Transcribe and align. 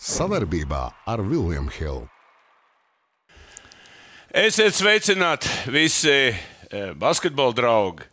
Savarbībā 0.00 0.86
ar 1.04 1.20
Vilniņu 1.20 1.72
Hildu. 1.76 2.06
Esiet 4.32 4.72
sveicināti 4.72 5.50
visi 5.68 6.14
eh, 6.30 6.94
basketbola 6.96 7.52
draugi. 7.52 8.06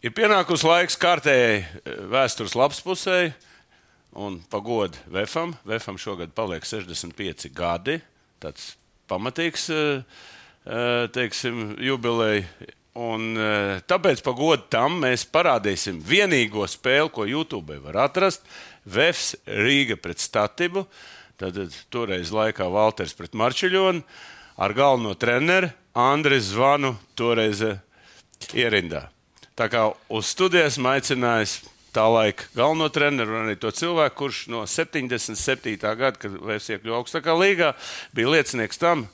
Ir 0.00 0.14
pienākusi 0.16 0.64
laiks 0.64 0.96
kārtējai 0.96 1.58
eh, 1.58 1.98
vēstures 2.08 2.56
lapspusē 2.56 3.18
un 4.16 4.38
pagodu 4.48 4.96
Vefam. 5.12 5.52
Vefam 5.68 5.98
šogad 6.00 6.32
paliek 6.32 6.64
65 6.64 7.50
gadi. 7.52 7.98
Tāds 8.40 8.70
pamatīgs 9.12 9.68
eh, 9.76 10.24
teiksim, 11.12 11.74
jubileja. 11.76 12.46
Un, 12.96 13.36
tāpēc 13.84 14.22
pagodu 14.24 14.70
tam 14.72 15.02
mēs 15.02 15.26
parādīsim 15.28 15.98
vienīgo 16.00 16.64
spēli, 16.64 17.10
ko 17.12 17.26
YouTube 17.28 17.76
var 17.84 17.98
atrast. 18.06 18.48
Vefs 18.86 19.34
Rīga 19.46 19.98
pret 20.00 20.22
Statibu. 20.22 20.86
Tad 21.36 21.58
toreiz 21.92 22.30
laikā 22.32 22.68
Valters 22.72 23.12
pret 23.16 23.34
Marčiļonu 23.36 24.00
ar 24.56 24.72
galveno 24.72 25.12
treneru 25.20 25.68
Andrisu 25.96 26.54
Zvanu 26.54 26.94
toreiz 27.18 27.60
ierindā. 28.56 29.08
Tā 29.56 29.68
kā 29.72 29.86
uz 30.12 30.30
studijas 30.32 30.76
aicinājis 30.76 31.58
tā 31.96 32.04
laika 32.12 32.48
galveno 32.56 32.88
treneru 32.92 33.38
un 33.38 33.46
arī 33.46 33.56
to 33.60 33.72
cilvēku, 33.72 34.16
kurš 34.20 34.42
no 34.52 34.64
77. 34.68 35.76
gada, 35.80 36.16
kad 36.20 36.36
Vēs 36.36 36.68
iekļuva 36.72 37.00
augstākā 37.00 37.36
līgā, 37.36 37.72
bija 38.16 38.34
liecinieks 38.36 38.80
tam, 38.80 39.06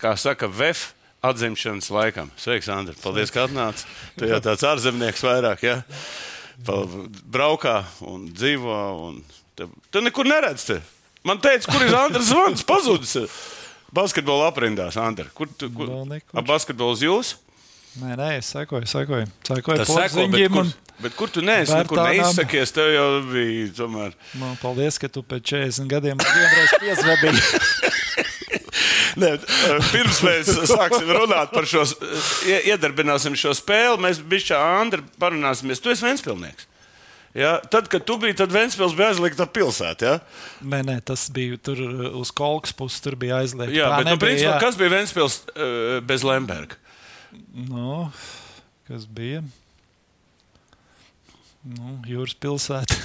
kā 0.00 0.14
saka, 0.16 0.48
VF 0.48 0.94
atzimšanas 1.22 1.90
laikam. 1.92 2.32
Sveiks, 2.40 2.70
Andri! 2.72 2.96
Paldies, 3.02 3.30
ka 3.34 3.46
atnāci! 3.46 3.84
Tu 4.18 4.30
jau 4.30 4.40
tāds 4.42 4.64
ārzemnieks 4.66 5.22
vairāk, 5.26 5.66
ja? 5.68 5.76
Braukā 6.66 7.82
un 8.08 8.26
dzīvo. 8.32 8.76
Un 9.08 9.22
te, 9.58 9.68
te 9.90 10.02
nekur 10.04 10.28
neredz. 10.28 10.66
Te. 10.68 10.80
Man 11.26 11.40
teica, 11.42 11.70
kur 11.70 11.84
ir 11.86 11.94
Andris 11.96 12.30
Zvans 12.32 12.64
pazudis. 12.66 13.16
Basketbola 13.92 14.48
aprindās, 14.48 14.96
Andri. 14.96 15.28
Kur 15.36 15.50
tu? 15.52 15.68
Kur? 15.76 15.90
Ap 16.32 16.46
basketbols 16.48 17.02
jūs? 17.04 17.36
Nē, 18.00 18.14
nē, 18.16 18.28
es 18.38 18.48
sekoju, 18.54 18.88
sekoju. 18.88 19.26
sekoju 19.44 19.82
Tas 19.82 19.90
seko, 19.92 20.24
bet, 20.32 20.46
kur, 20.54 20.70
bet 21.04 21.16
kur 21.18 21.28
tu 21.28 21.42
neesi? 21.44 21.76
Kur 21.90 22.00
neizsakies, 22.00 22.72
tev 22.72 22.88
jau 22.88 23.08
bija 23.28 23.66
tomēr. 23.76 24.16
Man 24.40 24.56
paldies, 24.62 24.96
ka 24.96 25.10
tu 25.12 25.20
pēc 25.20 25.44
40 25.52 25.90
gadiem 25.92 26.22
vienreiz 26.24 26.72
piezvadīji. 26.80 27.42
Nē, 29.20 29.32
pirms 29.92 30.20
mēs 30.24 30.50
sāksim 30.70 31.10
runāt 31.12 31.52
par 31.52 31.66
šo, 31.68 31.84
iedarbināsim 32.48 33.36
šo 33.38 33.54
spēli, 33.56 34.00
mēs 34.00 34.22
bišķā 34.24 34.60
Andri 34.80 35.04
parunāsimies. 35.20 35.82
Tu 35.82 35.92
esi 35.92 36.06
Ventspilnieks. 36.06 36.68
Ja? 37.34 37.56
Tad, 37.70 37.88
kad 37.92 38.04
tu 38.04 38.18
biji, 38.20 38.36
tad 38.42 38.52
Ventspils 38.52 38.94
bija 38.96 39.10
aizliegta 39.12 39.46
pilsēta. 39.48 40.04
Ja? 40.04 40.18
Nē, 40.68 40.82
nē, 40.88 40.98
tas 41.08 41.26
bija 41.32 41.56
tur 41.64 41.80
uh, 41.80 42.04
uz 42.20 42.32
kolkas 42.36 42.74
puses, 42.76 43.00
tur 43.04 43.16
bija 43.20 43.40
aizliegta. 43.40 43.74
Jā, 43.76 43.88
bet, 43.96 44.06
nu, 44.06 44.12
nebija, 44.12 44.18
nu, 44.18 44.24
principā, 44.26 44.54
jā. 44.54 44.60
kas 44.64 44.78
bija 44.80 44.94
Ventspils 44.96 45.40
uh, 45.54 45.96
bez 46.04 46.26
Lemberga? 46.28 46.78
Nu, 47.56 48.06
kas 48.88 49.08
bija? 49.08 49.40
Nu, 51.62 51.92
jūras 52.10 52.32
pilsēta, 52.42 52.96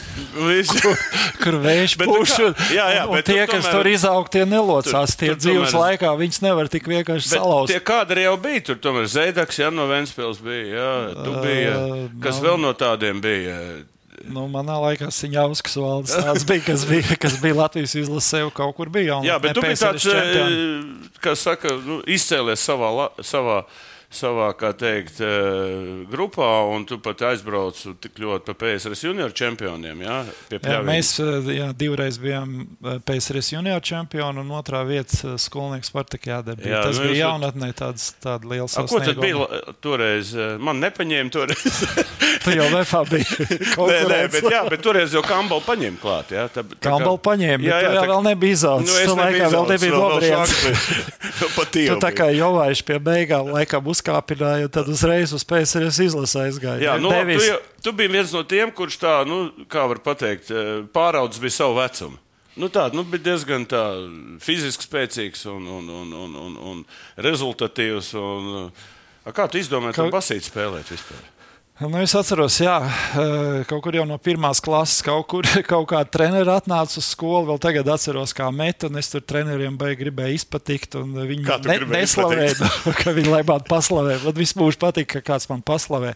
kur, 0.82 1.02
kur 1.44 1.58
vējš 1.62 1.94
pūš. 2.02 2.32
Jā, 2.74 2.88
jā, 2.96 3.04
bet 3.12 3.28
tie, 3.28 3.36
tomēr, 3.44 3.52
kas 3.52 3.68
tur 3.70 3.90
izaug, 3.92 4.30
tie 4.34 4.48
nelocās. 4.50 5.14
Tur, 5.14 5.20
tie 5.20 5.28
tur 5.30 5.42
dzīves 5.44 5.76
tomēr, 5.76 5.84
laikā 5.84 6.14
viņas 6.18 6.42
nevar 6.42 6.72
tik 6.74 6.90
vienkārši 6.90 7.36
salauzt. 7.36 7.70
Tie 7.70 7.78
kādi 7.86 8.24
jau 8.24 8.32
bija 8.42 8.64
tur, 8.72 8.80
tomēr 8.82 9.06
Zēdaks, 9.14 9.60
ja 9.62 9.70
no 9.70 9.86
Ventspils 9.92 10.42
bija, 10.42 10.66
jā, 10.74 10.88
tu 11.20 11.36
biji, 11.44 11.68
uh, 11.70 12.02
kas 12.24 12.40
nav, 12.40 12.48
vēl 12.48 12.58
no 12.64 12.72
tādiem 12.82 13.22
bija? 13.22 13.60
Nu, 14.26 14.48
manā 14.50 14.80
laikā 14.82 15.12
Siņāvskas 15.14 15.78
valdes 15.78 16.16
tāds 16.18 16.48
bija, 16.50 16.64
kas 16.72 16.88
bija, 16.90 17.20
kas 17.22 17.38
bija 17.44 17.60
Latvijas 17.60 17.94
izlasē, 18.02 18.42
jau 18.42 18.56
kaut 18.58 18.74
kur 18.80 18.90
bija. 18.90 19.20
Jā, 19.28 19.38
bet 19.44 19.54
tu 19.54 19.62
biji 19.68 19.78
tāds, 19.84 20.08
čempioni. 20.10 21.12
kas 21.22 21.46
saka, 21.46 21.78
nu, 21.86 22.00
izcēlies 22.10 22.66
savā, 22.66 22.90
savā 23.22 23.62
savā, 24.14 24.48
kā 24.56 24.72
teikt, 24.78 25.20
eh, 25.20 26.06
grupā, 26.12 26.48
un 26.72 26.86
tu 26.88 26.98
pat 27.04 27.22
aizbrauc 27.28 27.76
tik 28.02 28.20
ļoti 28.24 28.46
pa 28.48 28.54
PSRS 28.54 29.04
junior 29.04 29.34
čempioniem. 29.36 30.00
Jā, 30.06 30.18
jā, 30.56 30.80
mēs 30.88 31.12
eh, 31.20 31.50
jā, 31.58 31.68
divreiz 31.76 32.20
bijām 32.22 32.54
eh, 32.64 33.00
PSRS 33.04 33.52
junior 33.58 33.84
čempioni, 33.84 34.40
un 34.40 34.54
otrā 34.56 34.86
vieta 34.88 35.36
skolnieks 35.38 35.92
Spartakijādē 35.92 36.56
bija. 36.56 36.78
Jā, 36.78 36.84
Tas 36.88 37.02
nu, 37.02 37.10
bija 37.10 37.28
jaunatnē 37.28 37.72
tāds, 37.76 38.10
tāda 38.24 38.48
liela 38.48 38.70
sasnieguma. 38.72 38.88
Ko 38.88 39.04
tad 39.06 39.22
bija 39.24 39.76
toreiz? 39.84 40.32
Man 40.64 40.80
nepaņēma 40.84 41.34
toreiz. 41.34 41.84
tu 42.46 42.56
jau 42.56 42.70
vefā 42.72 43.04
biji. 43.12 43.48
nē, 43.92 44.00
nē, 44.08 44.22
bet, 44.32 44.50
jā, 44.56 44.64
bet 44.72 44.84
toreiz 44.86 45.16
jau 45.16 45.24
Kambala 45.28 45.64
paņēma 45.68 46.02
klāt. 46.02 46.34
Jā, 46.36 46.48
tā, 46.52 46.64
tā 46.64 46.80
Kambala 46.88 47.20
paņēma, 47.28 47.60
bet 47.60 47.72
jā, 47.74 47.82
jā, 47.84 47.94
tā, 48.00 48.08
vēl 48.14 48.26
nebija 48.30 48.58
izaudzis. 48.58 48.96
Nu, 48.96 49.12
tu 49.12 49.20
laikā 49.20 49.52
vēl 49.52 49.70
nebija 49.74 50.02
Dobriens. 50.02 50.56
tu 51.76 52.00
tā 52.04 52.14
kā 52.16 52.32
Jovaiši 52.32 52.88
pie 52.88 53.00
beigām 53.04 53.52
laikam 53.52 53.88
uzkāpināja, 53.98 54.68
un 54.68 54.74
tad 54.74 54.88
uzreiz 54.92 55.34
uz 55.36 55.44
PSRS 55.48 56.00
izlasē 56.08 56.48
aizgāja. 56.48 56.82
Jā, 56.84 56.96
nu, 57.02 57.12
labi, 57.12 57.38
tu, 57.38 57.46
jau, 57.48 57.60
tu 57.84 57.94
biji 57.98 58.14
viens 58.14 58.34
no 58.36 58.44
tiem, 58.48 58.72
kurš 58.72 59.00
tā, 59.02 59.14
nu, 59.28 59.50
kā 59.72 59.88
var 59.90 60.02
pateikt, 60.06 60.52
eh, 60.52 60.72
pāraudzis 60.94 61.42
bija 61.44 61.58
savu 61.58 61.78
vecumu. 61.82 62.20
Nu, 62.58 62.72
tā 62.74 62.88
nu, 62.94 63.04
bija 63.06 63.28
diezgan 63.32 63.68
tā, 63.70 63.84
fiziski 64.42 64.88
spēcīgs 64.88 65.46
un, 65.52 65.68
un, 65.78 65.90
un, 65.94 66.14
un, 66.26 66.38
un, 66.42 66.60
un 66.72 66.84
rezultatīvs. 67.22 68.14
Un, 68.18 68.54
eh, 68.66 69.34
kā 69.36 69.46
tu 69.52 69.62
izdomāji, 69.62 69.98
ka 70.00 70.08
basīt 70.14 70.48
spēlēt 70.50 70.90
vispār? 70.94 71.26
Nu, 71.78 72.00
es 72.02 72.10
atceros, 72.18 72.56
jā, 72.58 72.74
eh, 72.82 73.60
kaut 73.70 73.84
kur 73.86 73.94
jau 73.94 74.02
no 74.10 74.16
pirmās 74.18 74.58
klases, 74.66 75.04
kaut 75.06 75.28
kur 75.30 75.46
kaut 75.72 75.86
kāda 75.92 76.10
treneris 76.10 76.50
atnāca 76.50 76.98
uz 76.98 77.06
skolu. 77.06 77.52
Vēl 77.52 77.60
tagad 77.62 77.92
atceros, 77.94 78.34
kā 78.34 78.48
metu, 78.50 78.90
un 78.90 78.98
es 78.98 79.12
tur 79.14 79.22
treneriem 79.22 79.78
gribēju 79.78 80.40
izpatikt. 80.40 80.98
Viņi 80.98 81.46
ne, 81.46 81.76
neslavēja, 81.92 82.72
ka 83.04 83.14
viņi 83.14 83.30
labāk 83.30 83.68
paslavē. 83.70 84.18
Man 84.24 84.38
vispār 84.40 84.66
mūžs 84.66 84.80
patīk, 84.82 85.12
ka 85.12 85.22
kāds 85.30 85.46
man 85.52 85.62
paslavē. 85.62 86.16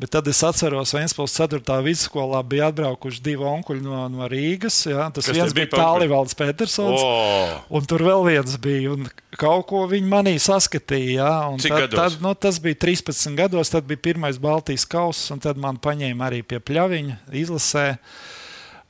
Bet 0.00 0.14
tad 0.16 0.32
es 0.32 0.40
atceros, 0.48 0.94
Vēnspils 0.96 1.36
4. 1.42 1.60
vidusskolā 1.84 2.40
bija 2.48 2.70
atbraukuši 2.72 3.20
divi 3.28 3.44
onkuļi 3.52 3.84
no, 3.84 4.00
no 4.12 4.30
Rīgas. 4.32 4.80
Jā, 4.88 5.10
tas 5.12 5.28
Kas 5.28 5.36
viens 5.36 5.52
bija 5.56 5.74
Tālivalds 5.76 6.36
Petersons, 6.40 7.04
oh. 7.04 7.52
un 7.68 7.84
tur 7.84 8.06
vēl 8.08 8.24
viens 8.30 8.56
bija. 8.64 8.96
Un 8.96 9.12
kaut 9.36 9.68
ko 9.68 9.84
viņi 9.90 10.08
manī 10.08 10.34
saskatīja. 10.40 11.28
Tad? 11.60 11.92
Tad, 11.92 12.18
nu, 12.24 12.32
tas 12.32 12.56
bija 12.64 12.80
13 12.86 13.36
gados, 13.36 13.72
tad 13.72 13.84
bija 13.88 14.00
pirmais 14.08 14.40
Baltijas 14.40 14.85
kauss, 14.90 15.30
un 15.34 15.42
tad 15.42 15.60
man 15.60 15.80
paņēma 15.82 16.30
arī 16.30 16.42
pie 16.46 16.60
pļaviņa 16.62 17.20
izlasē. 17.42 17.86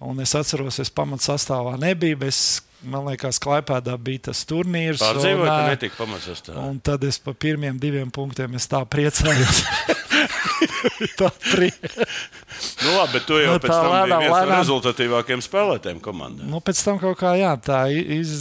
Un 0.06 0.20
es 0.20 0.34
atceros, 0.36 0.76
es 0.82 0.92
pamatsastāvā 0.92 1.78
nebiju. 1.80 2.20
Es, 2.28 2.40
man 2.84 3.06
liekas, 3.08 3.40
Klaipēdā 3.40 3.96
bija 3.96 4.26
tas 4.28 4.44
turnīrs. 4.48 5.00
Pārdzīvoju, 5.00 5.48
ka 5.48 5.70
netika 5.72 6.00
pamatsastāvā. 6.02 6.66
Un 6.68 6.80
tad 6.84 7.06
es 7.08 7.18
pa 7.22 7.32
pirmiem 7.32 7.80
diviem 7.80 8.12
punktiem 8.12 8.58
tā 8.60 8.84
priecājos. 8.92 9.64
tā 11.18 11.30
nu, 12.82 12.92
labi, 12.96 13.12
bet 13.12 13.26
tu 13.28 13.38
jau 13.40 13.54
nu, 13.56 13.60
pēc 13.62 13.72
tam 13.72 13.88
lēnām, 13.92 14.22
viens 14.22 14.32
lēnām. 14.32 14.50
no 14.50 14.60
rezultatīvākajiem 14.60 15.42
spēlētājiem 15.44 16.00
komandā. 16.04 16.46
Nu, 16.48 16.60
pēc 16.64 16.80
tam 16.86 17.00
kaut 17.02 17.18
kā 17.20 17.34
jā, 17.38 17.52
tā 17.62 17.80
iz, 17.92 18.32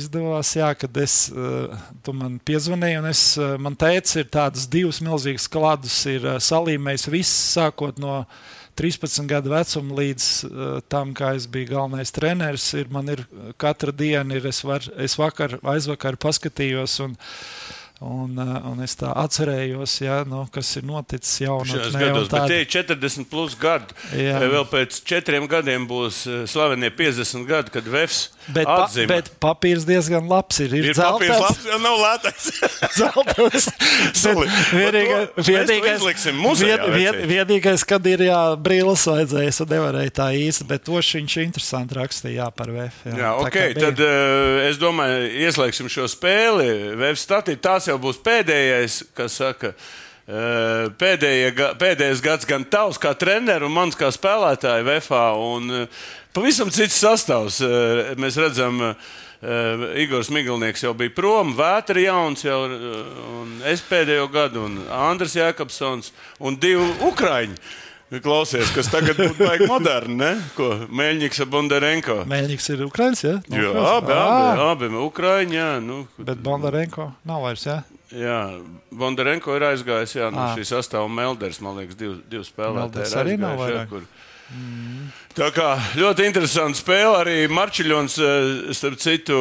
izdevās, 0.00 0.54
jā, 0.56 0.70
kad 0.78 1.02
es, 1.02 1.16
eh, 1.32 1.76
tu 2.04 2.14
man 2.16 2.38
piezvanīji, 2.46 3.00
un 3.02 3.10
es, 3.10 3.24
eh, 3.38 3.54
man 3.60 3.76
teica, 3.78 4.20
ir 4.20 4.32
tādas 4.32 4.68
divas 4.70 5.02
milzīgas 5.04 5.48
kladus, 5.52 5.98
ir 6.10 6.26
eh, 6.26 6.40
salīmējis 6.42 7.08
viss, 7.12 7.44
sākot 7.56 8.00
no 8.02 8.22
13 8.78 9.28
gadu 9.28 9.52
vecuma 9.52 9.98
līdz 9.98 10.26
tam, 10.88 11.10
kā 11.12 11.34
es 11.36 11.44
biju 11.44 11.74
galvenais 11.74 12.14
treneris. 12.16 12.70
Ir, 12.80 12.88
man 12.88 13.10
ir 13.12 13.20
katra 13.60 13.92
diena, 13.92 14.38
ir, 14.38 14.46
es, 14.48 14.62
var, 14.64 14.86
es 14.96 15.18
vakar, 15.20 15.58
aizvakar 15.74 16.16
paskatījos. 16.16 16.96
Un, 17.04 17.18
Un, 18.02 18.38
eh, 18.38 18.54
un 18.66 18.82
es 18.82 18.96
tā 18.98 19.12
atcerējos, 19.14 19.94
ja, 20.02 20.22
nu, 20.26 20.42
kas 20.52 20.72
ir 20.80 20.86
noticis 20.88 21.44
jaunākajos 21.44 21.94
gados. 21.94 22.30
Tāda... 22.32 22.40
Bet 22.40 22.50
tie 22.50 22.64
ir 22.64 22.70
40 22.98 23.28
plus 23.30 23.54
gadi. 23.58 23.94
Jā. 24.18 24.40
Vēl 24.42 24.66
pēc 24.70 24.98
četriem 25.06 25.46
gadiem 25.50 25.86
būs 25.90 26.24
eh, 26.26 26.42
slavenie 26.50 26.90
50 26.98 27.46
gadi, 27.46 27.74
kad 27.76 27.90
Vēfs 27.92 28.26
Bet, 28.50 28.66
pa, 28.66 28.86
bet 29.06 29.28
papīrs 29.38 29.84
diezgan 29.86 30.26
labs 30.26 30.58
ir. 30.64 30.72
Ir, 30.74 30.88
ir 30.90 30.96
papīrs 30.98 31.38
labs, 31.38 31.66
ja 31.68 31.76
nav 31.78 31.94
lētais. 32.00 32.48
Zeltens. 32.98 33.68
vienīgais, 34.80 35.28
vienīgais, 35.46 36.02
vien, 36.58 36.82
vien, 36.90 37.20
vienīgais, 37.30 37.84
kad 37.86 38.06
ir 38.10 38.24
jā, 38.26 38.40
brīlis 38.58 39.04
vajadzējis, 39.06 39.60
un 39.62 39.70
nevarēja 39.76 40.14
tā 40.16 40.26
īsti, 40.34 40.66
bet 40.72 40.82
toši 40.88 41.20
viņš 41.20 41.36
interesanti 41.44 41.98
rakstīja 42.00 42.40
jā, 42.40 42.48
par 42.56 42.72
VF. 42.74 42.98
Jā, 43.12 43.14
jā 43.20 43.30
ok, 43.44 43.60
tad 43.78 44.02
uh, 44.02 44.58
es 44.66 44.82
domāju, 44.82 45.30
ieslēgsim 45.46 45.92
šo 45.92 46.08
spēli. 46.10 46.66
VF 46.98 47.22
statī, 47.22 47.54
tās 47.62 47.86
jau 47.86 47.91
būs 48.00 48.22
pēdējais, 48.24 49.02
kas 49.16 49.36
saka. 49.40 49.74
Pēdējie, 51.02 51.50
pēdējais 51.80 52.22
gads 52.22 52.46
gan 52.48 52.64
tavs 52.70 53.00
kā 53.02 53.10
treneris, 53.18 53.66
un 53.66 53.74
mans 53.74 53.98
kā 53.98 54.08
spēlētāja 54.14 54.86
VFā. 54.86 55.24
Un, 55.34 55.88
Pavisam 56.32 56.70
cits 56.72 56.96
sastāvs. 56.96 57.58
Mēs 58.16 58.38
redzam, 58.40 58.78
Igors 60.00 60.30
Miglnieks 60.32 60.80
jau 60.86 60.94
bija 60.96 61.12
prom, 61.12 61.50
Vētra 61.58 62.00
jauns 62.00 62.44
jau, 62.46 62.60
un 63.42 63.58
es 63.68 63.82
pēdējo 63.84 64.30
gadu, 64.32 64.62
un 64.64 64.78
Andris 64.88 65.36
Jēkabsons 65.36 66.08
un 66.40 66.56
divi 66.56 66.86
Ukraiņi. 67.04 67.58
Klausies, 68.20 68.68
kas 68.76 68.90
tagad 68.92 69.16
baigi 69.38 69.64
moderni, 69.70 70.18
ne? 70.20 70.32
Ko 70.52 70.66
Meļņiks 70.92 71.38
un 71.46 71.48
Bondarenko? 71.54 72.16
Meļņiks 72.28 72.66
ir 72.74 72.82
Ukraiņš, 72.84 73.22
ja? 73.24 73.38
No 73.48 73.62
jā, 73.62 73.70
abi, 73.88 74.12
abi, 74.12 74.66
abi 74.66 74.90
Ukraiņi, 75.00 75.56
jā. 75.56 75.70
Nu, 75.80 76.02
Bet 76.18 76.42
Bondarenko 76.44 77.08
nav 77.28 77.46
vairs, 77.46 77.64
jā? 77.70 77.78
Jā, 78.12 78.36
Bondarenko 78.92 79.56
ir 79.56 79.64
aizgājis, 79.70 80.18
jā, 80.18 80.28
no 80.34 80.50
šī 80.52 80.66
sastāvā 80.68 81.08
Melders, 81.08 81.62
man 81.64 81.80
liekas, 81.80 81.96
divi, 81.96 82.18
divi 82.28 82.44
spēlētāji. 82.44 83.16
arī 83.22 83.38
nav 83.40 83.56
vairāk. 83.62 83.88
Kur... 83.88 84.04
Mm. 84.52 85.08
Tā 85.38 85.48
kā 85.56 85.72
ļoti 85.96 86.28
interesanti 86.28 86.82
spēle 86.82 87.16
arī 87.22 87.36
Marčiļons, 87.48 88.20
starp 88.76 89.00
citu, 89.00 89.40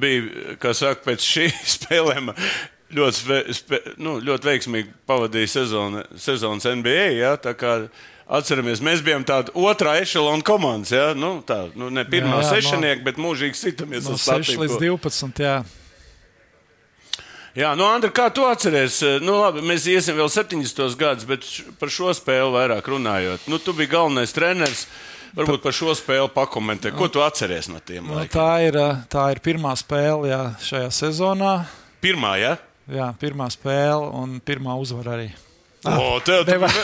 bija, 0.00 0.56
kā 0.64 0.72
saka, 0.72 1.04
pēc 1.10 1.32
šī 1.34 1.50
spēlēm 1.76 2.32
ļoti, 2.94 3.40
nu, 4.02 4.16
ļoti 4.24 4.48
veiksmīgi 4.50 4.94
pavadīja 5.08 5.54
sezonu, 5.58 6.04
sezonas 6.18 6.66
NBA. 6.66 7.10
Ja? 7.18 7.34
Atceramies, 8.30 8.82
mēs 8.84 9.02
bijām 9.02 9.24
tāda 9.26 9.50
otrā 9.58 9.96
ešalona 10.02 10.44
komandas. 10.46 10.92
Ja? 10.94 11.10
Nu, 11.18 11.38
tā, 11.46 11.64
nu, 11.78 11.90
ne 11.90 12.04
pirmā 12.06 12.42
sešnieka, 12.46 13.00
no, 13.00 13.06
bet 13.08 13.20
mūžīgi 13.20 13.58
sitamies 13.58 14.06
no 14.06 14.14
uz 14.18 14.26
6 14.28 14.60
līdz 14.62 14.78
12. 14.78 15.42
Jā. 15.42 15.60
Jā, 17.58 17.72
nu, 17.74 17.82
Andri, 17.90 18.12
kā 18.14 18.28
tu 18.30 18.44
atceries? 18.46 19.00
Nu, 19.24 19.40
labi, 19.40 19.64
mēs 19.66 19.88
iesim 19.90 20.14
vēl 20.14 20.30
70. 20.30 20.94
gadus, 20.98 21.26
bet 21.26 21.46
par 21.80 21.90
šo 21.90 22.14
spēli 22.14 22.54
vairāk 22.54 22.86
runājot. 22.92 23.48
Nu, 23.50 23.58
tu 23.58 23.74
biji 23.74 23.90
galvenais 23.96 24.34
treneris. 24.34 24.86
Varbūt 25.34 25.62
par 25.62 25.74
šo 25.74 25.92
spēli 25.94 26.30
pakomentē. 26.34 26.90
Ko 26.94 27.06
tu 27.10 27.22
atceries 27.22 27.68
no 27.70 27.82
tiem? 27.82 28.06
Nu, 28.06 28.22
tā, 28.30 28.48
ir, 28.66 28.78
tā 29.10 29.28
ir 29.34 29.42
pirmā 29.42 29.74
spēle 29.78 30.30
jā, 30.30 30.40
šajā 30.62 30.88
sezonā. 30.94 31.52
Pirmā, 32.02 32.34
jā? 32.38 32.54
Ja? 32.54 32.69
Jā, 32.90 33.12
pirmā 33.20 33.46
spēle 33.52 34.10
un 34.18 34.40
pirmā 34.42 34.74
uzvara 34.80 35.14
arī. 35.18 35.28
Ah, 35.86 35.96
o, 35.96 36.20
tev 36.24 36.46
nevar... 36.48 36.74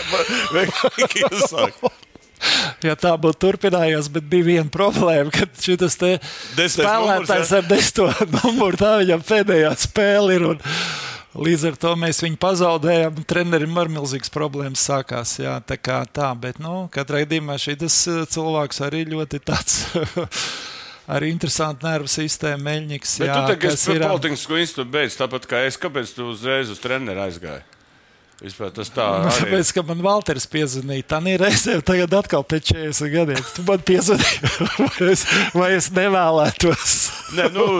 Ja 2.85 2.93
tā 3.01 3.15
būtu 3.17 3.39
turpinājies, 3.47 4.11
bet 4.13 4.27
bija 4.29 4.45
viena 4.45 4.69
problēma, 4.71 5.31
ka 5.33 5.47
šis 5.57 5.97
spēlētājs 6.77 7.53
ar 7.57 7.65
desmito 7.65 8.11
numuru 8.35 8.77
tā 8.77 8.91
viņam 9.01 9.23
pēdējā 9.25 9.71
spēle 9.81 10.37
ir. 10.37 10.45
Un, 10.53 10.61
līdz 11.47 11.67
ar 11.71 11.79
to 11.81 11.93
mēs 11.99 12.21
viņu 12.25 12.39
pazaudējām. 12.41 13.25
Trenerim 13.29 13.81
ar 13.81 13.91
milzīgas 13.93 14.33
problēmas 14.33 14.85
sākās. 14.89 15.37
Jā, 15.41 15.57
tā 15.65 15.79
kā 15.81 16.03
tā, 16.13 16.33
bet 16.39 16.61
nu, 16.63 16.87
katrā 16.93 17.25
gadījumā 17.25 17.59
šis 17.61 18.01
eh, 18.13 18.23
cilvēks 18.37 18.85
arī 18.87 19.05
ļoti 19.17 19.43
tāds. 19.49 19.85
arī 21.07 21.31
interesanti 21.35 21.87
nervu 21.87 22.11
sistēma, 22.11 22.63
meļņiks. 22.67 23.15
Bet 23.23 23.31
jā, 23.31 23.39
tu 23.39 23.55
tagad 23.55 23.77
esi 23.77 23.95
ir... 23.95 24.05
Politisko 24.07 24.61
institūtu 24.63 24.93
beidz, 24.99 25.17
tāpat 25.21 25.49
kā 25.51 25.63
es. 25.69 25.79
Kāpēc 25.81 26.13
tu 26.17 26.31
uzreiz 26.33 26.73
uz 26.73 26.83
treneru 26.83 27.25
aizgāji? 27.27 27.65
Vispār 28.37 28.73
tas 28.77 28.91
tā 28.93 29.05
ir. 29.17 29.23
Nu, 29.25 29.31
tāpēc, 29.33 29.71
ka 29.73 29.83
man 29.89 30.03
Valters 30.05 30.45
piezvanīja, 30.53 31.07
tā 31.15 31.23
ir 31.33 31.41
reizē, 31.41 31.79
tagad 31.81 32.19
atkal 32.19 32.45
pēc 32.45 32.75
40 32.75 33.15
gadiem. 33.15 33.47
Tu 33.57 33.65
man 33.65 33.87
piezvanīji, 33.89 34.51
vai, 34.83 35.09
es, 35.15 35.25
vai 35.57 35.71
es 35.79 35.89
nevēlētos. 35.97 36.99
ne, 37.39 37.49
nu, 37.57 37.71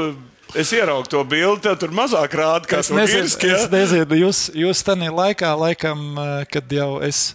Es 0.57 0.71
ieraugu 0.73 1.11
to 1.11 1.21
bildi, 1.27 1.67
tev 1.67 1.75
tur 1.81 1.91
mazāk 1.93 2.33
rāda. 2.39 2.79
Girski, 2.81 3.51
ja? 3.51 3.59
Es 3.59 3.67
nezinu, 3.69 4.17
jūs, 4.23 4.39
jūs 4.57 4.81
tajā 4.87 5.11
laikā, 5.13 5.51
laikam, 5.59 6.05
eh, 6.23 6.47
kad 6.49 6.71
jau 6.73 7.03
es 7.05 7.35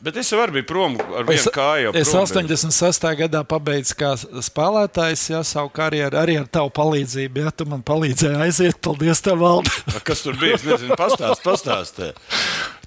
Bet 0.00 0.16
es 0.16 0.30
jau 0.32 0.40
biju 0.48 0.64
prom 0.64 0.94
ar 0.96 1.26
vienu 1.28 1.36
es, 1.36 1.46
kāju. 1.52 1.92
Es 2.00 2.12
86. 2.16 3.04
gadā 3.18 3.42
pabeidzu 3.44 3.96
kā 4.00 4.14
spēlētājs, 4.16 5.26
ja 5.34 5.42
savu 5.44 5.68
karjeru 5.76 6.16
arī 6.16 6.38
ar 6.40 6.48
tavu 6.48 6.72
palīdzību. 6.78 7.44
Ja 7.44 7.52
tu 7.52 7.68
man 7.68 7.84
palīdzēji 7.84 8.40
aiziet, 8.46 8.80
paldies 8.80 9.20
tev, 9.20 9.42
Valdi. 9.44 10.00
Kas 10.08 10.24
tur 10.24 10.40
bija? 10.40 10.56
Es 10.56 10.64
nezinu, 10.64 10.96
pastāst, 10.96 11.44
pastāst. 11.44 12.00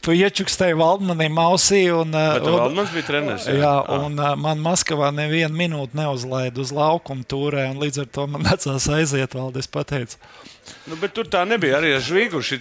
Tu 0.03 0.15
iečukstēji 0.19 0.75
Valdmanim 0.75 1.38
ausī. 1.39 1.85
Un, 1.95 2.11
Bet 2.11 2.44
un, 2.44 2.57
Valdmans 2.59 2.91
bija 2.91 3.07
treneris. 3.07 3.45
Jā, 3.47 3.59
jā 3.61 3.73
ah. 3.79 4.03
un 4.03 4.19
man 4.44 4.63
Maskavā 4.63 5.13
nevienu 5.15 5.55
minūti 5.55 5.95
neuzlaida 6.00 6.59
uz 6.63 6.73
laukumu 6.75 7.23
tūrē, 7.23 7.69
un 7.71 7.79
līdz 7.83 8.03
ar 8.03 8.09
to 8.17 8.27
man 8.33 8.44
nācās 8.50 8.89
aiziet, 8.97 9.38
Valdi, 9.38 9.63
es 9.63 9.71
pateicu. 9.71 10.19
Nu, 10.88 10.97
bet 11.00 11.15
tur 11.15 11.27
tā 11.31 11.45
nebija. 11.47 11.79
Arī 11.79 11.94
ar 11.95 12.03
Žvīgu 12.03 12.44
šī 12.44 12.59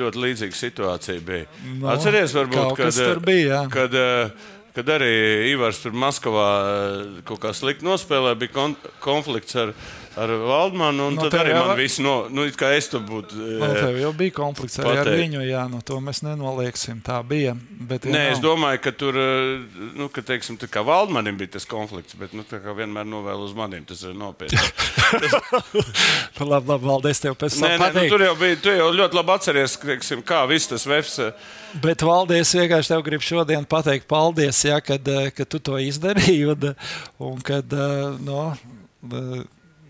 ļoti 0.00 0.20
līdzīga 0.26 0.60
situācija 0.60 1.24
bija. 1.24 1.48
No, 1.78 1.88
Atcerieties, 1.94 2.36
varbūt, 2.36 2.76
kad, 2.80 3.24
bija, 3.24 3.48
jā. 3.48 3.64
kad, 3.72 3.98
kad 4.76 4.94
arī 4.98 5.12
Ivars 5.52 5.80
tur 5.80 5.96
Maskavā 5.96 6.48
kaut 7.28 7.40
kā 7.44 7.52
slikti 7.56 7.88
nospēlēja, 7.88 8.40
bija 8.40 8.56
kon 8.56 8.76
konflikts 9.04 9.56
ar 9.60 9.72
viņu 9.72 10.03
ar 10.16 10.30
Valdmanu. 10.30 11.08
Un 11.08 11.18
no, 11.18 11.26
tad 11.26 11.40
arī 11.42 11.52
jau... 11.54 11.62
man 11.66 11.78
viss, 11.78 12.00
no, 12.02 12.14
nu, 12.32 12.46
kā 12.58 12.70
es 12.76 12.88
tur 12.92 13.02
būtu. 13.06 13.38
No, 13.60 13.70
tev 13.74 13.98
jau 13.98 14.12
bija 14.16 14.34
konflikts 14.36 14.78
arī 14.80 14.90
pateikt. 14.90 15.10
ar 15.10 15.20
viņu, 15.20 15.42
jā, 15.48 15.64
no 15.70 15.80
to 15.86 15.98
mēs 16.04 16.22
nenolieksim. 16.26 17.00
Tā 17.04 17.18
bija. 17.26 17.54
Bet, 17.54 18.06
ja 18.06 18.14
Nē, 18.14 18.22
nav. 18.28 18.34
es 18.36 18.42
domāju, 18.44 18.82
ka 18.84 18.94
tur, 18.96 19.18
nu, 19.98 20.08
ka, 20.14 20.24
teiksim, 20.26 20.58
tā 20.60 20.68
kā 20.70 20.84
Valdmanim 20.86 21.38
bija 21.40 21.54
tas 21.56 21.68
konflikts, 21.68 22.16
bet, 22.20 22.34
nu, 22.36 22.46
tā 22.48 22.60
kā 22.62 22.76
vienmēr 22.76 23.08
novēl 23.08 23.44
uz 23.46 23.56
maniem, 23.56 23.84
tas 23.88 24.04
ir 24.06 24.14
nopietni. 24.18 24.60
Nu, 26.38 26.48
labi, 26.52 26.70
labi, 26.70 26.86
Valdes, 26.86 27.22
tev 27.24 27.36
pēc 27.40 27.58
tam. 27.58 27.66
Nē, 27.68 27.80
nē, 27.82 27.90
nu, 27.96 28.06
tur 28.12 28.26
jau 28.28 28.36
bija, 28.38 28.60
tu 28.62 28.74
jau 28.74 28.88
ļoti 28.94 29.20
labi 29.20 29.36
atceries, 29.36 29.76
teiksim, 29.82 30.24
kā 30.26 30.44
viss 30.50 30.70
tas 30.70 30.86
vefs. 30.88 31.18
Bet, 31.82 32.04
Valdies, 32.06 32.54
vienkārši 32.54 32.92
tev 32.92 33.02
gribu 33.06 33.26
šodien 33.26 33.66
pateikt 33.66 34.06
paldies, 34.10 34.60
ja, 34.66 34.78
kad, 34.84 35.08
kad 35.34 35.50
tu 35.50 35.58
to 35.58 35.80
izdarīji 35.82 36.46
un, 36.52 36.70
un 37.26 37.42
kad, 37.44 37.74
no, 38.22 38.46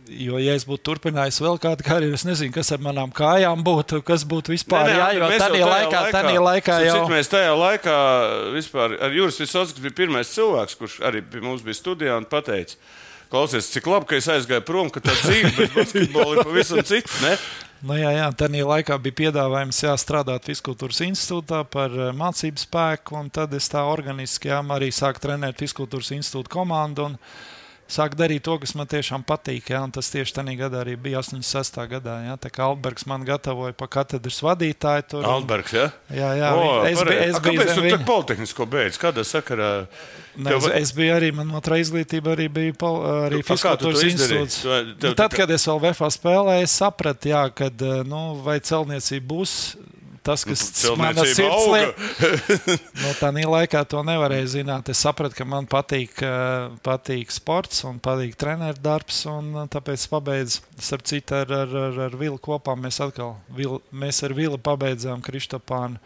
Jo, 0.05 0.37
ja 0.37 0.53
es 0.53 0.67
būtu 0.69 0.83
turpinājis 0.85 1.39
vēl 1.41 1.57
kādu 1.63 1.85
karjeru, 1.87 2.17
es 2.19 2.27
nezinu, 2.29 2.53
kas 2.53 2.69
ar 2.75 2.83
manām 2.85 3.13
kājām 3.15 3.63
būtu, 3.65 4.03
kas 4.05 4.27
būtu 4.29 4.53
vispār. 4.53 4.91
Ne, 4.91 4.93
ne, 4.93 4.99
jā, 5.01 5.07
jo 5.17 5.29
tajā 5.41 5.69
laikā, 5.71 6.03
tajā 6.13 6.43
laikā 6.45 6.77
jau. 6.85 6.99
Cik 6.99 7.15
mēs 7.15 7.33
tajā 7.33 7.55
laikā 7.57 7.95
vispār 8.53 8.99
ar 9.01 9.17
Juris 9.17 9.41
Visotskas 9.41 9.81
bija 9.81 9.97
pirmais 10.03 10.33
cilvēks, 10.35 10.77
kurš 10.81 10.99
arī 11.09 11.25
pie 11.25 11.41
mums 11.45 11.65
bija 11.65 11.79
studijā 11.79 12.19
un 12.21 12.29
pateica, 12.29 12.77
klausies, 13.33 13.71
cik 13.73 13.89
labi, 13.89 14.11
ka 14.11 14.21
es 14.21 14.29
aizgāju 14.35 14.67
prom, 14.69 14.93
ka 14.93 15.01
tā 15.05 15.17
dzīve 15.23 15.55
bez 15.57 15.73
basketbola 15.79 16.37
ir 16.37 16.51
pavisam 16.51 16.85
cita. 16.85 17.17
Ne? 17.25 17.33
Nu, 17.85 17.97
jā, 17.97 18.13
jā, 18.17 18.29
tajā 18.45 18.69
laikā 18.69 19.01
bija 19.09 19.21
piedāvājums 19.25 19.83
jā, 19.87 19.97
strādāt 20.01 20.53
Fiskultūras 20.53 21.01
institūtā 21.09 21.65
par 21.73 21.97
eh, 21.97 22.13
mācību 22.17 22.61
spēku, 22.61 23.17
un 23.21 23.33
tad 23.33 23.57
es 23.57 23.73
tā 23.73 23.89
organiski 23.89 24.53
jā, 24.53 24.61
arī 24.77 24.93
sāku 24.93 25.25
trenēt 25.25 25.65
Fiskultūras 25.65 26.13
institūta 26.17 26.53
komandu. 26.53 27.09
Un, 27.09 27.21
sāku 27.91 28.17
darīt 28.19 28.45
to, 28.47 28.57
kas 28.63 28.75
man 28.79 28.89
tiešām 28.91 29.25
patīk. 29.27 29.69
Ja, 29.73 29.83
tas 29.93 30.09
tieši 30.13 30.35
tajā 30.39 30.55
gadā 30.59 30.81
arī 30.85 30.97
bija 31.01 31.21
86. 31.21 31.79
gadā. 31.91 32.17
Ja, 32.27 32.37
tā 32.41 32.51
kā 32.53 32.65
Albergs 32.67 33.07
man 33.11 33.25
gatavoja 33.27 33.75
pa 33.77 33.89
katedras 33.91 34.41
vadītāju. 34.45 35.07
Tur, 35.13 35.29
Albergs, 35.29 35.75
ja? 35.77 35.87
Jā, 36.13 36.33
jā. 36.39 36.51
O, 36.57 36.67
es, 36.89 37.01
biju, 37.01 37.21
es 37.21 37.41
biju. 37.45 37.61
Kāpēc 37.61 37.73
tu 37.79 37.87
tā 37.87 38.01
politehnisko 38.09 38.69
beidz? 38.75 39.01
Kādā 39.01 39.27
sakarā? 39.29 39.71
Ne, 40.35 40.57
es, 40.57 40.69
es 40.81 40.95
biju 40.97 41.15
arī, 41.15 41.31
man 41.37 41.53
otrā 41.55 41.79
izglītība 41.83 42.35
arī 42.35 42.49
bija 42.53 42.75
pol, 42.79 43.01
arī 43.29 43.43
fiziskultūras 43.45 44.07
institūts. 44.09 44.61
Tev, 44.65 44.95
nu, 45.05 45.17
tad, 45.19 45.37
kad 45.37 45.51
es 45.55 45.67
vēl 45.71 45.83
VFA 45.85 46.11
spēlēju, 46.17 46.67
es 46.67 46.79
sapratu, 46.83 47.31
jā, 47.31 47.45
kad, 47.55 47.85
nu, 48.09 48.25
vai 48.43 48.59
celtniecība 48.65 49.29
būs 49.31 49.59
tas, 50.25 50.45
kas 50.49 50.63
nu, 50.89 50.95
man 50.99 51.19
ir 51.21 51.31
sirds 51.37 51.67
lieta. 51.71 52.77
nu, 53.03 53.13
tā 53.21 53.31
laikā 53.31 53.85
to 53.89 54.03
nevarēja 54.07 54.51
zināt. 54.57 54.89
Es 54.93 55.03
sapratu, 55.05 55.37
ka 55.39 55.47
man 55.49 55.69
patīk, 55.71 56.23
patīk 56.87 57.33
sports 57.35 57.85
un 57.89 58.01
patīk 58.03 58.37
treneru 58.41 58.81
darbs. 58.83 59.25
Tāpēc 59.75 60.07
pabeidzu, 60.13 60.63
starp 60.81 61.05
citu, 61.11 61.41
ar, 61.43 61.53
ar, 61.65 61.75
ar, 61.89 61.99
ar 62.09 62.17
Vilu 62.21 62.41
kopā. 62.43 62.77
Mēs 62.79 63.03
atkal 63.05 63.37
vil, 63.55 63.81
mēs 63.93 64.23
ar 64.27 64.37
Vilu 64.37 64.61
pabeidzām 64.61 65.25
Kristopānu. 65.25 66.01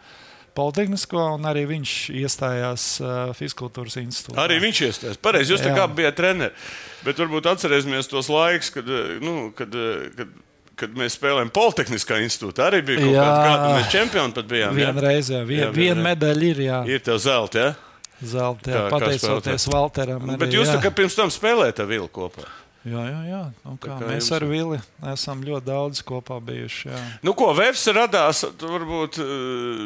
Politehnisko, 0.57 1.21
un 1.37 1.45
arī 1.47 1.61
viņš 1.69 1.91
iestājās 2.19 2.85
uh, 2.99 3.29
Fiskultūras 3.37 3.95
institūtā. 4.01 4.41
Arī 4.43 4.57
viņš 4.65 4.81
iestājās. 4.89 5.19
Pareizi, 5.23 5.53
jūs 5.53 5.63
tā 5.63 5.71
kā 5.77 5.85
bijat 5.87 6.17
treneris. 6.17 6.71
Bet 7.05 7.21
varbūt 7.21 7.47
atcerēsimies 7.53 8.09
tos 8.11 8.27
laikus, 8.33 8.73
kad, 8.75 8.89
nu, 9.23 9.35
kad, 9.55 9.77
kad 10.17 10.33
kad 10.79 10.95
mēs 10.97 11.17
spēlējām 11.19 11.51
Politehniskā 11.55 12.17
institūtā, 12.23 12.69
arī 12.71 12.81
bija 12.87 13.03
kaut 13.03 13.13
jā, 13.15 13.27
kāda 13.45 13.67
mēs 13.75 13.91
čempioni 13.93 14.35
pat 14.37 14.49
bijām. 14.49 14.79
Vienu 14.79 15.03
reizi, 15.05 15.35
jā, 15.35 15.43
vien, 15.47 15.61
jā, 15.65 15.69
viena 15.75 16.05
medaļa 16.09 16.49
ir. 16.49 16.63
Jā. 16.65 16.79
Ir 16.95 17.03
tev 17.05 17.19
zelta, 17.23 17.65
jā? 17.65 17.75
Zelta, 18.19 18.71
jā, 18.71 18.79
kā, 18.79 18.95
pateicoties 18.95 19.67
kā 19.67 19.75
Valteram. 19.75 20.25
Arī, 20.27 20.39
Bet 20.41 20.55
jūs 20.55 20.71
tā 20.71 20.79
kā 20.83 20.91
pirms 20.95 21.15
tam 21.15 21.31
spēlējāt 21.31 21.83
ar 21.83 21.87
Vilku 21.91 22.11
kopā? 22.19 22.47
Jā, 22.87 23.01
jā, 23.11 23.19
jā. 23.27 23.39
Nu, 23.65 23.73
kā, 23.75 23.97
kā 23.99 24.07
mēs 24.07 24.29
jums... 24.29 24.35
ar 24.37 24.43
Vili 24.47 24.77
esam 25.11 25.41
ļoti 25.43 25.67
daudz 25.67 25.99
kopā 26.07 26.37
bijuši. 26.47 26.87
Jā. 26.87 26.99
Nu, 27.27 27.33
ko 27.35 27.49
Vēfs 27.57 27.83
radās? 27.91 28.45
Varbūt 28.61 29.19
uh, 29.19 29.81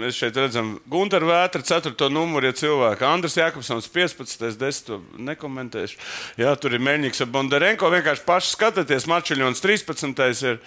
mēs 0.00 0.18
šeit 0.18 0.40
redzam 0.42 0.72
Gunteru 0.90 1.28
Vētru, 1.30 1.62
4. 1.62 2.08
numuru, 2.10 2.50
ja 2.50 2.56
cilvēki. 2.58 3.06
Andris 3.06 3.38
Jākopsons 3.38 3.86
15. 3.94 4.42
10. 4.58 4.90
nekomentēšu. 5.30 6.00
Jā, 6.42 6.56
tur 6.58 6.74
ir 6.74 6.82
Meļņiks 6.82 7.22
ar 7.22 7.30
Bondarenko. 7.38 7.92
Vienkārši 7.94 8.26
paši 8.26 8.52
skatieties, 8.56 9.08
Marčeļons 9.14 9.62
13. 9.62 10.26
ir. 10.50 10.60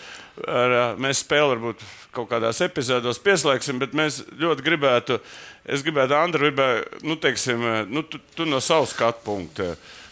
Ar, 0.48 0.74
mēs 1.02 1.24
spēli 1.24 1.56
varbūt 1.56 1.80
kaut 2.14 2.28
kādās 2.30 2.60
epizodēs 2.62 3.20
pieslēgsim, 3.26 3.80
bet 3.82 3.96
mēs 3.98 4.20
ļoti 4.38 4.66
gribētu, 4.66 5.18
es 5.66 5.82
gribētu, 5.82 6.14
Andri, 6.14 6.52
gribētu, 6.52 7.02
nu, 7.10 7.18
teiksim, 7.22 7.64
nu, 7.90 8.04
tu, 8.06 8.22
tu 8.38 8.46
no 8.46 8.62
savas 8.62 8.94
skatu 8.94 9.26
punkta 9.26 9.72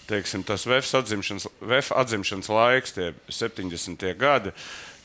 teiksim, 0.10 0.44
tas 0.46 0.66
VF 0.68 0.92
atzimšanas, 1.02 1.48
VF 1.62 1.96
atzimšanas 1.96 2.52
laiks, 2.52 2.96
tie 2.96 3.12
70. 3.32 4.06
gadi. 4.20 4.54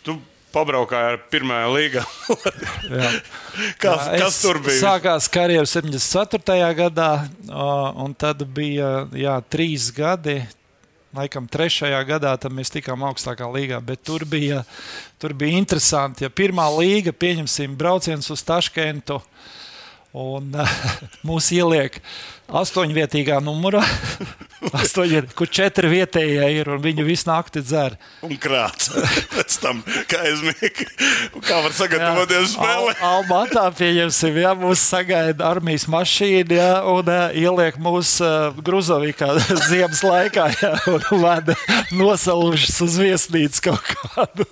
Tu 0.05 0.17
pabraukāja 0.55 1.15
ar 1.15 1.19
pirmā 1.31 1.61
līgā. 1.71 2.05
kas, 3.83 4.07
jā, 4.07 4.21
kas 4.21 4.41
tur 4.43 4.61
bija? 4.65 4.79
Sākās 4.83 5.29
karjeras 5.33 5.75
74. 5.77 6.57
gadā, 6.79 7.11
un 8.01 8.15
tad 8.19 8.45
bija 8.55 9.07
jā, 9.17 9.37
trīs 9.51 9.91
gadi. 9.95 10.41
Laikam 11.11 11.49
trešajā 11.51 11.99
gadā 12.07 12.37
mēs 12.55 12.71
tikām 12.71 13.03
augstākā 13.09 13.49
līgā, 13.51 13.81
bet 13.83 14.05
tur 14.07 14.23
bija, 14.31 14.63
tur 15.19 15.35
bija 15.35 15.59
interesanti. 15.59 16.23
Ja 16.23 16.31
pirmā 16.31 16.69
līga, 16.77 17.11
pieņemsim, 17.11 17.75
brauciens 17.79 18.31
uz 18.31 18.45
Taškentu, 18.47 19.19
un 20.17 20.51
uh, 20.59 20.77
mūs 21.29 21.51
ieliek 21.55 22.01
astoņvietīgā 22.51 23.39
numurā. 23.45 23.83
Astoņi, 24.77 25.23
kur 25.39 25.49
četri 25.49 25.89
vietējie 25.89 26.49
ir 26.59 26.69
un 26.75 26.83
viņi 26.83 27.05
visu 27.07 27.29
nakti 27.31 27.63
dzer. 27.65 27.95
Un 28.27 28.35
krāts. 28.41 28.91
Pēc 29.35 29.57
tam, 29.63 29.81
kā 30.11 30.25
aizmiega, 30.29 30.89
kā 31.47 31.63
var 31.65 31.77
sagatavoties 31.77 32.57
spēlē. 32.57 32.97
Al 32.99 33.21
Almatā 33.21 33.65
pieņemsim, 33.79 34.37
ja 34.43 34.53
mūs 34.59 34.83
sagaida 34.91 35.49
armijas 35.49 35.87
mašīna 35.91 36.59
ja, 36.59 36.71
un 36.91 37.09
uh, 37.09 37.31
ieliek 37.33 37.79
mūsu 37.81 38.27
uh, 38.27 38.63
Gruzovīkā 38.67 39.33
ziemas 39.71 40.05
laikā 40.05 40.51
ja, 40.59 40.75
un 40.91 41.23
vada 41.23 41.57
nosalušas 41.95 42.83
uz 42.85 43.01
viesnīcu 43.01 43.71
kaut 43.71 43.95
kādu. 43.95 44.51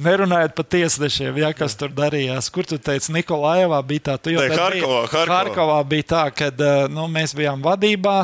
Nerunājot 0.00 0.54
par 0.56 0.66
tiesnešiem, 0.72 1.36
ja, 1.42 1.50
kas 1.56 1.76
tur 1.78 1.92
darījās. 1.94 2.48
Kur 2.52 2.68
tu 2.68 2.78
teici, 2.80 3.12
Nikolājevā 3.14 3.80
bija 3.86 4.06
tā, 4.10 4.16
tu 4.20 4.34
jau 4.34 4.42
tādā 4.42 4.56
Harkovā, 4.66 5.02
Harkovā. 5.04 5.36
Harkovā 5.36 5.78
bija 5.90 6.08
tā, 6.14 6.24
ka 6.34 6.50
eh, 6.50 6.82
nu, 6.92 7.06
mēs 7.12 7.36
bijām 7.36 7.62
vadībā. 7.64 8.16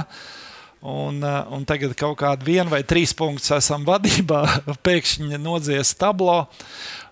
Un, 0.87 1.23
eh, 1.25 1.39
un 1.57 1.65
tagad 1.69 1.97
kaut 1.99 2.19
kādi 2.21 2.51
viena 2.51 2.71
vai 2.73 2.83
trīs 2.87 3.15
punktus 3.17 3.53
esam 3.57 3.87
vadībā, 3.87 4.43
pēkšņi 4.87 5.41
nodzies 5.43 5.95
tablo. 5.99 6.45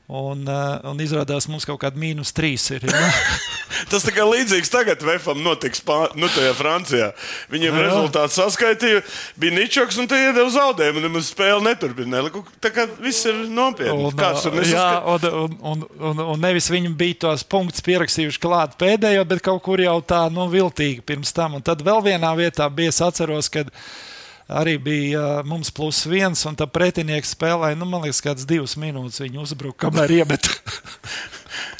Un, 0.04 0.42
uh, 0.44 0.82
un 0.90 0.98
izrādās, 1.00 1.46
mums 1.48 1.64
kaut 1.64 1.78
kāda 1.80 1.96
mīnus 1.96 2.34
trīs 2.36 2.66
ir. 2.74 2.82
Ja? 2.84 3.06
Tas 3.90 4.04
tikai 4.04 4.26
līdzīgs 4.28 4.68
tagad 4.68 5.00
Vēfam 5.04 5.40
notiks 5.40 5.80
pā, 5.84 6.10
nu, 6.20 6.28
Francijā. 6.58 7.08
Viņiem 7.52 7.72
jā. 7.72 7.84
rezultāts 7.86 8.36
saskaitīja, 8.36 9.00
bija 9.40 9.56
ničoks 9.56 9.96
un 10.02 10.10
tie 10.10 10.20
iedeva 10.26 10.46
zaudējumu, 10.52 11.00
un 11.00 11.06
nemaz 11.08 11.30
spēle 11.32 11.64
neturpināja. 11.64 12.44
Tā 12.60 12.74
kā 12.76 12.84
viss 13.00 13.24
ir 13.30 13.46
nopietni. 13.48 13.96
Un, 13.96 14.12
Kāds 14.18 14.44
tur 14.44 14.58
nesaskat... 14.58 15.24
jā, 15.24 15.34
un, 15.40 15.58
un, 15.72 15.88
un, 16.12 16.24
un 16.34 16.44
nevis 16.44 16.68
viņi 16.72 16.92
bija 17.00 17.22
tos 17.24 17.48
punktus 17.48 17.84
pierakstījuši 17.88 18.44
klāt 18.44 18.76
pēdējo, 18.80 19.24
bet 19.32 19.44
kaut 19.48 19.64
kur 19.64 19.80
jau 19.80 19.96
tā 20.04 20.26
nu, 20.32 20.50
viltīgi 20.52 21.00
pirms 21.00 21.32
tam. 21.32 21.56
Un 21.56 21.64
tad 21.64 21.80
vēl 21.84 22.04
vienā 22.12 22.36
vietā 22.36 22.68
bija, 22.68 22.92
es 22.92 23.00
atceros, 23.04 23.48
kad 23.52 23.72
arī 24.48 24.76
bija 24.78 25.20
uh, 25.20 25.46
mums 25.46 25.70
plus 25.74 26.04
viens, 26.10 26.44
un 26.48 26.56
tā 26.58 26.66
pretinieks 26.70 27.34
spēlēja, 27.36 27.78
nu, 27.78 27.88
man 27.88 28.04
liekas, 28.04 28.22
kāds 28.24 28.48
divas 28.48 28.76
minūtes 28.80 29.22
viņa 29.24 29.40
uzbruka, 29.44 29.86
kamēr 29.86 30.20
iemet. 30.20 30.50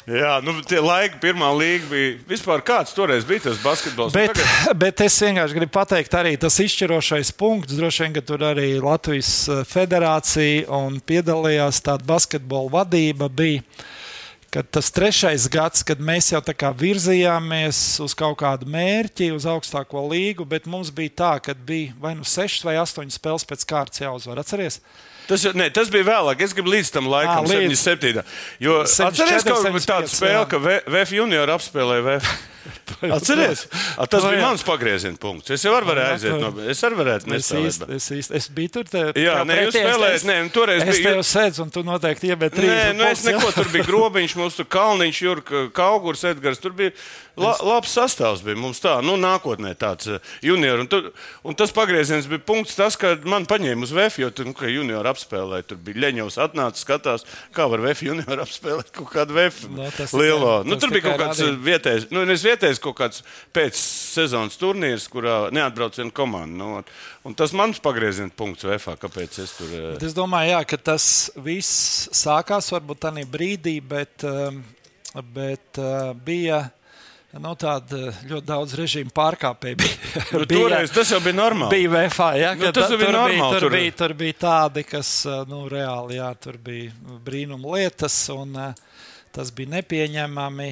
Jā, 0.05 0.37
nu, 0.45 0.53
tie 0.69 0.77
laiki, 0.79 1.17
pirmā 1.21 1.49
līga 1.57 1.87
bija. 1.89 2.11
Vispār 2.29 2.61
kāds 2.65 2.93
toreiz 2.95 3.25
bija 3.27 3.47
tas 3.47 3.57
basketbols? 3.63 4.13
Bet, 4.13 4.35
tagad... 4.37 4.77
bet 4.83 5.01
es 5.01 5.17
vienkārši 5.25 5.57
gribu 5.57 5.73
pateikt, 5.73 6.17
arī 6.17 6.35
tas 6.39 6.59
izšķirošais 6.61 7.33
punkts. 7.37 7.75
Droši 7.75 8.05
vien, 8.05 8.15
ka 8.15 8.23
tur 8.25 8.45
arī 8.45 8.69
Latvijas 8.83 9.33
federācija 9.69 10.69
un 10.77 11.01
piedalījās 11.01 11.81
tāda 11.85 12.05
basketbola 12.07 12.71
vadība. 12.77 13.31
Bija 13.33 13.65
kad 14.55 14.69
tas 14.71 14.87
trešais 14.95 15.49
gads, 15.51 15.83
kad 15.83 15.99
mēs 15.99 16.29
jau 16.31 16.39
virzījāmies 16.79 17.79
uz 18.05 18.13
kaut 18.15 18.37
kādu 18.39 18.69
mērķi, 18.71 19.33
uz 19.35 19.43
augstāko 19.51 20.05
līgu, 20.07 20.45
bet 20.47 20.69
mums 20.71 20.93
bija 20.95 21.11
tā, 21.11 21.33
ka 21.43 21.57
bija 21.67 21.91
vai 21.99 22.13
nu 22.15 22.23
sešas 22.23 22.63
vai 22.63 22.77
astoņas 22.79 23.19
spēles 23.19 23.47
pēc 23.49 23.67
kārtas 23.67 24.05
jāuzvar. 24.05 24.39
Atcerieties! 24.39 24.79
Tas, 25.27 25.43
ne, 25.57 25.67
tas 25.73 25.89
bija 25.91 26.05
vēlāk. 26.07 26.43
Es 26.45 26.53
gribu 26.55 26.71
līdz 26.71 26.91
tam 26.93 27.09
laikam, 27.11 27.43
à, 27.43 27.49
līdz 27.49 27.81
77. 27.81 28.23
Jo 28.63 28.79
atcerieties, 28.85 29.47
ka 29.49 29.85
tāda 29.89 30.11
spēle, 30.11 30.45
ka 30.47 30.61
VF 30.61 31.15
junior 31.17 31.51
apspēlēja 31.57 32.05
VF. 32.05 32.35
Atcerieties, 33.15 33.65
tas 34.11 34.25
bija 34.25 34.41
mans 34.41 34.63
pagrieziena 34.65 35.19
punkts. 35.21 35.53
Es 35.55 35.65
jau 35.65 35.73
varēju 35.75 36.15
aiziet 36.15 36.39
no 36.41 36.51
es 36.71 36.81
arī 36.87 36.99
varētu. 36.99 37.33
Es, 37.35 38.09
es, 38.11 38.31
es 38.39 38.47
biju 38.55 38.73
tur. 38.77 38.87
Te, 38.89 39.03
jā, 39.19 39.37
nē, 39.47 39.59
jūs 39.65 39.77
spēlējāt, 39.77 40.25
nē, 40.29 40.37
toreiz 40.55 40.81
es 40.83 40.89
bija. 40.89 40.97
Es 40.97 41.05
tev 41.05 41.23
sēdzu, 41.31 41.65
un 41.65 41.73
tu 41.73 41.85
noteikti 41.85 42.31
iebēt 42.31 42.57
trīs. 42.57 42.71
Nē, 42.71 42.87
nu 42.97 43.07
es 43.09 43.23
neko, 43.27 43.51
tur 43.55 43.69
bija 43.73 43.87
grobiņš, 43.91 44.35
mums 44.39 44.57
tur 44.59 44.69
Kalniņš, 44.75 45.21
Jurka, 45.25 45.63
Kaugurs, 45.75 46.25
Edgars, 46.27 46.61
tur 46.63 46.75
bija 46.77 46.95
la, 47.39 47.53
labs 47.65 47.93
sastāvs 47.95 48.43
bija 48.45 48.57
mums 48.59 48.79
tā, 48.83 48.95
nu 49.05 49.17
nākotnē 49.19 49.73
tāds 49.79 50.09
uh, 50.11 50.33
junior. 50.45 50.81
Un, 50.83 50.89
tu, 50.91 51.01
un 51.45 51.57
tas 51.57 51.73
pagrieziens 51.75 52.27
bija 52.31 52.43
punkts 52.47 52.77
tas, 52.77 52.97
ka 52.99 53.15
man 53.27 53.47
paņēma 53.49 53.85
uz 53.85 53.93
VF, 53.95 54.19
jo 54.23 54.31
tur, 54.35 54.49
nu, 54.49 54.55
ka 54.57 54.71
junior 54.71 55.07
apspēlēja, 55.11 55.69
tur 55.71 55.81
bija 55.85 56.05
Ļeņovs 56.05 56.39
atnāca, 56.45 56.81
skatās, 56.81 57.25
kā 57.55 57.67
var 57.71 57.83
VF 57.83 58.05
junior 58.07 58.43
apspēlēt 58.45 58.91
kaut 58.95 59.11
kādu 59.13 59.35
VF 59.37 59.65
no, 59.69 59.89
lielo. 60.19 60.53
Tikai, 60.61 60.71
nu, 60.71 60.79
tur 60.81 60.95
bija 60.95 61.07
kaut 61.09 61.21
kāds 61.23 61.43
rādīja. 61.43 61.61
vietējs, 61.69 62.07
nu, 62.15 62.25
es 62.35 62.45
vietējs 62.55 62.81
kaut 62.83 62.97
kāds 62.99 63.23
pēc 63.55 63.77
sezonas 63.77 64.57
turnīrs, 64.59 65.09
kurā 65.11 65.51
neatbrauc 65.55 65.99
viena 65.99 66.15
komanda. 66.15 66.55
Nu, 66.55 66.83
un 67.27 67.35
tas 67.37 67.53
mans 67.55 67.81
pagrieziena 67.83 68.33
punkts 68.35 68.65
VF, 68.67 68.95
kāpēc 69.01 69.41
es 69.43 69.57
tur. 69.59 69.75
Uh... 69.75 69.91
Es 69.99 70.15
domāju, 70.15 70.55
jā, 70.55 70.63
ka 70.71 70.81
tas 70.93 71.09
viss 71.35 72.07
sākās 72.15 72.71
varbūt 72.73 73.03
tādā 73.07 73.27
brīdī, 73.29 73.77
bet, 73.83 74.25
um, 74.25 74.63
bet 75.35 75.83
uh, 75.83 76.15
bija 76.25 76.65
Nu, 77.35 77.51
tāda 77.59 78.13
ļoti 78.29 78.47
daudz 78.47 78.73
režīmu 78.79 79.11
pārkāpēju 79.15 79.77
bija. 79.81 79.95
Nu, 80.31 80.45
bija 80.47 80.59
toreiz, 80.61 80.91
tas 80.95 81.09
jau 81.11 81.17
bija 81.19 81.35
normāli. 81.35 81.81
Bija 81.81 81.89
VFA, 81.91 82.27
ja, 82.39 82.51
nu, 82.55 82.69
tas 82.71 82.87
tur, 82.87 82.99
bija 83.01 83.11
normāli, 83.11 83.35
bija, 83.35 83.49
tur, 83.51 83.65
tur, 83.65 83.75
bija, 83.75 83.95
tur 83.99 84.13
bija 84.21 84.37
tādi, 84.39 84.83
kas 84.87 85.09
nu, 85.49 85.65
reāli 85.71 86.15
jā, 86.21 86.29
tur 86.39 86.55
bija 86.63 87.17
brīnuma 87.25 87.75
lietas, 87.75 88.15
un 88.31 88.55
tas 89.35 89.51
bija 89.57 89.73
nepieņemami. 89.73 90.69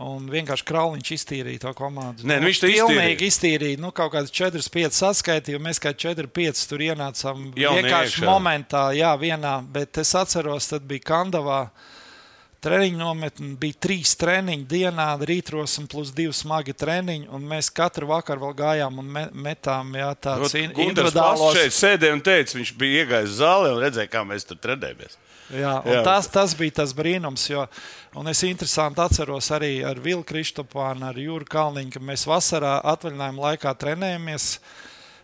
Un 0.00 0.24
vienkārši 0.32 0.64
Krauliņš 0.64 1.10
iztīrīja 1.18 1.60
to 1.66 1.72
komandu. 1.76 2.24
Nē, 2.24 2.38
nu, 2.40 2.48
viņš 2.48 2.60
to 2.62 2.68
pilnīgi 2.72 3.26
iztīrīja. 3.28 3.80
Nu, 3.82 3.90
kaut 3.92 4.14
kādas 4.14 4.32
4-5 4.32 4.96
saskaitīja, 4.96 5.58
un 5.60 5.66
mēs 5.66 5.82
kā 5.82 5.92
4-5 5.92 6.62
tur 6.70 6.84
ienācām. 6.88 7.50
Vienkārši 7.58 8.24
momentā, 8.24 8.86
jā, 8.96 9.12
vienā. 9.20 9.58
Bet 9.74 10.00
es 10.00 10.14
atceros, 10.16 10.70
tad 10.72 10.86
bija 10.88 11.04
Kandavā. 11.12 11.66
Treniņu 12.62 12.98
nometne 13.00 13.56
bija 13.58 13.74
trīs 13.84 14.14
treniņi 14.16 14.64
dienā, 14.70 15.08
rītros 15.26 15.74
un 15.82 15.88
plus 15.90 16.12
divi 16.14 16.32
smagi 16.36 16.72
treniņi. 16.78 17.26
Mēs 17.50 17.72
katru 17.74 18.06
vakaru 18.12 18.46
vēl 18.46 18.54
gājām 18.60 19.00
un 19.02 19.08
metām 19.44 19.90
jā, 19.98 20.12
tādas 20.14 20.54
in 20.56 20.70
individuālas. 20.70 21.42
Viņš 21.42 21.58
šeit 21.58 21.76
sēdēja 21.80 22.16
un 22.16 22.22
teica, 22.22 22.56
viņš 22.60 22.72
bija 22.78 23.02
iegājis 23.02 23.34
zālē 23.42 23.74
un 23.74 23.82
redzēja, 23.82 24.12
kā 24.14 24.22
mēs 24.30 24.46
tur 24.46 24.62
trenējamies. 24.62 25.18
Jā. 25.50 25.74
Tas, 26.06 26.28
tas 26.32 26.54
bija 26.56 26.78
tas 26.82 26.94
brīnums. 26.96 27.44
Jo, 27.50 27.66
es 28.30 28.42
interesanti 28.46 29.02
atceros 29.04 29.50
arī 29.54 29.74
ar 29.84 30.00
Vilku 30.00 30.30
Kristopānu, 30.32 31.08
ar 31.10 31.18
Jūru 31.20 31.48
Kalniņu, 31.50 31.92
ka 31.96 32.02
mēs 32.12 32.24
vasarā 32.30 32.78
atvaļinājuma 32.94 33.46
laikā 33.48 33.74
trenējamies 33.82 34.48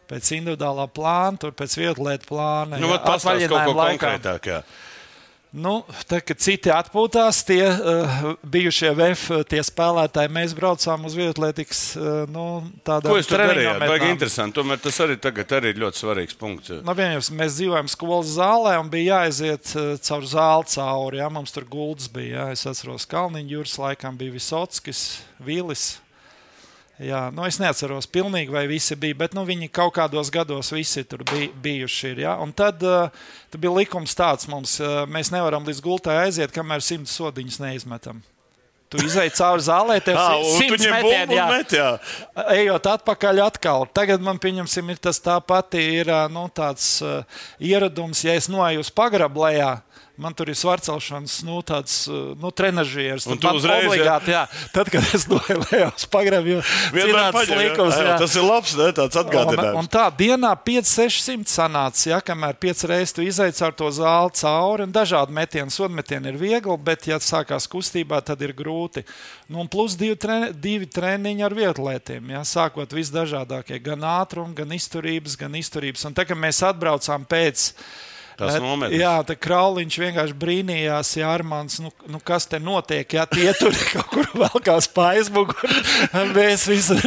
pēc 0.08 0.32
individuālā 0.38 0.88
plāna, 0.92 1.40
tur 1.40 1.54
pēc 1.56 1.78
vietlietu 1.80 2.30
plāna. 2.30 2.80
Nu, 2.80 2.90
jā, 2.92 3.00
atvaļinājuma 3.00 3.64
kaut 3.64 3.72
ko 3.72 3.80
laikā. 3.80 3.98
konkrētāk. 4.04 4.52
Jā. 4.52 4.62
Nu, 5.50 5.78
tad, 6.04 6.26
kad 6.28 6.40
citi 6.44 6.68
atpūtās, 6.68 7.38
tie 7.48 7.62
uh, 7.64 8.16
bijušie 8.44 8.90
VF 8.92 9.46
tie 9.48 9.62
spēlētāji, 9.64 10.28
mēs 10.34 10.52
braucām 10.56 11.06
uz 11.08 11.14
vietlietīgas 11.16 11.82
uh, 11.96 12.08
nu, 12.28 12.44
tādā 12.84 13.08
veidā. 13.08 13.14
Ko 13.14 13.20
jūs 13.22 13.30
tur 13.30 13.42
darījāt? 13.42 13.84
Baigi 13.88 14.10
interesanti. 14.12 14.56
Tomēr 14.58 14.82
tas 14.84 15.00
arī 15.04 15.16
tagad 15.24 15.54
arī 15.56 15.72
ir 15.72 15.80
ļoti 15.80 16.02
svarīgs 16.02 16.36
punkts. 16.36 16.74
Nu, 16.84 16.96
vienības, 16.98 17.30
mēs 17.40 17.56
dzīvojam 17.56 17.88
skolas 17.88 18.34
zālē 18.36 18.74
un 18.82 18.92
bija 18.92 19.22
jāaiziet 19.22 19.72
uh, 19.72 19.94
caur 20.04 20.28
zāli 20.28 20.68
cauri. 20.74 21.22
Jā, 21.22 21.30
mums 21.32 21.56
tur 21.56 21.64
guldas 21.70 22.12
bija. 22.12 22.28
Jā. 22.28 22.50
Es 22.52 22.68
atceros, 22.68 23.08
Kalniņa 23.08 23.56
jūras 23.56 23.78
laikam 23.80 24.20
bija 24.20 24.36
Visotskis, 24.36 25.06
Vīlis. 25.40 25.94
Jā, 26.98 27.28
nu 27.30 27.44
es 27.46 27.60
neatceros 27.62 28.08
pilnīgi, 28.10 28.50
vai 28.50 28.64
visi 28.66 28.96
bija, 28.98 29.14
bet 29.20 29.34
nu, 29.36 29.44
viņi 29.46 29.68
kaut 29.70 29.92
kādos 29.94 30.32
gados 30.34 30.72
visi 30.74 31.04
tur 31.06 31.22
bija 31.28 31.52
bijuši. 31.62 32.08
Ir, 32.10 32.24
ja? 32.24 32.32
Un 32.42 32.50
tad, 32.50 32.82
uh, 32.82 33.12
tad 33.52 33.62
bija 33.62 33.76
likums 33.76 34.16
tāds, 34.18 34.48
mums, 34.50 34.74
uh, 34.82 35.04
mēs 35.06 35.30
nevaram 35.30 35.66
līdz 35.68 35.82
gultai 35.84 36.16
aiziet, 36.24 36.50
kamēr 36.54 36.82
simts 36.82 37.14
sodiņus 37.20 37.60
neizmetam. 37.62 38.18
Tu 38.90 39.02
izai 39.04 39.28
cauri 39.30 39.62
zālē, 39.62 40.00
tev 40.02 40.18
ir 40.40 40.48
simts. 40.56 40.88
Ejot 42.56 42.90
atpakaļ 42.96 43.44
atkal. 43.46 43.86
Tagad 43.94 44.24
man, 44.24 44.40
pieņemsim, 44.42 44.90
ir 44.90 44.98
tas 44.98 45.22
tā 45.22 45.36
pati 45.44 45.84
ir, 46.00 46.10
nu, 46.34 46.48
tāds 46.50 46.96
uh, 47.04 47.20
ieradums, 47.62 48.24
ja 48.26 48.34
es 48.34 48.50
noeju 48.50 48.82
uz 48.82 48.90
pagrablējā, 48.90 49.70
Man 50.18 50.34
tur 50.34 50.48
ir 50.50 50.56
svarcelšanas, 50.58 51.36
nu, 51.46 51.60
tāds 51.62 52.08
nu, 52.42 52.50
trenižieris. 52.50 53.28
Un 53.30 53.38
tu 53.38 53.52
uzreiz 53.54 53.84
obligāti, 53.86 54.32
jā. 54.34 54.40
jā. 54.50 54.70
Tad, 54.74 54.88
kad 54.90 55.12
es 55.14 55.28
novēju 55.30 55.90
uz 55.92 56.06
pagrabu, 56.10 56.56
vienmēr 56.90 57.36
paņēmu. 57.36 57.86
Tas 58.18 58.34
ir 58.34 58.42
labs, 58.42 58.72
ne, 58.80 58.88
tāds 58.96 59.20
atgādinājums. 59.20 59.76
Un, 59.76 59.84
un 59.84 59.90
tā 59.94 60.08
dienā 60.18 60.50
5-600 60.66 61.52
sanāca, 61.52 62.02
ja, 62.10 62.18
kamēr 62.24 62.58
5 62.66 62.82
reizes 62.90 63.14
tu 63.14 63.22
izaic 63.22 63.62
ar 63.62 63.76
to 63.78 63.92
zāli 63.94 64.34
cauri, 64.40 64.88
un 64.88 64.96
dažādi 64.98 65.38
metieni, 65.38 65.74
sodmetieni 65.74 66.32
ir 66.32 66.40
viegli, 66.42 66.78
bet, 66.90 67.06
ja 67.06 67.20
sākās 67.22 67.70
kustībā, 67.70 68.18
tad 68.26 68.42
ir 68.42 68.56
grūti. 68.58 69.06
Nu, 69.46 69.62
un 69.62 69.70
plus 69.70 69.94
divi, 69.98 70.18
treni, 70.18 70.50
divi 70.50 70.90
treniņi 70.98 71.46
ar 71.46 71.54
vietlētiem, 71.62 72.34
ja, 72.34 72.42
sākot 72.42 72.98
visdažādākie, 72.98 73.78
gan 73.86 74.02
ātrumi, 74.18 74.58
gan 74.58 74.74
izturības, 74.74 75.38
gan 75.38 75.54
izturības. 75.62 76.10
Un 76.10 76.18
tā, 76.18 76.26
kad 76.26 76.42
mēs 76.42 76.64
atbraucām 76.66 77.22
pēc 77.30 77.70
tās 78.38 78.56
nometnes. 78.62 79.00
Jā, 79.00 79.14
tā 79.26 79.36
Krauliņš 79.38 79.98
vienkārši 80.02 80.36
brīnījās, 80.38 81.12
ja 81.18 81.32
Armāns, 81.34 81.78
nu, 81.84 81.92
nu 82.10 82.20
kas 82.24 82.48
te 82.50 82.60
notiek, 82.62 83.06
ja 83.18 83.26
tie 83.30 83.50
tur 83.58 83.76
kaut 83.92 84.08
kur 84.12 84.30
vēl 84.44 84.64
kā 84.64 84.78
spaizmugur, 84.84 85.78
mēs 86.38 86.68
visur 86.70 87.02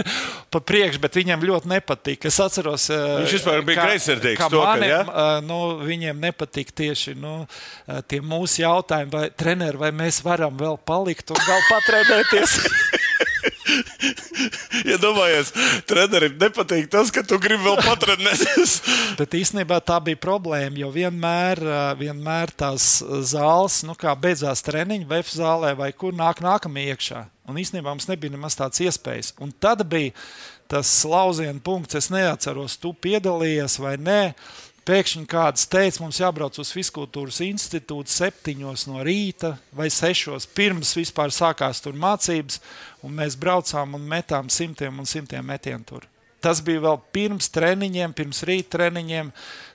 pa 0.51 0.59
priekšu, 0.59 1.01
bet 1.03 1.19
viņam 1.19 1.45
ļoti 1.47 1.71
nepatika. 1.71 2.29
Es 2.31 2.39
atceros, 2.43 2.89
viņš 2.91 3.37
vispār 3.39 3.65
bija 3.67 3.87
greizsirdīgs. 3.87 4.47
To, 4.51 4.63
ka, 4.65 4.87
ja? 4.87 5.03
nu, 5.45 5.61
viņiem 5.81 6.19
nepatika 6.21 6.75
tieši 6.83 7.15
nu, 7.19 7.37
tie 8.11 8.21
mūsu 8.23 8.65
jautājumi, 8.65 9.13
vai 9.15 9.27
treneri, 9.31 9.79
vai 9.81 9.93
mēs 9.95 10.21
varam 10.25 10.59
vēl 10.59 10.79
palikt 10.85 11.31
un 11.31 11.45
vēl 11.47 11.69
patrenēties. 11.71 12.59
Iedomājies, 14.85 15.51
ja 15.55 15.81
trenerim 15.87 16.37
nepatīk 16.41 16.89
tas, 16.91 17.11
ka 17.13 17.23
tu 17.27 17.37
gribi 17.41 17.63
vēl 17.65 17.81
patrenēties. 17.85 18.77
Bet 19.19 19.35
īstenībā 19.37 19.81
tā 19.85 19.99
bija 20.03 20.19
problēma, 20.21 20.79
jo 20.81 20.89
vienmēr, 20.93 21.61
vienmēr 21.99 22.53
tās 22.57 22.97
zāles, 23.31 23.81
nu 23.87 23.95
kā 23.99 24.15
beidzās 24.17 24.63
treniņi, 24.65 25.07
VF 25.09 25.35
zālē 25.37 25.75
vai 25.77 25.91
kur 25.93 26.15
nāk 26.17 26.41
nākamie 26.43 26.89
iekšā. 26.93 27.25
Un 27.49 27.59
īstenībā 27.59 27.91
mums 27.91 28.07
nebija 28.09 28.33
nemaz 28.33 28.55
tādas 28.57 28.81
iespējas. 28.85 29.33
Un 29.43 29.51
tad 29.51 29.83
bija 29.89 30.13
tas 30.71 30.89
lauciena 31.03 31.59
punkts, 31.63 31.97
es 31.99 32.07
neatceros, 32.13 32.77
tu 32.79 32.93
piedalījies 32.95 33.75
vai 33.83 33.97
nē. 33.99 34.21
Pēkšņi 34.81 35.27
kāds 35.29 35.67
teica, 35.69 36.01
mums 36.01 36.17
jābrauc 36.17 36.55
uz 36.61 36.71
Fiskultūras 36.73 37.37
institūtu 37.45 38.09
septiņos 38.09 38.87
no 38.89 39.03
rīta 39.05 39.51
vai 39.77 39.91
sešos 39.93 40.47
pirms 40.57 40.95
vispār 40.97 41.29
sākās 41.29 41.83
tur 41.85 41.93
mācības, 41.93 42.57
un 43.05 43.13
mēs 43.19 43.37
braucām 43.37 43.93
un 43.93 44.07
metām 44.09 44.49
simtiem 44.49 44.97
un 44.97 45.05
simtiem 45.05 45.45
metienu 45.45 45.85
tur. 45.85 46.07
Tas 46.41 46.63
bija 46.65 46.81
vēl 46.81 46.97
pirms 47.13 47.51
treniņiem, 47.53 48.15
pirms 48.17 48.41
rīta 48.49 48.79
treniņiem. 48.79 49.29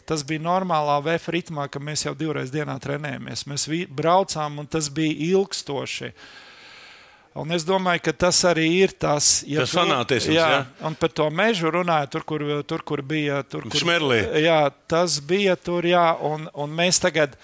Tas 0.07 0.25
bija 0.27 0.43
normālā 0.43 0.99
VF 1.03 1.31
ritmā, 1.35 1.69
ka 1.71 1.79
mēs 1.83 2.03
jau 2.09 2.15
divreiz 2.19 2.51
dienā 2.51 2.75
trenējamies. 2.83 3.47
Mēs 3.47 3.69
braucām, 3.95 4.59
un 4.59 4.67
tas 4.71 4.91
bija 4.91 5.15
ilgstoši. 5.31 6.11
Uh, 6.11 6.46
Un 7.37 7.53
es 7.53 7.67
domāju, 7.69 8.01
ka 8.07 8.15
tas 8.25 8.39
arī 8.49 8.65
ir 8.79 8.95
tas, 8.97 9.43
ja 9.45 9.65
tas 9.65 9.75
fanātisms. 9.77 10.33
Jā, 10.33 10.47
jā, 10.55 10.61
un 10.89 10.95
par 10.97 11.13
to 11.13 11.27
mežu 11.29 11.69
runāju, 11.75 12.09
tur, 12.15 12.25
kur, 12.25 12.45
tur, 12.65 12.85
kur 12.87 13.03
bija. 13.05 13.43
Tur, 13.45 13.67
kur, 13.69 13.81
Šmerlī. 13.83 14.23
Jā, 14.41 14.61
tas 14.89 15.19
bija 15.21 15.57
tur, 15.61 15.85
jā, 15.85 16.07
un, 16.25 16.49
un 16.57 16.73
mēs 16.79 17.03
tagad, 17.03 17.37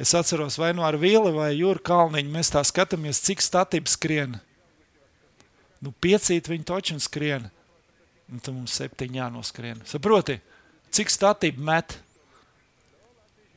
es 0.00 0.16
atceros, 0.18 0.58
vai 0.58 0.72
nu 0.74 0.82
ar 0.86 0.98
Vili 0.98 1.30
vai 1.36 1.52
Jūru 1.54 1.82
Kalniņu, 1.86 2.34
mēs 2.34 2.50
tā 2.56 2.64
skatāmies, 2.66 3.22
cik 3.22 3.44
statības 3.44 3.94
skrien. 3.94 4.34
Nu, 5.80 5.94
piecīt 6.02 6.50
viņi 6.50 6.66
toču 6.66 6.98
skrien. 7.00 7.46
Un 8.30 8.42
tad 8.42 8.54
mums 8.54 8.74
septiņi 8.78 9.18
jānoskrien. 9.18 9.80
Saproti, 9.88 10.36
cik 10.94 11.10
statība 11.10 11.62
met? 11.70 11.96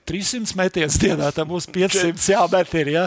300 0.09 0.57
metienus 0.59 0.97
dienā, 0.99 1.29
tam 1.31 1.47
būs 1.53 1.69
500 1.71 2.33
jāmet 2.33 2.73
ir. 2.81 2.89
Ja? 2.95 3.03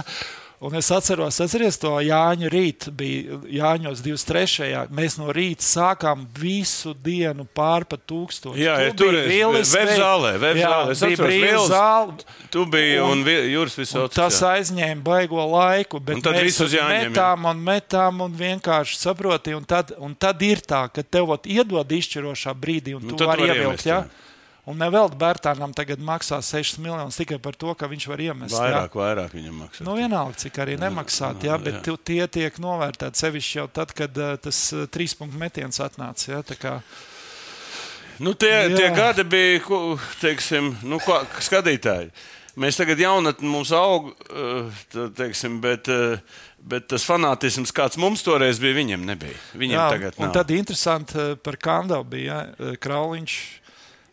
Un 0.58 0.75
es 0.75 0.88
atceros, 0.88 1.36
atceries 1.44 1.76
to 1.76 1.90
Jāņa 2.00 2.48
rītu, 2.48 2.92
bija 2.96 3.36
Jāņos 3.52 4.00
23. 4.00 4.86
Mēs 4.96 5.18
no 5.20 5.28
rīta 5.34 5.60
sākām 5.66 6.22
visu 6.32 6.94
dienu 7.04 7.44
pār 7.44 7.84
pa 7.84 7.98
tūkstošu. 8.00 8.56
Jā, 8.56 8.78
ja 8.86 8.94
tur 8.96 9.18
bija 9.28 9.50
webzālē, 9.52 10.32
webzālē. 10.40 10.94
Es 10.94 11.04
atceros, 11.04 11.68
zāle. 11.68 12.16
Tu 12.54 12.64
biji 12.72 13.02
un, 13.04 13.20
un 13.20 13.32
Jūras 13.52 13.76
visauts. 13.76 14.16
Tas 14.16 14.40
aizņēma 14.48 15.04
baigo 15.04 15.44
laiku, 15.44 16.00
bet 16.00 16.25
un 16.25 16.40
mēs 16.40 16.62
uz 16.64 16.78
Jāņiem, 16.78 17.12
metām 17.12 17.44
jā. 17.44 17.52
un 17.52 17.64
metām 17.68 18.25
un 18.25 18.40
vienkārši 18.40 18.96
saproti. 19.02 19.52
Un 19.58 19.68
tad, 19.68 19.92
un 20.00 20.16
tad 20.16 20.40
ir 20.46 20.64
tā, 20.64 20.86
ka 20.88 21.04
tev 21.04 21.36
iedod 21.44 21.92
izšķirošā 22.00 22.56
brīdī 22.56 22.96
un 22.96 23.04
nu, 23.04 23.18
tu 23.18 23.28
vari 23.28 23.50
ievilkt. 23.50 23.84
Ja? 23.84 24.06
Un 24.66 24.80
nevelti 24.82 25.14
Bērtānam 25.20 25.70
tagad 25.76 26.00
maksā 26.02 26.40
6 26.42 26.80
miljonus 26.82 27.14
tikai 27.20 27.37
par 27.42 27.54
to, 27.54 27.70
ka 27.78 27.87
viņš 27.87 28.06
var 28.11 28.23
iemest. 28.25 28.56
Vairāk, 28.56 28.96
jā. 28.96 28.99
vairāk 28.99 29.35
viņam 29.37 29.58
maksā. 29.62 29.85
Nu, 29.87 29.92
vienalga, 29.94 30.38
cik 30.42 30.56
arī 30.64 30.75
nemaksāt, 30.82 31.44
jā, 31.46 31.52
jā, 31.52 31.58
bet 31.62 31.87
jā. 31.87 31.94
tie 32.11 32.25
tiek 32.35 32.56
novērtēti 32.62 33.23
sevišķi 33.23 33.61
jau 33.61 33.66
tad, 33.70 33.92
kad 33.94 34.16
uh, 34.18 34.32
tas 34.42 34.62
uh, 34.75 34.88
trīs 34.90 35.14
punktu 35.14 35.38
metiens 35.38 35.78
atnāca. 35.85 36.32
Jā, 36.32 36.40
kā, 36.58 36.73
nu, 38.18 38.32
tie, 38.35 38.50
jā. 38.64 38.73
tie 38.75 38.88
gadi 38.96 39.26
bija, 39.37 39.76
teiksim, 40.25 40.73
nu, 40.82 40.99
ko, 41.04 41.20
skatītāji. 41.46 42.11
Mēs 42.59 42.81
tagad 42.81 42.98
jaunatni 42.98 43.46
mums 43.52 43.70
aug, 43.76 44.11
uh, 44.33 44.83
teiksim, 45.14 45.61
bet. 45.62 45.92
Bet 46.66 46.88
tas 46.90 47.05
fanātisms, 47.07 47.70
kāds 47.70 47.94
mums 48.00 48.24
toreiz 48.26 48.59
bija, 48.59 48.74
viņam 48.74 49.05
nebija. 49.07 49.37
Viņam 49.55 49.76
Jā, 49.76 49.85
tagad 49.92 50.16
nav. 50.16 50.24
Un 50.26 50.33
tad 50.35 50.48
interesanti 50.50 51.26
par 51.38 51.55
Kandu 51.62 52.00
bija 52.11 52.40
ja, 52.48 52.72
Krauliņš 52.83 53.37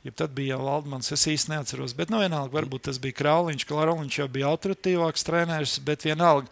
Ja 0.03 0.11
tad 0.11 0.33
bija 0.35 0.57
jau 0.57 0.65
Valdmans, 0.65 1.13
es 1.15 1.23
īsti 1.31 1.53
neatceros. 1.53 1.93
Bet, 1.95 2.09
nu, 2.11 2.19
vienalga, 2.19 2.51
varbūt 2.57 2.89
tas 2.89 2.97
bija 2.99 3.15
Krauliņš. 3.21 3.63
Krauliņš 3.69 4.17
jau 4.19 4.27
bija 4.31 4.49
autoritīvāks 4.51 5.23
treneris, 5.23 5.77
bet 5.85 6.03
vienalga. 6.03 6.51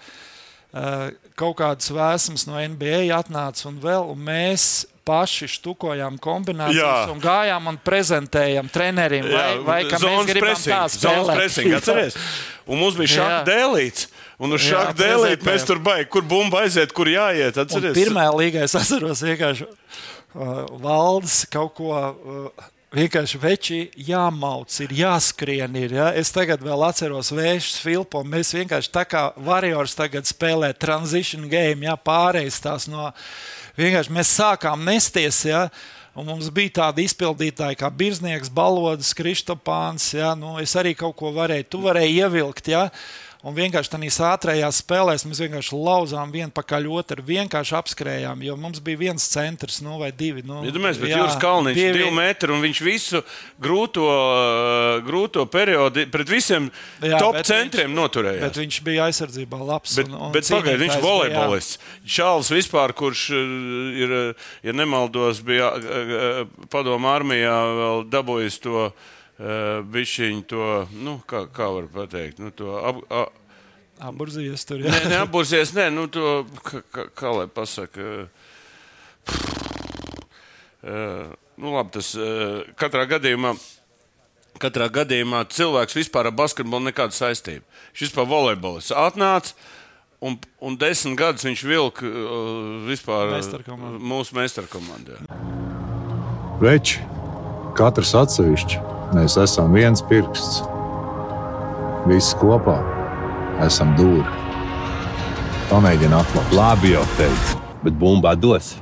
Uh, 0.71 1.09
kaut 1.35 1.57
kādas 1.59 1.91
vēsmas 1.91 2.45
no 2.47 2.55
NBA 2.55 3.09
atnāca 3.11 3.65
un 3.67 3.81
vēl, 3.83 4.07
un 4.13 4.23
mēs 4.23 4.85
paši 5.03 5.49
štukojām 5.57 6.15
kombinācijas 6.21 6.79
Jā. 6.79 7.11
un 7.11 7.19
gājām 7.19 7.69
un 7.73 7.79
prezentējām 7.83 8.69
treneriem, 8.71 9.27
vai, 9.27 9.45
Jā, 9.49 9.61
vai 9.67 9.79
kā 9.89 9.99
mēs 9.99 10.29
gribam 10.29 10.47
pressing, 10.47 10.71
tā 10.71 10.81
spēlēt. 10.95 12.19
un 12.71 12.79
mums 12.79 12.95
bija 12.95 13.15
šāda 13.17 13.45
dēlīts. 13.51 14.07
Un 14.41 14.55
uz 14.55 14.63
šāda 14.63 14.95
dēlīte 14.97 15.45
mēs 15.45 15.67
tur 15.67 15.81
baigām, 15.83 16.07
kur 16.13 16.23
bumba 16.25 16.63
aiziet, 16.63 16.93
kur 16.95 17.09
jāiet. 17.11 17.59
Pirmā 17.97 18.29
līgā 18.33 18.63
es 18.65 18.77
atceros 18.79 19.25
vienkārši 19.27 19.67
uh, 19.67 20.61
valdes 20.81 21.43
kaut 21.51 21.75
ko. 21.77 21.91
Uh, 21.91 22.69
vienkārši 22.95 23.39
veči 23.39 23.79
jāmauc, 24.09 24.73
ir 24.83 24.93
jāskrien. 24.95 25.75
Ir, 25.79 25.95
ja? 25.95 26.09
Es 26.17 26.31
tagad 26.35 26.63
vēl 26.63 26.83
atceros 26.87 27.31
Vēžas 27.33 27.79
Filpu, 27.83 28.21
un 28.21 28.31
mēs 28.33 28.51
vienkārši 28.55 28.91
tā 28.91 29.05
kā 29.07 29.29
Warriors 29.39 29.95
tagad 29.97 30.27
spēlē 30.27 30.73
transition 30.77 31.47
game, 31.51 31.87
ja? 31.87 31.95
pārējais 31.95 32.59
tās 32.63 32.89
no. 32.91 33.09
Vienkārši 33.79 34.13
mēs 34.13 34.35
sākām 34.35 34.83
nesties. 34.87 35.45
Ja? 35.47 35.67
Un 36.11 36.27
mums 36.27 36.49
bija 36.51 36.75
tādi 36.81 37.05
izpildītāji 37.07 37.79
kā 37.79 37.87
Birznieks, 37.95 38.51
Balodas, 38.51 39.13
Kristopāns. 39.15 40.11
Ja? 40.17 40.33
Nu, 40.35 40.57
es 40.59 40.75
arī 40.79 40.91
kaut 40.99 41.15
ko 41.19 41.31
varēju, 41.35 41.69
tu 41.71 41.83
varēji 41.87 42.19
ievilkt. 42.19 42.73
Ja? 42.73 42.89
Un 43.41 43.55
vienkārši 43.57 43.89
tādās 43.89 44.19
ātrējās 44.21 44.79
spēlēs 44.83 45.23
mēs 45.25 45.39
vienkārši 45.41 45.73
lauzām 45.73 46.29
vienu 46.29 46.53
pakaļ 46.53 46.87
otru, 46.93 47.23
vienkārši 47.25 47.73
apskrējām, 47.79 48.43
jo 48.45 48.53
mums 48.61 48.81
bija 48.85 48.99
viens 48.99 49.23
centrs, 49.31 49.79
nu, 49.81 49.95
vai 49.97 50.11
divi. 50.13 50.43
Nu, 50.45 50.59
ja 50.61 50.73
mēs 50.75 50.99
bijām 51.01 51.23
Jūras 51.23 51.39
Kalniņš, 51.41 51.79
divi... 51.79 51.95
divi 51.97 52.11
metri, 52.13 52.53
un 52.53 52.61
viņš 52.61 52.81
visu 52.85 53.23
grūto, 53.61 54.05
uh, 54.05 54.99
grūto 55.07 55.47
periodu 55.49 56.05
pret 56.13 56.29
visiem 56.29 56.67
jā, 57.01 57.17
top 57.17 57.39
centriem 57.41 57.89
viņš, 57.89 57.97
noturējās. 57.97 58.43
Bet 58.45 58.59
viņš 58.61 58.77
bija 58.85 59.07
aizsardzībā 59.09 59.61
labs. 59.71 59.95
Bet, 59.97 60.11
un, 60.11 60.19
un 60.27 60.35
bet 60.35 60.51
pagaidiet, 60.53 60.83
viņš 60.83 61.01
volejbolists. 61.01 61.79
Čāls 62.17 62.51
vispār, 62.53 62.93
kurš 62.97 63.23
uh, 63.33 63.41
ir, 64.03 64.13
uh, 64.19 64.51
ja 64.61 64.75
nemaldos, 64.77 65.41
bija 65.45 65.71
padomu 66.69 67.09
armijā 67.09 67.57
vēl 67.81 68.05
dabūjis 68.13 68.61
to 68.61 68.85
bišķiņu 69.41 70.43
to, 70.49 70.65
nu, 71.01 71.17
kā, 71.27 71.45
kā 71.53 71.69
var 71.73 71.87
pateikt, 71.93 72.41
nu, 72.43 72.51
to 72.53 72.75
ap, 72.77 72.99
a, 73.09 73.25
Aburzies 74.01 74.65
tur. 74.65 74.81
Jā. 74.81 74.89
Nē, 74.89 75.11
neaburzies, 75.13 75.75
nē, 75.77 75.91
nu 75.93 76.07
to, 76.09 76.41
kā, 76.65 76.81
kā, 76.89 77.05
kā 77.13 77.33
lai 77.35 77.45
pasaka. 77.51 78.25
Uh, 80.81 81.29
nu, 81.61 81.75
labi, 81.75 81.93
tas 81.93 82.09
uh, 82.17 82.63
katrā 82.81 83.05
gadījumā. 83.11 83.53
Katrā 84.61 84.87
gadījumā 84.93 85.43
cilvēks 85.53 85.95
vispār 85.97 86.29
ar 86.29 86.35
basketbolu 86.37 86.89
nekādu 86.89 87.15
saistību. 87.17 87.63
Šis 87.93 88.09
vispār 88.09 88.27
volejbols 88.29 88.89
atnāca 88.93 89.53
un, 90.21 90.37
un 90.61 90.77
desmit 90.81 91.17
gadus 91.21 91.45
viņš 91.45 91.63
vilka 91.69 92.05
uh, 92.09 92.81
vispār 92.89 93.37
mūsu 94.01 94.37
meistarkomandā. 94.37 95.21
Veči, 96.61 97.05
katrs 97.77 98.15
atsevišķi 98.17 99.00
Mēs 99.11 99.33
esam 99.35 99.73
viens 99.75 99.99
pirksts. 100.07 100.61
Visi 102.07 102.37
kopā 102.39 102.77
esam 103.65 103.91
dūri. 103.97 104.23
Pamēģini 105.67 106.15
atklāt. 106.15 106.53
Labi, 106.55 106.93
jau 106.93 107.03
teicu, 107.17 107.59
bet 107.83 107.97
bumbā 107.99 108.37
dos. 108.39 108.77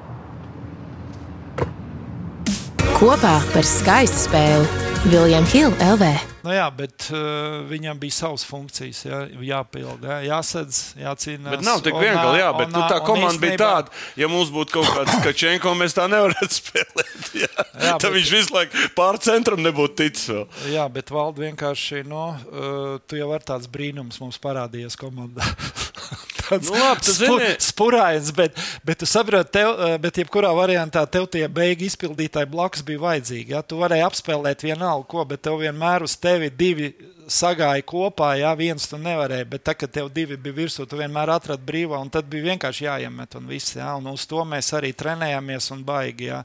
Kopā 3.00 3.38
par 3.54 3.64
skaistu 3.64 4.26
spēli 4.26 4.66
Viljams 5.08 5.54
Hilde 5.56 5.86
LV. 5.94 6.08
Nu 6.44 6.52
jā, 6.52 6.66
bet 6.76 7.06
uh, 7.14 7.62
viņam 7.70 7.96
bija 8.02 8.12
savas 8.12 8.44
funkcijas, 8.44 9.00
jā, 9.08 9.20
jāpild, 9.48 10.04
jā, 10.04 10.18
jāsadz, 10.28 10.80
jācīnās. 11.00 11.54
Bet 11.54 11.64
nav 11.64 11.80
tik 11.86 11.96
viegli, 11.96 12.42
jā, 12.42 12.50
bet 12.58 12.68
un, 12.68 12.76
nu, 12.76 12.82
tā 12.92 12.98
komanda 13.08 13.30
īstenībā... 13.38 13.56
bija 13.56 13.62
tāda, 13.62 13.96
ja 14.20 14.28
mums 14.32 14.52
būtu 14.52 14.76
kaut 14.76 14.92
kāds 14.98 15.16
Kačenko, 15.24 15.72
mēs 15.80 15.96
tā 15.96 16.10
nevarētu 16.12 16.58
spēlēt. 16.58 17.30
Jā. 17.46 17.50
Jā, 17.56 17.94
Tad 17.94 18.10
bet... 18.10 18.18
viņš 18.18 18.34
visu 18.36 18.58
laiku 18.58 18.84
pār 19.00 19.22
centram 19.24 19.64
nebūtu 19.64 19.96
ticis 20.02 20.28
vēl. 20.34 20.44
Jā, 20.76 20.90
bet 21.00 21.16
valda 21.16 21.46
vienkārši, 21.46 22.04
nu, 22.12 22.26
uh, 22.36 23.00
tu 23.08 23.22
jau 23.22 23.32
ar 23.32 23.48
tāds 23.48 23.72
brīnums 23.72 24.20
mums 24.20 24.44
parādījies 24.44 25.00
komandā. 25.00 25.48
tāds 26.50 26.72
nu, 26.72 26.80
labi, 26.80 27.14
spu, 27.14 27.38
spurains, 27.64 28.32
bet, 28.36 28.58
bet 28.86 29.00
tu 29.02 29.08
saproti, 29.10 29.52
tev, 29.60 29.72
eh, 29.76 29.96
bet 30.02 30.20
jebkurā 30.22 30.52
variantā 30.58 31.06
tev 31.12 31.28
tie 31.32 31.46
beigi 31.48 31.90
izpildītāji 31.90 32.50
blakus 32.50 32.84
bija 32.86 33.04
vajadzīgi. 33.06 33.56
Ja? 33.56 33.64
Tu 33.64 33.80
varēji 33.80 34.06
apspēlēt 34.08 34.66
vienalga 34.68 35.08
ko, 35.10 35.26
bet 35.30 35.44
tev 35.48 35.60
vienmēr 35.62 36.06
uz 36.08 36.18
tevi 36.20 36.52
divi 36.52 36.92
sagāja 37.30 37.86
kopā, 37.86 38.34
ja 38.42 38.54
viens 38.58 38.88
tu 38.90 38.98
nevarēji, 39.02 39.50
bet 39.52 39.66
tā, 39.70 39.76
kad 39.78 39.92
tev 39.94 40.10
divi 40.14 40.38
bija 40.38 40.58
virsū, 40.64 40.88
tu 40.90 40.98
vienmēr 41.00 41.32
atradi 41.36 41.66
brīvā, 41.68 42.00
un 42.02 42.10
tad 42.14 42.30
bija 42.30 42.50
vienkārši 42.52 42.88
jāiemet 42.88 43.38
un 43.38 43.50
viss. 43.50 43.78
Ja? 43.78 43.94
Un 44.00 44.10
uz 44.14 44.26
to 44.30 44.44
mēs 44.48 44.74
arī 44.78 44.94
trenējāmies 44.98 45.70
un 45.76 45.86
baigi. 45.86 46.32
Ja? 46.34 46.44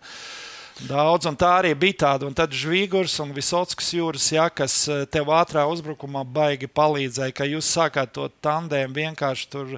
Daudz, 0.83 1.29
un 1.31 1.37
tā 1.39 1.53
arī 1.61 1.71
bija 1.79 2.01
tāda. 2.03 2.27
Un 2.27 2.35
tad 2.35 2.51
Žvīgurs 2.51 3.15
un 3.23 3.31
Visotskas 3.37 3.93
jūras, 3.95 4.27
ja, 4.35 4.49
kas 4.51 4.75
eh, 4.91 5.05
tev 5.07 5.31
ātrā 5.31 5.63
uzbrukumā 5.71 6.25
baigi 6.27 6.67
palīdzēja, 6.67 7.35
ka 7.37 7.47
jūs 7.47 7.69
sākāt 7.77 8.11
to 8.17 8.27
tandēmu 8.43 8.99
vienkārši 8.99 9.47
tur 9.53 9.77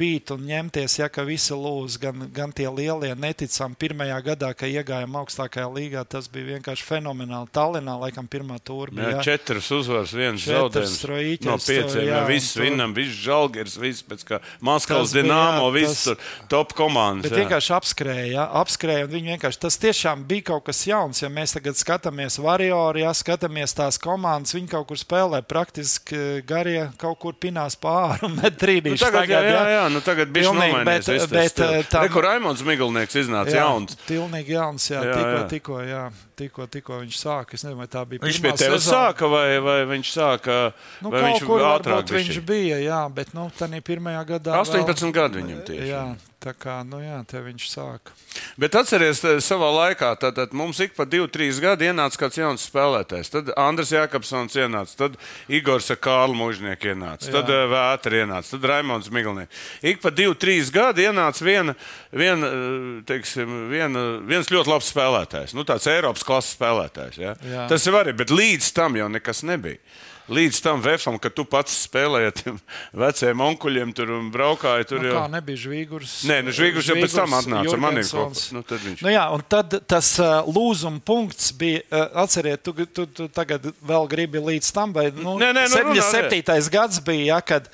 pīt 0.00 0.32
un 0.32 0.44
ņemties, 0.48 0.96
ja 1.00 1.08
ka 1.12 1.24
visi 1.28 1.56
lūdz, 1.56 1.98
gan, 2.00 2.24
gan 2.32 2.54
tie 2.56 2.66
lielie 2.72 3.12
neticami. 3.18 3.76
Pirmajā 3.80 4.18
gadā, 4.30 4.52
kad 4.56 4.72
iegājām 4.72 5.16
augstākajā 5.20 5.66
līgā, 5.74 6.04
tas 6.08 6.28
bija 6.32 6.56
vienkārši 6.56 6.86
fenomenāli. 6.88 7.50
Tallinā 7.52 7.96
laikam 8.00 8.28
pirmā 8.30 8.56
tūra 8.64 8.94
bija. 8.94 9.10
Jā, 9.18 9.24
četras 9.32 9.68
uzvaras, 9.76 10.14
viens 10.16 10.46
zaudējums. 10.48 10.96
No 11.44 11.58
pieciem, 11.60 12.06
jā, 12.08 12.22
viss 12.28 12.54
tur... 12.54 12.64
vinnam, 12.64 12.94
viss 12.96 13.18
žalgers, 13.20 13.76
viss 13.80 14.04
pēc 14.06 14.24
kā 14.28 14.40
Maskavas 14.64 15.12
Dinamo, 15.16 15.68
viss 15.74 16.06
tur 16.08 16.18
top 16.52 16.72
komandas. 16.78 17.28
Bet 17.28 17.36
jā. 17.36 17.44
vienkārši 17.44 17.74
apskrēja, 17.76 18.26
jā, 18.32 18.46
apskrēja, 18.62 19.06
un 19.08 19.14
viņi 19.14 19.34
vienkārši, 19.34 19.62
tas 19.66 19.78
tiešām 19.84 20.24
bija 20.30 20.48
kaut 20.52 20.68
kas 20.70 20.82
jauns. 20.88 21.20
Ja 21.20 21.32
mēs 21.32 21.56
tagad 21.56 21.78
skatāmies 21.80 22.40
variori, 22.40 23.04
ja 23.04 23.12
skatāmies 23.16 23.76
tās 23.76 24.00
komandas, 24.00 24.56
viņi 24.56 24.72
kaut 24.72 24.88
kur 24.90 25.00
spēlē 25.00 25.42
praktiski 25.44 26.40
garie 26.46 26.88
kaut 27.00 27.20
kur 27.20 27.36
pinās 27.36 27.76
pāri 27.80 28.24
un 28.28 28.36
met 28.40 28.56
trīnīšu. 28.60 28.96
Nu, 28.96 29.04
tagad, 29.04 29.28
tagad, 29.28 29.50
jā, 29.50 29.60
jā, 29.60 29.76
jā 29.76 29.89
nu 29.92 30.02
tagad 30.04 30.32
bija 30.34 30.50
nomainījies. 30.50 31.06
Bet, 31.06 31.30
bet, 31.34 31.62
eh, 31.66 31.84
tam... 31.90 32.06
Rekur 32.06 32.26
Raimons 32.28 32.64
Miglnieks 32.66 33.18
iznāca 33.22 33.54
jā, 33.54 33.64
jauns. 33.64 33.98
Pilnīgi 34.08 34.56
jauns, 34.56 34.90
jā, 34.92 35.04
jā 35.04 35.14
tikko, 35.16 35.36
jā. 35.36 35.46
tikko, 35.54 35.80
jā, 35.86 36.04
tikko, 36.40 36.66
tikko 36.72 37.02
viņš 37.02 37.20
sāka. 37.20 37.58
Es 37.58 37.66
nezinu, 37.66 37.80
vai 37.82 37.88
tā 37.90 38.04
bija. 38.08 38.24
Viņš 38.24 38.40
pie 38.44 38.54
tevis 38.58 38.88
sāka 38.88 39.28
vai, 39.30 39.46
vai 39.64 39.78
viņš 39.92 40.14
sāka, 40.16 40.58
nu, 41.04 41.12
vai 41.12 41.26
viņš 41.28 41.46
ātrāk 41.74 42.08
bija? 42.08 42.16
Viņš 42.18 42.42
bija, 42.48 42.80
jā, 42.84 43.04
bet, 43.14 43.36
nu, 43.36 43.46
tā 43.56 43.70
pirmajā 43.84 44.26
gadā. 44.34 44.58
18 44.64 45.06
vēl... 45.06 45.16
gadu 45.20 45.42
viņam 45.42 45.62
tieši. 45.68 45.92
Jā, 45.92 46.04
Tā 46.40 46.54
kā, 46.56 46.78
nu 46.88 47.02
jā, 47.04 47.18
te 47.28 47.36
viņš 47.44 47.64
sāk. 47.68 48.10
Bet 48.56 48.72
atcerieties, 48.78 49.44
savā 49.44 49.66
laikā 49.74 50.14
tad, 50.16 50.38
tad 50.38 50.54
mums 50.56 50.78
ik 50.80 50.94
pa 50.96 51.04
divi, 51.04 51.26
trīs 51.28 51.58
gadi 51.60 51.90
ienāca 51.90 52.16
kāds 52.22 52.38
jauns 52.38 52.62
spēlētājs. 52.64 53.28
Tad 53.34 53.50
Andris 53.60 53.92
Jākapsons 53.92 54.56
ienāca, 54.56 54.94
tad 54.96 55.18
Igors 55.52 55.90
Kārlis 56.00 56.38
Mūžnieks 56.40 56.88
ienāca, 56.94 57.28
jā. 57.28 57.34
tad 57.34 57.52
eh, 57.52 57.66
Vētra 57.68 58.22
ienāca, 58.22 58.54
tad 58.54 58.64
Raimons 58.72 59.10
Miglnieks. 59.12 59.66
Ik 59.84 60.00
pa 60.00 60.14
divi, 60.16 60.32
trīs 60.40 60.72
gadi 60.72 61.04
ienāca 61.10 61.44
viena, 61.44 61.74
viena, 62.08 62.48
eh, 62.48 62.88
teiksim, 63.10 63.52
viena, 63.68 64.06
viens 64.24 64.48
ļoti 64.48 64.72
labs 64.72 64.88
spēlētājs. 64.94 65.52
Nu, 65.58 65.66
tāds 65.68 65.90
Eiropas 65.92 66.24
klases 66.30 66.54
spēlētājs. 66.56 67.20
Ja? 67.20 67.34
Jā. 67.44 67.66
Tas 67.70 67.84
jau 67.86 67.98
arī, 67.98 68.16
bet 68.16 68.32
līdz 68.32 68.72
tam 68.76 68.96
jau 69.00 69.10
nekas 69.12 69.44
nebija 69.46 69.82
līdz 70.30 70.60
tam 70.62 70.82
vefam, 70.82 71.18
ka 71.20 71.30
tu 71.32 71.44
pats 71.48 71.74
spēlēji 71.86 72.30
ar 72.30 72.58
veciem 73.04 73.42
onkuļiem 73.44 73.92
tur 73.96 74.12
braukāji 74.32 74.88
tur. 74.90 75.02
Nu, 75.02 75.10
jau... 75.10 75.16
Tā 75.18 75.32
nebija 75.32 75.62
žvīgurs. 75.64 76.16
Nē, 76.30 76.40
nu 76.46 76.54
žvīgurs 76.54 76.90
jau 76.90 76.96
pēc 76.98 77.16
tam 77.18 77.36
atnāca 77.38 77.74
ar 77.74 77.82
maniem 77.82 78.06
kopā. 78.06 78.44
Nu, 78.54 78.64
tad 78.66 78.84
viņš... 78.84 79.04
nu, 79.06 79.12
jā, 79.14 79.24
un 79.34 79.44
tad 79.56 79.78
tas 79.90 80.12
uh, 80.22 80.36
lūzuma 80.48 81.02
punkts 81.06 81.50
bija, 81.58 81.82
uh, 81.88 82.06
atceriet, 82.24 82.62
tu, 82.66 82.74
tu, 82.86 83.06
tu 83.06 83.30
tagad 83.32 83.70
vēl 83.86 84.10
gribi 84.10 84.42
līdz 84.50 84.70
tam, 84.76 84.94
vai 84.96 85.08
nu, 85.14 85.36
nē, 85.40 85.50
nē, 85.56 85.66
nu, 85.70 85.96
77. 85.98 86.44
Runā, 86.46 86.60
gads 86.76 87.02
bija, 87.06 87.26
ja, 87.34 87.40
kad 87.42 87.66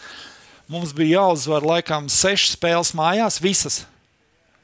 mums 0.71 0.95
bija 0.97 1.21
jāuzvar 1.21 1.67
laikam 1.75 2.09
sešas 2.13 2.57
spēles 2.57 2.95
mājās, 2.97 3.41
visas 3.43 3.85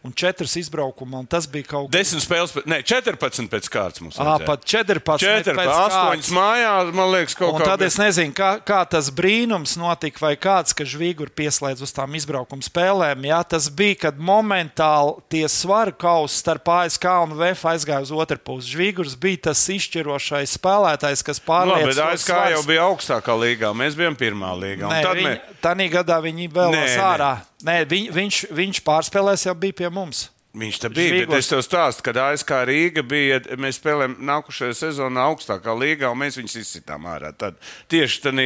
un 0.03 0.12
4 0.12 0.47
izbraukumā. 0.59 1.23
Tas 1.31 1.47
bija 1.47 1.69
kaut 1.71 1.91
kas 1.91 2.11
tāds- 2.11 2.12
10 2.19 2.25
spēles, 2.25 2.67
ne 2.67 2.83
14 2.83 3.49
pēc 3.51 3.69
kārtas 3.71 4.03
mums. 4.03 4.17
Jā, 4.19 4.38
pat 4.45 4.65
14. 4.65 5.23
4, 5.23 5.55
8 5.57 6.33
mājās, 6.35 6.93
man 6.95 7.12
liekas, 7.12 7.37
kaut 7.38 7.61
kā. 7.61 7.65
Tad 7.73 7.83
es 7.83 7.97
nezinu, 7.97 8.35
kā, 8.35 8.61
kā 8.65 8.83
tas 8.88 9.11
brīnums 9.11 9.77
notika, 9.79 10.19
vai 10.21 10.35
kāds, 10.37 10.75
ka 10.75 10.85
Žvīgur 10.85 11.31
pieslēdz 11.31 11.83
uz 11.83 11.93
tām 11.93 12.15
izbraukuma 12.19 12.62
spēlēm. 12.62 13.23
Jā, 13.31 13.43
tas 13.49 13.69
bija, 13.71 14.09
kad 14.09 14.19
momentāli 14.19 15.23
tie 15.31 15.47
svaru 15.47 15.93
kausi 15.93 16.43
starp 16.43 16.69
ASK 16.69 17.05
un 17.23 17.37
VF 17.38 17.62
aizgāja 17.62 18.03
uz 18.03 18.11
otru 18.11 18.38
pusi. 18.38 18.75
Žvīgurs 18.75 19.17
bija 19.19 19.51
tas 19.51 19.62
izšķirošais 19.69 20.59
spēlētājs, 20.59 21.23
kas 21.23 21.41
pārlieca. 21.41 21.87
No, 21.87 21.87
bet 21.87 21.99
ASK 21.99 22.27
svars. 22.27 22.51
jau 22.57 22.62
bija 22.67 22.88
augstākā 22.91 23.38
līgā, 23.38 23.71
mēs 23.77 23.95
bijām 23.95 24.19
pirmā 24.19 24.53
līgā. 24.59 24.91
Nē, 24.91 25.03
viņi, 25.15 25.25
mē... 25.31 25.61
Tanī 25.62 25.88
gadā 25.93 26.19
viņi 26.23 26.51
vēl 26.53 26.79
ārā. 26.99 27.33
Nē. 27.38 27.52
Nē, 27.66 27.83
viņ, 27.90 28.07
viņš, 28.14 28.44
viņš 28.53 28.81
pārspēlēs 28.87 29.46
jau 29.46 29.57
bija 29.59 29.83
pie 29.83 29.90
mums. 29.92 30.29
Viņš 30.53 30.79
te 30.83 30.88
bija. 30.92 31.12
Žvīgos. 31.14 31.38
Es 31.38 31.48
tev 31.48 31.62
stāstu, 31.64 32.05
kad 32.05 32.18
ASK 32.20 32.51
Rīga 32.68 33.05
bija. 33.09 33.38
Mēs 33.61 33.79
spēlējām 33.81 34.18
nākušajā 34.29 34.77
sezonā 34.83 35.25
augstākā 35.31 35.72
līgā, 35.81 36.11
un 36.12 36.20
mēs 36.20 36.37
viņus 36.37 36.59
izsitām 36.61 37.07
ārā. 37.09 37.31
Tad 37.33 37.57
tieši 37.92 38.20
tādā 38.27 38.44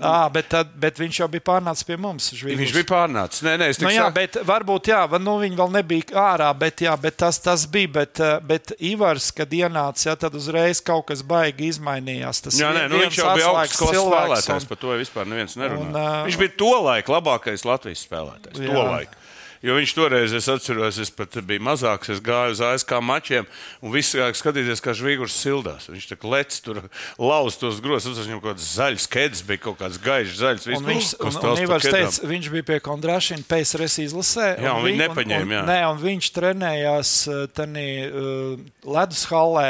À, 0.00 0.28
bet, 0.32 0.48
tad, 0.52 0.70
bet 0.80 0.98
viņš 1.00 1.20
jau 1.22 1.28
bija 1.30 1.44
pārnācis 1.46 1.86
pie 1.88 1.96
mums. 2.00 2.28
Žvīgus. 2.36 2.60
Viņš 2.60 2.74
bija 2.76 2.88
pārnācis. 2.90 3.42
Nē, 3.46 3.54
nē, 3.62 3.68
nu, 3.82 3.92
jā, 3.94 4.06
bet 4.14 4.38
varbūt 4.46 4.90
jā, 4.92 5.02
nu, 5.22 5.36
viņi 5.42 5.58
vēl 5.60 5.74
nebija 5.78 6.22
ārā, 6.22 6.50
bet, 6.58 6.82
jā, 6.84 6.94
bet 7.00 7.18
tas, 7.22 7.40
tas 7.42 7.66
bija. 7.70 7.92
Bet, 7.96 8.20
bet 8.44 8.74
Ivars, 8.84 9.30
kad 9.34 9.52
ienāca, 9.54 10.08
jā, 10.10 10.16
tad 10.26 10.34
uzreiz 10.36 10.82
kaut 10.84 11.06
kas 11.10 11.22
baigi 11.26 11.70
izmainījās. 11.72 12.42
Tas 12.44 12.58
jā, 12.60 12.72
nē, 12.76 12.86
nu, 12.92 13.00
viņš 13.04 13.20
jau 13.22 13.36
bija 13.38 13.52
augsts 13.52 13.80
spēlētājs, 13.80 14.50
un... 14.66 14.70
par 14.72 14.82
to 14.82 14.98
vispār 15.00 15.30
neviens 15.30 15.56
nerunā. 15.60 15.86
Un, 15.86 16.00
uh... 16.00 16.18
Viņš 16.28 16.40
bija 16.42 16.56
to 16.60 16.72
laiku 16.88 17.16
labākais 17.16 17.64
Latvijas 17.68 18.04
spēlētājs. 18.04 19.24
Jo 19.64 19.76
viņš 19.78 19.94
toreiz, 19.96 20.34
es 20.36 20.48
atceros, 20.52 20.98
es 21.00 21.12
pat 21.14 21.38
biju 21.46 21.64
mazāks, 21.64 22.10
es 22.12 22.20
gāju 22.24 22.56
uz 22.56 22.62
ASK 22.64 22.92
mačiem, 23.04 23.46
un 23.80 23.94
viss 23.94 24.16
gāja 24.16 24.34
skatīties, 24.36 24.82
kā 24.84 24.94
žvīgurs 24.96 25.36
sildās. 25.36 25.88
Viņš 25.92 26.08
tur 26.12 26.28
lec, 26.34 26.58
tur 26.64 26.82
lauz 27.20 27.56
tos 27.60 27.80
grozus, 27.84 28.20
viņam 28.20 28.42
kaut 28.42 28.56
kāds 28.56 28.68
zaļs 28.76 29.08
kedis 29.12 29.44
bija, 29.46 29.62
kaut 29.68 29.80
kāds 29.80 30.00
gaišs 30.02 30.38
zaļs. 30.42 30.68
Un 30.76 30.90
viņš, 30.92 31.14
un, 31.24 31.40
un 31.40 31.64
Ivars 31.64 31.88
teica, 31.88 32.28
viņš 32.28 32.52
bija 32.52 32.68
pie 32.72 32.78
Kondrašina 32.84 33.46
PSRS 33.48 34.00
izlasē. 34.06 34.52
Jā, 34.60 34.76
un, 34.76 34.84
un 34.84 34.90
viņi 34.90 35.02
nepaņēma, 35.06 35.42
un, 35.42 35.50
un, 35.50 35.56
jā. 35.56 35.64
Nē, 35.70 35.80
un 35.90 36.00
viņš 36.04 36.30
trenējās 36.36 37.16
uh, 37.32 37.42
tenī 37.56 37.88
uh, 38.06 38.64
ledus 38.86 39.26
hallē 39.32 39.68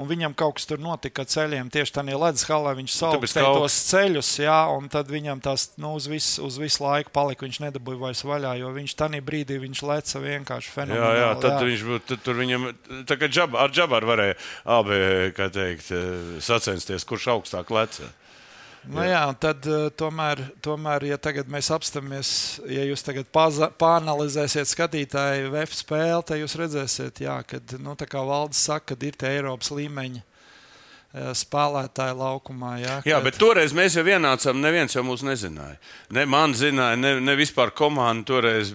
un 0.00 0.08
viņam 0.10 0.34
kaut 0.38 0.58
kas 0.58 0.66
tur 0.68 0.80
notika 0.82 1.24
ceļiem. 1.28 1.70
Tieši 1.72 1.94
tādā 1.98 2.16
ledus 2.18 2.46
halā 2.48 2.74
viņš 2.78 2.96
sauca 2.96 3.44
tos 3.44 3.76
ceļus, 3.90 4.32
jā, 4.42 4.58
un 4.74 4.88
tad 4.92 5.10
viņam 5.12 5.42
tas 5.44 5.68
nu, 5.80 5.94
uz, 5.98 6.08
visu, 6.10 6.42
uz 6.46 6.58
visu 6.60 6.82
laiku 6.84 7.12
palika. 7.14 7.46
Viņš 7.46 7.60
nedabūja 7.66 8.00
vairs 8.00 8.24
vaļā, 8.26 8.56
jo 8.62 8.72
viņš 8.74 8.96
tajā 8.98 9.22
brīdī 9.24 9.60
viņš 9.62 9.84
leca 9.86 10.24
vienkārši 10.24 10.74
fenomenāli. 10.74 11.20
Jā, 11.20 11.28
jā, 11.28 11.30
tad 11.44 11.56
jā. 11.58 11.70
viņš 11.70 11.86
būtu, 11.92 12.20
tur 12.26 12.40
viņam, 12.40 12.68
tā 13.08 13.18
kā 13.20 13.30
džab, 13.30 13.56
ar 13.60 13.72
džabaru 13.74 14.10
varēja 14.10 14.36
abi, 14.78 15.00
kā 15.36 15.50
teikt, 15.54 15.94
sacensties, 16.44 17.06
kurš 17.08 17.30
augstāk 17.36 17.72
leca. 17.74 18.10
Nu, 18.90 19.00
jā, 19.06 19.22
tad 19.40 19.64
uh, 19.70 19.86
tomēr, 19.96 20.42
tomēr, 20.64 21.06
ja 21.08 21.16
tagad 21.20 21.48
mēs 21.52 21.70
apstāmies, 21.72 22.28
ja 22.68 22.84
jūs 22.84 23.04
tagad 23.06 23.30
pāranalizēsiet 23.32 24.68
skatītāju 24.68 25.52
VF 25.54 25.76
spēli, 25.78 26.20
tad 26.28 26.40
jūs 26.42 26.56
redzēsiet, 26.60 27.22
jā, 27.24 27.38
kad, 27.48 27.76
nu, 27.80 27.96
tā 27.96 28.08
kā 28.10 28.20
valdes 28.24 28.60
saka, 28.60 28.92
ka 28.92 29.08
ir 29.08 29.16
tie 29.16 29.30
Eiropas 29.38 29.72
līmeņi 29.72 30.20
uh, 30.20 31.32
spēlētāji 31.40 32.18
laukumā. 32.20 32.74
Jā, 32.82 32.98
kad... 33.00 33.08
jā, 33.08 33.22
bet 33.24 33.40
toreiz 33.40 33.72
mēs 33.76 33.96
jau 33.96 34.04
ienācām, 34.04 34.60
neviens 34.60 34.96
jau 34.96 35.04
mūs 35.06 35.24
nezināja. 35.24 35.80
Ne 36.12 36.26
man 36.28 36.56
zināja, 36.58 37.00
ne, 37.00 37.16
ne 37.24 37.38
vispār 37.40 37.72
komanda 37.76 38.34
toreiz. 38.34 38.74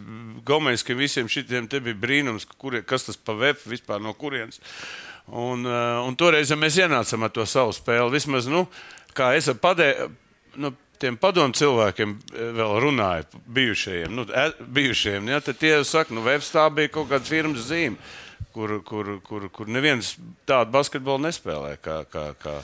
Gomēs, 0.49 0.81
ka 0.87 0.97
visiem 0.97 1.29
šitiem 1.29 1.69
te 1.69 1.83
bija 1.83 1.99
brīnums, 1.99 2.49
kur, 2.57 2.79
kas 2.87 3.05
tas 3.05 3.19
pa 3.19 3.37
VF 3.37 3.69
vispār 3.69 4.01
no 4.01 4.15
kurienes. 4.17 4.57
Un, 5.29 5.61
uh, 5.67 5.99
un 6.07 6.15
toreiz 6.17 6.49
ja 6.49 6.57
mēs 6.57 6.79
ienācām 6.81 7.27
ar 7.27 7.33
to 7.35 7.45
savu 7.45 7.75
spēli. 7.77 8.15
Vismaz, 8.15 8.47
nu, 8.49 8.63
kā 9.19 9.33
es 9.37 9.49
ar 9.51 9.59
padē, 9.59 9.89
nu, 10.59 10.71
tiem 10.99 11.17
padomu 11.19 11.55
cilvēkiem 11.55 12.15
eh, 12.15 12.47
vēl 12.59 12.79
runāju, 12.83 13.43
bijušajiem, 13.59 14.15
nu, 14.15 14.25
e, 14.27 14.47
bijušajiem 14.79 15.29
ja, 15.33 15.43
tad 15.43 15.59
tie 15.61 15.77
saka, 15.87 16.15
nu, 16.15 16.23
Webstā 16.25 16.67
bija 16.73 16.91
kaut 16.97 17.11
kāda 17.11 17.27
firmas 17.27 17.69
zīme, 17.69 17.99
kur, 18.55 18.79
kur, 18.85 19.17
kur, 19.25 19.47
kur 19.53 19.69
neviens 19.71 20.15
tādu 20.49 20.73
basketbolu 20.73 21.27
nespēlē. 21.27 21.75
Kā, 21.83 22.01
kā, 22.11 22.31
kā. 22.41 22.59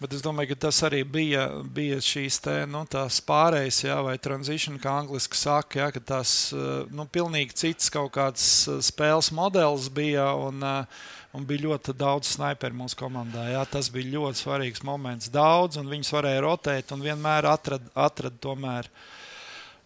Bet 0.00 0.12
es 0.12 0.20
domāju, 0.24 0.52
ka 0.52 0.66
tas 0.66 0.78
arī 0.84 1.00
bija, 1.08 1.46
bija 1.72 1.98
šīs 2.04 2.38
te, 2.44 2.54
nu, 2.68 2.82
pārējas, 3.28 3.82
jā, 3.86 3.96
vai 4.04 4.16
transition, 4.20 4.76
kā 4.80 4.92
angliski 5.00 5.40
saka, 5.40 5.80
jā, 5.80 5.90
ka 5.96 6.04
tas 6.14 6.36
eh, 6.56 6.88
nu, 6.92 7.08
pilnīgi 7.12 7.56
cits 7.56 7.92
kaut 7.92 8.14
kāds 8.16 8.66
spēles 8.88 9.32
modelis 9.36 9.90
bija. 9.92 10.30
Un, 10.48 10.64
un 11.36 11.44
bija 11.48 11.66
ļoti 11.66 11.94
daudz 11.96 12.32
sniperu 12.34 12.78
mūsu 12.80 12.96
komandā. 12.98 13.44
Jā, 13.52 13.62
tas 13.68 13.90
bija 13.92 14.14
ļoti 14.14 14.40
svarīgs 14.40 14.84
moments. 14.86 15.30
Daudz, 15.32 15.78
un 15.80 15.90
viņus 15.90 16.12
varēja 16.16 16.42
rotēt, 16.46 16.94
un 16.96 17.04
vienmēr 17.04 17.48
atrada 17.50 17.92
atrad 18.06 18.40
tomēr. 18.42 18.88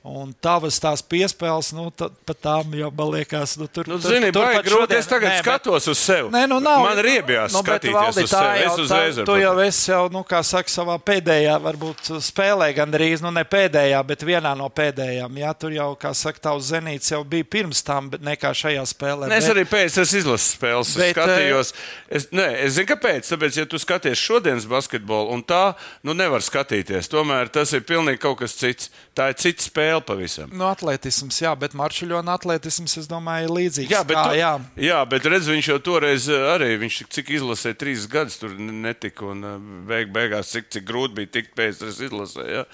Un 0.00 0.30
tavas 0.40 0.78
tās 0.80 1.02
piespēles, 1.04 1.74
nu, 1.76 1.90
pat 1.92 2.38
tām 2.40 2.70
jau 2.72 2.88
man 2.96 3.10
liekas, 3.12 3.58
nu, 3.60 3.66
tur 3.68 3.84
nu, 3.84 3.98
zini, 4.00 4.30
tur 4.32 4.46
pat 4.48 4.64
grūti. 4.64 4.96
Es 4.96 5.08
tagad 5.10 5.28
nē, 5.28 5.40
skatos 5.42 5.88
uz 5.92 6.00
sevi. 6.00 6.30
Nē, 6.32 6.46
nu, 6.48 6.56
nav. 6.64 6.86
Man 6.86 7.02
ir 7.02 7.04
riebjās 7.04 7.52
nu, 7.52 7.60
skatīties 7.60 7.96
valdi, 7.98 8.24
uz 8.24 8.32
sevi. 8.32 8.62
Jau, 8.62 8.70
es 8.70 8.80
uzreiz 8.80 9.18
tā, 9.20 9.26
tu 9.28 9.34
jau 9.36 9.50
esi 9.60 9.90
jau, 9.92 9.98
nu, 10.14 10.22
kā 10.24 10.40
saka, 10.48 10.72
savā 10.72 10.96
pēdējā, 11.04 11.58
varbūt 11.66 12.08
spēlē 12.24 12.70
gandrīz, 12.78 13.20
nu, 13.20 13.28
ne 13.36 13.44
pēdējā, 13.44 14.00
bet 14.08 14.24
vienā 14.24 14.54
no 14.56 14.70
pēdējām. 14.72 15.36
Jā, 15.42 15.52
tur 15.60 15.76
jau, 15.76 15.90
kā 16.00 16.14
saka, 16.16 16.40
tavs 16.48 16.72
zenīts 16.72 17.12
jau 17.12 17.20
bija 17.34 17.50
pirms 17.58 17.84
tam, 17.84 18.08
nekā 18.08 18.54
šajā 18.56 18.86
spēlē. 18.94 19.28
Nē, 19.28 19.42
es 19.42 19.50
bet... 19.50 19.52
arī 19.52 19.66
pēc 19.68 20.00
es 20.00 20.16
izlases 20.22 20.56
spēles 20.56 20.94
bet, 20.96 21.12
skatījos. 21.12 21.74
Es, 22.08 22.30
nē, 22.32 22.48
es 22.64 22.78
zinu, 22.78 22.88
kāpēc. 22.94 23.28
Tāpēc, 23.34 23.60
ja 23.60 23.68
tu 23.68 23.76
skaties 23.84 24.24
šodienas 24.24 24.64
basketbolu 24.72 25.36
un 25.36 25.44
tā, 25.44 25.74
nu, 26.08 26.16
nevar 26.16 26.40
skatīties. 26.40 27.12
Tomēr 27.12 27.52
tas 27.52 27.76
ir 27.76 27.84
pilnīgi 27.84 28.24
kaut 28.24 28.40
kas 28.40 28.56
cits. 28.56 28.88
Tā 29.20 29.26
ir 29.28 29.37
cita 29.37 29.61
spēle 29.61 30.00
pavisam. 30.00 30.48
Nu, 30.56 30.64
atletisms, 30.70 31.42
jā, 31.42 31.50
bet 31.61 31.74
maršruļona 31.76 32.38
atletisms, 32.38 32.94
es 33.02 33.09
domāju, 33.11 33.50
ir 33.50 33.52
līdzīgs. 33.59 33.92
Jā, 33.92 34.00
bet, 34.09 34.16
kā, 34.16 34.30
jā. 34.38 34.52
jā, 34.80 35.00
bet 35.11 35.28
redz, 35.28 35.50
viņš 35.52 35.68
jau 35.74 35.76
toreiz 35.90 36.28
arī, 36.33 36.70
viņš 36.80 37.02
cik 37.12 37.35
izlasīja 37.37 37.76
trīs 37.83 38.06
gadus, 38.09 38.38
tur 38.40 38.54
netika, 38.56 39.28
un 39.28 39.44
beig, 39.90 40.09
beigās 40.14 40.54
cik, 40.54 40.70
cik 40.72 40.88
grūti 40.88 41.18
bija 41.18 41.33
tikt 41.37 41.52
pēc 41.59 41.83
tam 41.83 41.92
izlasē, 41.92 42.46
ja? 42.48 42.64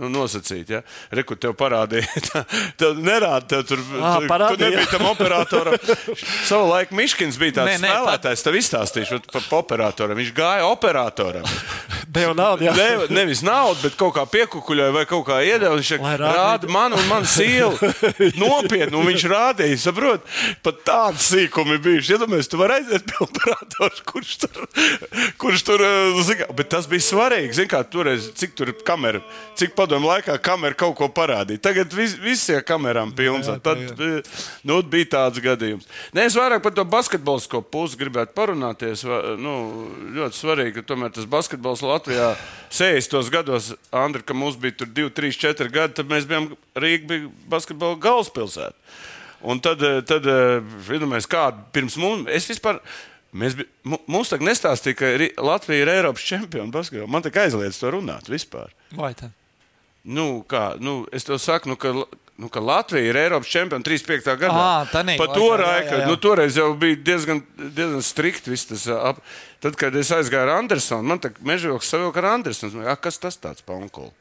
nu, 0.00 0.10
nosacīt, 0.10 0.70
ja? 0.74 0.82
Reku 1.14 1.36
tev 1.40 1.54
parādīja, 1.58 2.08
tā, 2.28 2.42
tev 2.80 3.00
nerāda, 3.00 3.46
tev 3.54 3.64
tur, 3.68 3.82
à, 4.00 4.16
parādīja. 4.28 4.58
tu 4.58 4.64
nebija 4.64 4.86
tam 4.90 5.06
operatoram. 5.08 5.78
Savu 6.50 6.68
laiku 6.72 6.98
Miškins 6.98 7.38
bija 7.40 7.60
tāds 7.60 7.72
nē, 7.72 7.78
nē, 7.84 7.92
spēlētājs, 7.92 8.44
tev 8.44 8.58
izstāstīšu 8.60 9.20
par 9.32 9.48
operatoram, 9.60 10.18
viņš 10.20 10.34
gāja 10.36 10.68
operatoram. 10.68 11.48
Deva 12.14 12.34
naudu, 12.36 12.66
jā. 12.68 12.74
Ne, 12.78 13.08
nevis 13.22 13.42
naudu, 13.46 13.80
bet 13.86 13.96
kaut 13.98 14.14
kā 14.18 14.26
piekukuļoja 14.30 14.94
vai 14.94 15.06
kaut 15.10 15.24
kā 15.28 15.40
iedeva, 15.46 15.74
viņš 15.78 15.93
rāda 16.00 16.68
man 16.70 16.94
un 16.96 17.04
man 17.08 17.26
sievu. 17.28 17.76
Nopietni, 18.42 18.96
un 18.96 19.06
viņš 19.08 19.26
rādīja, 19.30 19.78
saprot, 19.86 20.24
pat 20.64 20.80
tādi 20.86 21.22
sīkumi 21.24 21.78
bijuši. 21.84 22.16
Iedomājieties, 22.16 22.50
tu 22.52 22.60
vari 22.60 22.78
aiziet 22.80 23.06
pie 23.08 23.20
operatora, 23.24 24.04
kurš 24.10 24.34
tur, 24.44 24.68
kurš 25.42 25.66
tur, 25.66 25.84
eh, 25.84 26.20
zin, 26.26 26.44
bet 26.56 26.70
tas 26.74 26.88
bija 26.90 27.06
svarīgi, 27.06 27.56
zin 27.60 27.70
kā 27.70 27.82
toreiz, 27.88 28.30
cik 28.38 28.56
tur 28.58 28.72
kamera, 28.86 29.22
cik 29.58 29.76
padomu 29.78 30.10
laikā 30.12 30.36
kamera 30.44 30.78
kaut 30.84 30.96
ko 30.98 31.10
parādīja. 31.12 31.62
Tagad 31.68 31.94
vis, 31.96 32.16
visiem 32.20 32.62
kamerām 32.66 33.14
pilns, 33.16 33.50
jā, 33.50 33.58
jā, 33.58 33.64
tad 33.64 33.82
jā. 33.84 34.22
Nu, 34.64 34.80
bija 34.82 35.10
tāds 35.16 35.40
gadījums. 35.42 35.88
Nē, 36.16 36.26
es 36.28 36.36
vairāk 36.38 36.62
par 36.64 36.74
to 36.76 36.84
basketbolisko 36.88 37.62
pusi 37.72 37.98
gribētu 38.00 38.34
parunāties. 38.36 39.04
Nu, 39.40 39.54
ļoti 40.14 40.40
svarīgi, 40.40 40.76
ka 40.78 40.86
tomēr 40.94 41.14
tas 41.14 41.28
basketbols 41.30 41.84
Latvijā 41.84 42.34
60. 42.74 43.30
gados, 43.30 43.72
Andri, 43.94 44.22
ka 44.26 44.34
mums 44.34 44.56
bija 44.60 44.78
tur 44.80 44.90
2, 44.90 45.10
3, 45.14 45.38
4 45.44 45.73
tad 45.74 46.08
mēs 46.10 46.28
bijām 46.30 46.52
Rīga 46.78 47.10
bija 47.10 47.32
basketbola 47.50 47.98
galvaspilsēta. 48.02 48.76
Un 49.44 49.60
tad, 49.60 49.82
eh, 49.84 50.00
tad 50.08 50.24
eh, 50.26 50.76
iedomājieties, 50.88 51.28
kāda 51.28 51.66
pirms 51.74 51.98
mums, 52.00 52.30
es 52.32 52.48
vispār. 52.48 52.80
Mēs, 53.34 53.56
mums 53.82 54.30
tagad 54.30 54.46
nestāstīja, 54.46 54.94
ka 54.94 55.08
Latvija 55.42 55.82
ir 55.82 55.90
Eiropas 55.90 56.22
čempiona 56.22 56.70
basketbolā. 56.70 57.10
Man 57.10 57.24
tikai 57.24 57.48
aizliedz 57.48 57.80
to 57.80 57.90
runāt 57.90 58.30
vispār. 58.30 58.70
Vai 58.94 59.10
tā? 59.18 59.32
Nu, 60.06 60.44
kā, 60.46 60.76
nu, 60.78 61.00
es 61.12 61.26
tev 61.26 61.40
saku, 61.42 61.72
nu, 61.72 61.76
ka, 61.80 61.90
nu, 62.38 62.50
ka 62.52 62.62
Latvija 62.62 63.10
ir 63.10 63.18
Eiropas 63.18 63.50
čempiona 63.50 63.82
35. 63.84 64.36
gadā. 64.38 64.54
À, 64.54 65.04
pa 65.18 65.28
to 65.32 65.50
laiku, 65.50 65.98
nu, 66.06 66.14
toreiz 66.22 66.60
jau 66.60 66.70
bija 66.78 67.00
diezgan, 67.10 67.42
diezgan 67.58 68.06
strikti 68.06 68.54
viss 68.54 68.70
tas. 68.70 68.86
Ap, 68.94 69.18
tad, 69.64 69.74
kad 69.82 69.98
es 69.98 70.14
aizgāju 70.14 70.46
ar 70.46 70.60
Andersonu, 70.60 71.10
man 71.10 71.20
tā 71.20 71.34
mežoks 71.42 71.90
savilka 71.90 72.22
ar 72.22 72.36
Andersonu. 72.36 72.86
Kas 73.02 73.18
tas 73.18 73.40
tāds 73.42 73.66
paunkols? 73.66 74.14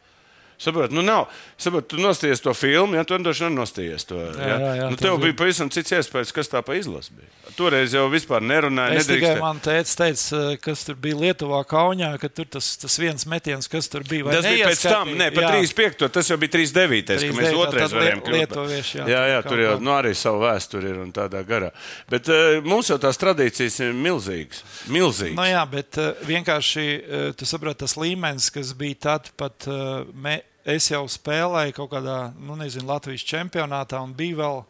Saprotu, 0.63 0.95
nu 0.95 1.04
nav. 1.06 1.28
Saprotu, 1.60 1.95
tu 1.95 2.02
nostājies 2.02 2.43
to 2.43 2.54
filmu, 2.56 2.95
ja 2.95 3.04
tu 3.08 3.17
droši 3.19 3.47
vien 3.47 3.58
nostājies 3.60 4.08
to. 4.08 4.19
Jā, 4.19 4.47
jā, 4.47 4.71
jā, 4.80 4.89
nu, 4.93 4.99
tev 4.99 5.19
bija 5.19 5.36
pavisam 5.43 5.71
cits 5.73 5.91
iespējas, 5.99 6.32
kas 6.36 6.52
tā 6.52 6.63
pa 6.65 6.78
izlasi 6.80 7.17
bija. 7.17 7.28
Toreiz 7.58 7.93
jau 7.93 8.06
vispār 8.12 8.43
nerunāja. 8.45 9.02
Es 9.02 9.10
tikai 9.10 9.36
man 9.41 9.60
teica, 9.63 9.91
teica, 10.06 10.41
kas 10.63 10.86
tur 10.88 10.95
bija 11.04 11.19
Lietuvā, 11.19 11.60
Kaunijā, 11.67 12.13
ka 12.21 12.32
tur 12.32 12.47
tas, 12.56 12.69
tas 12.80 12.95
viens 13.02 13.28
metiens, 13.30 13.67
kas 13.69 13.91
tur 13.91 14.08
bija. 14.08 14.26
Tas 14.32 14.47
bija 14.47 14.71
pēc 14.71 14.86
tam, 14.88 15.12
ne, 15.19 15.28
pa 15.36 15.49
35. 15.52 16.08
tas 16.15 16.32
jau 16.32 16.39
bija 16.41 16.56
39. 16.56 17.04
39 17.12 17.34
ka 17.34 17.41
mēs 17.41 17.60
otrais 17.60 17.97
varējām 17.97 18.23
kļūt. 18.30 18.56
Jā, 18.93 19.10
jā, 19.12 19.21
jā 19.34 19.43
tur 19.45 19.63
jau 19.65 19.76
nu, 19.84 19.93
arī 19.95 20.13
savu 20.17 20.41
vēsturi 20.45 20.93
ir 20.93 21.04
un 21.04 21.12
tādā 21.15 21.43
garā. 21.47 21.73
Bet 22.12 22.32
uh, 22.32 22.62
mums 22.65 22.89
jau 22.91 22.97
tās 23.02 23.19
tradīcijas 23.21 23.82
ir 23.84 23.93
milzīgas. 23.97 24.63
milzīgas. 24.93 25.38
Nu, 25.38 25.45
jā, 25.49 25.63
bet 25.69 25.99
uh, 26.02 26.13
vienkārši 26.30 26.88
uh, 26.88 27.28
tu 27.38 27.49
saproti 27.49 27.84
tas 27.84 27.97
līmenis, 27.99 28.49
kas 28.54 28.73
bija 28.80 29.04
tad 29.10 29.32
pat. 29.39 29.67
Uh, 29.67 30.08
me, 30.13 30.39
es 30.63 30.89
jau 30.91 31.04
spēlēju 31.10 31.76
kaut 31.78 31.91
kādā, 31.91 32.17
nu, 32.39 32.56
nezinu, 32.60 32.88
Latvijas 32.89 33.26
čempionātā 33.28 33.99
un 34.04 34.15
bija 34.15 34.39
vēl 34.39 34.62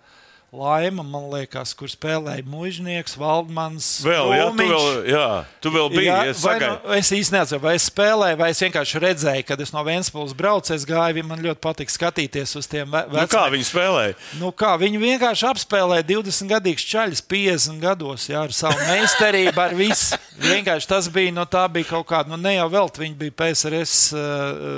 Laima, 0.54 1.02
man 1.02 1.32
liekas, 1.32 1.72
kur 1.74 1.90
spēlēja 1.90 2.44
mužnieks, 2.46 3.16
Valdmans. 3.18 3.88
Vēl, 4.06 4.28
jā, 4.38 4.44
tu 4.54 4.66
vēl, 4.70 4.90
jā, 5.10 5.30
tu 5.66 5.72
vēl 5.74 5.88
biji. 5.90 6.04
Jā, 6.06 6.18
es, 6.30 6.44
nu, 6.46 6.92
es 6.94 7.10
īsti 7.18 7.34
nezinu, 7.34 7.60
vai 7.64 7.72
es 7.80 7.88
spēlēju, 7.90 8.38
vai 8.38 8.52
es 8.54 8.62
vienkārši 8.62 9.02
redzēju, 9.02 9.46
kad 9.50 9.64
es 9.66 9.74
no 9.74 9.82
Vēnspils 9.88 10.36
braucu, 10.38 10.76
es 10.76 10.86
gāju, 10.86 11.24
man 11.26 11.42
ļoti 11.42 11.58
patīk 11.64 11.90
skatīties 11.90 12.54
uz 12.60 12.70
tiem 12.70 12.86
veciem. 12.94 13.16
Nu, 13.18 13.24
kā 13.32 13.48
viņi 13.50 13.66
spēlēja? 13.66 14.14
Nu, 14.44 14.52
kā 14.54 14.76
viņi 14.78 15.02
vienkārši 15.02 15.48
apspēlēja 15.50 16.06
20 16.12 16.54
gadīgs 16.54 16.86
čaļus 16.92 17.26
50 17.34 17.82
gados, 17.82 18.28
jā, 18.30 18.46
ar 18.46 18.54
savu 18.54 18.78
meistarību, 18.92 19.58
ar 19.58 19.74
visu. 19.80 20.22
Vienkārši 20.38 20.90
tas 20.90 21.10
bija, 21.14 21.34
nu, 21.34 21.48
tā 21.50 21.66
bija 21.74 21.90
kaut 21.96 22.08
kāda, 22.10 22.30
nu, 22.30 22.38
ne 22.42 22.56
jau 22.60 22.70
vēl, 22.74 22.94
viņi 23.02 23.18
bija 23.26 23.36
PSRS 23.42 23.98
uh, 24.14 24.22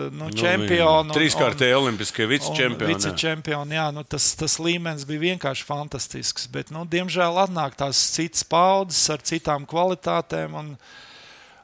nu, 0.08 0.30
nu, 0.30 0.32
čempioni. 0.36 1.16
Trīskārtēji 1.16 1.76
olimpiskie 1.76 2.28
vicečempioni. 2.32 2.96
Vicečempioni, 2.96 3.80
jā, 3.80 3.86
nu, 3.96 4.04
tas, 4.08 4.32
tas 4.40 4.60
līmenis 4.64 5.08
bija 5.08 5.24
vienkārši 5.32 5.65
fantastisks. 5.66 6.48
Bet, 6.52 6.72
nu, 6.74 6.86
diemžēl, 6.90 7.42
atnāk 7.46 7.78
tās 7.80 8.00
citas 8.16 8.46
paudzes 8.48 9.02
ar 9.14 9.26
citām 9.26 9.66
kvalitātēm. 9.70 10.56
Un, 10.62 10.72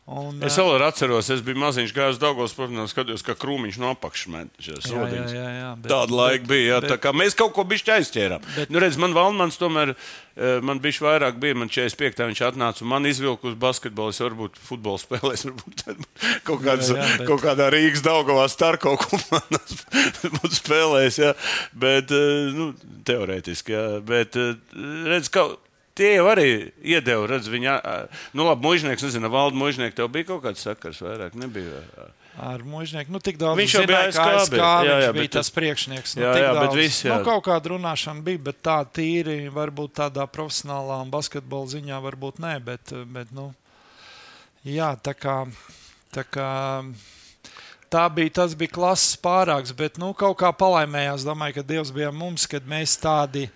Un, 0.09 0.39
es 0.43 0.55
vēl 0.57 0.81
atceros, 0.81 1.27
es 1.29 1.43
biju 1.45 1.59
maziņš 1.61 1.91
gājis 1.93 2.17
Dāngos, 2.19 2.55
protams, 2.57 2.89
skatījos, 2.91 3.21
kā 3.23 3.35
krūmiņš 3.37 3.77
no 3.79 3.91
apakšmēneša. 3.93 4.79
Tāda 5.85 6.17
laika 6.17 6.49
bija. 6.49 6.65
Jā, 6.65 6.79
bet, 6.81 6.91
tā 6.91 6.97
kā 6.99 7.13
mēs 7.13 7.37
kaut 7.37 7.53
ko 7.53 7.63
bišķi 7.69 7.93
aizķērām. 7.95 8.49
Bet, 8.57 8.73
nu, 8.73 8.81
redz, 8.81 8.97
man 8.99 9.13
Valmans 9.15 9.61
tomēr, 9.61 9.93
man 10.65 10.81
bišķi 10.83 11.05
vairāk 11.05 11.39
bija, 11.43 11.59
man 11.61 11.71
45. 11.71 12.25
viņš 12.33 12.43
atnāca 12.49 12.83
un 12.83 12.91
man 12.91 13.07
izvilka 13.07 13.51
uz 13.53 13.55
basketbolu. 13.61 14.11
Es 14.11 14.19
varbūt 14.25 14.59
futbolu 14.59 14.99
spēlēs, 14.99 15.45
varbūt 15.47 15.87
kaut, 16.49 16.65
kāds, 16.65 16.91
jā, 16.91 16.97
jā, 16.97 17.09
bet... 17.21 17.27
kaut 17.29 17.45
kādā 17.45 17.71
Rīgas 17.71 18.03
Daugavā 18.03 18.49
starp 18.51 18.83
kaut 18.89 19.05
ko 19.05 19.21
man 19.29 19.59
būtu 20.41 20.55
spēlējis. 20.57 21.25
Jā. 21.27 21.35
Bet, 21.77 22.11
nu, 22.57 22.71
teorētiski, 23.07 23.77
jā. 23.77 23.89
Bet, 24.11 24.35
redz, 25.07 25.29
kaut 25.31 25.61
Tie 25.97 26.13
jau 26.15 26.25
arī 26.32 26.47
iedeva, 26.80 27.25
redz, 27.34 27.49
viņa, 27.51 27.75
nu, 28.38 28.45
labi, 28.47 28.63
mūžnieks, 28.63 29.04
nezinu, 29.04 29.32
valda 29.34 29.60
mūžnieks, 29.60 29.97
tev 29.97 30.08
bija 30.13 30.30
kaut 30.30 30.45
kāds 30.45 30.63
sakars 30.63 31.01
vairāk, 31.04 31.36
nebija. 31.39 31.84
Ar 32.39 32.63
mūžnieku, 32.63 33.12
nu, 33.12 33.19
tik 33.19 33.36
daudz 33.41 33.60
viņš 33.60 33.73
jau 33.75 33.82
bija 33.89 34.06
ASK, 34.08 34.56
jā, 34.56 34.69
jā, 34.88 35.10
viņš 35.12 35.17
bija 35.17 35.32
tas 35.36 35.49
priekšnieks. 35.51 36.13
Nu, 36.15 36.23
jā, 36.23 36.32
jā, 36.39 36.51
daudz, 36.56 36.62
bet 36.63 36.77
viss, 36.80 37.04
jā. 37.04 37.17
Nu, 37.19 37.27
kaut 37.27 37.43
kāda 37.49 37.73
runāšana 37.73 38.23
bija, 38.23 38.39
bet 38.47 38.62
tā 38.63 38.77
tīri, 38.88 39.36
varbūt 39.51 39.97
tādā 39.99 40.23
profesionālā 40.32 41.01
un 41.04 41.12
basketbola 41.12 41.73
ziņā 41.73 41.99
varbūt 42.08 42.39
nē, 42.39 42.54
bet, 42.63 42.93
bet 43.12 43.36
nu, 43.36 43.49
jā, 44.63 44.93
tā 45.04 45.12
kā, 45.17 45.36
tā 46.15 46.23
kā, 46.23 46.49
tā 47.91 48.06
bija, 48.15 48.38
tas 48.39 48.56
bija 48.56 48.77
klases 48.80 49.19
pārāks, 49.19 49.75
bet, 49.75 49.99
nu, 49.99 50.13
kaut 50.15 50.39
kā 50.39 50.54
palaimējās, 50.56 51.27
domāju, 51.27 51.60
ka 51.60 51.67
Dievs 51.67 51.91
bija 51.91 52.13
mums, 52.15 52.47
kad 52.47 52.63
mēs 52.63 52.95
tādi, 53.04 53.49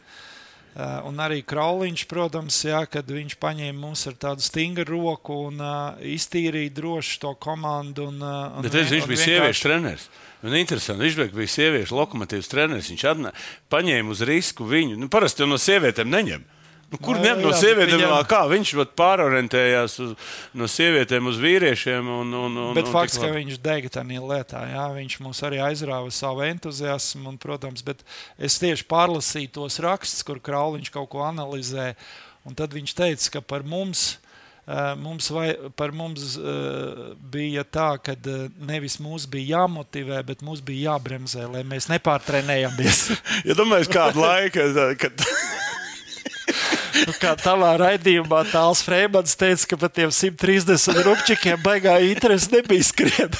un 1.07 1.19
arī 1.23 1.39
Krauliņš, 1.47 2.03
protams, 2.11 2.57
jā, 2.67 2.81
kad 2.91 3.07
viņš 3.07 3.37
paņēma 3.39 3.77
mums 3.79 4.01
ar 4.09 4.17
tādu 4.19 4.43
stingru 4.43 4.97
roku 4.97 5.37
un 5.47 5.61
uh, 5.63 6.01
iztīrīja 6.03 6.73
droši 6.75 7.19
to 7.23 7.31
komandu. 7.39 8.09
Un, 8.11 8.19
uh, 8.19 8.57
un, 8.57 8.65
Bet 8.65 8.75
es, 8.75 8.91
viņš 8.91 9.07
bija 9.07 9.21
vienkārši... 9.21 9.29
sieviešu 9.31 9.67
treneris. 9.69 10.09
Un 10.45 10.57
interesanti, 10.59 11.07
viņš 11.07 11.35
bija 11.37 11.53
sieviešu 11.55 11.95
lokomotīvas 11.95 12.51
treneris. 12.51 12.91
Viņš 12.91 13.05
atnā, 13.13 13.31
paņēma 13.71 14.11
uz 14.11 14.25
risku 14.27 14.67
viņu. 14.67 14.99
Nu, 14.99 15.07
parasti 15.11 15.45
jau 15.45 15.49
no 15.49 15.61
sievietēm 15.61 16.11
neņem. 16.11 16.43
Nu, 16.93 16.99
kur 17.01 17.17
ņemt 17.17 17.41
no 17.41 17.51
sievietēm? 17.57 17.97
Viņam... 17.97 18.27
Kā 18.29 18.41
viņš 18.49 18.73
pārorientējās 18.97 19.95
uz, 20.03 20.11
no 20.57 20.67
sievietēm 20.69 21.31
uz 21.31 21.39
vīriešiem? 21.41 22.11
Un, 22.21 22.33
un, 22.37 22.59
un, 22.67 22.73
bet 22.77 22.89
un 22.89 22.93
fakts, 22.93 23.17
ka 23.21 23.31
viņš 23.33 23.57
dega 23.63 23.91
tajā 23.97 24.21
lietā, 24.21 24.61
jā, 24.69 24.85
viņš 24.93 25.15
mums 25.25 25.41
arī 25.47 25.63
aizrāva 25.65 26.11
savu 26.13 26.45
entuziasmu. 26.45 27.25
Un, 27.33 27.39
protams, 27.41 27.81
bet 27.85 28.05
es 28.37 28.59
tieši 28.61 28.85
pārlasīju 28.91 29.55
tos 29.57 29.79
rakstus, 29.83 30.21
kur 30.27 30.41
Krauliņš 30.43 30.93
kaut 30.93 31.09
ko 31.15 31.25
analizē. 31.25 31.93
Un 32.45 32.53
tad 32.57 32.75
viņš 32.77 32.93
teica, 32.93 33.33
ka 33.37 33.43
par 33.55 33.65
mums. 33.65 34.15
Uh, 34.65 34.95
mums, 34.97 35.27
vai, 35.29 35.51
par 35.77 35.91
mums 35.93 36.39
uh, 36.41 37.11
bija 37.29 37.61
tā, 37.69 37.99
ka 38.01 38.15
uh, 38.17 38.47
nevis 38.65 38.95
mums 38.97 39.27
bija 39.29 39.59
jāmotivē, 39.59 40.23
bet 40.25 40.41
mums 40.41 40.63
bija 40.65 40.95
jābremzē, 40.95 41.45
lai 41.53 41.61
mēs 41.69 41.85
nepārtrenējamies. 41.91 43.03
ja 43.51 43.53
domājat, 43.59 43.91
kādu 43.93 44.23
laiku, 44.25 44.65
kad 45.03 45.21
Nu, 47.05 47.13
kā 47.19 47.33
tavā 47.39 47.73
raidījumā 47.79 48.43
tāls 48.51 48.81
Freimans 48.85 49.35
teica, 49.37 49.67
ka 49.71 49.79
par 49.81 49.91
tiem 49.93 50.11
130 50.13 51.01
rupčikiem 51.05 51.59
baigā 51.63 51.97
interesi 52.07 52.53
nebija 52.53 52.85
skriet. 52.85 53.37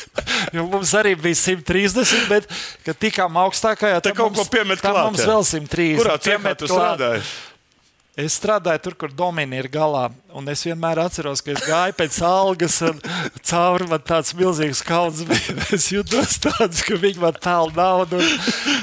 jo 0.55 0.65
mums 0.71 0.93
arī 0.97 1.15
bija 1.19 1.39
130, 1.39 2.27
bet, 2.31 2.49
kad 2.85 2.99
tikām 3.01 3.39
augstākajā, 3.45 4.01
tad 4.03 4.17
kaut 4.17 4.33
mums, 4.33 4.41
ko 4.41 4.57
piemet 4.57 4.83
klāt. 4.83 5.01
Mums 5.07 5.25
vēl 5.25 5.45
130. 5.55 6.01
Kurā 6.01 6.17
piemet 6.21 6.61
tu 6.61 6.69
strādāji? 6.71 7.23
Es 8.25 8.37
strādāju 8.39 8.83
tur, 8.83 8.95
kur 8.95 9.11
Domīna 9.11 9.59
ir 9.59 9.67
galā. 9.71 10.07
Un 10.36 10.50
es 10.52 10.65
vienmēr 10.67 11.00
atceros, 11.00 11.39
ka 11.39 11.54
es 11.54 11.62
gāju 11.63 11.93
pēc 11.95 12.15
algas, 12.28 12.74
un 12.84 12.98
cauri 13.48 13.86
man 13.88 14.02
tāds 14.04 14.34
milzīgs 14.36 14.82
kauns 14.84 15.21
bija. 15.30 15.54
Es 15.76 15.86
jutos 15.93 16.36
tāds, 16.43 16.82
ka 16.84 16.98
viņi 17.00 17.21
man 17.21 17.38
pelna 17.39 17.71
naudu. 17.76 18.19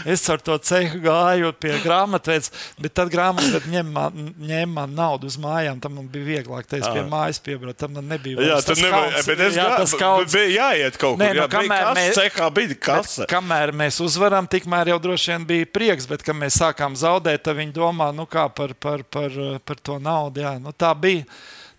Es 0.08 0.24
ar 0.32 0.40
to 0.42 0.56
cehu 0.64 0.98
gāju 1.04 1.50
pie 1.60 1.74
grāmatvedes, 1.84 2.48
bet 2.80 2.94
tad 2.96 3.12
grāmatvedis 3.12 3.68
ņem 3.70 3.90
man, 3.92 4.32
man 4.72 4.94
naudu 4.96 5.28
uz 5.28 5.36
mājām. 5.40 5.76
Tam 5.84 5.94
man 5.98 6.08
bija 6.12 6.24
vieglāk. 6.30 6.66
Tad 6.70 6.80
es 6.82 6.88
pie 6.88 7.04
mājas 7.12 7.40
piebraucu, 7.44 7.76
tam 7.84 7.94
man 7.98 8.08
nebija 8.14 8.40
Jā, 8.48 8.58
tas 8.64 8.80
nevar, 8.80 9.10
kauns. 9.12 9.28
bet 9.28 9.44
es 9.48 9.60
Jā, 9.60 9.68
tas 9.76 9.94
kauns. 10.00 10.32
bija 10.32 10.50
jāiet 10.56 10.96
kaut 10.98 11.18
kur. 11.18 11.22
Nē, 11.22 11.30
nu, 11.36 11.42
jā, 11.42 11.48
kamēr 11.52 11.84
kasa, 11.86 12.00
mēs- 12.00 12.18
cehā 12.18 12.48
bija 12.56 12.78
kasa. 12.88 13.22
Bet, 13.26 13.30
kamēr 13.34 13.74
mēs 13.84 14.00
uzvaram, 14.04 14.48
tikmēr 14.48 14.94
jau 14.94 14.98
droši 15.04 15.34
vien 15.34 15.46
bija 15.52 15.68
prieks, 15.76 16.08
bet 16.08 16.24
kad 16.24 16.36
mēs 16.40 16.56
sākām 16.64 16.96
zaudēt, 16.98 17.44
tad 17.44 17.60
viņi 17.60 17.76
domā 17.76 18.08
nu, 18.16 18.24
kā 18.26 18.48
par, 18.52 18.72
par, 18.74 19.04
par, 19.04 19.36
par 19.64 19.76
to 19.84 20.00
naudu. 20.02 20.40
Jā. 20.46 20.56
Nu, 20.62 20.72
tā 20.72 20.94
bija. 20.98 21.28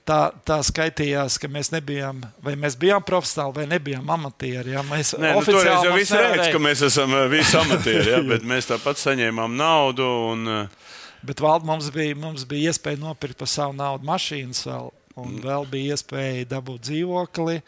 Tā, 0.04 0.34
tā 0.44 0.58
skaitījās, 0.68 1.38
ka 1.40 1.48
mēs 1.48 1.70
nebijām, 1.72 2.18
vai 2.44 2.58
mēs 2.60 2.76
bijām 2.76 3.06
profesionāli, 3.08 3.54
vai 3.62 3.68
nebijām 3.72 4.10
amatieri. 4.12 4.74
Jā. 4.76 4.82
Mēs 4.90 5.14
Nē, 5.16 5.30
nu, 5.38 5.62
jau 5.64 5.94
viss 5.96 6.12
redz, 6.12 6.50
ka 6.52 6.60
mēs 6.60 6.82
esam 6.90 7.14
eh, 7.16 7.30
visi 7.32 7.56
amatieri, 7.56 8.10
ja, 8.12 8.20
bet 8.34 8.44
mēs 8.44 8.68
tāpat 8.68 9.00
saņēmām 9.00 9.56
naudu. 9.56 10.10
Un, 10.34 10.44
eh, 10.58 10.92
Bet 11.24 11.40
valda 11.40 11.64
mums 11.70 11.88
bija, 11.96 12.18
mums 12.20 12.44
bija 12.44 12.74
iespēja 12.74 13.00
nopirkt 13.00 13.40
par 13.40 13.48
savu 13.48 13.72
naudu 13.80 14.04
mašīnas 14.10 14.66
vēl, 14.68 14.90
un 15.24 15.38
vēl 15.40 15.70
bija 15.72 15.96
iespēja 15.96 16.50
dabūt 16.52 16.84
dzīvokli. 16.90 17.62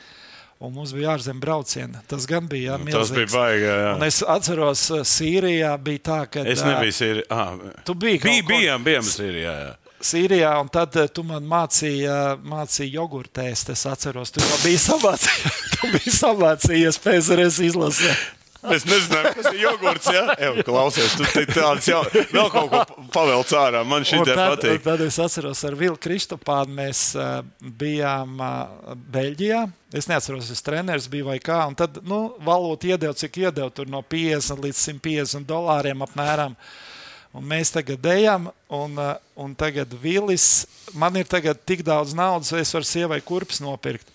Un 0.65 0.71
mums 0.75 0.91
bija 0.95 1.13
ārzemju 1.15 1.39
braucieni. 1.43 1.99
Tas 2.07 2.27
gan 2.27 2.45
bija 2.51 2.73
jā, 2.73 2.77
Nu, 2.83 2.91
tas 2.91 3.09
bija 3.15 3.25
milzīgs. 3.25 3.33
baigi. 3.35 3.63
jā, 3.69 3.93
Un 3.95 4.03
jā. 4.03 4.11
es 4.11 4.19
atceros, 4.35 4.83
uh, 4.91 5.01
Sīrijā 5.07 5.71
bija 5.83 6.03
tā, 6.11 6.19
ka. 6.31 6.43
Es 6.47 6.63
nebiju 6.67 6.95
Sīrijā. 6.95 7.25
Ah, 7.31 7.55
Tu 7.87 7.95
biji 7.95 8.21
bija, 8.23 8.43
bijām, 8.51 8.83
bijām 8.87 9.07
Sīrijā. 9.07 9.55
Jā. 9.69 9.73
Sīrijā, 10.03 10.51
un 10.59 10.69
tad 10.71 10.95
eh, 10.99 11.07
tu 11.07 11.23
man 11.27 11.45
mācīji, 11.47 12.05
eh, 12.07 12.47
mācīji 12.51 12.95
jogurtēst. 12.97 13.71
Es 13.73 13.85
atceros, 13.89 14.33
tu 14.35 14.43
jau 14.43 14.57
biji 14.63 14.81
samācījies, 14.83 15.61
tu 15.75 15.91
biji 15.93 16.15
samācījies 16.19 16.99
PSRS 17.03 17.61
izlasē. 17.69 18.15
Es 18.73 18.85
nezinu, 18.87 19.21
kas 19.35 19.47
ir 19.51 19.59
jogurts. 19.61 20.07
Ja? 20.09 20.23
Ev, 20.41 20.59
klausies, 20.65 21.13
tu 21.19 21.25
tāds 21.51 21.85
jau 21.89 22.01
vēl 22.09 22.47
kaut 22.53 22.71
ko 22.71 23.03
pavelc 23.13 23.51
ārā. 23.59 23.83
Man 23.87 24.05
šī 24.07 24.21
un 24.23 24.31
patīk. 24.31 24.81
tad 24.85 25.03
es 25.05 25.19
atceros, 25.21 25.61
ar 25.67 25.77
Vilku 25.77 26.01
Kristopānu 26.07 26.73
mēs 26.79 27.03
uh, 27.19 27.43
bijām 27.61 28.39
uh, 28.41 28.95
Beļģijā. 29.13 29.61
Es 29.95 30.09
neatceros, 30.09 30.49
es 30.51 30.65
treneris 30.65 31.07
biju 31.11 31.29
vai 31.29 31.37
kā. 31.43 31.61
Tad 31.77 32.01
nu, 32.07 32.23
valūta 32.45 32.89
iedeva, 32.89 33.13
cik 33.17 33.43
iedeva 33.43 33.69
tur 33.69 33.89
no 33.91 34.01
50 34.01 34.65
līdz 34.65 34.81
150 34.89 35.49
dolāriem 35.49 36.01
apmēram. 36.07 36.57
Un 37.35 37.43
mēs 37.43 37.73
tagad 37.75 38.05
ejam, 38.07 38.47
un, 38.71 38.95
uh, 38.95 39.15
un 39.35 39.55
tagad 39.59 39.91
Vilis, 39.99 40.65
man 40.95 41.17
ir 41.19 41.27
tagad 41.27 41.59
tik 41.67 41.83
daudz 41.83 42.15
naudas, 42.15 42.53
es 42.55 42.71
varu 42.71 42.87
sievai 42.87 43.19
kurpes 43.25 43.59
nopirkt. 43.63 44.13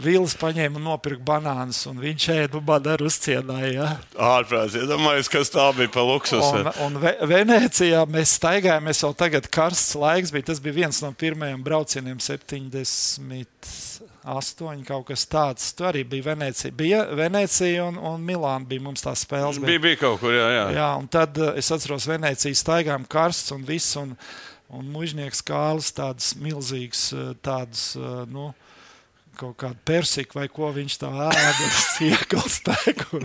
Vils 0.00 0.32
paņēma 0.40 0.78
un 0.80 0.86
nopirka 0.86 1.20
banānus, 1.28 1.82
un 1.90 1.98
viņš 2.00 2.26
ēda 2.32 2.56
un 2.56 2.64
man 2.64 2.86
arī 2.88 3.04
uzcienāja. 3.04 3.72
Ja? 3.74 3.88
Ārprāts, 4.32 4.78
iedomājieties, 4.80 5.28
kas 5.32 5.52
tā 5.52 5.66
bija 5.76 5.92
pa 5.92 6.04
luksusu. 6.08 6.62
Un, 6.62 6.70
un 6.86 6.96
Ve 7.02 7.12
Venecijā 7.28 8.00
mēs 8.08 8.32
staigājām, 8.38 8.86
mēs 8.88 9.02
jau 9.04 9.12
tagad 9.12 9.50
karsts 9.52 9.98
laiks 10.00 10.32
bija. 10.32 10.48
Tas 10.52 10.62
bija 10.64 10.78
viens 10.78 11.02
no 11.04 11.12
pirmajiem 11.12 11.60
braucieniem, 11.66 12.16
78, 14.24 14.84
kaut 14.88 15.06
kas 15.10 15.26
tāds. 15.28 15.68
Tur 15.76 15.90
arī 15.90 16.04
bija 16.08 16.30
Venecija. 16.30 16.72
Bija 16.72 17.02
Venecija 17.16 17.84
un, 17.90 17.98
un 18.00 18.24
Milāna 18.24 18.64
bija 18.68 18.84
mums 18.84 19.04
tās 19.04 19.24
spēles. 19.26 19.60
Bija, 19.60 19.82
bija 19.84 20.00
kaut 20.00 20.22
kur, 20.22 20.32
jā, 20.32 20.48
jā. 20.54 20.64
Jā, 20.78 20.88
un 21.00 21.08
tad 21.12 21.38
eh, 21.38 21.60
es 21.60 21.70
atceros, 21.74 22.08
Venecijas 22.08 22.64
staigājām 22.64 23.04
karsts 23.10 23.52
un 23.56 23.66
viss. 23.68 23.98
Un, 24.00 24.16
un 24.74 24.86
mužnieks 24.90 25.44
kāls 25.46 25.92
tāds 25.94 26.32
milzīgs, 26.40 27.10
eh, 27.14 27.32
tāds, 27.44 27.92
eh, 28.00 28.22
nu, 28.32 28.48
kaut 29.38 29.58
kāda 29.60 29.76
persika 29.86 30.40
vai 30.40 30.48
ko 30.48 30.72
viņš 30.74 30.98
tā 31.04 31.12
ēda, 31.28 31.70
siekals 31.94 32.62
tēku. 32.64 33.24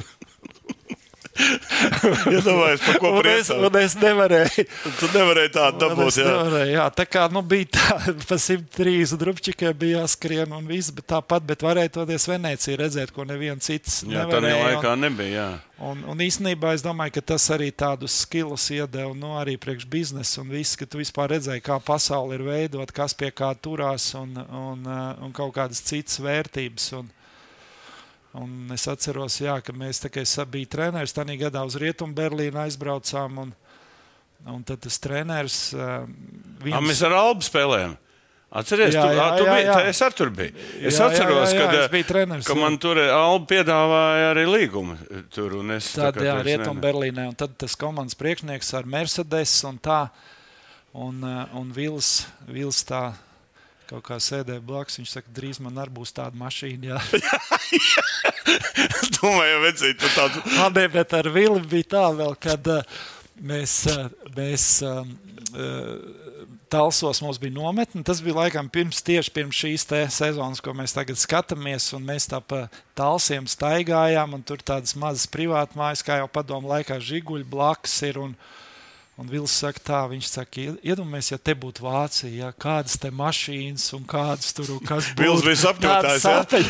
Iedomājieties, 2.34 2.84
par 2.86 2.98
ko 3.02 3.12
Un 3.16 3.28
es, 3.30 3.48
priecāt. 3.50 3.64
un 3.70 3.78
es 3.80 3.96
nevarēju. 4.00 4.66
Tu 5.00 5.10
nevarēji 5.14 5.52
tādu 5.56 5.78
Un 5.78 5.84
dabūt. 5.84 6.18
Jā. 6.20 6.26
nevarēju, 6.30 6.74
jā, 6.76 6.86
tā 7.00 7.06
kā 7.10 7.26
nu, 7.34 7.42
bija 7.54 7.70
tā, 7.78 7.98
pa 8.30 8.38
130 8.42 9.20
drupčikiem 9.22 9.78
bija 9.80 10.04
jāskrien 10.04 10.54
un 10.56 10.68
viss, 10.70 10.92
bet 10.96 11.08
tāpat, 11.14 11.46
bet 11.50 11.64
varēja 11.66 11.94
toties 12.00 12.28
Venecija 12.30 12.80
redzēt, 12.82 13.14
ko 13.16 13.26
neviens 13.30 13.66
cits 13.70 14.02
Jā, 14.04 14.26
tā 14.28 14.40
nevarēja. 14.40 14.64
laikā 14.68 14.96
nebija. 15.00 15.30
Jā. 15.40 15.50
Un, 15.90 16.02
un 16.12 16.20
īstenībā 16.26 16.74
es 16.76 16.84
domāju, 16.84 17.14
ka 17.20 17.22
tas 17.34 17.46
arī 17.56 17.70
tādus 17.72 18.18
skilus 18.26 18.66
iedeva 18.76 19.14
nu, 19.16 19.36
arī 19.40 19.54
priekš 19.62 19.86
biznesa 19.88 20.42
un 20.44 20.50
viss, 20.52 20.76
ka 20.76 20.84
tu 20.90 21.00
vispār 21.00 21.32
redzēji, 21.38 21.64
kā 21.64 21.78
pasaule 21.80 22.36
ir 22.36 22.44
veidot, 22.44 22.92
kas 22.92 23.16
pie 23.16 23.30
kā 23.32 23.54
turās 23.56 24.10
un, 24.20 24.34
un, 24.36 24.84
un 25.24 25.32
kaut 25.36 25.54
kādas 25.56 25.80
citas 25.88 26.20
vērtības. 26.20 26.90
Un, 27.00 27.08
un 28.38 28.70
es 28.76 28.86
atceros, 28.92 29.40
jā, 29.42 29.56
ka 29.66 29.74
mēs 29.74 30.04
tā 30.04 30.12
es 30.22 30.36
biju 30.46 30.70
treneris, 30.70 31.14
tad 31.16 31.38
gadā 31.42 31.64
uz 31.66 31.76
Rietumu 31.82 32.14
Berlīnu 32.14 32.60
aizbraucām. 32.62 33.40
Un, 33.46 33.56
un 34.54 34.62
tad 34.64 34.84
tas 34.86 35.00
treneris. 35.02 35.74
Uh, 35.74 36.06
Ah, 36.76 36.84
mēs 36.84 37.02
ar 37.08 37.16
Albu 37.18 37.42
spēlējām. 37.48 37.98
Atceries, 38.50 38.96
Jā, 38.98 39.04
tu, 39.06 39.14
jā, 39.14 39.26
tu 39.38 39.44
jā, 39.46 39.52
biji, 39.54 39.66
jā. 39.68 39.74
tā, 39.78 39.82
es 39.92 40.00
tur 40.18 40.30
biju. 40.34 40.54
Es 40.82 40.96
Jā, 40.98 41.04
jā, 41.04 41.08
atceros, 41.12 41.52
jā, 41.54 41.60
jā, 41.60 41.66
kad, 41.68 41.76
es 41.84 41.92
biju 41.94 42.06
treneris, 42.10 42.48
ka 42.48 42.56
jā. 42.56 42.62
man 42.64 42.78
tur 42.82 42.98
Alba 43.04 43.46
piedāvāja 43.52 44.32
arī 44.32 44.46
līgumu. 44.50 44.96
Tur, 45.30 45.54
un 45.60 45.76
es, 45.76 45.92
tā 45.94 46.08
Tad, 46.08 46.18
kā 46.18 46.24
jā, 46.26 46.34
tur 46.34 46.42
es 46.42 46.48
Rietumu 46.48 46.80
ne- 46.80 46.86
Berlīnē, 46.88 47.28
un 47.30 47.38
tad 47.38 47.54
tas 47.62 47.76
komandas 47.78 48.18
priekšnieks 48.18 48.74
ar 48.80 48.90
Mercedes 48.90 49.54
un 49.70 49.78
tā, 49.78 50.00
un, 50.98 51.22
un 51.62 51.70
Vils, 51.78 52.10
Vils 52.50 52.82
tā 52.90 53.04
kaut 53.90 54.06
kā 54.06 54.20
sēdēja 54.22 54.64
blakus. 54.66 55.00
Viņš 55.02 55.16
saka, 55.18 55.34
drīz 55.36 55.60
man 55.64 55.80
arī 55.82 55.96
būs 56.00 56.14
tāda 56.16 56.38
mašīna. 56.40 56.94
Jā, 56.94 57.00
Domāju, 59.20 59.62
vecīt, 59.66 60.00
tu 60.00 60.12
tādu. 60.16 60.44
Man 60.56 60.76
ne, 60.78 60.86
bet 60.94 61.16
ar 61.18 61.30
Vili 61.34 61.62
bija 61.70 61.92
tā 61.96 62.06
vēl, 62.16 62.36
kad 62.42 62.72
uh, 62.72 63.00
mēs, 63.42 63.82
uh, 63.92 64.08
mēs 64.36 64.70
um, 64.86 65.14
uh, 65.54 66.30
Talsos 66.70 67.18
mums 67.26 67.40
bija 67.42 67.56
nometne. 67.56 68.04
Tas 68.06 68.22
bija 68.22 68.38
laikam 68.44 68.68
pirms, 68.70 69.02
tieši 69.02 69.32
pirms 69.34 69.58
šīs 69.58 69.88
sezonas, 70.14 70.62
ko 70.62 70.76
mēs 70.78 70.94
tagad 70.94 71.18
skatāmies. 71.18 71.90
un 71.98 72.06
Mēs 72.06 72.30
tā 72.30 72.38
pa 72.46 72.68
talsiem 72.98 73.50
staigājām, 73.50 74.36
un 74.38 74.46
tur 74.46 74.62
tādas 74.62 74.94
mazas 74.94 75.26
privātmājas, 75.34 76.06
kā 76.06 76.20
jau 76.22 76.30
padomu 76.30 76.70
laikā, 76.70 77.00
žiguļi 77.02 77.48
blakus 77.50 77.98
ir. 78.06 78.22
Un, 78.22 78.38
Un 79.20 79.28
Vils 79.28 79.52
saka, 79.52 79.82
tā, 79.84 79.98
viņš 80.08 80.28
saka, 80.32 80.62
iedomājieties, 80.80 81.34
ja 81.34 81.38
te 81.44 81.52
būtu 81.60 81.84
Vācija, 81.84 82.30
ja, 82.32 82.50
kādas 82.56 82.94
te 83.02 83.10
mašīnas 83.12 83.90
un 83.98 84.06
kādas 84.08 84.54
tur 84.56 84.70
un 84.78 84.80
kas 84.80 85.10
būtu. 85.18 85.26
Vils 85.44 85.44
bija? 85.44 85.74
Tāda 85.84 86.14
sapņa. 86.24 86.70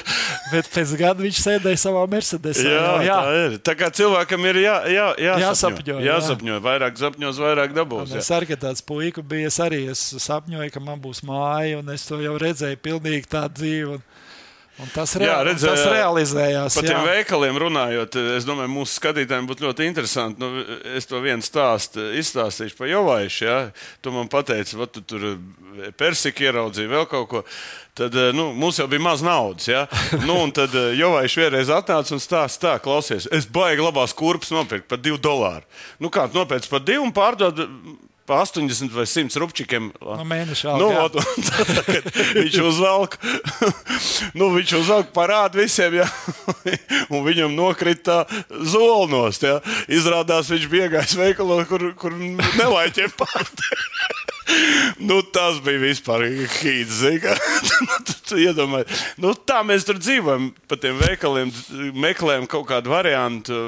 Bet 0.50 0.70
pēc 0.74 0.94
gada 0.98 1.26
viņš 1.28 1.42
sēdēja 1.44 1.82
savā 1.84 2.08
Mercedesā. 2.10 2.66
Jā, 2.66 2.80
jau, 2.80 2.96
jā, 3.06 3.20
tā 3.20 3.36
ir. 3.44 3.58
Tā 3.70 3.76
kā 3.78 3.92
cilvēkam 4.00 4.50
ir 4.50 4.62
jā, 4.64 4.78
jā, 4.90 5.06
jāsapņo. 5.28 5.44
Jāsapņo, 5.46 6.00
jā. 6.00 6.08
jāsapņo. 6.10 6.58
Vairāk 6.66 6.98
sapņos, 7.04 7.44
vairāk 7.46 7.78
dabūs. 7.78 8.16
Es 8.18 8.32
arī, 8.34 8.58
tāds 8.58 8.82
puika 8.82 9.22
bija, 9.22 9.54
es 9.54 9.62
arī 9.62 9.84
es 9.94 10.02
sapņoju, 10.26 10.74
ka 10.74 10.82
man 10.82 10.98
būs 11.06 11.22
māja, 11.30 11.84
un 11.84 11.94
es 11.94 12.10
to 12.10 12.18
jau 12.24 12.34
redzēju, 12.42 12.82
pilnīgi 12.82 13.30
tādu 13.30 13.62
dzīvi. 13.62 14.00
Un, 14.00 14.08
un 14.80 14.92
tas, 14.94 15.16
rea 15.20 15.30
Jā, 15.30 15.38
redzēju, 15.48 15.74
tas 15.76 15.84
jā. 15.86 15.92
realizējās. 15.98 16.78
Par 16.80 16.88
tiem 16.88 17.02
veikaliem 17.08 17.60
runājot, 17.66 18.18
es 18.38 18.48
domāju, 18.48 18.72
mūsu 18.74 18.96
skatītājiem 19.00 19.50
būtu 19.50 19.68
ļoti 19.68 19.90
interesanti. 19.90 20.42
Nu, 20.42 20.64
es 20.96 21.10
to 21.10 21.20
vienu 21.24 21.46
stāstu 21.46 22.10
izstāstīšu 22.20 22.80
par 22.80 22.92
Jovaišu. 22.92 23.44
Ja? 23.46 23.60
Tu 24.04 24.16
man 24.16 24.32
pateici, 24.32 24.80
ka 24.80 24.90
tu 24.90 25.04
tur 25.04 25.30
persika 26.00 26.48
ieraudzīji 26.48 26.92
vēl 26.92 27.08
kaut 27.12 27.30
ko. 27.32 27.44
Tad 28.00 28.16
eh, 28.16 28.30
nu, 28.36 28.50
mums 28.56 28.80
jau 28.80 28.88
bija 28.88 29.04
maz 29.04 29.24
naudas. 29.26 29.68
Ja? 29.68 29.86
Nu, 30.28 30.38
un 30.46 30.54
tad 30.56 30.76
eh, 30.76 30.94
Jovaiš 31.00 31.36
vienreiz 31.42 31.72
atnāca 31.74 32.16
un 32.16 32.24
stāsta, 32.24 32.62
tā, 32.68 32.76
klausies, 32.84 33.28
es 33.36 33.48
baigi 33.50 33.84
labās 33.84 34.16
kurpes 34.16 34.54
nopirkt 34.56 34.88
par 34.92 35.02
2 35.04 35.20
dolāru. 35.24 35.68
Nu, 36.00 36.12
kā 36.14 36.30
tu 36.30 36.40
nopērci 36.40 36.72
par 36.72 36.86
2 36.88 37.02
un 37.04 37.12
pārdod 37.16 37.60
pa 38.30 38.44
80 38.46 38.94
vai 38.94 39.08
100 39.10 39.42
rupčikiem? 39.42 39.90
No 39.98 40.26
mēneša 40.30 40.78
Nu, 40.78 40.92
alga, 40.94 40.94
jā. 40.94 41.06
ot, 41.06 41.46
tad, 41.50 41.72
kad 41.88 42.10
viņš 42.38 42.60
uzvelk, 42.70 43.18
nu, 44.38 44.52
viņš 44.54 44.76
uzvelk 44.84 45.12
parādu 45.16 45.64
visiem, 45.64 45.98
ja? 46.04 46.08
un 47.14 47.26
viņam 47.26 47.56
nokrita 47.58 48.22
zolnos. 48.70 49.42
Ja? 49.42 49.58
Izrādās, 49.90 50.52
viņš 50.54 50.70
bija 50.72 50.92
gājis 50.94 51.18
veikalā, 51.20 51.64
kur, 51.70 51.90
kur 52.00 52.16
nelaiķiem 52.16 53.18
pārt. 53.18 53.66
Nu, 54.98 55.20
tas 55.22 55.60
bija 55.62 55.78
vispār 55.78 56.24
hīts. 56.26 57.04
Tu 58.26 58.40
iedomājies, 58.48 59.04
nu, 59.22 59.36
tā 59.38 59.60
mēs 59.62 59.86
tur 59.86 60.00
dzīvojam. 60.02 60.50
Pa 60.66 60.78
tiem 60.82 60.98
veikaliem 60.98 61.52
meklējam 61.94 62.48
kaut 62.50 62.66
kādu 62.72 62.90
variantu. 62.90 63.60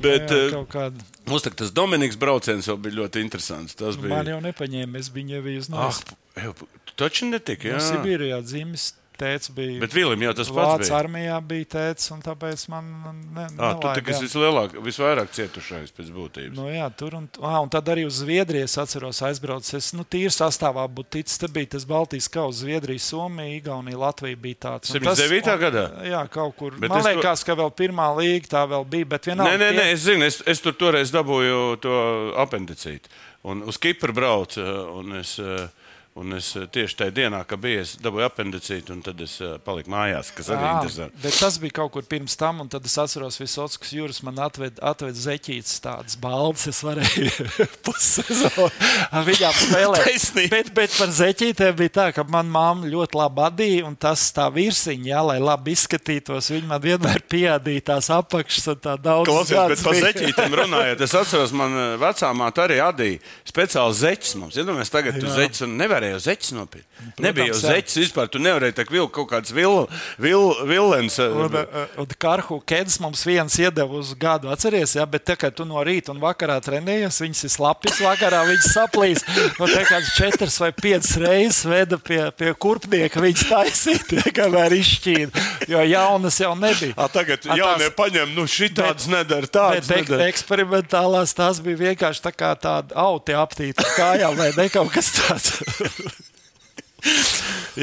Bet 0.00 0.32
Jā, 0.32 0.38
jā, 0.46 0.54
kaut 0.54 0.70
kāda. 0.72 1.11
Mums 1.26 1.42
tas 1.56 1.70
Dominiks 1.74 2.16
brauciens 2.20 2.66
jau 2.66 2.76
bija 2.76 2.98
ļoti 3.02 3.22
interesants. 3.24 3.74
Tas 3.78 3.96
bija. 4.00 4.16
Man 4.16 4.26
jau 4.32 4.40
nepaņēma, 4.44 4.98
es 4.98 5.10
viņu 5.14 5.36
jau 5.38 5.42
biju 5.46 5.62
Ah, 5.76 5.88
uz 5.88 6.02
ev, 6.36 6.54
tu 6.88 6.92
taču 6.96 7.28
netiki. 7.30 7.70
no 7.72 7.78
Jā, 7.78 7.84
Sibīrijā 7.92 8.40
dzimis 8.42 8.92
tēvs 9.22 9.50
bija. 9.56 9.78
Bet 9.84 9.94
Vilim 9.96 10.22
jau 10.26 10.34
tas 10.40 10.50
pats 10.50 10.58
Vācu 10.58 10.88
bija. 10.88 10.98
armijā 10.98 11.38
bija 11.52 11.68
tēvs, 11.76 12.08
un 12.16 12.22
tāpēc 12.26 12.64
man 12.72 12.90
ne, 13.36 13.46
Ah, 13.58 13.74
tu 13.78 14.02
kas 14.02 14.18
jā. 14.18 14.26
vislielāk, 14.26 14.74
visvairāk 14.82 15.30
cietušais 15.38 15.94
pēc 15.96 16.10
būtības. 16.12 16.56
Nu, 16.58 16.66
jā, 16.72 16.90
tur 16.96 17.14
un, 17.20 17.28
ah, 17.42 17.60
un 17.62 17.68
tad 17.72 17.86
arī 17.92 18.04
uz 18.08 18.18
Zviedriju 18.22 18.64
es 18.66 18.76
atceros, 18.78 19.22
aizbraucu. 19.22 19.76
Es 19.78 19.92
nu, 19.94 20.04
tīri 20.04 20.32
sastāvā 20.34 20.84
būtu 20.88 21.10
ticis. 21.18 21.38
Te 21.38 21.48
bija 21.48 21.66
tas 21.76 21.84
Baltijas 21.88 22.28
kausa, 22.28 22.64
Zviedrija, 22.64 22.98
Somija, 23.00 23.56
Igaunija, 23.60 23.98
Latvija 23.98 24.36
bija 24.36 24.54
tāds. 24.66 24.92
Un 24.94 25.00
tas- 25.00 25.18
79. 25.18 25.58
gadā? 25.62 25.84
un- 25.98 26.06
Jā, 26.12 26.22
kaut 26.30 26.56
kur. 26.56 26.72
Bet 26.78 26.88
Man 26.90 26.98
es 26.98 27.04
to- 27.06 27.10
liekas, 27.14 27.44
ka 27.44 27.54
vēl 27.54 27.70
pirmā 27.74 28.08
līga 28.16 28.46
tā 28.48 28.62
vēl 28.68 28.84
bija. 28.88 29.08
Bet 29.08 29.22
vienalga. 29.26 29.52
Nē, 29.52 29.58
nē, 29.58 29.70
tie- 29.70 29.78
nē, 29.80 29.92
es 29.92 30.00
zinu, 30.06 30.22
es, 30.24 30.42
es 30.46 30.60
tur 30.60 30.72
toreiz 30.72 31.10
dabūju 31.12 31.80
to 31.80 32.34
apendicītu. 32.36 33.06
Un 33.44 33.62
uz 33.66 33.76
Kipru 33.78 34.12
braucu, 34.14 34.60
un 34.98 35.16
es, 35.18 35.38
eh, 35.38 35.68
un 36.14 36.36
es 36.36 36.50
eh, 36.58 36.66
tieši 36.68 36.98
tajā 36.98 37.14
dienā, 37.16 37.42
kad 37.48 37.60
biju, 37.62 37.82
es 37.82 37.94
dabūju 38.02 38.26
apendicītu, 38.26 38.92
un 38.92 39.00
tad 39.04 39.20
es 39.24 39.38
eh, 39.40 39.54
paliku 39.64 39.92
mājās, 39.92 40.32
kas 40.36 40.50
arī 40.52 40.66
Jā, 40.66 40.72
interesanti. 40.76 41.20
bet 41.24 41.38
tas 41.40 41.56
bija 41.62 41.76
kaut 41.80 41.92
kur 41.94 42.06
pirms 42.08 42.36
tam, 42.36 42.60
un 42.64 42.68
tad 42.72 42.84
es 42.88 42.96
atceros, 43.00 43.38
ka 43.38 43.46
Visotskas 43.46 43.94
jūras 43.96 44.20
man 44.26 44.40
atved, 44.44 44.76
atved 44.84 45.16
zeķītes, 45.16 45.78
tādas 45.84 46.18
baldas. 46.20 46.66
Es 46.72 46.82
varēju 46.84 47.46
pussezonu 47.86 48.68
ar 49.10 49.24
viņām 49.26 49.56
spēlēt. 49.56 50.50
Bet, 50.52 50.72
bet 50.76 50.94
par 50.98 51.12
zeķītēm 51.16 51.76
bija 51.80 51.94
tā, 51.96 52.06
ka 52.14 52.26
manā 52.28 52.52
mamma 52.52 52.90
ļoti 52.92 53.18
labi 53.18 53.42
adīja, 53.46 53.86
un 53.88 53.96
tas 53.98 54.24
tā 54.36 54.46
virsiņa, 54.52 55.08
jā, 55.08 55.22
lai 55.26 55.38
labi 55.42 55.72
izskatītos, 55.76 56.50
viņa 56.52 56.68
man 56.68 56.82
vienmēr 56.84 57.24
piedīja 57.32 57.86
tās 57.92 58.10
apakšas 58.12 58.72
un 58.74 58.82
tā 58.84 58.96
daudz. 59.00 59.30
Klausies, 59.30 59.56
bet 59.72 59.84
par 59.86 59.96
bija. 59.96 60.10
zeķītēm 60.10 60.56
runājot, 60.62 61.04
es 61.06 61.16
atceros, 61.22 61.54
man 61.56 61.76
eh, 61.78 61.88
vecā 62.02 62.32
māte 62.36 62.64
arī 62.66 62.78
adīja 62.84 63.22
speciāli 63.48 63.98
zeķis 64.02 64.36
mums. 64.40 64.60
Iedomājieties, 64.60 64.92
tagad 64.92 65.20
tu 65.22 65.32
zeķis 65.32 65.64
un 65.66 65.76
nevarēja 66.02 66.16
jau 66.18 66.22
zeķis 66.26 66.52
nopirkt. 66.56 66.88
Nebija 67.22 67.46
jau 67.50 67.56
jā. 67.56 67.72
zeķis 67.76 67.96
vispār, 68.02 68.28
tu 68.30 68.38
nevarēji 68.42 68.74
tā 68.78 68.84
vilkt 68.90 69.14
kaut 69.14 69.28
kāds 69.30 69.52
vil, 69.54 69.86
vil, 70.22 70.52
vilens. 70.68 71.18
eh, 71.18 71.26
uh, 71.26 71.86
un 72.02 72.06
karhu 72.22 72.60
ķēdes 72.66 72.98
mums 73.02 73.22
viens 73.26 73.56
iedeva 73.58 73.98
uz 73.98 74.12
gadu, 74.18 74.50
atceries, 74.52 74.94
ja, 74.98 75.06
bet 75.06 75.24
tā 75.26 75.36
kā 75.38 75.50
tu 75.54 75.64
no 75.68 75.82
rīta 75.82 76.12
un 76.14 76.20
vakarā 76.22 76.58
trenējies, 76.62 77.20
viņas 77.24 77.44
ir 77.48 77.52
slapjas, 77.56 78.00
vakarā 78.02 78.42
viņas 78.50 78.68
saplīs. 78.74 79.24
Un 79.58 79.68
tā 79.70 79.82
kā 79.88 80.00
četras 80.16 80.58
vai 80.62 80.70
piecas 80.72 81.16
reizes 81.22 81.62
veda 81.68 81.98
pie, 81.98 82.20
pie 82.38 82.52
kurpnieka, 82.54 83.22
viņas 83.22 83.46
taisīja, 83.50 84.32
kamēr 84.38 84.76
izšķīda, 84.78 85.46
jo 85.72 85.82
jaunas 85.90 86.38
jau 86.42 86.52
nebija. 86.58 86.94
A, 86.96 87.08
tagad 87.12 87.46
A, 87.48 87.56
jaunie 87.58 87.88
tās- 87.90 87.96
paņem, 87.98 88.34
nu 88.36 88.46
šī 88.50 88.70
tādas 88.78 89.08
nedara, 89.10 89.46
Bet 89.48 89.52
tādas 89.54 89.90
ek 89.90 90.06
nedara. 90.08 90.28
eksperimentālās 90.30 91.34
tās 91.36 91.60
bija 91.62 91.80
vienkārši 91.92 92.22
tā 92.24 92.32
kā 92.34 92.52
tāda 92.58 92.94
auti 92.98 93.34
aptīta 93.36 93.84
kājām, 93.96 94.36
vai 94.38 94.50
ne 94.56 94.68
kaut 94.72 94.92
kas 94.94 95.10
tāds. 95.18 95.52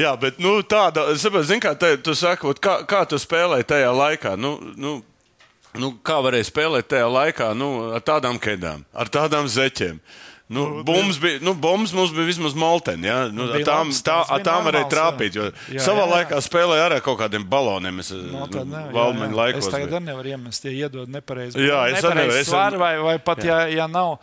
Jā, 0.00 0.14
bet 0.20 0.38
nu, 0.40 0.60
tāda, 0.64 1.10
zini, 1.18 1.60
kā 1.60 1.74
te, 1.76 1.92
tu 2.00 2.14
saki, 2.16 2.46
vot 2.48 2.60
kā, 2.62 2.80
kā 2.88 3.02
tu 3.08 3.18
spēlēji 3.20 3.68
tajā 3.68 3.92
laikā. 3.92 4.32
Nu, 4.40 4.54
nu, 4.80 4.96
nu, 5.76 5.92
kā 6.06 6.20
varēja 6.24 6.48
spēlēt 6.48 6.88
tajā 6.94 7.08
laikā 7.10 7.52
nu, 7.58 7.70
ar 7.96 8.04
tādām 8.04 8.40
ķēdām, 8.40 8.86
ar 8.96 9.12
tādām 9.12 9.48
zeķiem. 9.50 10.00
Nu, 10.50 10.80
bumbas, 10.82 11.20
bija, 11.22 11.38
nu, 11.46 11.52
bumbas 11.54 11.92
mums 11.94 12.10
bija 12.10 12.26
vismaz 12.26 12.56
molteni. 12.58 13.06
Ja? 13.06 13.28
Nu, 13.30 13.44
ar 13.54 13.62
tām, 13.62 13.92
tā, 14.02 14.16
ar 14.34 14.42
tām 14.42 14.64
varēja 14.66 14.88
trāpīt. 14.90 15.36
Jā. 15.38 15.44
Jā, 15.76 15.84
savā 15.84 16.02
jā, 16.02 16.06
jā. 16.08 16.14
laikā 16.16 16.40
spēlēja 16.42 16.86
arī 16.88 16.96
ar 16.98 17.04
kaut 17.06 17.20
kādiem 17.20 17.44
baloniem. 17.46 18.00
Es, 18.02 18.10
No, 18.10 18.48
nu, 18.50 18.64
jā, 18.74 18.82
jā. 18.90 19.28
laikos. 19.36 19.68
Es 19.68 19.70
tagad 19.70 20.02
nevaru 20.02 20.32
iemest, 20.32 20.66
ja 20.66 20.88
iedod 20.88 21.12
nepareizi. 21.12 21.60
Jā, 21.62 21.84
es 21.92 22.02
nevaru, 22.02 22.34
es 22.40 22.50
vai, 22.50 22.96
vai 22.98 23.14
pat, 23.22 23.44
ja, 23.46 23.60
ja 23.70 23.86
nav. 23.90 24.16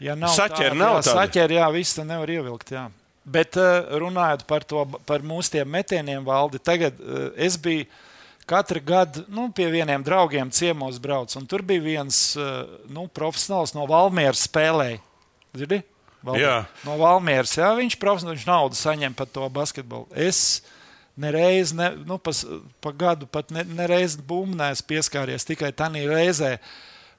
Ja 0.00 0.14
nav 0.16 0.32
Saķeri 0.32 0.70
tāda, 0.72 0.80
nav 0.80 0.94
jā, 0.96 1.12
saķeri, 1.12 1.58
jā, 1.60 1.68
viss 1.76 1.98
tā 1.98 2.06
nevar 2.08 2.32
ievilkt. 2.32 2.72
Jā. 2.72 2.86
Bet 3.30 3.58
uh, 3.60 3.86
runājot 4.00 4.46
par, 4.48 4.64
to, 4.66 4.82
par 5.06 5.22
mūsu 5.22 5.62
metieniem, 5.68 6.24
valdi, 6.26 6.58
tagad 6.58 6.96
uh, 6.98 7.28
es 7.38 7.58
biju 7.60 7.86
katru 8.50 8.82
gadu 8.82 9.22
nu, 9.30 9.46
pie 9.54 9.68
vieniem 9.70 10.02
draugiem 10.02 10.50
ciemos 10.50 10.98
brauc, 10.98 11.30
un 11.38 11.46
tur 11.46 11.62
bija 11.62 11.84
viens 11.84 12.18
uh, 12.38 12.64
nu, 12.90 13.06
profesionāls 13.14 13.76
no 13.76 13.86
Valmieras 13.86 14.42
spēlēja. 14.48 14.98
Zini? 15.54 15.80
Valdi? 16.26 16.42
Jā. 16.42 16.56
No 16.84 16.98
Valmieras, 17.00 17.54
jā, 17.56 17.70
viņš 17.78 17.96
profesionāli 18.02 18.40
viņš 18.40 18.48
naudu 18.50 18.78
saņem 18.78 19.14
par 19.16 19.30
to 19.30 19.46
basketbolu. 19.54 20.08
Es 20.18 20.60
nereiz, 21.20 21.72
ne, 21.76 21.92
nu, 22.06 22.18
pas, 22.18 22.42
pa 22.82 22.92
gadu 22.96 23.28
pat 23.30 23.52
ne, 23.54 23.64
nereiz 23.76 24.16
bumbnēs 24.18 24.82
pieskāries 24.86 25.46
tikai 25.46 25.70
tādā 25.76 26.02
reizē. 26.10 26.56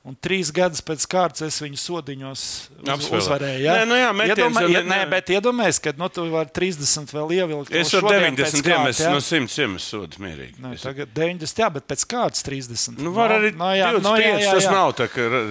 Un 0.02 0.16
trīs 0.18 0.50
gadus 0.50 0.80
pēc 0.82 1.04
kārtas 1.06 1.44
es 1.46 1.60
viņu 1.62 1.78
sodiņos 1.78 2.44
uz, 2.90 3.04
uzvarēju. 3.14 3.60
Ja? 3.62 3.74
Nē, 3.76 3.82
nu 3.86 3.98
jā, 4.00 4.08
metiens 4.18 4.40
Iedomā, 4.40 4.62
jau 4.66 4.80
nē, 4.82 4.96
ne- 4.98 5.10
bet 5.12 5.28
iedomājieties, 5.30 5.80
ka 5.86 5.92
nu, 6.00 6.08
tu 6.10 6.24
vari 6.32 6.50
30 6.56 7.12
vēl 7.14 7.34
ievilkt. 7.36 7.70
Es 7.78 7.92
šodien 7.94 8.34
90 8.34 8.42
pēc 8.42 8.64
kārtas, 8.66 8.72
iemesu 8.74 9.04
ja? 9.06 9.12
no 9.14 9.20
100 9.22 9.60
iemesu 9.62 9.86
sodu 9.92 10.24
mierīgi. 10.26 10.58
Nē, 10.58 10.72
Es- 10.74 10.82
tagad 10.88 11.14
90, 11.14 11.62
jā, 11.62 11.70
bet 11.76 11.86
pēc 11.86 12.06
kārtas 12.16 12.42
30. 12.48 12.98
Nu, 12.98 13.12
var 13.14 13.30
arī 13.36 13.52
no, 13.54 13.70
jā, 13.78 13.92
25, 13.94 14.02
no, 14.08 14.16
jā, 14.18 14.34
jā, 14.42 14.56
tas 14.58 14.66
jā. 14.66 14.72
nav 14.74 14.96
tā, 14.98 15.08
ka 15.14 15.28
ra- 15.36 15.44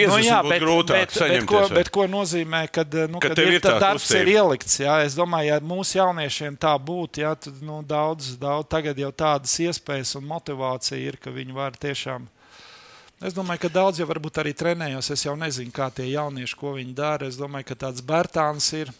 50 0.00 0.08
Nu, 0.08 0.24
jā, 0.24 0.40
būtu 0.48 0.58
grūtāk 0.64 0.88
bet, 0.96 1.12
bet, 1.12 1.18
saņemties. 1.20 1.46
ko, 1.52 1.60
vai? 1.68 1.76
bet 1.82 1.92
ko 1.98 2.06
nozīmē, 2.08 2.62
kad, 2.72 2.98
nu, 3.12 3.20
Ka 3.20 3.28
kad 3.28 3.36
tev 3.42 3.52
ir, 3.52 3.60
tā 3.60 3.76
darbs 3.78 4.08
kustība. 4.08 4.24
ir 4.24 4.32
ielikts? 4.38 4.78
Jā, 4.80 4.96
es 5.04 5.14
domāju, 5.20 5.52
ja 5.52 5.60
mūsu 5.60 6.00
jauniešiem 6.00 6.56
tā 6.56 6.72
būtu, 6.80 7.20
jā, 7.28 7.36
tad 7.36 7.60
nu, 7.60 7.82
daudz, 7.84 8.38
daudz 8.40 8.72
tagad 8.72 8.96
jau 8.96 9.12
tādas 9.12 9.52
iespējas 9.60 10.16
un 10.16 10.24
motivācija 10.32 10.96
ir, 10.96 11.20
ka 11.20 11.28
viņi 11.28 11.52
var 11.52 11.72
tiešām. 11.76 12.24
Es 13.18 13.34
domāju, 13.34 13.64
ka 13.66 13.68
daudz 13.74 13.98
jau 13.98 14.06
varbūt 14.06 14.38
arī 14.38 14.52
trenējos. 14.54 15.08
Es 15.10 15.24
jau 15.26 15.34
nezinu, 15.38 15.72
kā 15.74 15.88
tie 15.90 16.06
jaunieši, 16.12 16.54
ko 16.60 16.76
viņi 16.76 16.94
dara. 16.94 17.26
Es 17.26 17.38
domāju, 17.40 17.66
ka 17.72 17.74
tāds 17.88 18.04
Bērtāns 18.06 18.68
ir. 18.78 18.92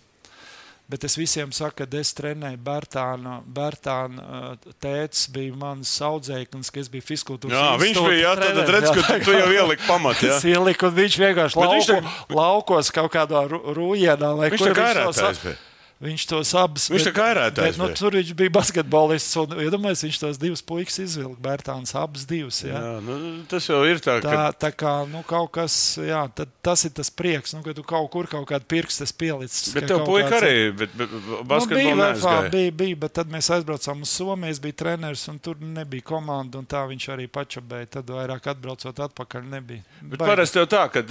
Bet 0.89 1.05
es 1.05 1.15
visiem 1.21 1.51
saku, 1.53 1.85
ka 1.85 1.87
es 2.01 2.11
trenēju 2.17 2.59
Bērtānu. 2.65 3.35
Bērtāna 3.55 4.57
tēvs 4.81 5.27
bija 5.35 5.55
mans 5.61 5.91
audzēknis, 6.03 6.71
kas 6.73 6.89
bija 6.89 7.05
fiskultūras. 7.05 7.55
Jā, 7.55 7.77
viņš 7.83 8.01
bija, 8.09 8.19
jā, 8.25 8.33
tad, 8.41 8.57
tad 8.59 8.73
redz, 8.75 8.89
ka 8.97 9.19
tu, 9.23 9.35
jau 9.37 9.51
ieliki 9.53 9.85
pamatu. 9.87 10.27
Es 10.33 10.47
ieliku, 10.49 10.89
un 10.89 10.97
viņš 10.97 11.19
vienkārši 11.23 11.61
Bet 11.61 11.75
viņš 11.77 11.91
lauko, 11.93 12.09
tā- 12.09 12.39
laukos 12.41 12.91
kaut 12.97 13.13
kādā 13.13 13.45
rūjienā. 13.53 14.33
vai 14.41 14.49
Viņš 14.57 14.65
tā 14.65 14.73
kā 14.81 14.89
ab- 15.05 15.13
bija. 15.45 15.57
Viņš 15.99 16.25
tos 16.31 16.51
abus 16.55 16.85
Viņš 16.93 17.09
tā 17.09 17.11
kā 17.11 17.25
ērētājs 17.33 17.75
bet, 17.75 17.79
nu, 17.81 17.87
bija. 17.89 17.97
Tur 17.99 18.15
viņš 18.15 18.29
bija 18.39 18.53
basketbolists. 18.55 19.33
Un, 19.41 19.55
iedomājieties, 19.65 20.05
viņš 20.07 20.19
tos 20.23 20.37
divus 20.39 20.61
puikas 20.63 21.01
izvilka. 21.03 21.41
Bērtāns 21.43 21.91
abus 21.99 22.23
divus. 22.29 22.61
Jā. 22.63 22.79
Jā, 22.79 22.93
nu, 23.03 23.17
tas 23.51 23.67
jau 23.67 23.81
ir 23.83 23.99
tā, 24.05 24.21
Tā, 24.23 24.31
ka 24.31 24.45
tā 24.63 24.71
kā 24.79 24.93
nu, 25.11 25.25
kaut 25.27 25.51
kas, 25.57 25.75
jā, 25.99 26.21
tad, 26.39 26.53
tas 26.63 26.87
ir 26.87 26.93
tas 26.95 27.11
prieks, 27.11 27.57
nu, 27.57 27.65
ka 27.67 27.75
tu 27.75 27.83
kaut 27.83 28.07
kur 28.15 28.31
kaut 28.31 28.47
kādu 28.47 28.69
pirkstu 28.71 29.09
pielicis. 29.19 29.73
Bet 29.75 29.89
tev 29.91 30.05
puika 30.07 30.37
kāds- 30.37 30.47
arī, 30.47 30.55
bet, 30.85 30.95
bet 31.01 31.17
Nu, 31.19 31.41
basketbolu 31.51 31.83
bija, 31.83 31.97
neaizgāja. 31.99 32.51
bija, 32.55 32.77
bija, 32.85 32.97
bet 33.03 33.17
tad 33.19 33.35
mēs 33.35 33.51
aizbraucām 33.59 34.07
uz 34.07 34.13
Somiju. 34.15 34.55
Es 34.55 34.63
biju 34.63 34.79
treneris, 34.79 35.27
un 35.29 35.43
tur 35.43 35.59
nebija 35.59 36.07
komanda. 36.07 36.59
un 36.63 36.67
Tā 36.69 36.85
viņš 36.87 37.09
arī 37.17 37.27
pačabēja. 37.27 37.91
Tad 37.99 38.07
vairāk 38.15 38.47
atbraucot 38.55 39.03
atpakaļ 39.09 39.51
nebija. 39.51 39.83
Bet 40.03 40.19
Baigi. 40.21 40.31
parasti 40.31 40.59
jau 40.63 40.67
tā, 40.71 40.87
ka 40.93 41.03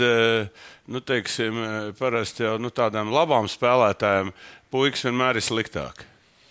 nu, 0.88 1.02
teiksim, 1.02 1.58
eh, 1.60 1.92
parasti 2.00 2.44
jau 2.48 2.58
nu, 2.58 2.70
tādām 2.70 3.12
labām 3.12 3.50
spēlētājām 3.52 4.32
puikas 4.74 5.06
vienmēr 5.08 5.40
ir 5.40 5.46
sliktāk. 5.46 6.06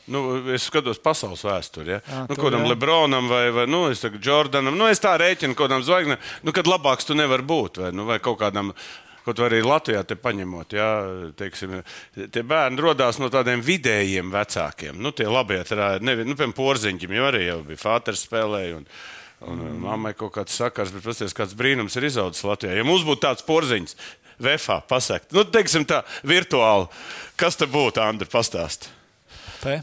Nu, 0.07 0.21
es 0.55 0.69
skatos 0.69 1.01
pasaules 1.03 1.43
vēsturi. 1.43 1.97
Ja? 1.97 2.03
Jā, 2.07 2.21
Nu, 2.31 2.37
kādam. 2.39 2.67
Lebronam 2.71 3.27
vai, 3.31 3.49
vai 3.55 3.65
nu, 3.67 3.89
Jordanam, 4.23 4.77
nu, 4.79 4.87
es 4.87 5.03
tā 5.03 5.17
rēķinu, 5.19 5.57
kādam 5.59 5.83
zvaigznēm, 5.83 6.23
nu, 6.47 6.55
kad 6.55 6.71
labāks 6.71 7.09
tu 7.09 7.17
nevari 7.19 7.43
būt. 7.43 7.83
Vai, 7.83 7.91
nu, 7.97 8.07
vai 8.07 8.21
kaut 8.23 8.39
kādam, 8.39 8.71
kaut 9.27 9.43
arī 9.43 9.65
Latvijā 9.67 10.05
te 10.07 10.15
paņemot, 10.15 10.77
ja, 10.79 10.89
teiksim, 11.39 11.81
tie 12.15 12.45
bērni 12.47 12.87
radās 12.87 13.19
no 13.19 13.33
tādiem 13.35 13.65
vidējiem 13.67 14.31
vecākiem. 14.31 15.03
Nu, 15.03 15.11
tie 15.11 15.27
labie, 15.27 15.65
tā, 15.67 15.97
nevi, 15.99 16.29
nu, 16.29 16.39
piemēram, 16.39 16.55
porziņķim 16.55 17.19
jau 17.19 17.29
arī 17.33 17.47
jau 17.49 17.61
bija 17.67 17.83
Fāters 17.83 18.27
spēlēja. 18.29 18.83
Un, 18.83 18.91
Un 19.45 19.59
mm. 19.61 19.83
mammai 19.85 20.15
kaut 20.17 20.33
kāds 20.33 20.55
sakars, 20.57 20.95
bet 20.95 21.05
pasties, 21.05 21.35
kāds 21.37 21.53
brīnums 21.53 21.93
ir 21.99 22.07
izaudzis 22.09 22.47
Latvijā. 22.49 22.73
Ja 22.79 22.87
mums 22.89 23.03
būtu 23.05 23.21
tāds 23.27 23.45
porziņš, 23.45 23.93
VFā 24.43 24.81
pasakt, 24.89 25.33
nu, 25.33 25.45
teiksim 25.49 25.87
tā, 25.89 26.03
virtuāli, 26.27 26.89
kas 27.41 27.57
te 27.57 27.69
būtu, 27.71 28.03
Andri, 28.05 28.29
pastāst? 28.31 28.91
Te? 29.63 29.81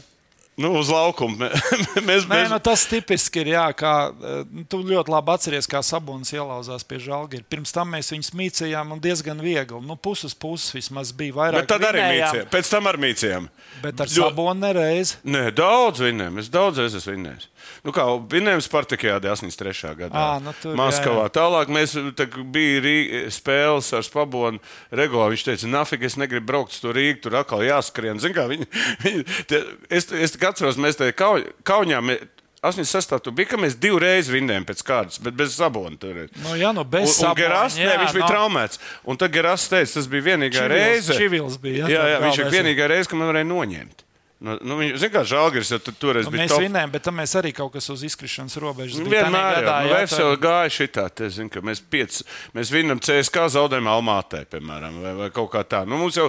Nu, 0.54 0.70
uz 0.78 0.86
laukuma. 0.86 1.48
mēs, 2.08 2.28
Nē, 2.28 2.30
mēs, 2.30 2.50
nu, 2.52 2.60
tas 2.62 2.84
tipiski 2.86 3.40
ir. 3.42 3.48
Jā, 3.56 3.64
kā, 3.74 3.94
eh, 4.14 4.42
nu, 4.46 4.62
tu 4.70 4.78
ļoti 4.86 5.10
labi 5.10 5.32
atceries, 5.34 5.66
kā 5.70 5.80
Sabonis 5.82 6.30
ielauzās 6.30 6.86
pie 6.86 7.00
žāģa. 7.02 7.40
Pirms 7.50 7.74
tam 7.74 7.90
mēs 7.90 8.12
viņus 8.14 8.30
mīcējām 8.38 8.94
un 8.94 9.02
diezgan 9.02 9.42
viegli. 9.42 9.80
Nu, 9.82 9.96
puses 9.98 10.30
puses 10.38 10.70
vismaz 10.76 11.10
bija 11.10 11.34
vairāk. 11.40 11.64
bet 11.64 11.72
tad 11.74 11.88
arī 11.88 12.04
mīcījām. 12.12 12.46
Pēc 12.54 12.70
tam 12.70 12.86
arī 12.86 13.02
mīcījām. 13.08 13.48
Bet 13.82 14.04
ar 14.04 14.14
Jo- 14.14 14.28
Sabonu 14.30 14.62
nereiz. 14.62 15.16
Nē, 15.26 15.48
daudz 15.58 16.04
vinnēm. 16.06 16.38
Es 16.38 16.52
daudz 16.54 16.78
esmu 16.86 17.02
vinnējis. 17.16 17.50
Nu, 17.84 17.92
kā 17.92 18.04
vinnējām 18.32 18.62
Spartakijādi 18.64 19.28
83. 19.28 19.90
gadā. 19.98 20.16
Ā, 20.16 20.38
nu 20.40 20.54
tur, 20.56 20.72
Maskavā. 20.78 21.26
jā, 21.26 21.28
jā. 21.28 21.32
Tālāk 21.36 21.68
mēs 21.68 21.92
tā, 22.16 22.24
bija 22.54 22.80
Rī, 22.80 22.94
spēles 23.34 23.90
ar 23.92 24.06
Spabonu 24.06 24.60
regulāri. 24.90 25.34
Viņš 25.36 25.44
teica, 25.50 25.68
nafik, 25.68 26.06
es 26.08 26.16
negribu 26.16 26.46
braukt 26.48 26.72
uz 26.72 26.80
to 26.80 26.94
Rīgu, 26.96 27.20
tur 27.26 27.36
atkal 27.42 27.60
jāskrien. 27.66 28.16
Zin, 28.24 28.32
kā, 28.32 28.46
viņi, 28.48 28.64
viņi, 29.04 29.26
te, 29.52 29.60
es, 29.92 30.08
es 30.16 30.32
tikai 30.32 30.54
atceros, 30.54 30.80
mēs 30.80 30.96
te 30.96 31.10
kau, 31.12 31.36
Kaunijā. 31.68 32.00
Mē, 32.00 32.16
86. 32.64 33.18
tur 33.20 33.34
bija, 33.36 33.50
ka 33.50 33.58
mēs 33.60 33.74
divreiz 33.76 34.30
vinnējām 34.32 34.64
pēc 34.64 34.80
kārtas, 34.88 35.18
bet 35.20 35.36
bez 35.36 35.52
sabona. 35.52 35.98
Tur. 36.00 36.22
Nu, 36.40 36.54
jā, 36.56 36.70
nu, 36.72 36.80
bez 36.88 37.18
un 37.20 37.36
Geras, 37.36 37.74
Sabona, 37.76 37.84
nē, 37.84 37.90
jā, 37.92 37.98
viņš 38.00 38.14
bija 38.16 38.24
nu. 38.24 38.30
traumēts. 38.32 38.80
Un 39.04 39.20
tad 39.20 39.34
Geras 39.36 39.68
teica, 39.68 39.92
tas 39.98 40.08
bija 40.08 40.24
vienīgā 40.30 40.62
Čivils- 40.64 40.72
reize. 40.72 41.18
Čivils 41.20 41.58
bija, 41.60 41.84
jā, 41.84 41.92
jā, 41.92 42.08
jā 42.14 42.22
viņš 42.24 42.40
galvenais. 42.40 42.56
vienīgā 42.56 42.88
reize, 42.94 43.10
kad 43.12 43.20
man 43.20 43.28
varēja 43.34 43.50
noņemt. 43.52 44.04
Nu, 44.44 44.58
nu, 44.60 44.76
viņi, 44.76 44.98
zin, 45.00 45.08
kā 45.14 45.22
Žalgiris 45.24 45.70
jau 45.72 45.78
tur, 45.80 45.94
toreiz 45.96 46.26
Nu, 46.28 46.32
bija 46.34 46.42
mēs 46.44 46.52
top. 46.52 46.60
vinējām, 46.60 46.90
bet 46.92 47.04
tam 47.06 47.16
mēs 47.16 47.32
arī 47.40 47.52
kaut 47.56 47.72
kas 47.72 47.86
uz 47.94 48.02
izkrišanas 48.04 48.58
robežas. 48.60 48.98
Nu, 49.00 49.08
Vienmēr 49.08 49.56
gadā, 49.62 49.76
jau 49.80 49.88
jā, 49.88 49.94
Vēfs 49.94 50.12
tā- 50.12 50.20
jau 50.20 50.34
gāja 50.42 50.74
šitā. 50.74 51.04
te 51.14 51.28
zini, 51.32 51.48
ka 51.48 51.62
Mēs, 51.64 51.80
piec, 51.80 52.18
mēs 52.52 52.68
vinam 52.74 53.00
CSK 53.00 53.46
zaudējumu 53.56 53.88
Almātē, 53.88 54.44
piemēram, 54.44 55.00
vai, 55.00 55.14
vai 55.22 55.30
kaut 55.30 55.48
kā 55.54 55.64
tā. 55.64 55.86
Nu, 55.88 55.96
mums, 55.96 56.14
jau, 56.20 56.28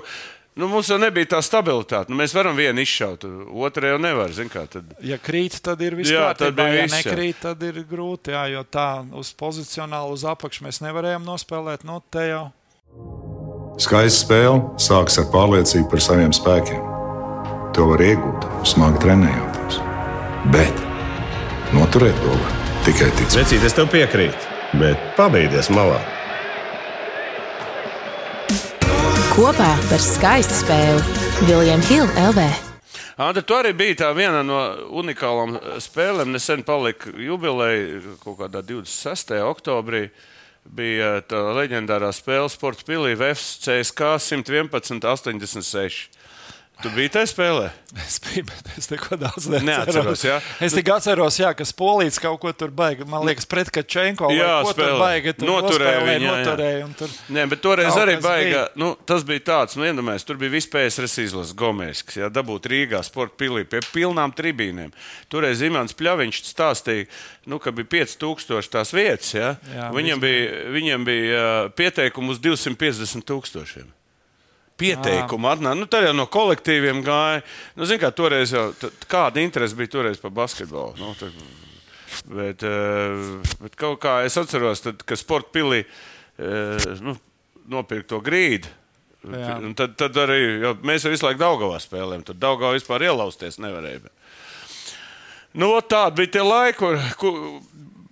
nu, 0.55 0.69
mums 0.71 0.87
jau 0.87 0.97
nebija 0.97 1.25
tā 1.35 1.41
stabilitāte. 1.43 2.07
Nu, 2.07 2.15
mēs 2.15 2.31
varam 2.33 2.55
vienu 2.55 2.79
izšaut, 2.79 3.25
otru 3.51 3.91
jau 3.91 3.97
nevar. 3.99 4.31
zini 4.31 4.49
Kā, 4.49 4.63
tad, 4.69 4.95
Ja 5.03 5.17
krīt, 5.17 5.59
tad 5.61 5.81
ir 5.81 5.95
viss 5.99 6.09
Jā, 6.09 6.31
tad 6.37 6.55
bija 6.55 6.71
ja 6.71 6.83
viss, 6.87 6.95
jā. 6.95 7.11
nekrīt, 7.11 7.41
tad 7.41 7.61
ir 7.63 7.83
grūti. 7.83 8.31
Jā, 8.31 8.47
jo 8.55 8.63
tā 8.63 9.03
uz 9.11 9.33
pozicionāli 9.35 10.15
uz 10.15 10.23
apakšu 10.23 10.63
mēs 10.63 10.79
nevarējām 10.79 11.27
nospēlēt. 11.27 11.83
Nu, 11.83 11.99
Skaista 13.75 14.23
spēle 14.23 14.79
sākas 14.79 15.19
ar 15.19 15.25
pārliecību 15.35 15.89
par 15.91 15.99
saviem 15.99 16.31
spēkiem. 16.31 16.94
To 17.75 17.89
var 17.89 17.99
iegūt, 17.99 18.45
smagi 18.63 19.01
trenējoties. 19.03 19.81
Bet 20.53 20.77
noturēt 21.75 22.15
to 22.23 22.35
var 22.39 22.53
tikai 22.85 23.09
ticēt. 23.17 23.41
Vecīt, 23.41 23.65
es 23.67 23.75
tev 23.75 23.89
piekrītu, 23.91 24.53
bet 24.79 25.01
pabeigties 25.17 25.67
malā. 25.75 25.97
Kopā 29.33 29.73
par 29.89 29.99
skaistu 29.99 30.61
spēli 30.61 31.49
Viljams 31.49 31.91
Hilde 31.91 32.23
LV. 32.29 32.47
Anta, 33.27 33.43
tu 33.43 33.59
arī 33.59 33.75
biji 33.75 33.99
tā 34.05 34.13
viena 34.15 34.39
no 34.47 34.61
unikālām 34.95 35.57
spēlēm. 35.83 36.31
Nesen 36.31 36.63
palika 36.63 37.11
jubileja 37.11 38.15
kaut 38.23 38.39
kādā 38.39 38.63
26. 38.63 39.35
oktobrī. 39.51 40.05
Bija 40.63 41.17
tā 41.27 41.43
leģendārā 41.59 42.15
spēle 42.15 42.47
Sports 42.49 42.87
Pilī 42.87 43.17
VFS 43.19 43.59
CSK 43.67 44.15
111, 44.31 45.03
86. 45.03 46.14
Tu 46.83 46.91
biji 46.91 47.13
tajā 47.15 47.31
spēlē? 47.31 47.69
es 48.03 48.17
biju, 48.19 48.43
bet 48.49 48.69
es 48.77 48.89
neko 48.91 49.17
daudz 49.19 49.47
Neatceros, 49.47 50.23
jā. 50.25 50.39
Es 50.63 50.75
tikai 50.75 50.97
atceros, 50.97 51.37
jā, 51.39 51.51
ka 51.55 51.67
Polīts 51.79 52.19
kaut 52.21 52.41
ko 52.43 52.51
tur 52.55 52.73
baigi. 52.75 53.07
Man 53.07 53.23
liekas, 53.27 53.47
pret 53.49 53.71
Kačenko 53.73 54.29
Jā, 54.35 54.59
spēlē. 54.67 54.97
baigi. 54.99 55.33
Tur 55.39 55.49
Noturēja 55.49 56.03
viņu, 56.03 56.27
noturēja, 56.27 56.89
Tur... 56.99 57.15
Nē, 57.35 57.47
bet 57.51 57.63
toreiz 57.63 57.95
arī 57.99 58.17
baigā. 58.23 58.65
Nu, 58.79 58.93
tas 59.07 59.23
bija 59.27 59.45
tāds, 59.51 59.77
nu, 59.79 59.87
iedomājieties, 59.87 60.27
tur 60.27 60.39
bija 60.41 60.55
vispār 60.57 60.89
izlases 60.91 61.55
Gomēsks, 61.57 62.19
jā, 62.19 62.29
dabūt 62.33 62.69
Rīgā 62.71 63.01
sporta 63.05 63.39
pilī 63.39 63.65
pie 63.69 63.83
pilnām 63.93 64.35
tribīnēm. 64.35 64.91
Toreiz 65.31 65.63
Imants 65.65 65.95
Pļaviņš 65.97 66.43
stāstīja, 66.51 67.09
nu, 67.51 67.59
ka 67.63 67.73
bija 67.75 67.91
5000 68.03 68.73
tās 68.75 68.95
vietas, 68.95 69.31
jā. 69.35 69.55
Jā, 69.75 69.91
viņam, 69.95 70.23
bija, 70.23 70.63
viņam 70.75 71.07
bija 71.07 71.45
pieteikumu 71.79 72.35
uz 72.35 72.43
250 72.43 73.27
tūkstošiem. 73.27 73.94
Pieteikumu 74.79 75.47
atnāca. 75.51 75.79
Nu, 75.79 75.87
tā 75.87 76.01
jau 76.03 76.15
no 76.15 76.25
kolektīviem 76.31 77.03
gāja. 77.05 77.43
Nu, 77.77 77.87
Ziniet, 77.87 78.03
kā 78.03 78.11
toreiz 78.15 78.51
jau 78.51 78.65
kāda 79.11 79.43
interese 79.43 79.77
bija 79.77 79.93
toreiz 79.97 80.19
par 80.19 80.33
basketbolu. 80.35 80.97
Nu, 80.99 81.13
tā, 81.19 81.31
Bet, 82.25 82.63
eh, 82.63 83.23
bet 83.59 83.75
kaut 83.75 83.99
kā 84.01 84.21
es 84.25 84.37
atceros, 84.39 84.81
tad, 84.85 85.01
ka 85.05 85.17
sporta 85.19 85.51
pilī 85.53 85.81
eh, 85.83 86.85
nu, 87.03 87.15
nopirka 87.67 88.13
to 88.13 88.21
grīdu. 88.23 88.71
Tad, 89.75 89.95
tad 89.97 90.17
arī 90.21 90.39
mēs 90.85 91.05
jau 91.05 91.11
visu 91.11 91.25
laiku 91.25 91.41
Daugavā 91.41 91.79
spēlējām. 91.81 92.25
Tur 92.27 92.37
Daugavā 92.37 92.75
vispār 92.75 93.07
ielausties 93.07 93.57
nevarēja. 93.57 94.11
Nu, 95.57 95.71
tāda 95.81 96.13
bija 96.19 96.35
tie 96.35 96.43
laiki, 96.45 96.91
kur 97.17 97.39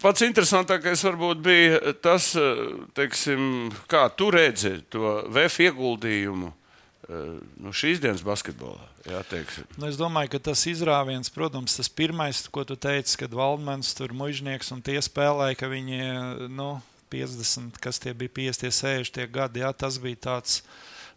pats 0.03 0.25
interesantākais 0.25 1.03
varbūt 1.07 1.43
bija 1.43 1.93
tas, 2.03 2.33
eh, 2.35 2.65
teiksim, 2.97 3.71
kā 3.89 4.05
tu 4.15 4.29
redzi 4.33 4.77
to 4.93 5.23
VF 5.31 5.63
ieguldījumu 5.69 6.51
eh, 6.51 7.39
nu, 7.63 7.73
šīs 7.75 8.03
dienas 8.03 8.23
basketbolā. 8.25 8.91
Jā, 9.09 9.19
teiksim. 9.27 9.67
Nu, 9.75 9.89
es 9.89 9.97
domāju, 9.99 10.35
ka 10.35 10.39
tas 10.51 10.61
izrāviens, 10.69 11.31
protams, 11.33 11.75
tas 11.75 11.89
pirmais, 11.91 12.45
ko 12.47 12.63
tu 12.63 12.77
teici, 12.79 13.17
kad 13.19 13.33
Valdmans 13.35 13.91
tur 13.97 14.13
mužnieks 14.15 14.71
un 14.71 14.79
tie 14.85 14.95
spēlēja, 15.03 15.57
ka 15.59 15.67
viņi, 15.71 15.99
nu, 16.47 16.69
50, 17.11 17.81
kas 17.83 17.99
tie 17.99 18.13
bija 18.15 18.31
50, 18.53 18.71
60 18.71 19.33
gadi, 19.33 19.61
jā, 19.61 19.73
tas 19.75 19.99
bija 20.01 20.21
tāds 20.29 20.61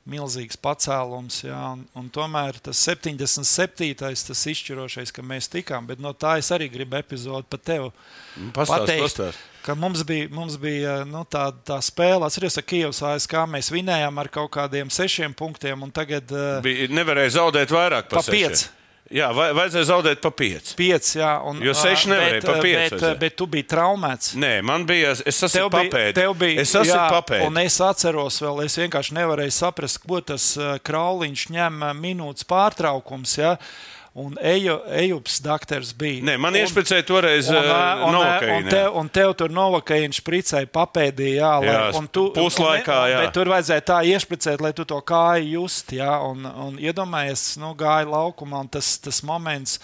milzīgs 0.07 0.59
pacēlums, 0.63 1.41
jā, 1.49 1.59
un, 1.75 1.83
un 1.99 2.07
tomēr 2.15 2.61
tas 2.63 2.79
77. 2.87 3.91
tas 3.99 4.45
izšķirošais, 4.53 5.13
ka 5.15 5.25
mēs 5.27 5.51
tikām, 5.53 5.89
bet 5.89 6.03
no 6.03 6.13
tā 6.15 6.37
es 6.41 6.53
arī 6.55 6.69
gribu 6.73 6.99
epizodu 7.01 7.47
par 7.51 7.63
tevi 7.63 7.91
Pastāst, 8.55 8.73
pateikt, 8.73 9.05
pastāst. 9.09 9.45
ka 9.67 9.75
mums 9.79 10.05
bija, 10.07 10.31
mums 10.33 10.59
bija 10.63 11.01
nu, 11.09 11.25
tā, 11.29 11.49
tā 11.67 11.81
spēle, 11.83 12.23
atceries, 12.27 12.59
ar 12.61 12.67
Kijavas 12.71 13.03
ASK 13.11 13.37
mēs 13.51 13.73
vinējām 13.75 14.23
ar 14.23 14.31
kaut 14.39 14.53
kādiem 14.59 14.93
sešiem 14.95 15.35
punktiem, 15.37 15.83
un 15.83 15.95
tagad 15.95 16.31
uh, 16.35 16.59
Bija, 16.65 16.91
nevarēja 16.93 17.39
zaudēt 17.41 17.75
vairāk 17.75 18.11
Pa 18.11 18.21
par 18.21 18.29
sešiem. 18.29 18.69
Jā, 19.15 19.29
vai, 19.31 19.53
vajadzēja 19.55 19.87
zaudēt 19.87 20.19
pa 20.25 20.31
pieci. 20.35 20.73
pieci, 20.75 21.19
jā, 21.21 21.37
un, 21.47 21.61
Jo 21.63 21.75
seši 21.79 22.09
nevarēja, 22.11 22.41
bet, 22.41 22.47
pa 22.49 22.55
pieci 22.59 22.77
Bet, 22.81 22.91
vajadzēja. 22.97 23.19
bet 23.21 23.37
tu 23.39 23.47
biji 23.47 23.67
traumēts. 23.71 24.33
Nē, 24.43 24.53
man 24.67 24.87
bija. 24.89 25.13
Es 25.23 25.39
esmu 25.47 25.69
papēdis. 25.71 26.17
tev 26.19 26.35
bija, 26.41 26.61
es 26.65 26.75
esmu 26.75 26.91
jā, 26.91 27.05
papēdis. 27.15 27.47
un 27.47 27.61
es 27.63 27.77
atceros, 27.87 28.41
vēl 28.43 28.65
es 28.65 28.75
vienkārši 28.83 29.15
nevarēju 29.21 29.55
saprast, 29.55 30.01
ko 30.03 30.19
tas 30.21 30.49
krauliņš 30.83 31.45
ņem 31.55 31.85
minūtes 32.03 32.49
pārtraukums. 32.51 33.37
Ja? 33.39 33.57
Un 34.17 34.33
Eju, 34.41 34.79
Ejups 34.97 35.43
doktors 35.45 35.91
bija. 35.93 36.23
Nē, 36.25 36.39
man 36.41 36.57
iešpricēja 36.57 37.05
toreiz 37.05 37.51
Un, 37.53 37.59
ā, 37.61 37.81
un, 38.07 38.15
ā, 38.17 38.31
un, 38.55 38.69
tev, 38.73 38.87
un 38.97 39.11
tev 39.13 39.35
tur 39.37 39.53
novakaīna 39.53 40.17
špricēja 40.17 40.71
papēdīja, 40.73 41.35
jā, 41.43 41.51
lai, 41.61 41.75
Jā, 41.75 41.83
un 41.99 42.09
tu, 42.09 42.31
puslaikā, 42.33 42.97
un, 43.03 43.11
jā. 43.13 43.19
Bet 43.21 43.35
tur 43.37 43.51
vajadzēja 43.53 43.85
tā 43.93 43.99
iešpricēt, 44.09 44.65
lai 44.65 44.73
tu 44.79 44.87
to 44.89 45.03
kāju 45.05 45.51
just, 45.59 45.93
jā, 45.93 46.15
un, 46.31 46.49
un 46.49 46.79
iedomājies, 46.81 47.45
nu, 47.61 47.75
gāja 47.77 48.09
laukumā, 48.09 48.65
un 48.65 48.73
tas, 48.79 48.95
tas 49.05 49.21
moments, 49.21 49.77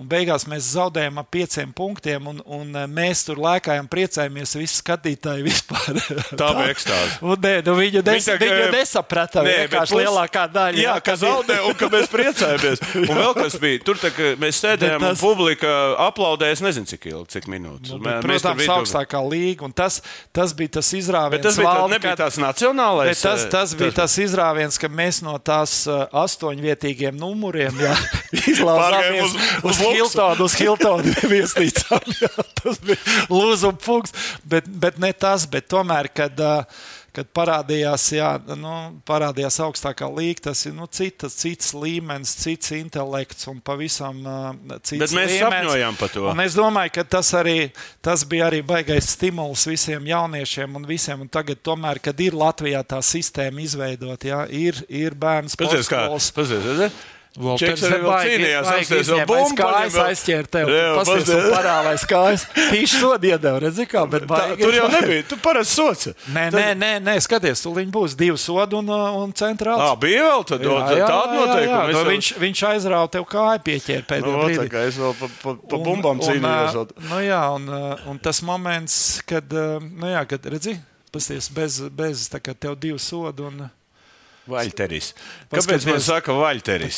un 0.00 0.06
beigās 0.08 0.46
mēs 0.48 0.70
zaudējām 0.72 1.18
ar 1.20 1.26
pieciem 1.28 1.72
punktiem, 1.76 2.24
un, 2.30 2.38
un 2.48 2.70
ā, 2.80 2.84
mēs 2.88 3.26
tur 3.26 3.36
lēkājām, 3.44 3.88
priecājamies, 3.92 4.54
visi 4.56 4.78
skatītāji 4.80 5.44
vispār. 5.44 5.98
Tā 6.40 6.48
bija 6.56 6.70
ekstāze. 6.72 7.18
Nē, 7.20 7.52
nu, 7.66 7.74
viņu, 7.76 8.00
nes, 8.06 8.28
Viņa 8.30 8.36
viņu 8.40 8.62
eh, 8.62 8.70
nesaprata, 8.72 9.42
Nē, 9.44 9.56
vienkārši 9.66 9.92
plus- 9.92 10.00
lielākā 10.06 10.44
daļa. 10.54 10.80
Jā, 10.80 10.94
ka 10.96 11.04
kad- 11.10 11.20
zaudē 11.26 11.58
un 11.68 11.76
ka 11.76 11.90
mēs 11.92 12.08
priecājamies. 12.12 12.82
Un 13.02 13.12
vēl 13.20 13.34
kas 13.36 13.58
bija, 13.60 13.82
tur 13.84 14.00
tā, 14.00 14.12
ka 14.16 14.30
mēs 14.40 14.60
sēdējām 14.64 15.04
tas... 15.04 15.12
un 15.12 15.20
publika 15.20 15.74
aplaudēja, 16.06 16.56
es 16.56 16.64
nezinu, 16.64 16.88
cik 16.88 17.06
ilgi, 17.12 17.28
cik 17.36 17.50
minūtes. 17.52 17.92
Nu, 17.92 18.00
Mē- 18.06 18.16
protams, 18.24 18.62
vidū- 18.64 18.78
augstākā 18.78 19.20
līga, 19.28 19.68
un 19.68 19.76
tas, 19.76 20.00
tas 20.32 20.56
bija 20.56 20.78
tas 20.80 20.88
izrāviens. 20.96 21.36
Bet 21.36 21.46
tas 21.50 21.60
bija, 21.60 21.68
Valdi, 21.68 21.98
nebija 21.98 22.16
tāds 22.24 22.40
nacionālais. 22.40 23.20
Tas, 23.20 23.44
eh, 23.44 23.52
tas 23.52 23.76
bija 23.76 23.92
tas 24.00 24.16
izrāviens, 24.24 24.80
ka 24.80 24.88
mēs 24.88 25.20
no 25.26 25.36
tās 25.42 25.82
astoņvietīgiem 26.22 27.16
numuriem 27.20 27.76
jā, 27.82 27.92
izlauzāmies 28.52 29.36
uz 29.62 29.72
uz 29.72 29.81
Hiltonu, 29.90 30.48
uz 30.48 30.56
Hiltonu 30.60 31.12
viesnīcām. 31.34 32.08
Jā, 32.22 32.32
tas 32.62 32.80
bija 32.82 32.98
lūzuma 33.32 33.78
punkts, 33.82 34.16
bet, 34.48 34.66
bet 34.66 34.98
ne 35.02 35.12
tas, 35.12 35.46
bet 35.50 35.68
tomēr, 35.72 36.08
kad, 36.14 36.38
kad 37.12 37.28
parādījās, 37.36 38.06
jā, 38.16 38.28
nu, 38.56 38.72
parādījās 39.08 39.58
augstākā 39.66 40.08
līga, 40.08 40.46
tas 40.48 40.62
ir 40.68 40.72
nu, 40.76 40.86
citas, 40.88 41.36
cits 41.42 41.74
līmenis, 41.76 42.32
cits 42.40 42.72
intelekts 42.78 43.48
un 43.52 43.60
pavisam 43.64 44.22
cits 44.80 44.96
Bet 45.02 45.12
mēs 45.12 45.34
līmenis. 45.34 45.42
sapņojām 45.42 45.98
par 46.00 46.12
to. 46.14 46.24
Un 46.32 46.40
es 46.46 46.56
domāju, 46.56 46.94
ka 46.96 47.04
tas, 47.18 47.34
arī, 47.36 47.56
tas 48.04 48.24
bija 48.28 48.48
arī 48.48 48.62
baisais 48.64 49.12
stimuls 49.16 49.66
visiem 49.68 50.08
jauniešiem 50.08 50.78
un 50.80 50.88
visiem. 50.88 51.26
Un 51.26 51.32
tagad, 51.32 51.60
tomēr, 51.64 52.00
kad 52.04 52.20
ir 52.24 52.36
Latvijā 52.38 52.80
tā 52.88 53.02
sistēma 53.04 53.60
izveidota, 53.66 54.30
ja, 54.32 54.44
ir, 54.48 54.80
ir 54.88 55.18
bērns, 55.18 55.58
Pazies, 55.60 55.90
kā. 55.92 56.06
Pazies, 56.32 56.64
redzēji? 56.64 56.96
Valters 57.32 57.80
baigi 57.80 58.48
apsties 58.58 58.90
vēl 58.92 58.98
izņēma, 59.00 59.26
bumbu 59.30 59.68
aizķēra 60.04 60.48
tev. 60.52 60.70
Pasties, 60.98 61.30
un 61.32 61.46
parālais 61.54 62.02
kājas. 62.04 62.44
Tīši 62.52 62.98
sodi 63.00 63.30
iedeva, 63.32 63.62
redzi 63.64 63.86
kā, 63.88 64.02
bet 64.12 64.26
baigi. 64.28 64.58
tur 64.60 64.76
jau 64.76 64.90
nebija. 64.92 65.22
Tu 65.30 65.38
parasti 65.40 65.72
soci. 65.78 66.12
Nē, 66.34 66.50
nē, 66.52 66.66
nē, 66.76 66.90
nē, 67.06 67.14
skaties, 67.24 67.62
tu 67.64 67.72
viņi 67.72 67.90
būs 67.94 68.18
divi 68.20 68.36
sodi 68.36 68.76
un, 68.76 68.92
uh, 68.92 69.16
un 69.22 69.32
centrāls. 69.32 69.80
Ah, 69.80 69.96
bija 69.96 70.28
vēl 70.28 70.44
tad, 70.52 70.60
jā, 70.68 70.76
jā, 70.92 71.08
tāda 71.08 71.40
noteikuma. 71.40 71.82
Jau- 71.96 72.06
viņš, 72.12 72.30
viņš 72.44 72.64
aizrāva 72.74 73.08
tev 73.16 73.24
kāju 73.32 73.64
pieķēra 73.64 74.20
Nu, 74.20 74.36
brīdī. 74.44 74.60
tā 74.60 74.68
kā 74.76 74.86
es 74.92 75.00
vēl 75.00 75.16
pa, 75.18 75.32
pa, 75.42 75.56
pa 75.72 75.76
bumbām 75.88 76.20
cīnījos. 76.20 76.76
ā, 76.76 76.88
Nu, 77.08 77.24
jā, 77.24 77.42
un, 77.56 77.66
ā, 77.66 78.08
un 78.12 78.18
tas 78.18 78.42
moments, 78.44 79.22
kad, 79.24 79.48
ā, 79.48 79.80
nu, 79.80 80.06
jā, 80.06 80.28
kad 80.28 80.44
redzi, 80.52 80.76
pasties, 81.10 81.48
bez, 81.48 81.80
bez 81.88 82.28
tā 82.28 82.44
kā 82.44 82.52
tev 82.52 82.76
divi 82.76 82.98
sodi. 83.00 83.40
Un, 83.48 83.70
Vaļteris. 84.50 85.12
Kāpēc 85.52 85.84
man 85.86 86.00
saka 86.02 86.34
vaļteris? 86.34 86.96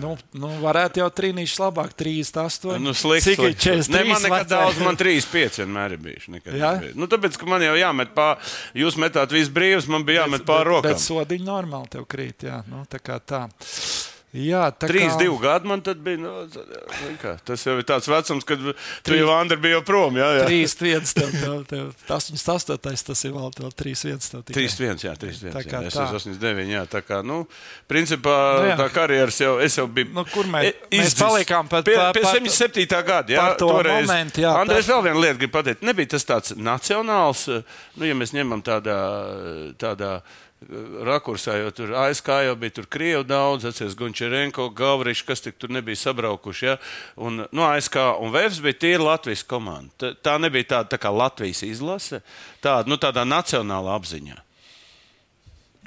nu, 0.00 0.14
nu, 0.40 0.50
varētu 0.62 1.02
jau 1.02 1.08
trīnīši 1.12 1.58
labāk, 1.60 1.92
38. 1.98 2.78
Nu, 2.80 2.94
slikts, 2.96 3.26
Cik 3.28 3.42
ir 3.44 3.52
slikts. 3.52 3.66
43? 3.68 3.92
Ne, 3.92 4.04
man 4.08 4.24
nekad 4.24 4.48
daudz, 4.48 4.80
man 4.80 4.96
3, 5.00 5.26
5 5.34 5.60
vienmēr 5.60 5.96
ir 5.96 6.02
bijuši. 6.06 6.32
nekad 6.38 6.56
Jā? 6.56 6.72
nebija. 6.78 6.96
Nu, 6.96 7.08
tāpēc, 7.12 7.36
ka 7.36 7.50
man 7.50 7.66
jau 7.66 7.74
jāmet 7.76 8.14
pāri, 8.16 8.52
jūs 8.80 8.96
metāt 9.00 9.34
visu 9.36 9.52
brīvus, 9.52 9.90
man 9.92 10.06
bija 10.08 10.24
jāmet 10.24 10.46
pāri 10.48 10.64
Bet 10.70 10.72
rokām. 10.72 11.02
sodiņi 11.04 11.44
normāli 11.50 11.92
tev 11.92 12.08
krīt, 12.08 12.48
jā, 12.48 12.62
nu, 12.70 12.86
tā 12.88 13.02
kā 13.04 13.20
tā. 13.20 13.44
Jā, 14.30 14.68
Trīs, 14.78 15.08
kā... 15.10 15.18
divi 15.24 15.36
gadi 15.42 15.66
man 15.66 15.80
bija. 15.82 16.18
Nu, 16.22 16.32
kā, 17.18 17.32
tas 17.42 17.64
jau 17.66 17.72
ir 17.80 17.86
tāds 17.86 18.06
vecums, 18.06 18.44
kad 18.46 18.60
jau 18.62 19.30
Andri 19.34 19.56
bija 19.58 19.80
prom. 19.82 20.14
Jā, 20.20 20.28
jā. 20.38 20.44
Trīs, 20.46 20.74
viens, 20.78 21.14
tev, 21.16 21.32
tev, 21.34 21.64
tev, 21.66 21.88
tas, 22.06 22.28
tas, 22.30 22.66
tas, 22.70 23.02
tas 23.08 23.24
ir 23.26 23.32
vēl, 23.34 23.48
vēl 23.58 23.72
trīs, 23.74 24.04
viens. 24.06 24.30
Trīs, 24.52 24.76
viens, 24.78 25.02
jā, 25.02 25.16
trīs, 25.18 25.40
viens. 25.42 25.56
Tā 25.56 25.64
kā 25.66 25.80
jā, 25.82 25.90
tā. 25.90 25.90
Es 25.90 25.98
esmu 25.98 26.36
89, 26.38 26.70
jā, 26.70 26.82
tā 26.92 27.00
kā, 27.02 27.18
nu, 27.26 27.40
principā 27.90 28.36
nu, 28.60 28.68
jā. 28.70 28.76
tā 28.78 28.86
karjeras 28.94 29.40
jau, 29.42 29.56
es 29.64 29.78
jau 29.80 29.88
biju. 29.90 30.12
Nu, 30.14 30.24
kur 30.30 30.46
mēs, 30.52 30.68
e, 30.78 31.00
mēs 31.00 31.16
palikām 31.18 31.70
pēc, 31.72 31.88
pie, 31.90 31.96
pie 32.20 32.22
77. 32.28 33.00
gada, 33.08 33.34
jā, 33.34 33.48
toreiz. 33.58 34.06
Momentu, 34.06 34.44
jā, 34.44 34.52
Andrēs 34.62 34.86
tā... 34.86 34.94
vēl 34.94 35.08
vienu 35.08 35.24
lietu 35.24 35.40
grib 35.42 35.54
pateikt. 35.58 35.82
Nebija 35.90 36.12
tas 36.14 36.28
tāds 36.28 36.54
nacionāls, 36.54 37.48
nu, 37.98 38.06
ja 38.06 38.14
mēs 38.14 38.30
ņemam 38.36 38.62
tādā, 38.62 39.00
tādā 39.82 40.20
rakursā, 41.06 41.54
jo 41.56 41.70
tur 41.72 41.94
ASK 41.96 42.28
jau 42.44 42.56
bija 42.60 42.74
tur 42.76 42.86
Krievu 42.90 43.24
daudz, 43.24 43.64
atceries 43.64 43.96
Gunčerenko, 43.96 44.68
Gavrišs, 44.76 45.24
kas 45.24 45.42
tur 45.46 45.72
nebija 45.72 45.96
sabraukuši. 45.96 46.66
Ja? 46.66 46.76
Un, 47.16 47.46
nu, 47.48 47.64
ASK 47.64 47.96
un 48.20 48.34
Vēfs 48.34 48.60
bija 48.64 48.76
tīra 48.84 49.06
Latvijas 49.12 49.44
komanda. 49.48 49.92
Tā, 49.96 50.12
tā 50.20 50.36
nebija 50.42 50.74
tāda 50.76 50.92
tā 50.94 51.00
kā 51.00 51.12
Latvijas 51.14 51.64
izlase, 51.66 52.20
tāda, 52.60 52.90
nu, 52.90 53.00
tādā 53.00 53.24
nacionālā 53.24 53.96
apziņā. 53.96 54.36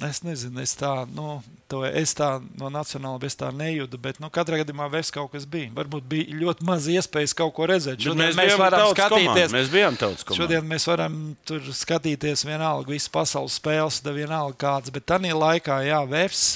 Es 0.01 0.23
nezinu, 0.25 0.57
es 0.63 0.71
tā, 0.73 0.89
nu, 1.13 1.35
to, 1.69 1.83
es 1.85 2.15
tā 2.17 2.39
no 2.57 2.71
nacionāla 2.73 3.19
bez 3.21 3.35
tā 3.37 3.51
nejūtu, 3.53 3.99
bet 4.01 4.17
nu, 4.17 4.29
katrā 4.33 4.57
gadījumā 4.63 4.87
vēl 4.89 5.05
kaut 5.13 5.29
kas 5.35 5.45
bija. 5.45 5.69
Varbūt 5.75 6.07
bija 6.09 6.39
ļoti 6.39 6.65
maz 6.65 6.87
iespējas 6.89 7.35
kaut 7.37 7.53
ko 7.53 7.67
redzēt. 7.69 8.01
Šodien 8.01 8.31
mēs, 8.31 8.39
mēs 8.39 8.57
varam 8.57 8.87
skatīties, 8.89 9.29
komanda. 9.29 9.53
mēs 9.53 9.69
bijām 9.69 9.99
tautas 10.01 10.25
komanda. 10.25 10.41
Šodien 10.41 10.67
mēs 10.71 10.89
varam 10.89 11.19
tur 11.45 11.69
skatīties 11.77 12.45
vienalga 12.49 12.89
visas 12.89 13.13
pasaules 13.13 13.59
spēles, 13.61 14.01
da 14.01 14.15
vienalga 14.17 14.57
kāds, 14.65 14.93
bet 14.93 15.05
tajā 15.13 15.37
laikā, 15.37 15.83
jā, 15.85 16.01
Vēfs. 16.09 16.47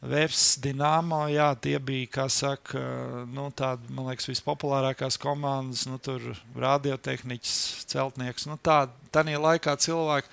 Vēfs, 0.00 0.54
Dienāmo, 0.64 1.26
jā, 1.28 1.50
tie 1.60 1.74
bija, 1.76 2.06
kā 2.08 2.24
saka, 2.32 2.80
nu, 3.28 3.50
tādi, 3.52 3.84
man 3.92 4.06
liekas, 4.08 4.30
vispopulārākās 4.30 5.20
komandas, 5.20 5.82
nu, 5.88 5.98
tur 6.00 6.24
radiotehniķis, 6.56 7.58
celtnieks, 7.92 8.48
nu, 8.48 8.56
tādi, 8.64 8.96
tajā 9.12 9.42
laikā 9.44 9.76
cilvēki 9.84 10.32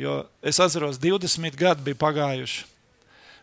Jo 0.00 0.22
es 0.40 0.60
atceros, 0.62 0.98
20 1.00 1.56
gadi 1.60 1.84
bija 1.90 1.98
pagājuši. 2.00 2.64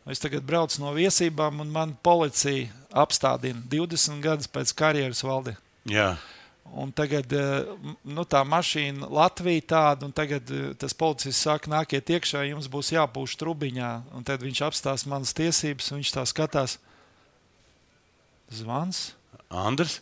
Es 0.07 0.21
tagad 0.23 0.45
braucu 0.47 0.79
no 0.79 0.93
viesībām, 0.95 1.59
un 1.61 1.69
man 1.69 1.91
policija 2.01 2.71
apstādina 2.95 3.59
20 3.69 4.23
gadus 4.23 4.47
pēc 4.49 4.71
karjeras 4.77 5.21
valdi. 5.25 5.53
Jā. 5.91 6.15
Un 6.75 6.91
tagad 6.95 7.31
eh, 7.35 7.67
nu, 8.03 8.23
tā 8.27 8.41
mašīna 8.47 9.07
Latvija 9.11 9.65
tāda, 9.71 10.07
un 10.07 10.15
tagad 10.15 10.49
eh, 10.51 10.71
tas 10.79 10.95
policists 10.97 11.45
saka, 11.45 11.69
nāciet 11.71 12.09
iekšā, 12.15 12.43
jums 12.47 12.71
būs 12.71 12.93
jāpūš 12.95 13.37
trubiņā. 13.39 13.91
Un 14.17 14.25
tad 14.27 14.43
viņš 14.43 14.63
apstās 14.67 15.05
manas 15.07 15.35
tiesības, 15.37 15.91
un 15.91 16.01
viņš 16.01 16.15
tā 16.15 16.25
skatās. 16.27 16.77
Zvans. 18.51 19.09
Andrs. 19.51 20.01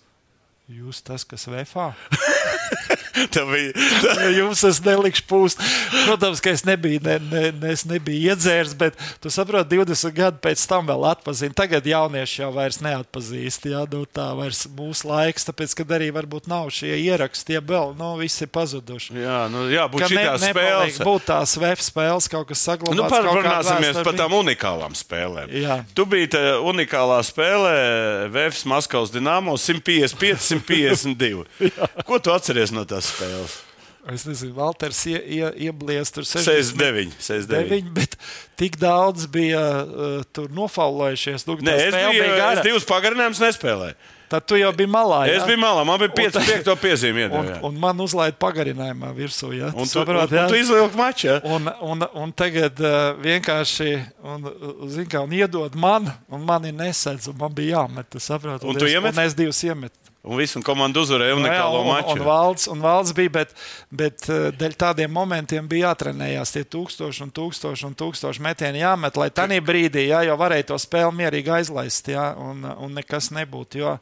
Jūs 0.65 1.03
tas, 1.05 1.21
kas 1.29 1.45
vefā? 1.45 1.91
Tā 3.33 3.43
bija. 3.47 3.71
Tā... 4.03 4.27
Jums 4.35 4.63
tas 4.65 4.79
nelikšu 4.83 5.23
pūst. 5.29 5.61
Protams, 6.05 6.41
ka 6.43 6.51
es 6.55 6.65
nebiju, 6.67 6.99
ne, 7.05 7.17
ne, 7.21 7.43
ne, 7.53 7.71
es 7.75 7.85
nebiju 7.87 8.31
iedzērs, 8.31 8.75
bet 8.77 8.97
tu 9.23 9.31
saproti, 9.33 9.77
20 9.77 10.15
gadu 10.15 10.41
pēc 10.43 10.63
tam 10.69 10.87
vēl 10.89 11.05
atpazīst. 11.11 11.55
Tagad 11.57 11.85
jaunieši 11.87 12.41
jau 12.41 12.51
vairs 12.55 12.81
neatpazīst. 12.83 13.69
Jā, 13.71 13.83
nu, 13.91 14.03
tā 14.09 14.27
vairs 14.37 14.65
mūsu 14.75 15.09
laiks, 15.09 15.47
tāpēc, 15.47 15.75
kad 15.79 15.93
arī 15.97 16.09
varbūt 16.15 16.49
nav 16.51 16.71
šie 16.75 16.95
ieraksti, 17.05 17.55
ja 17.57 17.63
vēl, 17.63 17.95
nu, 17.99 18.11
viss 18.19 18.43
ir 18.43 18.51
pazuduši. 18.55 19.15
Jā, 19.21 19.39
nu, 19.53 19.65
jā 19.71 19.87
būt 19.91 20.07
ne, 20.09 20.25
spēles. 20.43 20.99
Būt 21.05 21.27
tās 21.29 21.55
web 21.61 21.85
spēles, 21.85 22.29
kaut 22.31 22.49
kas 22.51 22.65
saglabāts. 22.67 22.99
Nu, 22.99 23.07
parunāsimies 23.11 24.01
par 24.01 24.17
tām 24.17 24.35
unikālām 24.41 24.97
spēlēm. 24.97 25.53
Jā. 25.55 25.79
Tu 25.95 26.07
biji 26.09 26.43
unikālā 26.65 27.21
spēlē 27.25 27.75
Vēfs 28.33 28.65
Maskavas 28.69 29.13
Dinamo 29.13 29.55
155, 29.61 30.54
152. 30.59 31.45
Ko 32.07 32.19
tu 32.19 32.33
atceries 32.35 32.73
no 32.75 32.85
tās 32.89 33.11
spēles? 33.13 33.61
Es 34.13 34.21
nezinu, 34.27 34.53
Valters 34.53 34.99
ie, 35.09 35.17
ie, 35.17 35.45
ieblies 35.65 36.11
tur 36.13 36.27
69, 36.29 37.15
69. 37.17 37.87
bet 37.95 38.13
tik 38.59 38.77
daudz 38.77 39.25
bija 39.33 39.63
uh, 39.81 40.19
tur 40.29 40.51
nofaulējušies. 40.53 41.47
Nu, 41.49 41.55
Nē, 41.65 41.73
es 41.87 41.95
biju, 41.95 42.27
es 42.51 42.61
divus 42.67 42.85
pagarinājumus 42.85 43.41
nespēlēju. 43.41 43.97
Tad 44.29 44.45
tu 44.49 44.57
jau 44.57 44.71
biji 44.73 44.89
malā. 44.89 45.19
Jā? 45.29 45.39
Es 45.39 45.43
biju 45.45 45.59
malā, 45.61 45.81
man 45.85 45.99
bija 46.01 46.13
5 46.17 46.37
piekto 46.47 46.73
piezīme. 46.81 47.27
Un, 47.39 47.51
un 47.69 47.81
man 47.81 47.99
uzlaida 48.01 48.37
pagarinājumā 48.41 49.11
virsū. 49.17 49.51
Ja? 49.53 49.69
Un 49.73 49.85
tu, 49.85 49.91
saprot, 49.93 50.29
un, 50.29 50.37
un 50.41 50.53
tu 50.53 50.57
izvilki 50.57 50.97
maču. 50.97 51.27
Ja? 51.29 51.37
Un, 51.45 51.69
un, 51.85 52.07
un 52.25 52.33
tagad 52.37 52.81
uh, 52.81 53.11
vienkārši 53.21 53.91
un, 54.25 54.49
zin, 54.93 55.09
kā, 55.09 55.21
un 55.25 55.33
iedod 55.33 55.77
man, 55.77 56.09
un 56.33 56.45
mani 56.45 56.73
nesedz, 56.73 57.29
un 57.29 57.37
man 57.41 57.53
bija 57.57 57.79
jāmet. 57.83 58.17
Saprot, 58.21 58.65
un, 58.65 58.73
un, 58.73 58.81
tu 58.81 58.89
es, 58.89 58.97
un 59.01 59.23
es 59.25 59.37
divus 59.37 59.61
iemetu. 59.65 60.04
Un 60.25 60.39
visu 60.41 60.57
komanda 60.65 61.03
uzvarēja 61.03 61.35
unikālo 61.37 61.83
un, 61.83 61.87
maču. 61.91 62.13
Un, 62.15 62.19
un, 62.19 62.25
valds, 62.25 62.67
un 62.71 62.79
valds 62.81 63.11
bija, 63.13 63.31
bet, 63.35 63.51
bet 63.93 64.23
eh, 64.33 64.47
dēļ 64.57 64.77
tādiem 64.81 65.11
momentiem 65.13 65.67
bija 65.69 65.91
jātrenējās 65.91 66.55
tie 66.55 66.63
tūkstoši 66.65 67.21
un 67.27 67.33
tūkstoši 67.35 67.85
un 67.85 67.93
tūkstoši 67.99 68.41
metieni 68.41 68.81
jāmet, 68.81 69.19
lai 69.21 69.29
tajā 69.29 69.59
brīdī, 69.65 70.07
jā, 70.09 70.23
jau 70.25 70.37
varēja 70.41 70.71
to 70.71 70.79
spēli 70.81 71.13
mierīgi 71.19 71.53
aizlaist, 71.59 72.09
jā, 72.09 72.31
un, 72.41 72.65
un 72.65 72.97
nekas 72.97 73.29
nebūtu. 73.37 73.83
Jo, 73.83 73.93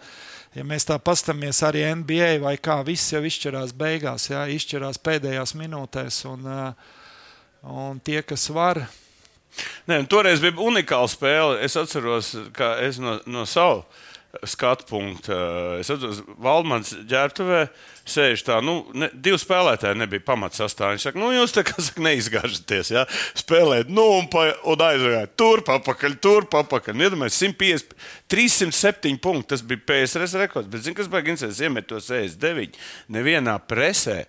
ja 0.55 0.65
mēs 0.69 0.88
tā 0.88 0.95
paskatāmies 0.95 1.59
arī 1.67 1.84
NBA, 1.99 2.32
vai 2.45 2.55
kā 2.55 2.80
viss 2.88 3.11
jau 3.11 3.19
izšķirās 3.28 3.76
beigās, 3.76 4.30
jā, 4.32 4.45
izšķirās 4.55 5.01
pēdējās 5.03 5.55
minūtēs, 5.59 6.21
un, 6.32 6.47
eh, 6.47 6.95
un 7.67 7.99
tie, 7.99 8.21
kas 8.24 8.47
var. 8.55 8.86
Nē, 9.91 9.99
toreiz 10.07 10.39
bija 10.39 10.55
unikāla 10.63 11.11
spēle. 11.11 11.59
Es 11.67 11.76
atceros, 11.78 12.32
ka 12.55 12.78
es 12.88 12.95
no, 13.03 13.19
no 13.28 13.43
savu 13.49 13.84
skatu 14.41 14.86
punktu. 14.89 15.36
Es 15.77 15.91
atceros, 15.93 16.23
Valdmans 16.41 16.93
ģērbtuvē 17.09 17.59
sēž 18.09 18.41
tā, 18.47 18.57
nu, 18.65 18.79
ne, 18.97 19.09
divi 19.13 19.38
spēlētāji 19.39 19.99
nebija 20.01 20.23
pamats 20.25 20.59
sastāvā. 20.59 20.95
Viņš 20.95 21.05
saka, 21.07 21.21
nu, 21.21 21.29
jūs 21.36 21.53
tā 21.53 21.63
kā 21.67 21.77
saka, 21.77 22.01
neizgāžaties, 22.07 22.91
ja? 22.95 23.05
spēlēt, 23.39 23.91
nu, 23.93 24.07
un, 24.17 24.29
pa, 24.34 24.47
un 24.69 24.86
aizgājāt 24.88 25.36
turp, 25.39 25.69
apakaļ, 25.77 26.17
turp, 26.23 26.57
apakaļ. 26.63 27.05
Iedomājieties, 27.05 27.43
150, 27.45 27.97
307 28.34 29.21
punkti, 29.23 29.51
tas 29.53 29.65
bija 29.69 29.86
PSRS 29.91 30.39
rekords, 30.41 30.71
bet, 30.71 30.86
zini, 30.88 30.97
kas 30.97 31.11
beigas, 31.13 31.45
es 31.45 31.61
iemetu 31.63 31.93
to 31.93 32.01
69 32.01 32.81
nevienā 33.13 33.59
presē. 33.69 34.23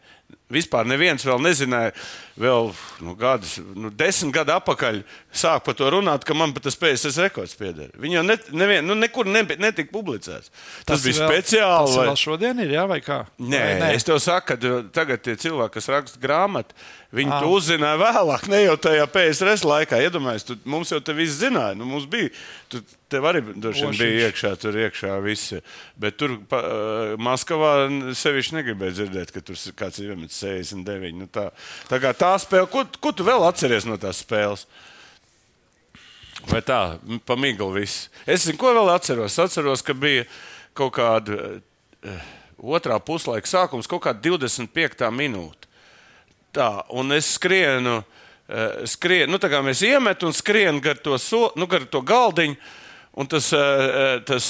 Vispār 0.53 0.85
neviens 0.85 1.25
vēl 1.25 1.39
nezināja, 1.41 1.95
vēl 2.37 2.67
nu, 3.01 3.15
gadus, 3.17 3.55
nu, 3.73 3.89
desmit 3.89 4.35
gadu 4.37 4.53
atpakaļ 4.53 4.99
sāk 5.33 5.63
par 5.65 5.77
to 5.79 5.89
runāt, 5.95 6.27
ka 6.29 6.37
man 6.37 6.53
pat 6.53 6.67
tas 6.67 6.77
PSS 6.77 7.17
rekords 7.25 7.57
pieder. 7.57 7.89
Viņi 7.97 8.19
jau 8.19 8.25
ne, 8.27 8.37
nevien, 8.53 8.85
nu, 8.85 8.93
nekur 8.99 9.25
ne, 9.25 9.41
netika 9.41 9.89
publicēts. 9.95 10.53
Tas, 10.53 10.85
tas 10.91 11.07
bija 11.07 11.23
vēl, 11.23 11.33
speciāli. 11.33 11.89
Tas 11.89 11.97
vai... 11.97 12.05
vēl 12.11 12.21
šodien 12.21 12.61
ir, 12.61 12.75
jā, 12.77 12.85
vai 12.91 13.01
kā? 13.05 13.23
Nē, 13.41 13.63
vai 13.63 13.79
nē? 13.81 13.89
es 13.97 14.05
tev 14.05 14.21
saku, 14.21 14.53
ka 14.53 14.75
tagad 14.93 15.25
tie 15.25 15.39
cilvēki, 15.47 15.79
kas 15.79 15.91
raksta 15.97 16.21
grāmatu, 16.21 16.77
Viņi 17.15 17.31
ah. 17.31 17.43
to 17.45 17.51
uzzināja 17.55 17.99
vēlāk, 18.01 18.49
ne 18.51 18.61
jau 18.65 18.75
tajā 18.89 19.05
PSRS 19.15 19.63
laikā. 19.69 20.01
Iedomājieties, 20.03 20.47
tu, 20.49 20.57
mums 20.71 20.91
jau 20.91 20.99
te 21.05 21.15
viss 21.15 21.39
zināja. 21.39 21.77
Nu, 21.79 21.87
mums 21.87 22.09
bija, 22.11 22.33
tu, 22.73 22.81
tev 23.13 23.29
arī 23.31 23.43
bija 23.45 24.09
iekšā, 24.27 24.55
tur 24.59 24.79
iekšā 24.83 25.15
viss. 25.23 25.55
Bet 26.01 26.19
tur 26.19 26.35
pa, 26.51 26.63
uh, 26.65 27.13
Maskavā 27.23 27.75
sevišķi 28.19 28.59
negribēja 28.59 28.97
dzirdēt, 28.99 29.31
ka 29.35 29.45
tur 29.47 29.61
kāds 29.79 30.03
ir 30.03 30.11
iemetis 30.11 30.34
69. 30.43 31.15
Nu, 31.19 31.29
tā, 31.31 31.49
tā 31.91 32.01
tā 32.19 32.33
spēle, 32.43 32.69
ko, 32.71 32.85
ko 33.01 33.13
tu 33.15 33.27
vēl 33.27 33.47
atceries 33.47 33.87
no 33.89 33.99
tās 34.01 34.23
spēles? 34.25 34.67
Vai 36.51 36.61
tā, 36.61 36.99
pa 37.25 37.37
miglu 37.41 37.71
viss. 37.73 38.09
Es 38.27 38.45
zinu, 38.45 38.59
ko 38.61 38.75
vēl 38.77 38.93
atceros. 38.93 39.39
Atceros, 39.41 39.85
ka 39.85 39.95
bija 39.97 40.27
kaut 40.77 40.93
kāda 40.99 41.39
uh, 41.55 42.33
otrā 42.59 42.99
puslaika 43.01 43.49
sākums, 43.49 43.89
kaut 43.89 44.05
kāda 44.05 44.21
25. 44.25 45.09
minūte. 45.15 45.71
Tā, 46.55 46.85
un 46.95 47.11
es 47.13 47.33
skrienu, 47.35 48.05
eh, 48.49 48.85
skrienu 48.87 49.35
nu, 49.35 49.41
tā 49.43 49.51
kā 49.51 49.59
mēs 49.65 49.83
iemetam 49.83 50.31
un 50.31 50.37
skrienu 50.37 50.81
gar 50.81 50.99
to, 51.03 51.19
so, 51.19 51.53
nu, 51.57 51.67
gar 51.67 51.85
to 51.85 52.01
galdiņu. 52.01 52.57
Un 53.15 53.29
tas, 53.31 53.53
eh, 53.53 53.59
eh, 53.59 54.21
tas 54.27 54.49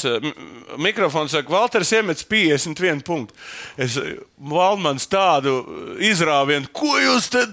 mikrofons 0.81 1.35
saka, 1.37 1.53
Valters 1.53 1.93
iemetis 1.93 2.25
51 2.25 3.03
punktu. 3.05 3.37
Es 3.77 3.99
Valmans 4.41 5.05
tādu 5.13 5.59
izrāvienu, 6.01 6.71
ko 6.73 6.97
jūs 6.97 7.29
te 7.35 7.45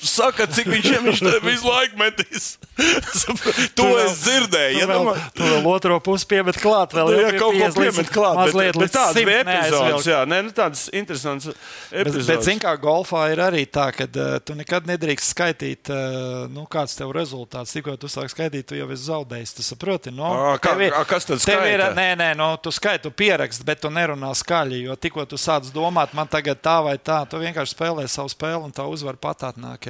Saka, 0.00 0.46
cik 0.48 0.70
viņš 0.70 0.86
ir 0.90 1.40
visu 1.44 1.68
laiku 1.68 1.98
metis. 2.00 2.54
to 3.76 3.82
tu 3.82 3.86
es 4.00 4.20
dzirdēju. 4.22 4.78
Ja 4.80 4.86
vēl, 4.88 5.10
tu 5.36 5.44
vēl 5.44 5.66
otro 5.68 5.98
pusi 6.04 6.28
piemet 6.30 6.56
klāt. 6.60 6.94
Vēl 6.96 7.12
jā, 7.16 7.32
kaut 7.36 7.56
ko 7.58 7.68
piemet 7.76 8.12
klāt. 8.12 8.38
Mazliet 8.38 8.72
bet, 8.72 8.80
bet 8.84 8.94
tāds 8.94 9.18
bija 9.18 9.42
epizodes. 9.44 10.08
Jā, 10.08 10.20
nē, 10.28 10.40
nu 10.46 10.54
tāds 10.56 10.86
interesants 10.96 11.50
epizodes. 11.50 12.26
Bet, 12.26 12.30
bet 12.30 12.46
zin 12.48 12.62
kā, 12.62 12.72
golfā 12.80 13.26
ir 13.34 13.42
arī 13.44 13.66
tā, 13.68 13.90
ka 13.96 14.06
uh, 14.08 14.38
tu 14.44 14.56
nekad 14.58 14.88
nedrīkst 14.88 15.34
skaitīt, 15.34 15.92
uh, 15.92 16.46
nu, 16.52 16.64
kāds 16.70 16.96
tev 16.98 17.12
rezultāts. 17.16 17.74
Tikko 17.76 17.98
tu 18.00 18.10
sāk 18.12 18.32
skaitīt, 18.32 18.70
tu 18.70 18.78
jau 18.78 18.88
esi 18.94 19.08
zaudējis. 19.10 19.54
Tu 19.58 19.66
saproti, 19.66 20.14
no? 20.14 20.24
Nu? 20.24 20.46
A, 20.54 20.56
kā, 20.62 20.74
ir, 20.80 20.96
a, 20.96 21.04
kas 21.08 21.28
tad 21.28 21.42
skaita? 21.44 21.68
Ir, 21.68 21.84
nē, 21.96 22.08
nē, 22.20 22.30
no, 22.40 22.52
tu 22.62 22.72
skaitu 22.74 23.12
pierakst, 23.12 23.64
bet 23.68 23.82
tu 23.84 23.92
nerunā 23.92 24.32
skaļi, 24.36 24.84
jo 24.88 24.96
tikko 24.96 25.26
tu 25.28 25.40
sāc 25.40 25.68
domāt, 25.74 26.16
man 26.16 26.30
tagad 26.30 26.62
tā 26.64 26.78
vai 26.86 26.96
tā, 26.96 27.20
tu 27.28 27.40
vienkārši 27.42 27.76
spēlē 27.76 28.06
savu 28.10 28.32
spēli 28.32 28.64
un 28.64 28.74
tā 28.74 28.86
uzvar 28.88 29.18
pat 29.20 29.40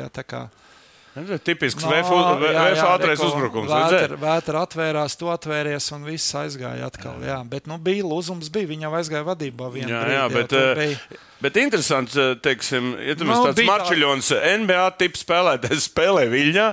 kā, 0.09 0.47
Tipisks 1.11 1.83
VF 1.83 2.13
ātrais 2.87 3.19
uzbrukums. 3.19 3.67
Vētra, 3.67 4.15
vētra 4.21 4.61
atvērās, 4.63 5.17
to 5.19 5.33
atvērties 5.33 5.89
un 5.97 6.05
viss 6.07 6.37
aizgāja 6.39 6.87
atkal. 6.87 7.17
Jā. 7.19 7.33
Jā. 7.33 7.39
Bet 7.51 7.67
nu, 7.67 7.81
bija 7.83 8.05
lūzums, 8.07 8.47
bija 8.55 8.71
viņa 8.71 8.93
aizgāja 9.01 9.27
vadībā. 9.27 9.73
Jā, 9.75 9.89
brīdi, 9.91 10.15
jā, 10.15 10.29
bet, 10.31 10.55
jā, 10.55 10.69
bija... 10.79 11.19
bet 11.43 11.59
interesants, 11.65 12.15
teiksim, 12.45 12.93
ja 13.03 13.17
tu 13.19 13.27
no, 13.27 13.41
tāds 13.49 13.67
Marčuļons, 13.67 14.31
tā... 14.31 14.53
NBA 14.63 14.85
tips 15.03 15.25
spēlētājs 15.27 15.89
spēlē 15.91 16.29
Viļņā, 16.31 16.69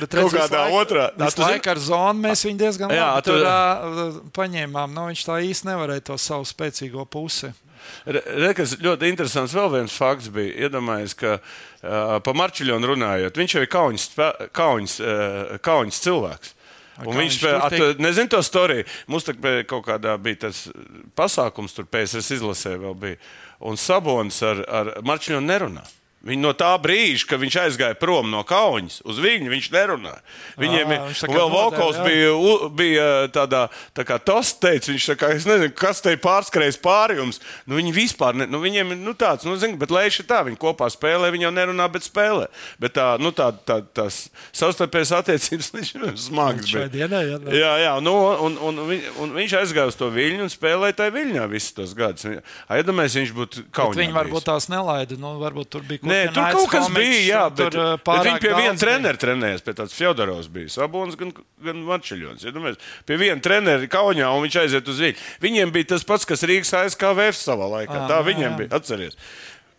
bet 0.00 0.16
kaut 0.22 0.38
kādā 0.38 0.62
laik, 0.64 0.78
otrā. 0.80 1.10
Tas 1.20 1.36
laik 1.42 1.68
ar 1.74 1.82
zonu 1.84 2.24
mēs 2.24 2.46
viņu 2.48 2.62
diezgan 2.64 2.96
jā, 2.96 3.10
labi 3.18 3.26
tu... 3.28 3.36
tur 3.36 3.44
uh, 3.44 4.22
paņēmām. 4.40 4.96
Nu, 4.96 5.10
viņš 5.12 5.26
tā 5.28 5.36
īsti 5.50 5.68
nevarēja 5.68 6.08
to 6.08 6.16
savu 6.16 6.48
spēcīgo 6.48 7.04
pusi. 7.12 7.52
Rekas 8.06 8.76
ļoti 8.82 9.10
interesants 9.10 9.54
vēl 9.56 9.68
viens 9.76 9.94
fakts 9.98 10.30
bija. 10.32 10.66
Iedomājieties, 10.66 11.14
ka 11.18 11.36
par 11.82 12.36
Marčiļonu 12.38 12.92
runājot, 12.92 13.38
viņš 13.38 13.54
jau 13.56 13.62
ir 13.64 13.70
kauņas, 13.72 14.08
kauņas, 14.54 14.98
uh, 15.02 15.54
kauņas 15.66 16.02
cilvēks. 16.04 16.58
Un 17.02 17.16
viņš 17.16 17.38
spēlēja, 17.40 17.86
nezinu 18.02 18.30
to 18.34 18.42
storiju. 18.44 18.84
Mums 19.10 19.26
tā 19.26 19.34
kaut 19.66 19.86
kādā 19.86 20.12
bija 20.20 20.44
tas 20.46 20.66
pasākums, 21.18 21.74
tur 21.74 21.88
PSRS 21.90 22.36
izlasē 22.36 22.76
vēl 22.78 22.94
bija. 23.00 23.18
Un 23.64 23.80
Sabons 23.80 24.42
ar, 24.46 24.62
ar 24.68 24.92
Marčiņu 25.06 25.40
nerunā. 25.42 25.82
Viņi 26.22 26.38
no 26.38 26.52
tā 26.54 26.70
brīža, 26.78 27.26
kad 27.32 27.40
viņš 27.42 27.56
aizgāja 27.64 27.96
prom 27.98 28.28
no 28.30 28.44
kaujas, 28.46 29.00
uz 29.02 29.16
viņu 29.18 29.50
viņš 29.50 29.68
nerunāja. 29.74 30.20
Viņiem 30.60 30.92
à, 30.94 30.98
viņš 31.08 31.22
vēl 31.26 31.48
Volkovs 31.50 31.98
bija, 32.04 32.28
bija 32.78 33.06
tādā 33.34 33.64
tā 33.90 34.04
kā 34.06 34.20
tas 34.22 34.52
teica, 34.54 34.92
viņš 34.92 35.06
kā, 35.18 35.32
es 35.34 35.46
nezinu, 35.48 35.72
kas 35.74 35.98
te 36.04 36.14
pārskrējas 36.22 36.78
pāri 36.82 37.18
jums. 37.18 37.40
Nu, 37.66 37.74
viņi 37.74 37.94
vispār, 37.96 38.38
ne, 38.38 38.46
nu, 38.46 38.60
viņiem 38.62 38.94
ir 38.94 39.00
nu, 39.02 39.16
tāds, 39.18 39.48
nu, 39.48 39.56
zin, 39.58 39.74
bet 39.80 39.90
lēši 39.90 40.22
tā, 40.28 40.44
viņi 40.46 40.60
kopā 40.62 40.86
spēlē, 40.94 41.32
viņi 41.34 41.48
jau 41.48 41.52
nerunā, 41.56 41.88
bet 41.90 42.06
spēlē. 42.06 42.46
Bet 42.78 42.94
tā, 43.00 43.08
nu, 43.18 43.34
tā, 43.34 43.50
tā, 43.66 43.80
tās 43.82 44.28
savstarpējas 44.54 45.14
attiecības 45.18 45.72
smagas. 46.28 46.70
Bet, 46.70 46.94
dienā, 46.94 47.24
jā, 47.26 47.40
jā. 47.48 47.58
jā, 47.64 47.74
jā, 47.88 47.96
nu, 48.06 48.14
un, 48.46 48.60
un, 48.70 48.80
un, 48.86 48.94
un 49.26 49.34
viņš 49.40 49.56
aizgāja 49.64 49.90
uz 49.90 49.98
to 49.98 50.06
viļņu 50.14 50.46
un 50.46 50.54
spēlēja 50.54 51.00
tajā 51.02 51.16
viļņā 51.18 51.50
visus 51.50 51.74
tos 51.80 51.98
gadus. 51.98 52.30
Iedomājieties, 52.70 53.20
viņš 53.24 53.36
būtu 53.42 53.66
kaut 53.74 53.96
kā. 53.96 54.04
Viņi 54.04 54.14
varbūt 54.20 54.46
tās 54.52 54.70
nelaida, 54.70 55.18
nu, 55.18 55.34
varbūt 55.42 55.74
tur 55.74 55.86
bija. 55.88 56.11
Nē, 56.12 56.20
tur 56.32 56.48
kaut 56.56 56.68
kas 56.72 56.88
komiks, 56.88 56.98
bija, 56.98 57.22
jā, 57.26 57.42
bet, 57.56 57.78
bet 58.06 58.26
viņi 58.28 58.42
pie 58.44 58.52
viena 58.56 58.74
trenera 58.80 59.22
trenējās. 59.24 59.64
Pie 59.66 59.74
tādas 59.78 59.96
Fjodorovs 59.96 60.50
bija 60.52 60.72
Sabons, 60.76 61.16
gan, 61.20 61.32
gan 61.64 61.80
Marčeļons. 61.88 62.44
Ja, 62.46 62.52
domājies, 62.54 62.82
pie 63.08 63.18
viena 63.20 63.40
trenera 63.44 63.88
Kaunijā 63.90 64.28
un 64.32 64.44
viņš 64.46 64.60
aiziet 64.64 64.92
uz 64.92 65.00
viņu. 65.02 65.18
Viņiem 65.42 65.72
bija 65.74 65.92
tas 65.94 66.06
pats, 66.08 66.28
kas 66.28 66.44
Rīgas 66.48 66.74
ASKVF 66.82 67.40
savā 67.40 67.70
laikā. 67.78 68.04
Tā 68.12 68.20
viņiem 68.28 68.60
bija, 68.60 68.72
atceries. 68.78 69.18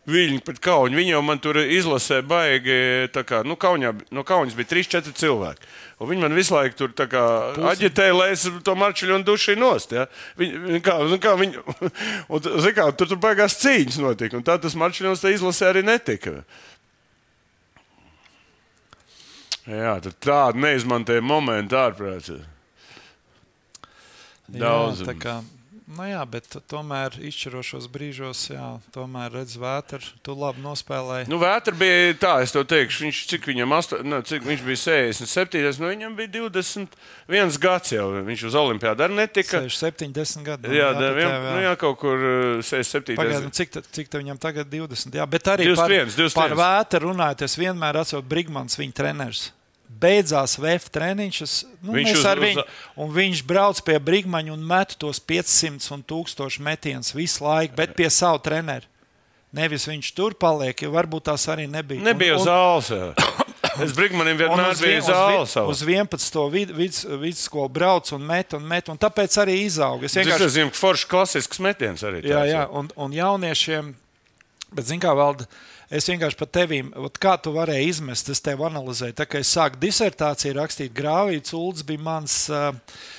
Viņi 0.04 0.42
pret 0.44 0.58
Kaunu. 0.60 0.98
Viņi 1.00 1.14
jau 1.14 1.22
man 1.24 1.40
tur 1.40 1.62
izlasē 1.64 2.18
baigi. 2.28 2.76
Kā, 3.24 3.40
nu, 3.48 3.56
Kaunijā, 3.60 3.94
no 4.12 4.26
Kaunas 4.28 4.56
bija 4.58 4.74
3-4 4.74 5.14
cilvēki. 5.16 5.70
Un 6.04 6.10
viņi 6.10 6.26
man 6.26 6.36
visu 6.36 6.58
laiku 6.58 6.76
tur 6.82 7.08
kā, 7.08 7.24
aģitēja, 7.72 8.18
lai 8.18 8.28
es 8.34 8.44
to 8.68 8.76
marčuļu 8.76 9.16
un 9.16 9.24
dušu 9.24 9.56
nost. 9.56 9.96
Ja? 9.96 10.10
Viņi, 10.40 10.82
kā, 10.84 10.98
kā 11.24 11.38
viņi, 11.40 11.64
un, 12.36 12.52
kā, 12.76 12.90
tur 13.00 13.14
tur 13.14 13.22
baigās 13.24 13.56
cīņas 13.64 14.02
notika. 14.04 14.36
Un 14.36 14.44
tā 14.44 14.58
tas 14.60 14.76
marčuļos 14.76 15.24
izlasē 15.32 15.72
arī 15.72 15.86
netika. 15.88 16.42
Jā, 19.64 19.96
tāda 20.20 20.60
neizmantoja 20.60 21.24
momentu 21.24 21.80
ārprātā. 21.80 22.42
Daudz. 24.52 25.06
Jā, 25.06 25.14
tā 25.14 25.16
kā 25.16 25.40
Nu 25.84 26.06
jā, 26.08 26.22
bet 26.30 26.48
tomēr 26.72 27.16
izšķirošos 27.28 27.90
brīžos, 27.92 28.46
jā, 28.54 28.68
tomēr 28.96 29.34
redz 29.36 29.58
vētru. 29.60 30.00
Tu 30.24 30.36
labi 30.38 30.62
nospēlēji. 30.64 31.28
Nu, 31.32 31.40
vētra 31.42 31.76
bija 31.76 32.14
tā, 32.22 32.34
es 32.46 32.54
to 32.56 32.64
teikšu. 32.68 33.04
Viņš, 33.04 33.20
cik 33.34 33.50
viņam 33.52 33.76
asto, 33.76 34.00
nu, 34.08 34.22
cik 34.24 34.46
viņš 34.48 34.64
bija 34.64 34.80
67, 34.80 35.82
nu 35.84 35.90
viņam 35.92 36.16
bija 36.20 36.32
21 36.38 37.60
gads 37.66 37.96
jau. 37.98 38.06
Viņš 38.30 38.46
uz 38.48 38.56
olimpiādu 38.64 39.04
arī 39.08 39.18
netika. 39.20 39.60
70 39.68 40.48
gadi. 40.48 40.72
Jā, 40.72 40.94
jā, 40.96 41.10
vien, 41.18 41.28
jā. 41.28 41.42
Nu, 41.50 41.66
jā, 41.66 41.74
kaut 41.82 42.00
kur 42.02 42.24
67. 42.64 43.18
Pagaid, 43.20 43.44
nu, 43.44 43.52
cik, 43.54 43.82
cik 43.92 44.14
tā 44.14 44.24
viņam 44.24 44.40
tagad 44.40 44.72
20? 44.72 45.20
Jā, 45.20 45.28
bet 45.28 45.52
arī 45.52 45.68
21, 45.68 45.84
par, 45.84 46.16
21. 46.16 46.40
par 46.40 46.56
vētru 46.64 47.10
runājot, 47.10 47.44
es 47.50 47.60
vienmēr 47.60 48.00
atceros 48.06 48.26
Brigmans, 48.32 48.80
viņa 48.80 48.98
treneris 49.04 49.50
beidzās 50.04 50.58
VF 50.60 50.92
treniņš. 50.94 51.42
Nu, 51.82 51.96
viņš, 51.96 52.14
uz, 52.20 52.26
viņu, 52.44 52.64
uz... 53.06 53.14
viņš 53.18 53.44
brauc 53.50 53.82
pie 53.88 54.00
Brīsmaņa 54.04 54.56
un 54.56 54.66
met 54.70 54.98
tos 55.02 55.22
500 55.24 55.94
un 55.96 56.04
1000 56.14 56.60
metienus 56.64 57.14
visu 57.16 57.46
laiku, 57.48 57.78
bet 57.80 57.96
pie 57.98 58.10
savu 58.14 58.44
treneru. 58.44 58.90
Nevis 59.54 59.86
viņš 59.86 60.08
tur 60.18 60.34
paliek, 60.34 60.80
jo 60.82 60.90
varbūt 60.96 61.30
tās 61.30 61.46
arī 61.54 61.68
nebija. 61.70 62.02
Nebija 62.02 62.40
uz 62.40 62.48
zāles. 62.48 62.90
Es 63.82 63.94
Brīsmanim 63.96 64.38
vienmēr 64.38 64.76
biju 64.78 65.04
zāles. 65.08 65.54
Uz 65.58 65.82
11. 65.86 66.40
Vid, 66.54 66.74
vid, 66.78 66.98
vidusskolu 67.22 67.70
brauc 67.74 68.10
un 68.14 68.26
met 68.28 68.54
un 68.58 68.66
met, 68.70 68.90
un 68.92 69.00
tāpēc 69.02 69.38
arī 69.42 69.60
izauga. 69.64 70.10
Es 70.10 70.18
vienkārši 70.20 70.50
zinu, 70.60 70.74
ka 70.74 70.82
foršs 70.82 71.08
klasisks 71.10 71.62
metiens 71.64 72.06
arī. 72.06 72.22
Jā, 72.28 72.44
jā, 72.50 72.64
un, 72.70 72.90
un 73.00 73.16
jauniešiem, 73.16 73.94
bet 74.74 74.90
zin 74.90 75.02
kā 75.02 75.14
valda 75.18 75.48
Es 75.94 76.08
vienkārši 76.10 76.38
par 76.40 76.50
tevīm, 76.58 76.88
kā 77.22 77.36
tu 77.38 77.52
varēji 77.54 77.92
izmest, 77.92 78.32
es 78.34 78.42
tevi 78.42 78.66
analizēju. 78.66 79.14
Tā 79.20 79.28
kā 79.30 79.42
es 79.44 79.52
sāku 79.54 79.78
disertāciju 79.82 80.56
rakstīt, 80.58 80.94
Grāvīts 80.98 81.54
Ulds 81.54 81.84
bija 81.86 82.02
mans 82.02 82.38
uh, 82.50 82.72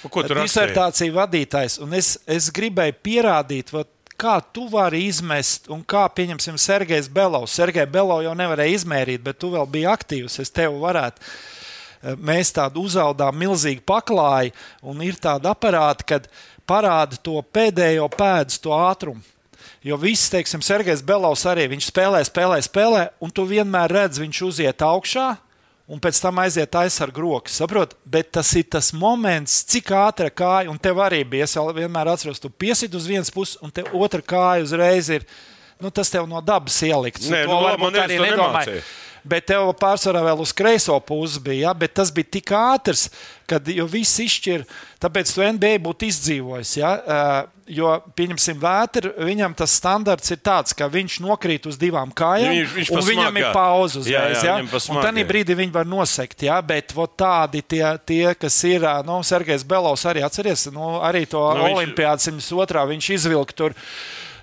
disertāciju 0.02 1.14
vadītājs. 1.14 1.78
Un 1.84 1.94
es, 1.94 2.16
es 2.26 2.48
gribēju 2.54 2.96
pierādīt, 3.06 3.70
vat, 3.74 3.90
kā 4.18 4.38
tu 4.54 4.66
vari 4.72 5.04
izmest, 5.06 5.68
un 5.70 5.84
kā, 5.86 6.02
pieņemsim, 6.16 6.58
Sergejs 6.58 7.10
Belovs. 7.14 7.54
Sergejs 7.54 7.90
Belovs 7.94 8.26
jau 8.26 8.34
nevarēja 8.38 8.80
izmērīt, 8.80 9.22
bet 9.22 9.38
tu 9.38 9.52
vēl 9.54 9.68
biji 9.70 9.90
aktīvs. 9.90 10.40
Es 10.42 10.50
tevi 10.54 10.80
varētu. 10.82 11.22
Mēs 12.20 12.50
tādu 12.52 12.82
uzaudām 12.84 13.38
milzīgu 13.40 13.84
paklāju, 13.86 14.52
un 14.84 14.98
ir 15.06 15.16
tāda 15.22 15.54
aparāta, 15.54 16.04
kad 16.10 16.26
parāda 16.68 17.16
to 17.22 17.38
pēdējo 17.54 18.10
pēdas, 18.12 18.58
to 18.60 18.74
ātrumu. 18.76 19.22
Jo 19.84 19.98
viss, 20.00 20.30
teiksim, 20.32 20.62
Sergejs 20.64 21.02
Belovs 21.04 21.44
arī 21.50 21.66
viņš 21.74 21.90
spēlē, 21.90 22.22
spēlē, 22.24 22.60
spēlē, 22.64 23.02
un 23.20 23.32
tu 23.34 23.44
vienmēr 23.48 23.92
redz, 23.92 24.20
viņš 24.22 24.40
uziet 24.48 24.84
augšā. 24.84 25.34
Un 25.84 26.00
pēc 26.00 26.16
tam 26.16 26.38
aiziet 26.40 26.72
aizsargu 26.80 27.20
rokas. 27.20 27.58
Saprot? 27.60 27.90
Bet 28.08 28.30
tas 28.32 28.48
ir 28.56 28.64
tas 28.72 28.88
moments, 28.96 29.58
cik 29.68 29.90
ātri 29.92 30.30
kāja, 30.32 30.70
un 30.72 30.80
tev 30.80 31.02
arī 31.04 31.20
bija. 31.28 31.44
Es 31.44 31.58
vienmēr 31.76 32.08
atceros, 32.14 32.40
tu 32.40 32.48
piesit 32.48 32.96
uz 32.96 33.04
vienas 33.04 33.28
puses, 33.28 33.58
un 33.60 33.68
te 33.68 33.84
otra 33.92 34.24
kāja 34.24 34.64
uzreiz 34.64 35.12
ir. 35.12 35.28
Nu, 35.76 35.92
tas 35.92 36.08
tev 36.08 36.24
no 36.30 36.40
dabas 36.40 36.78
ielikts. 36.86 37.28
Nē, 37.28 37.44
nu, 37.50 37.60
man 37.82 38.00
arī 38.00 38.16
nedomāja. 38.16 38.78
Nemācīja 38.78 38.84
bet 39.28 39.48
tev 39.50 39.70
pārsvarā 39.80 40.22
vēl 40.26 40.42
uz 40.44 40.52
kreiso 40.56 40.96
pusi 41.04 41.40
bija. 41.42 41.70
Ja? 41.70 41.74
Bet 41.76 41.96
tas 41.98 42.12
bija 42.14 42.30
tik 42.38 42.52
ātrs, 42.54 43.08
kad 43.50 43.66
viss 43.66 44.20
izšķir. 44.22 44.64
Tāpēc 45.02 45.32
tu 45.34 45.44
NBA 45.44 45.78
būtu 45.84 46.08
izdzīvojis. 46.08 46.76
Ja? 46.78 46.94
Jo, 47.64 47.94
pieņemsim, 48.12 48.58
vētru, 48.60 49.14
viņam 49.24 49.54
tas 49.56 49.72
standarts 49.78 50.34
ir 50.34 50.40
tāds, 50.44 50.74
ka 50.76 50.84
viņš 50.92 51.14
nokrīt 51.24 51.64
uz 51.70 51.78
divām 51.80 52.10
kājām, 52.12 52.52
viņš, 52.52 52.74
viņš 52.76 52.90
un 52.92 53.06
viņam 53.06 53.38
ir 53.40 53.46
pauze 53.56 54.02
uzreiz. 54.02 54.12
Jā, 54.12 54.24
jā, 54.34 54.56
ja? 54.60 54.82
Un 54.92 55.00
tajā 55.00 55.24
brīdī 55.30 55.56
viņi 55.56 55.72
var 55.72 55.88
nosekt. 55.88 56.44
Ja? 56.44 56.58
Bet 56.60 56.92
vot, 56.92 57.14
tādi 57.16 57.62
tie, 57.64 57.86
tie, 58.04 58.34
kas 58.36 58.58
ir, 58.68 58.84
nu, 59.08 59.22
Sergejs 59.24 59.64
Belovs 59.68 60.04
arī 60.10 60.26
atceries, 60.26 60.66
nu, 60.76 60.98
arī 61.00 61.24
to 61.30 61.40
nu, 61.56 61.70
Olimpiādu 61.70 62.28
102. 62.36 62.84
viņš 62.92 63.10
izvilka 63.16 63.56
tur. 63.56 63.78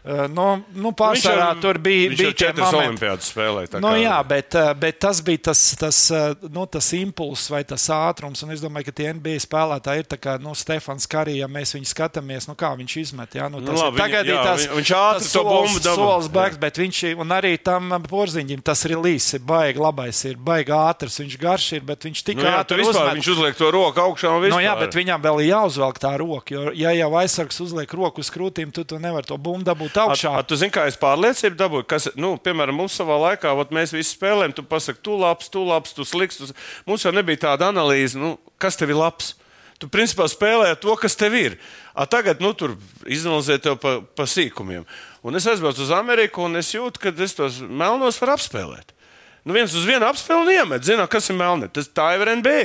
Eh, 0.01 0.23
nu, 0.33 0.45
nu, 0.73 0.89
pārsvarā 0.97 1.51
tur 1.61 1.77
bija. 1.77 2.09
Bija 2.09 2.33
četras 2.33 2.73
olimpiādas 2.73 3.27
spēlē. 3.29 3.67
Nu, 3.77 3.91
jā, 4.01 4.15
bet, 4.25 4.55
eh, 4.57 4.71
bet 4.73 4.97
tas 5.03 5.19
bija 5.21 5.43
tas, 5.51 5.59
tas, 5.77 5.99
eh, 6.09 6.33
nu, 6.49 6.65
tas 6.65 6.87
impulss 6.97 7.51
vai 7.53 7.61
tas 7.63 7.85
ātrums. 7.93 8.41
Un 8.41 8.49
es 8.49 8.63
domāju, 8.63 8.87
ka 8.89 8.95
tie 8.97 9.11
NBA 9.13 9.37
spēlētāji 9.45 10.01
ir 10.01 10.07
tā 10.09 10.17
kā 10.17 10.39
nu, 10.41 10.55
Stefans 10.57 11.05
Karī, 11.05 11.35
ja 11.37 11.47
mēs 11.47 11.75
viņu 11.77 11.85
skatāmies, 11.85 12.47
nu, 12.49 12.55
kā 12.57 12.73
viņš 12.79 12.95
izmet. 12.97 13.37
Jā, 13.37 13.45
nu, 13.53 13.61
tas, 13.61 13.77
nu, 13.77 13.77
labi, 13.77 14.01
tagad 14.01 14.25
viņa, 14.25 14.33
jā, 14.33 14.39
ir 14.41 14.49
tas, 14.49 14.65
viņš 14.73 14.93
ātri 14.97 15.29
to 15.35 15.43
bumbu 15.45 15.83
dabū. 15.85 16.01
Solis 16.01 16.31
bēgs, 16.33 16.57
bet 16.65 16.81
viņš 16.81 17.03
un 17.21 17.37
arī 17.37 17.53
tam 17.61 17.93
porziņam 18.09 18.65
tas 18.65 18.83
relīzs 18.89 19.37
ir 19.37 19.45
baigi 19.45 19.85
labais, 19.85 20.23
ir 20.25 20.41
baigi 20.41 20.73
ātrs, 20.73 21.19
viņš 21.21 21.37
garš 21.37 21.69
ir, 21.77 21.85
bet 21.85 22.09
viņš 22.09 22.25
tik 22.25 22.41
nu, 22.41 22.49
jā, 22.49 22.55
ātri 22.63 22.81
uzmet. 22.81 23.21
Viņš 23.21 23.31
uzliek 23.35 23.53
to 23.53 23.69
roku 23.69 24.01
augšā 24.01 24.33
un 24.33 24.41
vispār. 24.47 24.57
Nu, 24.57 24.65
jā, 24.65 24.73
bet 24.81 24.97
viņam 24.97 25.21
vēl 25.21 25.45
ir 25.45 25.51
jāuzvelk 25.53 26.01
tā 26.01 26.17
roka, 26.17 26.57
jo, 26.57 26.73
ja 26.73 26.89
jau 26.97 27.13
aizsargs 27.21 27.61
uzliek 27.61 27.93
roku 27.93 28.25
uz 28.25 28.33
krūtīm, 28.33 28.73
tu, 28.73 28.81
tu 28.81 28.97
nevar 28.97 29.29
to 29.29 29.37
bumbu 29.37 29.69
dabūt 29.69 29.90
augšā. 29.99 30.31
At, 30.35 30.45
at, 30.45 30.49
tu 30.51 30.57
zini, 30.59 30.73
kā 30.73 30.85
es 30.89 30.97
pārliecību 31.01 31.57
dabūju, 31.59 31.87
kas, 31.89 32.09
nu, 32.19 32.33
piemēram, 32.41 32.77
mums 32.83 32.95
savā 32.99 33.17
laikā, 33.25 33.51
ot, 33.57 33.73
mēs 33.75 33.95
visi 33.95 34.13
spēlējam, 34.15 34.55
tu 34.57 34.65
pasaki, 34.67 35.01
tu 35.03 35.17
labs, 35.19 35.51
tu 35.51 35.63
labs, 35.67 35.95
tu 35.97 36.07
slikts. 36.07 36.39
Tu... 36.39 36.57
Mums 36.87 37.05
jau 37.05 37.13
nebija 37.15 37.47
tāda 37.47 37.71
analīze, 37.73 38.19
nu, 38.19 38.35
kas 38.61 38.79
tev 38.79 38.93
ir 38.93 39.01
labs. 39.01 39.33
Tu 39.81 39.89
principā 39.89 40.27
spēlē 40.29 40.75
to, 40.77 40.93
kas 41.01 41.17
tev 41.17 41.33
ir. 41.33 41.57
A 41.97 42.05
tagad, 42.05 42.41
nu, 42.43 42.53
tur 42.53 42.75
izanalizē 43.09 43.57
tev 43.63 43.79
pa, 43.81 43.97
pa 44.05 44.27
sīkumiem. 44.29 44.85
Un 45.25 45.37
es 45.39 45.47
aizbraucu 45.49 45.81
uz 45.81 45.93
Ameriku, 45.95 46.45
un 46.45 46.59
es 46.59 46.69
jūtu, 46.75 47.01
ka 47.01 47.13
es 47.25 47.33
tos 47.33 47.57
melnos 47.65 48.21
varu 48.21 48.35
apspēlēt. 48.37 48.93
Nu, 49.41 49.55
viens 49.57 49.73
uz 49.73 49.87
vienu 49.89 50.05
apspēli 50.05 50.43
un 50.43 50.51
iemet. 50.53 50.85
Zinām, 50.85 51.09
kas 51.09 51.31
ir 51.33 51.37
melni. 51.39 51.69
Tas 51.73 51.89
tā 51.89 52.11
ir 52.13 52.29
NBA. 52.29 52.61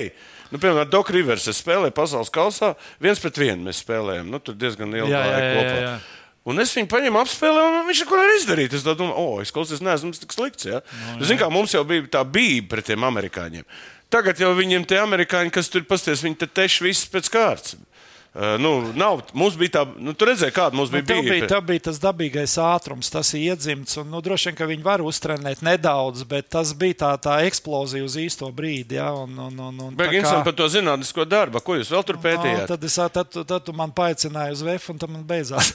Nu, 0.52 0.60
piemēram, 0.60 0.90
Doka 0.92 1.14
Rivers 1.14 1.48
spēlēja 1.56 1.94
pasaules 1.96 2.30
kausā. 2.32 2.74
viens 3.02 3.20
pret 3.22 3.40
vienu 3.40 3.64
mēs 3.64 3.80
spēlējām. 3.82 4.28
Nu, 4.30 4.38
tur 4.38 4.54
diezgan 4.54 4.92
ilgi 4.92 5.16
kopā. 5.16 5.64
Jā, 5.64 5.80
jā. 5.86 5.94
Un 6.46 6.62
es 6.62 6.70
viņu 6.76 6.86
paņēmu 6.92 7.18
apspēlēju, 7.24 7.70
un 7.80 7.88
viņš 7.88 8.00
neko 8.04 8.18
nevar 8.20 8.36
izdarīt. 8.36 8.74
Es 8.78 8.84
domāju, 8.86 9.16
o, 9.18 9.26
oh, 9.34 9.42
es 9.42 9.50
klausos, 9.54 9.82
neesmu 9.82 10.12
tik 10.14 10.34
slikts. 10.34 10.68
Ja? 10.68 10.78
No, 11.16 11.26
Zini, 11.26 11.40
kā 11.40 11.48
mums 11.50 11.74
jau 11.74 11.82
bija 11.88 12.06
tā 12.18 12.22
bība 12.22 12.76
pret 12.76 12.86
tiem 12.92 13.06
amerikāņiem. 13.08 13.66
Tagad 14.14 14.38
jau 14.38 14.52
viņiem 14.54 14.86
tie 14.86 15.00
amerikāņi, 15.02 15.50
kas 15.54 15.72
tur 15.72 15.82
pasties, 15.88 16.22
viņi 16.22 16.38
te 16.38 16.46
teši 16.46 16.86
viss 16.86 17.08
pēc 17.10 17.30
kārtas. 17.34 17.74
Uh, 18.36 18.60
nu, 18.60 18.92
nav, 18.94 19.22
mums 19.32 19.54
bija 19.56 19.78
tā, 19.78 19.82
nu, 19.96 20.12
tur 20.12 20.28
redzēja, 20.28 20.52
kāda 20.52 20.76
mums 20.76 20.90
bija. 20.92 21.06
Nu, 21.08 21.22
bija 21.24 21.46
tā 21.48 21.56
bija 21.64 21.86
tas 21.86 21.96
dabīgais 22.02 22.58
ātrums, 22.60 23.08
tas 23.08 23.30
ir 23.32 23.46
iedzimts. 23.54 23.96
Un, 24.02 24.10
nu, 24.12 24.20
droši 24.20 24.50
vien, 24.50 24.58
ka 24.58 24.66
viņi 24.68 24.84
var 24.84 25.00
uztrenēt 25.00 25.62
nedaudz, 25.64 26.20
bet 26.28 26.50
tas 26.52 26.74
bija 26.76 26.98
tā, 27.00 27.12
tā 27.24 27.38
eksplozija 27.48 28.04
uz 28.04 28.18
īsto 28.20 28.50
brīdi. 28.52 28.98
Ja, 28.98 29.08
un, 29.16 29.32
un, 29.40 29.56
un, 29.70 29.80
un, 29.86 29.96
Bet 29.96 30.12
kā... 30.12 30.34
par 30.44 30.52
to 30.58 30.68
zinātnisko 30.68 31.24
darbu, 31.24 31.62
ko 31.64 31.78
jūs 31.78 31.94
vēl 31.94 32.04
tur 32.10 32.20
nu, 32.20 32.24
pētījāt? 32.26 32.60
No, 32.60 32.68
tad, 32.74 32.84
es, 32.84 32.98
tad, 33.00 33.32
tad, 33.32 33.48
tad 33.54 33.64
tu 33.70 33.76
man 33.80 33.96
paaicināji 33.96 34.58
uz 34.58 34.66
VF, 34.68 34.90
un 34.92 35.00
tam 35.00 35.16
beidzās. 35.32 35.72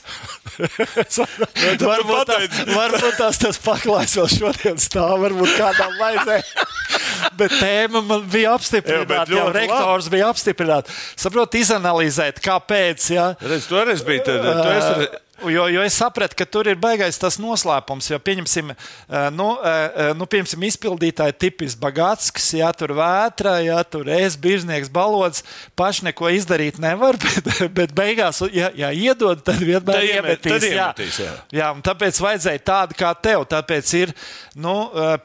varbūt, 1.82 2.30
tas, 2.30 2.62
varbūt 2.76 3.18
tas, 3.24 3.42
tas 3.42 3.62
paklājs 3.66 4.20
vēl 4.22 4.30
šodien 4.36 4.86
stāv, 4.86 5.18
varbūt 5.26 5.58
kādam 5.58 5.98
vajadzēja. 5.98 6.70
bet 7.38 7.54
tēma 7.58 8.02
man 8.06 8.26
bija 8.32 8.56
apstiprināta. 8.56 9.26
Jā, 9.30 9.40
jau 9.40 9.48
rektors 9.54 10.08
labi. 10.08 10.16
bija 10.16 10.30
apstiprināts. 10.32 11.02
Saprotu, 11.20 11.60
izanalizēt, 11.62 12.42
kāpēc. 12.52 13.10
Ja? 13.16 13.32
Redz, 13.42 13.68
tu 13.72 13.80
arī 13.80 13.98
biji. 14.08 14.24
Esi... 14.78 15.12
Jo, 15.50 15.66
jo 15.72 15.82
es 15.82 15.96
sapratu, 15.98 16.36
ka 16.38 16.46
tur 16.46 16.68
ir 16.70 16.78
baigais 16.82 17.18
tas 17.22 17.40
noslēpums. 17.42 18.12
Jo, 18.12 18.20
pieņemsim, 18.22 18.72
nu, 19.34 19.48
nu, 20.18 20.28
pieņemsim 20.30 20.66
izpildītāji 20.68 21.38
tipis 21.42 21.76
Bagātskis, 21.82 22.52
ja 22.60 22.70
tur 22.78 22.94
vētra, 22.98 23.56
ja 23.66 23.80
tur 23.88 24.10
es, 24.12 24.38
biržnieks, 24.40 24.92
balods, 24.94 25.46
paši 25.80 26.10
neko 26.10 26.30
izdarīt 26.36 26.78
nevar, 26.82 27.18
bet, 27.24 27.50
bet 27.74 27.96
beigās, 27.98 28.44
ja, 28.54 28.70
ja 28.78 28.92
iedod, 28.94 29.42
tad 29.46 29.64
vienmēr 29.64 30.06
iemetīs. 30.18 30.52
Tad 30.52 30.68
iemetīs 30.70 31.20
jā. 31.24 31.32
Jā. 31.32 31.34
jā, 31.62 31.72
tāpēc 31.90 32.22
vajadzēja 32.26 32.64
tādu 32.72 33.00
kā 33.00 33.14
tev. 33.18 33.48
Tāpēc 33.52 33.94
ir, 33.98 34.14
nu, 34.62 34.76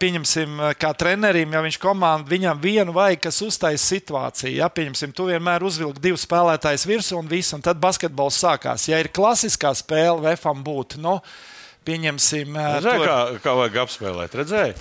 pieņemsim, 0.01 0.63
kā 0.81 0.93
trenerim, 0.99 1.53
ja 1.53 1.63
viņš 1.65 1.81
komandu, 1.83 2.33
viņam 2.33 2.63
vienu 2.63 2.97
vajag, 2.97 3.27
kas 3.29 3.43
uztais 3.45 3.85
situāciju. 3.85 4.55
Ja, 4.63 4.71
pieņemsim, 4.73 5.13
tu 5.17 5.29
vienmēr 5.29 5.65
uzvilki 5.67 6.03
divus 6.09 6.25
spēlētājus 6.27 6.87
virsū 6.89 7.21
un 7.21 7.31
visu, 7.31 7.57
un 7.59 7.65
tad 7.65 7.81
basketbols 7.83 8.41
sākās. 8.43 8.89
Ja 8.91 9.01
ir 9.03 9.13
klasiskā 9.15 9.75
spēle, 9.77 10.06
spēle 10.07 10.23
Vēfam 10.31 10.65
būtu. 10.65 11.03
Nu, 11.03 11.21
Pieņemsim, 11.87 12.57
Zē, 12.83 12.97
tur... 12.99 13.07
kā, 13.07 13.19
kā 13.45 13.53
vajag 13.55 13.77
apspēlēt. 13.85 14.33
Redzēji? 14.41 14.73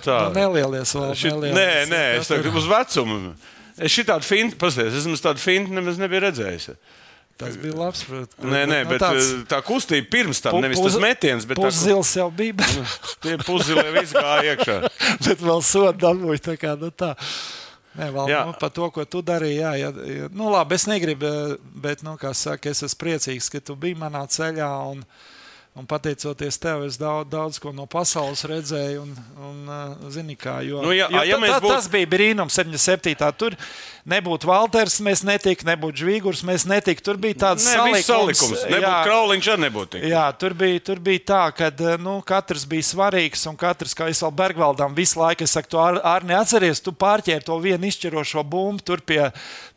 Tā 0.00 0.14
nu, 0.30 0.38
nelielies 0.38 0.94
vēl. 0.96 1.10
Šit, 1.12 1.34
nelielies. 1.34 1.58
Nē, 1.58 1.72
nē, 1.90 2.04
es 2.16 2.30
tagad 2.30 2.56
uz 2.56 2.68
vecumu. 2.70 3.34
Es 3.76 3.92
šī 3.92 4.06
tādu 4.08 4.24
fintu, 4.24 4.56
pasties, 4.60 4.96
es 4.96 5.24
tādu 5.24 5.42
fintu 5.42 5.76
nemaz 5.76 6.00
nebiju 6.00 6.22
redzējis. 6.24 6.70
Tas 7.40 7.58
bija 7.60 7.76
labs. 7.76 8.06
Bet, 8.08 8.32
nē, 8.40 8.62
nē, 8.68 8.78
nu, 8.86 8.88
bet 8.88 9.04
tāds, 9.04 9.28
tā 9.52 9.60
kustība 9.64 10.08
pirms 10.12 10.40
tam, 10.44 10.56
nevis 10.64 10.80
tas 10.80 10.96
metiens, 11.00 11.44
bet 11.48 11.60
puszils 11.60 12.14
jau 12.16 12.30
bija. 12.32 12.56
Nu, 12.72 12.88
tie 13.20 13.36
puszili 13.44 13.84
viss 13.98 14.16
gāja 14.16 14.54
iekšā. 14.54 14.80
bet 15.26 15.44
vēl 15.44 15.64
sodu 15.64 16.06
dabūju 16.06 16.44
tā 16.48 16.56
kā, 16.60 16.72
nu 16.80 16.88
tā. 16.88 17.12
Nē, 18.00 18.08
vēl, 18.14 18.30
nu, 18.48 18.54
par 18.60 18.72
to, 18.74 18.88
ko 18.94 19.04
tu 19.04 19.20
darīji. 19.26 19.58
Jā, 19.60 19.72
jā, 19.76 19.90
jā. 20.08 20.28
Nu, 20.32 20.48
labi, 20.52 20.78
es 20.78 20.86
negribu, 20.88 21.30
bet, 21.84 22.04
nu, 22.06 22.16
saka, 22.36 22.72
es 22.72 22.80
esmu 22.86 23.00
priecīgs, 23.02 23.50
ka 23.52 23.60
tu 23.64 23.76
biji 23.80 23.98
manā 24.00 24.22
ceļā. 24.30 24.70
Un, 24.94 25.04
Un 25.78 25.86
pateicoties 25.86 26.56
tev, 26.58 26.80
es 26.82 26.96
daudz, 26.98 27.28
daudz 27.30 27.58
ko 27.62 27.70
no 27.70 27.84
pasaules 27.86 28.40
redzēju. 28.42 29.04
Un, 29.04 29.12
un, 29.46 29.68
zini, 30.10 30.34
kā, 30.34 30.56
jo, 30.66 30.80
nu, 30.82 30.90
jā, 30.90 31.06
jo, 31.14 31.22
ja 31.28 31.36
tā, 31.38 31.60
būt... 31.62 31.70
Tas 31.70 31.86
bija 31.92 32.08
brīnums 32.10 32.56
77. 32.58 33.14
Tur 33.38 33.54
nebūtu 34.10 34.50
Walters, 34.50 34.98
mēs 35.06 35.22
netiktu, 35.22 35.68
nebūtu 35.68 36.02
Žvīgurs, 36.02 36.42
mēs 36.48 36.66
netiktu. 36.66 37.06
Tur 37.06 37.20
bija 37.22 37.38
tāds 37.44 37.68
ne, 37.68 37.76
salikums. 37.78 38.08
salikums. 38.08 38.64
Nebūtu 38.66 38.96
Krauliņš, 39.06 39.50
arī 39.54 39.64
nebūtu. 39.68 40.02
Jā, 40.10 40.24
tur 40.42 40.56
bija, 40.58 40.82
tur 40.90 41.04
bija 41.06 41.22
tā, 41.30 41.44
ka 41.54 41.70
nu, 42.02 42.16
katrs 42.26 42.66
bija 42.66 42.88
svarīgs 42.90 43.46
un 43.46 43.60
katrs, 43.60 43.94
kā 43.94 44.10
es 44.10 44.24
vēl 44.26 44.34
Bergvaldam 44.42 44.98
visu 44.98 45.22
laiku 45.22 45.46
saku, 45.46 45.70
tu 45.70 45.78
ar, 45.78 46.00
ar 46.16 46.26
neatceries, 46.26 46.82
tu 46.82 46.90
pārķēri 46.98 47.46
to 47.46 47.62
vienu 47.62 47.86
izšķirošo 47.86 48.42
bumbu 48.42 48.82
tur 48.90 49.06
pie, 49.06 49.22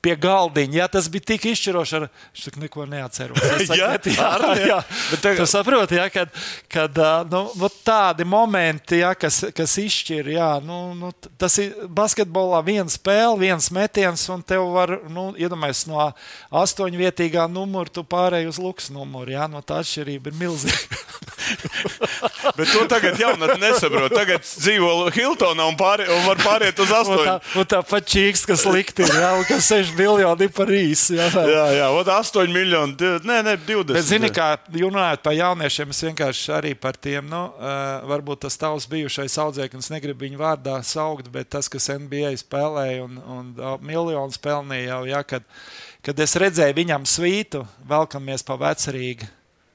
pie 0.03 0.15
galdiņa. 0.19 0.77
Jā, 0.81 0.87
tas 0.91 1.07
bija 1.11 1.27
tik 1.33 1.45
izšķiroši, 1.53 1.95
ar 1.97 2.05
viņš 2.09 2.45
saka, 2.47 2.61
neko 2.63 2.87
neatceros. 2.91 3.39
Saku, 3.39 3.77
jā, 3.79 3.89
bet, 3.95 4.09
jā, 4.11 4.31
jā. 4.67 4.79
Bet 5.11 5.23
tagad... 5.23 5.39
Tu 5.39 5.47
saproti, 5.53 5.99
jā, 5.99 6.07
kad, 6.13 6.33
kad 6.71 6.99
nu, 7.31 7.43
nu, 7.59 7.69
tādi 7.87 8.27
momenti, 8.27 8.99
jā, 9.01 9.13
kas, 9.19 9.39
kas 9.55 9.77
izšķir, 9.79 10.33
jā, 10.35 10.49
nu, 10.65 10.81
nu, 10.99 11.13
tas 11.39 11.55
ir 11.63 11.87
basketbolā 11.87 12.59
viens 12.67 12.99
spēle, 12.99 13.37
viens 13.45 13.69
metiens, 13.75 14.27
un 14.33 14.43
tev 14.45 14.67
var, 14.75 14.97
nu, 15.11 15.29
iedomājies 15.39 15.85
no 15.91 16.09
astoņvietīgā 16.63 17.47
numura, 17.51 17.91
tu 17.93 18.03
pārēji 18.07 18.51
uz 18.51 18.59
luks 18.61 18.91
numuru, 18.93 19.37
jā, 19.37 19.47
no 19.51 19.63
tā 19.63 19.79
atšķirība 19.83 20.33
ir 20.33 20.39
milzīga. 20.43 21.01
Bet 22.57 22.71
to 22.71 22.83
tagad 22.87 23.19
jaunatne 23.19 23.57
nesaprot. 23.59 24.13
Tagad 24.15 24.45
dzīvo 24.45 25.09
Hiltonā 25.13 25.65
un, 25.67 25.75
pārē, 25.79 26.07
un 26.13 26.23
var 26.27 26.39
pāriet 26.43 26.79
uz 26.79 26.91
astoņiem. 26.93 27.19
Un 27.19 27.27
tā, 27.27 27.59
un 27.59 27.69
tā 27.73 27.81
pat 27.87 28.07
čīks, 28.09 28.45
kas 28.47 28.65
likti 28.69 29.07
jā, 29.07 29.31
un 29.37 29.43
kas 29.47 29.67
6 29.71 29.92
miljoni 29.97 30.47
par 30.53 30.71
īsi. 30.73 31.17
Jā, 31.17 31.27
jā, 31.31 31.65
jā 31.77 31.89
un 31.93 32.11
8 32.15 32.53
miljoni, 32.53 33.11
nē, 33.25 33.39
nē, 33.47 33.55
20. 33.67 33.93
Bet 33.95 34.07
zini, 34.07 34.31
kā 34.33 34.49
runājot 34.73 35.23
par 35.25 35.37
jauniešiem, 35.37 35.93
es 35.93 36.03
vienkārši 36.07 36.53
arī 36.57 36.73
par 36.79 36.97
tiem, 36.97 37.27
nu, 37.29 37.43
varbūt 38.09 38.43
tas 38.47 38.59
tavs 38.59 38.87
bijušais 38.91 39.37
audzēknis, 39.45 39.91
negribu 39.93 40.27
viņu 40.27 40.41
vārdā 40.41 40.79
saukt, 40.87 41.31
bet 41.33 41.51
tas, 41.53 41.71
kas 41.71 41.91
NBA 41.93 42.35
spēlēja 42.41 43.05
un, 43.05 43.17
un 43.37 43.55
miljonus 43.85 44.41
pelnīja 44.43 44.93
jau, 44.93 45.01
jā, 45.13 45.23
kad, 45.35 45.47
kad 46.05 46.25
es 46.25 46.37
redzēju 46.43 46.79
viņam 46.81 47.07
svītu, 47.09 47.65
velkamies 47.89 48.45
pa 48.47 48.59
vecerīgi. 48.67 49.31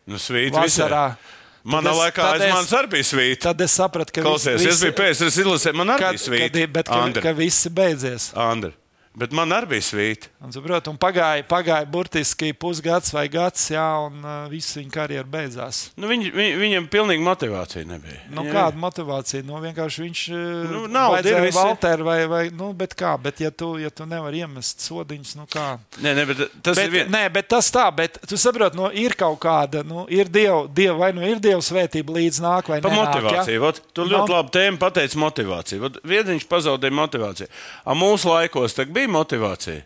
Nu, 0.08 0.20
svītu 0.22 0.56
vasarā. 0.56 1.10
Visai. 1.12 1.36
Manā 1.68 1.92
laikā 1.92 2.26
aiz 2.32 2.44
manis 2.48 2.72
arī 2.76 2.90
bija 2.96 3.06
svīta. 3.10 3.40
Tad 3.50 3.62
es 3.66 3.74
sapratu, 3.76 4.14
ka 4.14 4.24
Klausies, 4.24 4.60
visi, 4.62 4.70
es 4.70 4.82
biju 4.84 4.94
PSRS 4.96 5.40
izlasē, 5.42 5.72
man 5.76 5.92
arī 5.94 6.12
bija 6.14 6.22
svīta. 6.22 6.52
Kad, 6.54 6.74
bet, 6.76 6.92
ka, 6.92 7.24
ka 7.26 7.32
viss 7.36 7.68
beidzies. 7.74 8.30
Andri. 8.38 8.72
Bet 9.18 9.32
man 9.34 9.50
arī 9.54 9.72
bija 9.74 9.82
svīta. 9.82 10.28
Un, 10.44 10.52
saprot, 10.54 10.86
un 10.92 10.98
pagāja, 11.00 11.42
pagāja 11.48 11.86
burtiski 11.90 12.52
pusgads 12.54 13.10
vai 13.10 13.24
gads, 13.32 13.64
jā, 13.72 13.86
un 14.06 14.20
uh, 14.22 14.46
viss 14.52 14.76
viņa 14.78 14.92
karjera 14.94 15.26
beidzās. 15.26 15.80
Nu, 15.98 16.06
viņ, 16.10 16.28
viņ, 16.36 16.52
viņam 16.60 16.86
pilnīgi 16.92 17.24
motivācija 17.26 17.88
nebija. 17.88 18.20
Nu, 18.30 18.44
jā. 18.46 18.52
kāda 18.54 18.78
motivācija? 18.78 19.42
Nu, 19.46 19.58
vienkārši 19.64 20.04
viņš 20.04 20.22
uh, 20.30 20.42
nu, 20.70 20.84
nav 20.92 21.16
vajadzēja 21.16 21.54
Valter 21.58 22.04
vai, 22.06 22.18
vai, 22.30 22.44
nu, 22.54 22.70
bet 22.78 22.94
kā, 22.98 23.16
bet 23.18 23.42
ja 23.42 23.50
tu, 23.50 23.72
ja 23.82 23.90
tu 23.90 24.06
nevar 24.06 24.36
iemest 24.38 24.86
sodiņus, 24.86 25.34
nu 25.40 25.48
kā. 25.50 25.66
Nē, 25.98 26.14
nē, 26.14 26.26
bet 26.30 26.44
tas 26.62 26.78
bet, 26.78 26.84
ir 26.86 26.94
vien... 26.94 27.10
Nē, 27.10 27.24
bet 27.34 27.50
tas 27.50 27.72
tā, 27.74 27.88
bet 27.98 28.20
tu 28.22 28.38
saprot, 28.38 28.78
nu, 28.78 28.86
ir 28.94 29.18
kaut 29.18 29.40
kāda, 29.42 29.82
nu, 29.86 30.06
ir 30.06 30.30
Dieva, 30.30 30.62
diev, 30.70 31.00
vai 31.02 31.10
nu 31.16 31.26
ir 31.26 31.42
Dieva 31.42 31.60
svētība 31.64 32.14
līdz 32.20 32.40
nāk 32.44 32.70
vai 32.70 32.78
pa 32.84 32.92
nenāk. 32.92 33.16
motivāciju, 33.16 33.58
ja? 33.58 33.64
Vot, 33.66 33.82
tu 33.90 34.06
ļoti 34.06 34.30
no... 34.30 34.38
labi 34.38 34.54
tēmu 34.54 34.78
pateici 34.78 35.18
motivāciju. 35.18 35.92
Viediņš 36.06 36.46
pazaudēja 36.50 36.98
motivāciju. 37.00 37.50
A 37.82 37.98
mūsu 37.98 38.30
laikos 38.30 38.78
bija 38.86 39.07
motivācija. 39.12 39.84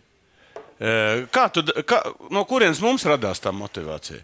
Kā 1.33 1.47
tu, 1.53 1.63
kā, 1.87 1.99
no 2.33 2.43
kurienes 2.49 2.81
mums 2.83 3.05
radās 3.07 3.41
tā 3.43 3.53
motivācija? 3.55 4.23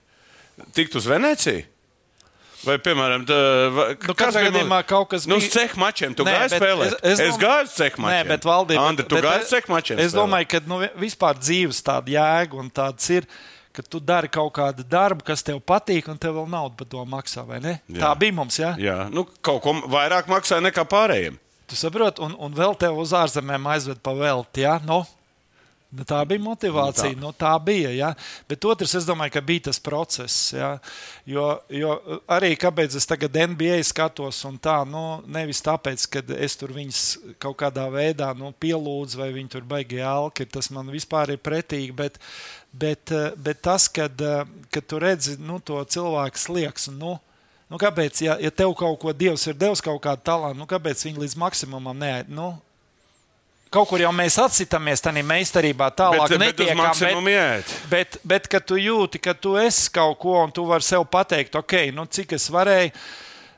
Tikt 0.76 0.98
uz 1.00 1.08
Veneciju? 1.08 1.68
Vai, 2.60 2.76
piemēram, 2.84 3.24
tā, 3.24 3.36
vai, 3.72 3.86
nu, 4.04 4.14
kas 4.20 4.36
gadījumā 4.36 4.82
kaut 4.88 5.08
kas 5.14 5.24
nu, 5.24 5.38
bija? 5.38 5.46
Nu, 5.46 5.48
uz 5.48 5.54
cehu 5.54 5.80
mačiem 5.80 6.16
tu 6.18 6.26
Nē, 6.28 6.34
gāji 6.36 6.58
spēlēt. 6.58 6.98
Es, 6.98 7.14
es, 7.14 7.22
es 7.30 7.38
gāju 7.40 7.70
uz 7.70 7.76
cehu 7.78 8.04
mačiem. 8.04 8.18
Nē, 8.18 8.34
bet 8.34 8.48
valdība. 8.50 8.82
Andri, 8.84 9.06
tu 9.08 9.22
gāji 9.24 9.46
uz 9.46 9.54
cehu 9.54 9.72
mačiem. 9.72 10.02
Es 10.04 10.16
domāju, 10.18 10.50
ka 10.52 10.60
nu, 10.68 10.82
vispār 11.00 11.40
dzīves 11.40 11.80
tāda 11.88 12.12
jēga 12.18 12.60
un 12.60 12.68
tāds 12.82 13.08
ir 13.16 13.30
ka 13.80 13.86
tu 13.86 14.02
dari 14.04 14.28
kaut 14.28 14.52
kādu 14.58 14.84
darbu, 14.84 15.24
kas 15.24 15.46
tev 15.46 15.62
patīk, 15.64 16.10
un 16.12 16.20
tev 16.20 16.36
vēl 16.36 16.50
naudu 16.52 16.76
par 16.82 16.90
to 16.92 17.04
maksā. 17.08 17.46
Tā 17.88 18.10
bija 18.20 18.36
mums. 18.36 18.60
Ja? 18.60 18.74
Jā, 18.82 18.98
nu, 19.14 19.24
kaut 19.46 19.62
ko 19.64 19.78
vairāk 19.88 20.28
maksāja 20.28 20.66
nekā 20.66 20.84
pārējiem. 20.90 21.40
Tu 21.70 21.78
saproti, 21.78 22.24
un, 22.26 22.34
un 22.42 22.56
vēl 22.58 22.76
tev 22.82 22.98
uz 22.98 23.14
ārzemēm 23.14 23.68
aizved 23.76 24.02
pa 24.04 24.16
velti. 24.18 24.66
Ja? 24.66 24.80
Nu, 24.86 25.04
Nu, 25.90 26.04
tā 26.06 26.20
bija 26.30 26.42
motivācija, 26.46 27.16
nu, 27.18 27.18
tā. 27.18 27.24
Nu, 27.24 27.30
tā 27.34 27.52
bija. 27.66 27.90
Ja? 27.90 28.10
Bet 28.50 28.66
otrs, 28.70 28.92
es 29.00 29.08
domāju, 29.08 29.34
ka 29.34 29.42
bija 29.42 29.64
tas 29.70 29.80
process. 29.82 30.52
Ja? 30.54 30.76
Jo, 31.26 31.48
jo 31.74 31.96
arī 32.30 32.52
kāpēc 32.62 32.94
es 33.00 33.10
tagad 33.10 33.34
NBA 33.34 33.80
skatos, 33.90 34.44
un 34.46 34.60
tā, 34.62 34.76
nu, 34.86 35.02
nevis 35.26 35.64
tāpēc, 35.66 36.06
ka 36.14 36.22
es 36.38 36.58
tur 36.62 36.76
viņus 36.76 37.02
kaut 37.42 37.58
kādā 37.64 37.88
veidā 37.90 38.30
nu, 38.38 38.52
pielūdzu, 38.62 39.18
vai 39.18 39.32
viņi 39.34 39.54
tur 39.56 39.66
baigi 39.70 39.98
jēlki, 39.98 40.46
tas 40.54 40.70
man 40.76 40.94
vispār 40.94 41.34
ir 41.34 41.42
pretīgi. 41.42 41.96
Bet, 41.98 42.22
bet, 42.70 43.16
bet 43.42 43.66
tas, 43.66 43.90
kad, 43.90 44.14
kad 44.70 44.86
tu 44.86 45.02
redzi 45.02 45.40
nu, 45.42 45.58
to 45.58 45.82
cilvēku 45.90 46.38
slieks, 46.38 46.92
nu, 46.94 47.18
Nu, 47.70 47.78
kāpēc, 47.78 48.24
ja, 48.26 48.40
ja 48.42 48.50
tev 48.50 48.74
kaut 48.78 48.98
ko 49.02 49.14
Dievs 49.14 49.46
ir 49.46 49.58
devis, 49.58 49.84
kaut 49.86 50.02
kādu 50.02 50.26
talantu, 50.26 50.58
nu, 50.58 50.66
kāpēc 50.70 51.06
viņi 51.06 51.22
līdz 51.22 51.38
maksimumam 51.38 51.98
nē, 51.98 52.14
nu, 52.34 52.56
Kaut 53.70 53.86
kur 53.86 54.02
jau 54.02 54.10
mēs 54.10 54.34
atsitāmies 54.42 55.04
tādā 55.06 55.22
meistarībā, 55.22 55.92
tālāk 55.94 56.32
bet, 56.32 56.42
netiekam, 56.42 56.80
bet, 56.90 57.20
bet, 57.22 57.74
bet, 57.92 58.16
bet, 58.32 58.48
kad 58.50 58.64
tu 58.66 58.80
jūti, 58.82 59.22
ka 59.22 59.36
tu 59.38 59.54
esi 59.62 59.92
kaut 59.94 60.18
ko 60.18 60.40
un 60.42 60.50
tu 60.50 60.64
vari 60.66 60.88
sev 60.88 61.06
pateikt, 61.06 61.54
ok, 61.60 61.76
nu, 61.94 62.08
cik 62.10 62.34
es 62.40 62.50
varēju. 62.50 62.96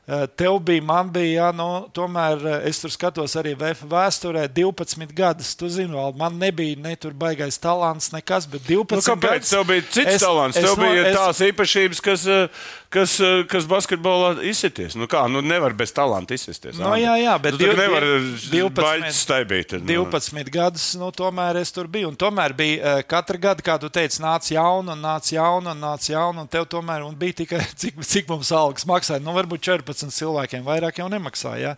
Eh, 0.02 0.26
tev 0.36 0.56
bija, 0.58 0.82
man 0.82 1.06
bija, 1.14 1.44
jā, 1.44 1.48
nu, 1.54 1.66
tomēr 1.94 2.40
eh, 2.42 2.64
es 2.66 2.80
tur 2.82 2.90
skatos 2.90 3.36
arī 3.38 3.52
VF 3.54 3.84
vēsturē, 3.86 4.48
12 4.50 5.12
gadus. 5.14 5.52
Tu 5.54 5.68
zini, 5.70 5.94
vēl 5.94 6.16
man 6.18 6.40
nebija 6.40 6.74
ne 6.82 6.96
tur 6.98 7.14
baigais 7.14 7.56
talants, 7.62 8.10
nekas, 8.10 8.48
bet 8.50 8.66
12 8.66 8.98
nu, 8.98 9.04
kāpēc? 9.06 9.28
gadus. 9.38 9.52
Tev 9.54 9.62
bija 9.70 9.84
cits 9.86 10.16
es, 10.16 10.24
talants, 10.26 10.58
es, 10.58 10.66
tev 10.66 10.82
bija 10.82 11.04
es, 11.06 11.16
tās 11.20 11.44
īpašības, 11.46 12.02
kas, 12.02 12.26
eh, 12.26 12.66
kas, 12.92 13.16
kas 13.50 13.68
basketbolā 13.70 14.34
izsities. 14.48 14.96
Nu 14.98 15.08
kā, 15.10 15.24
nu 15.32 15.40
nevar 15.44 15.74
bez 15.76 15.94
talanta 15.96 16.36
izsisties. 16.36 16.76
Nu, 16.80 16.92
jā, 17.00 17.14
jā, 17.22 17.36
bet 17.42 17.56
tu 17.56 17.62
div, 17.64 17.74
nevar 17.78 18.06
12, 18.52 19.16
staibīt, 19.16 19.76
nu. 19.80 20.06
12 20.12 20.52
gadus, 20.52 20.90
nu 21.00 21.08
tomēr 21.16 21.62
es 21.62 21.72
tur 21.72 21.88
biju. 21.90 22.12
Un 22.12 22.20
tomēr 22.20 22.56
bija 22.58 22.98
katra 23.08 23.40
gada, 23.48 23.64
kā 23.64 23.78
tu 23.80 23.88
teici, 23.92 24.20
nāca 24.22 24.52
jauna 24.54 24.96
un 24.96 25.04
nāca 25.08 25.36
jauna 25.38 25.72
un 25.72 25.82
nāca 25.88 26.12
jauna, 26.12 26.44
un 26.44 26.52
tev 26.52 26.68
tomēr 26.70 27.06
un 27.06 27.16
bija 27.16 27.40
tikai 27.42 27.64
cik, 27.84 28.02
cik 28.04 28.30
mums 28.32 28.52
algas 28.56 28.86
maksāja. 28.88 29.24
Nu, 29.24 29.34
varbūt 29.36 29.64
14 29.72 29.92
15 29.92 30.18
cilvēkiem 30.18 30.64
vairāk 30.66 31.00
jau 31.00 31.08
nemaksāja. 31.12 31.72
Ja? 31.72 31.76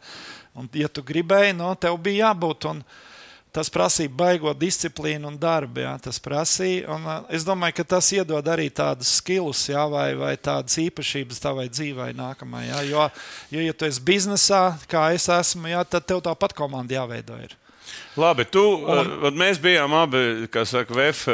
Un, 0.54 0.68
ja 0.78 0.88
tu 0.88 1.02
gribēji, 1.02 1.56
no 1.58 1.72
tev 1.74 1.98
bija 2.02 2.30
jābūt. 2.30 2.68
Un, 2.70 2.82
Tas 3.55 3.70
prasīja 3.70 4.11
baigo 4.11 4.50
disciplīnu 4.59 5.28
un 5.30 5.36
darbu. 5.38 5.84
Jā, 5.84 5.92
tas 6.02 6.18
prasīja. 6.22 6.88
Un, 6.90 7.05
es 7.30 7.44
domāju, 7.46 7.76
ka 7.78 7.84
tas 7.94 8.09
iedod 8.16 8.48
arī 8.50 8.66
tādus 8.74 9.12
skilus, 9.20 9.61
jā, 9.70 9.84
vai, 9.90 10.09
vai 10.18 10.32
tādas 10.34 10.74
īpašības 10.82 11.42
tavai 11.44 11.68
dzīvei 11.70 12.11
nākamajai. 12.18 12.70
Jā. 12.72 12.82
Jo, 12.90 13.07
jo, 13.55 13.62
ja 13.68 13.76
tu 13.78 13.86
esi 13.86 14.02
biznesā, 14.02 14.64
kā 14.90 15.07
es 15.14 15.28
esmu, 15.30 15.70
jā, 15.70 15.84
tad 15.86 16.09
tev 16.11 16.24
tāpat 16.26 16.57
komanda 16.59 16.98
jāveido. 16.98 17.38
Ir. 17.46 17.55
Labi, 18.18 18.48
tu, 18.50 18.64
un, 18.90 19.30
mēs 19.38 19.62
bijām 19.62 19.94
abi, 20.02 20.24
kā 20.50 20.66
saka, 20.66 20.90
VF, 20.98 21.28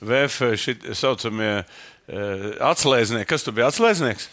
VF 0.00 0.54
šit, 0.56 0.88
saucamie 0.96 1.58
atslēdznieki. 2.72 3.28
Kas 3.28 3.44
tu 3.44 3.52
biji 3.52 3.68
atslēdznieks? 3.68 4.30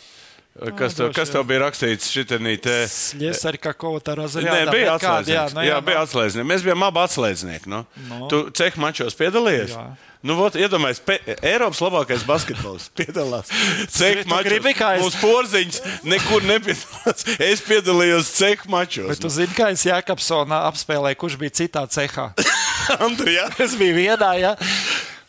Kas, 0.59 0.95
tev, 0.97 1.13
kas 1.15 1.31
tev 1.31 1.45
bija 1.47 1.63
rakstīts 1.63 2.09
šitā 2.11 2.39
te? 2.59 2.75
Es 2.83 3.45
arī 3.47 3.61
kā 3.61 3.71
kaut 3.71 4.03
kā 4.03 4.15
razrādā. 4.19 4.65
Nē, 4.65 4.73
bija 4.73 4.97
atslēdznieks. 4.97 5.31
Jā, 5.31 5.45
nu, 5.55 5.63
jā, 5.63 5.71
jā, 5.71 5.79
bija 5.87 6.03
atslēdznieks. 6.03 6.49
Mēs 6.51 6.65
bijām 6.67 6.85
abi 6.89 7.03
atslēdznieki. 7.05 7.71
Nu. 7.71 7.81
No. 8.09 8.21
Tu 8.31 8.41
cehu 8.59 8.83
mačos 8.83 9.15
piedalījies? 9.19 9.75
Jā. 9.77 9.87
Nu, 10.19 10.35
vot, 10.35 10.51
iedomājieties, 10.59 11.37
Eiropas 11.47 11.79
labākais 11.79 12.25
basketbols 12.27 12.89
piedalās. 12.99 13.47
Cehu 13.95 14.25
mačos. 14.27 14.81
Mūsu 14.99 15.21
porziņš 15.23 15.79
nekur 16.11 16.43
nepiedalās. 16.49 17.23
Es 17.39 17.63
piedalījos 17.63 18.33
cehu 18.35 18.67
mačos. 18.73 19.07
Bet 19.13 19.23
tu 19.23 19.31
zini, 19.31 19.55
kā 19.55 19.69
es 19.71 19.85
Jākapsonā 19.87 20.65
apspēlēju, 20.73 21.21
kurš 21.23 21.39
bija 21.39 21.55
citā 21.61 21.85
cehā? 21.87 22.33
Andri, 23.05 23.37
jā. 23.37 23.47
Es 23.63 23.77
biju 23.79 23.95
vienā, 23.95 24.33
jā. 24.41 24.53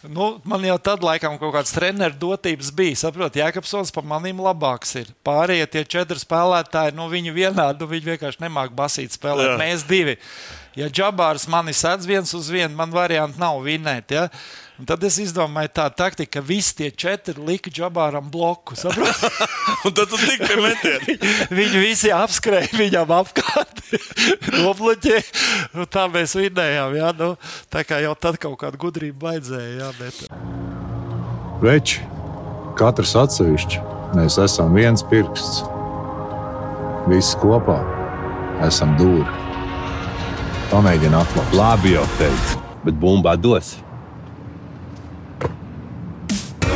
Nu, 0.09 0.39
man 0.49 0.63
jau 0.65 0.79
tad, 0.81 1.03
laikam, 1.05 1.35
kaut 1.37 1.53
kāds 1.59 1.75
treneru 1.77 2.17
dotības 2.23 2.71
bija. 2.73 2.97
Saprotiet, 3.03 3.43
Jēkabsons 3.43 3.93
par 3.93 4.07
maniem 4.09 4.39
labāks 4.41 4.95
ir. 4.97 5.11
Pārējie 5.27 5.67
tie 5.75 5.83
četri 5.97 6.17
spēlētāji, 6.23 6.97
nu, 6.97 7.11
viņi 7.13 7.35
vienādi, 7.37 7.83
nu, 7.83 7.91
viņi 7.91 8.15
vienkārši 8.15 8.41
nemāk 8.47 8.73
basīt 8.77 9.13
spēlēt. 9.13 9.53
Jā. 9.53 9.59
Mēs 9.61 9.85
divi. 9.89 10.17
Ja 10.79 10.89
Džabārs 10.89 11.45
mani 11.53 11.75
sadz 11.77 12.09
viens 12.09 12.33
uz 12.37 12.49
vienu, 12.49 12.73
man 12.79 12.95
variantu 12.95 13.43
nav 13.43 13.61
vinēt. 13.67 14.17
Ja? 14.17 14.29
Un 14.81 14.87
tad 14.89 15.03
es 15.05 15.19
izdomāju 15.21 15.69
tādu 15.77 15.99
taktiku, 16.01 16.31
ka 16.39 16.41
visi 16.41 16.73
tie 16.79 16.87
četri 16.89 17.35
lika 17.45 17.69
džabāram 17.69 18.31
bloku. 18.33 18.73
un 19.85 19.93
tad 19.93 20.09
tu 20.09 20.17
tik 20.17 20.41
pie 20.41 20.57
metiena. 20.57 21.17
Viņi 21.59 21.83
visi 21.83 22.13
apskrēja 22.17 22.73
viņam 22.79 23.13
apkārt, 23.13 23.83
nobloķēja. 24.65 25.85
Tā 25.85 26.07
mēs 26.09 26.33
vinējām. 26.39 26.97
Jā, 26.97 27.11
nu, 27.19 27.35
tā 27.69 27.85
kā 27.85 27.99
jau 28.01 28.15
tad 28.17 28.41
kaut 28.41 28.57
kāda 28.63 28.81
gudrība 28.81 29.29
vajadzēja. 29.35 29.75
Jā, 29.83 29.91
bet... 30.01 30.23
Veči, 31.61 32.01
katrs 32.81 33.13
atsevišķi, 33.21 33.85
mēs 34.17 34.41
esam 34.41 34.73
viens 34.81 35.05
pirksts. 35.13 35.61
Visi 37.11 37.37
kopā 37.45 37.83
esam 38.65 38.97
dūri. 38.97 39.29
Pamēģini 40.73 41.21
atklāt. 41.21 41.55
Labi 41.61 41.97
jau 41.99 42.09
teicu, 42.17 42.65
bet 42.89 43.01
bumbā 43.05 43.37
dos 43.37 43.77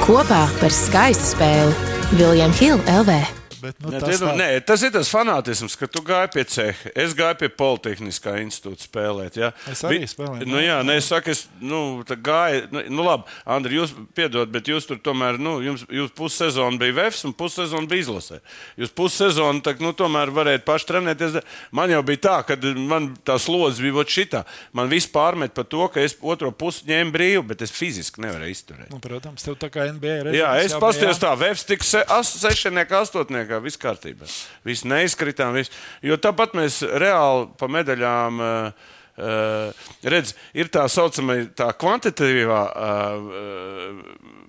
kopā 0.05 0.43
par 0.61 0.75
skaistu 0.75 1.31
spēli 1.33 2.19
Viljams 2.19 2.61
Hilde 2.61 2.99
LV. 3.01 3.44
Bet, 3.65 3.79
nu, 3.81 3.89
ne, 3.95 4.01
tas, 4.03 4.21
tā... 4.21 4.33
nē, 4.37 4.47
tas 4.69 4.83
ir 4.85 4.91
tas 4.93 5.09
fanātisms, 5.09 5.73
ka 5.81 5.87
tu 5.89 6.03
gāji 6.05 6.29
pie 6.35 6.43
ceha. 6.53 6.91
Es 7.01 7.15
gāju 7.17 7.39
pie 7.41 7.49
Politehniskā 7.49 8.35
institūta 8.43 8.85
spēlēt. 8.85 9.39
Ja? 9.41 9.53
Es 9.71 9.81
arī 9.89 10.03
Vi, 10.03 10.09
spēlēju. 10.11 10.49
Nu, 10.51 10.59
jā, 10.61 10.83
ne, 10.85 10.99
es 11.01 11.09
saku, 11.09 11.33
es 11.33 11.47
nu, 11.65 12.03
gāju. 12.05 12.67
Nu, 12.75 12.83
nu, 12.93 13.07
labi, 13.07 13.25
Andri, 13.49 13.79
jūs 13.79 13.95
piedod, 14.17 14.51
bet 14.53 14.69
jūs 14.69 14.89
tur 14.91 15.01
tomēr, 15.01 15.39
nu, 15.41 15.57
jums, 15.65 15.87
jūs 15.89 16.13
pussezonu 16.19 16.81
bija 16.83 16.97
VFS 16.99 17.25
un 17.31 17.33
pussezonu 17.39 17.89
bija 17.89 18.05
izlasē. 18.05 18.43
Jūs 18.83 18.93
pussezonu, 19.01 19.65
tā, 19.65 19.73
nu, 19.81 19.95
tomēr 19.97 20.35
varētu 20.35 20.67
paši 20.69 20.91
trenēties. 20.93 21.41
Man 21.73 21.95
jau 21.95 22.03
bija 22.05 22.23
tā, 22.29 22.37
ka 22.51 22.59
man 22.77 23.15
tā 23.25 23.39
slodze 23.41 23.81
bija 23.81 24.05
šitā. 24.05 24.45
Man 24.77 24.93
viss 24.93 25.09
pārmet 25.09 25.57
par 25.57 25.69
to, 25.73 25.89
ka 25.95 26.05
es 26.05 26.19
otro 26.21 26.53
pusi 26.53 26.85
ņēmu 26.91 27.17
brīvu, 27.17 27.47
bet 27.55 27.65
es 27.65 27.73
fiziski 27.73 28.27
nevarēju 28.27 28.59
izturēt. 28.59 28.93
Nu, 28.93 29.01
protams, 29.01 29.49
tev 29.49 29.57
tā 29.57 29.73
kā 29.73 29.89
NBA 29.89 30.21
ir. 30.21 30.33
Jā, 30.43 30.53
es 30.61 30.77
paskatījos 30.77 31.23
tā, 31.23 31.33
VFS 31.41 31.69
tika 31.73 31.89
se, 31.89 32.05
sešniekā, 32.45 33.05
astotniekā 33.07 33.54
kā 33.55 33.63
viss 33.65 33.81
kārtībā. 33.81 34.29
Viss 34.67 34.85
neizkritām. 34.89 35.55
Viss. 35.57 35.73
Jo 36.05 36.19
tāpat 36.21 36.59
mēs 36.59 36.83
reāli 36.83 37.49
pa 37.61 37.71
medaļām. 37.79 38.45
Uh, 38.45 38.93
Uh, 39.15 39.71
redz, 40.03 40.33
ir 40.59 40.67
tā 40.75 40.89
saucamā 40.91 41.37
tā 41.55 41.69
kvantitatīvā 41.79 42.63
uh, 42.67 44.01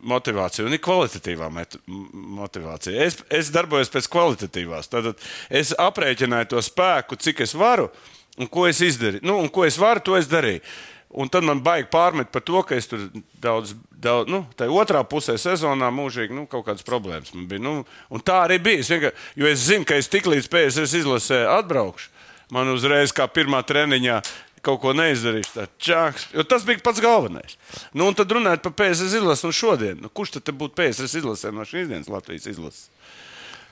motivācija 0.09 0.65
un 0.65 0.73
ir 0.73 0.81
kvalitatīvā 0.81 1.51
motivācija. 1.85 2.95
Es, 3.05 3.19
es 3.29 3.51
darbojos 3.53 3.93
pēc 3.93 4.09
kvalitatīvās. 4.15 4.89
Tad 4.89 5.11
es 5.53 5.75
aprēķināju 5.77 6.55
to 6.55 6.65
spēku, 6.65 7.19
cik 7.21 7.45
es 7.45 7.53
varu 7.53 7.91
un 8.41 8.49
ko 8.49 8.65
es 8.65 8.81
izdarīju. 8.81 9.21
Nu, 9.25 9.37
un 9.43 9.53
ko 9.53 9.67
es 9.69 9.77
varu, 9.77 10.01
to 10.01 10.17
es 10.17 10.25
darīju. 10.31 10.65
Un 11.15 11.29
tad 11.31 11.45
man 11.47 11.61
baigi 11.63 11.87
pārmet 11.91 12.27
par 12.33 12.43
to, 12.43 12.59
ka 12.67 12.75
es 12.75 12.89
tur 12.91 13.05
daudz, 13.39 13.71
daudz 14.03 14.27
nu, 14.31 14.41
tā 14.59 14.67
otrā 14.67 14.99
pusē 15.07 15.37
sezonā 15.39 15.87
mūžīgi 15.95 16.35
nu, 16.35 16.43
kaut 16.51 16.65
kādas 16.67 16.83
problēmas 16.87 17.31
man 17.35 17.45
bija. 17.47 17.63
Nu, 17.63 18.19
tā 18.19 18.41
arī 18.43 18.59
bija. 18.59 18.83
Es 18.83 18.91
jo 19.39 19.47
es 19.47 19.63
zinu, 19.63 19.87
ka 19.87 19.95
es 19.95 20.11
tik 20.11 20.27
līdz 20.27 20.49
PSS 20.51 20.99
izlasē 20.99 21.45
atbraukšu, 21.53 22.11
man 22.55 22.73
uzreiz 22.73 23.15
kā 23.15 23.29
pirmā 23.31 23.63
treniņā 23.63 24.19
kaut 24.65 24.81
ko 24.81 24.95
neizdarīšu. 24.97 25.67
Čāks, 25.81 26.27
tas 26.49 26.65
bija 26.67 26.83
pats 26.83 26.99
galvenais. 27.03 27.55
Nu, 27.93 28.09
un 28.09 28.17
tad 28.17 28.33
runājot 28.35 28.65
par 28.65 28.75
PSS 28.81 29.19
izlasi 29.21 29.47
no 29.47 29.53
šodien. 29.55 30.01
Nu, 30.01 30.11
kurš 30.11 30.35
tad 30.39 30.51
būtu 30.57 30.75
PSS 30.79 31.21
izlasē 31.21 31.53
no 31.55 31.63
šīs 31.67 31.87
dienas 31.91 32.11
Latvijas 32.11 32.49
izlases? 32.51 32.89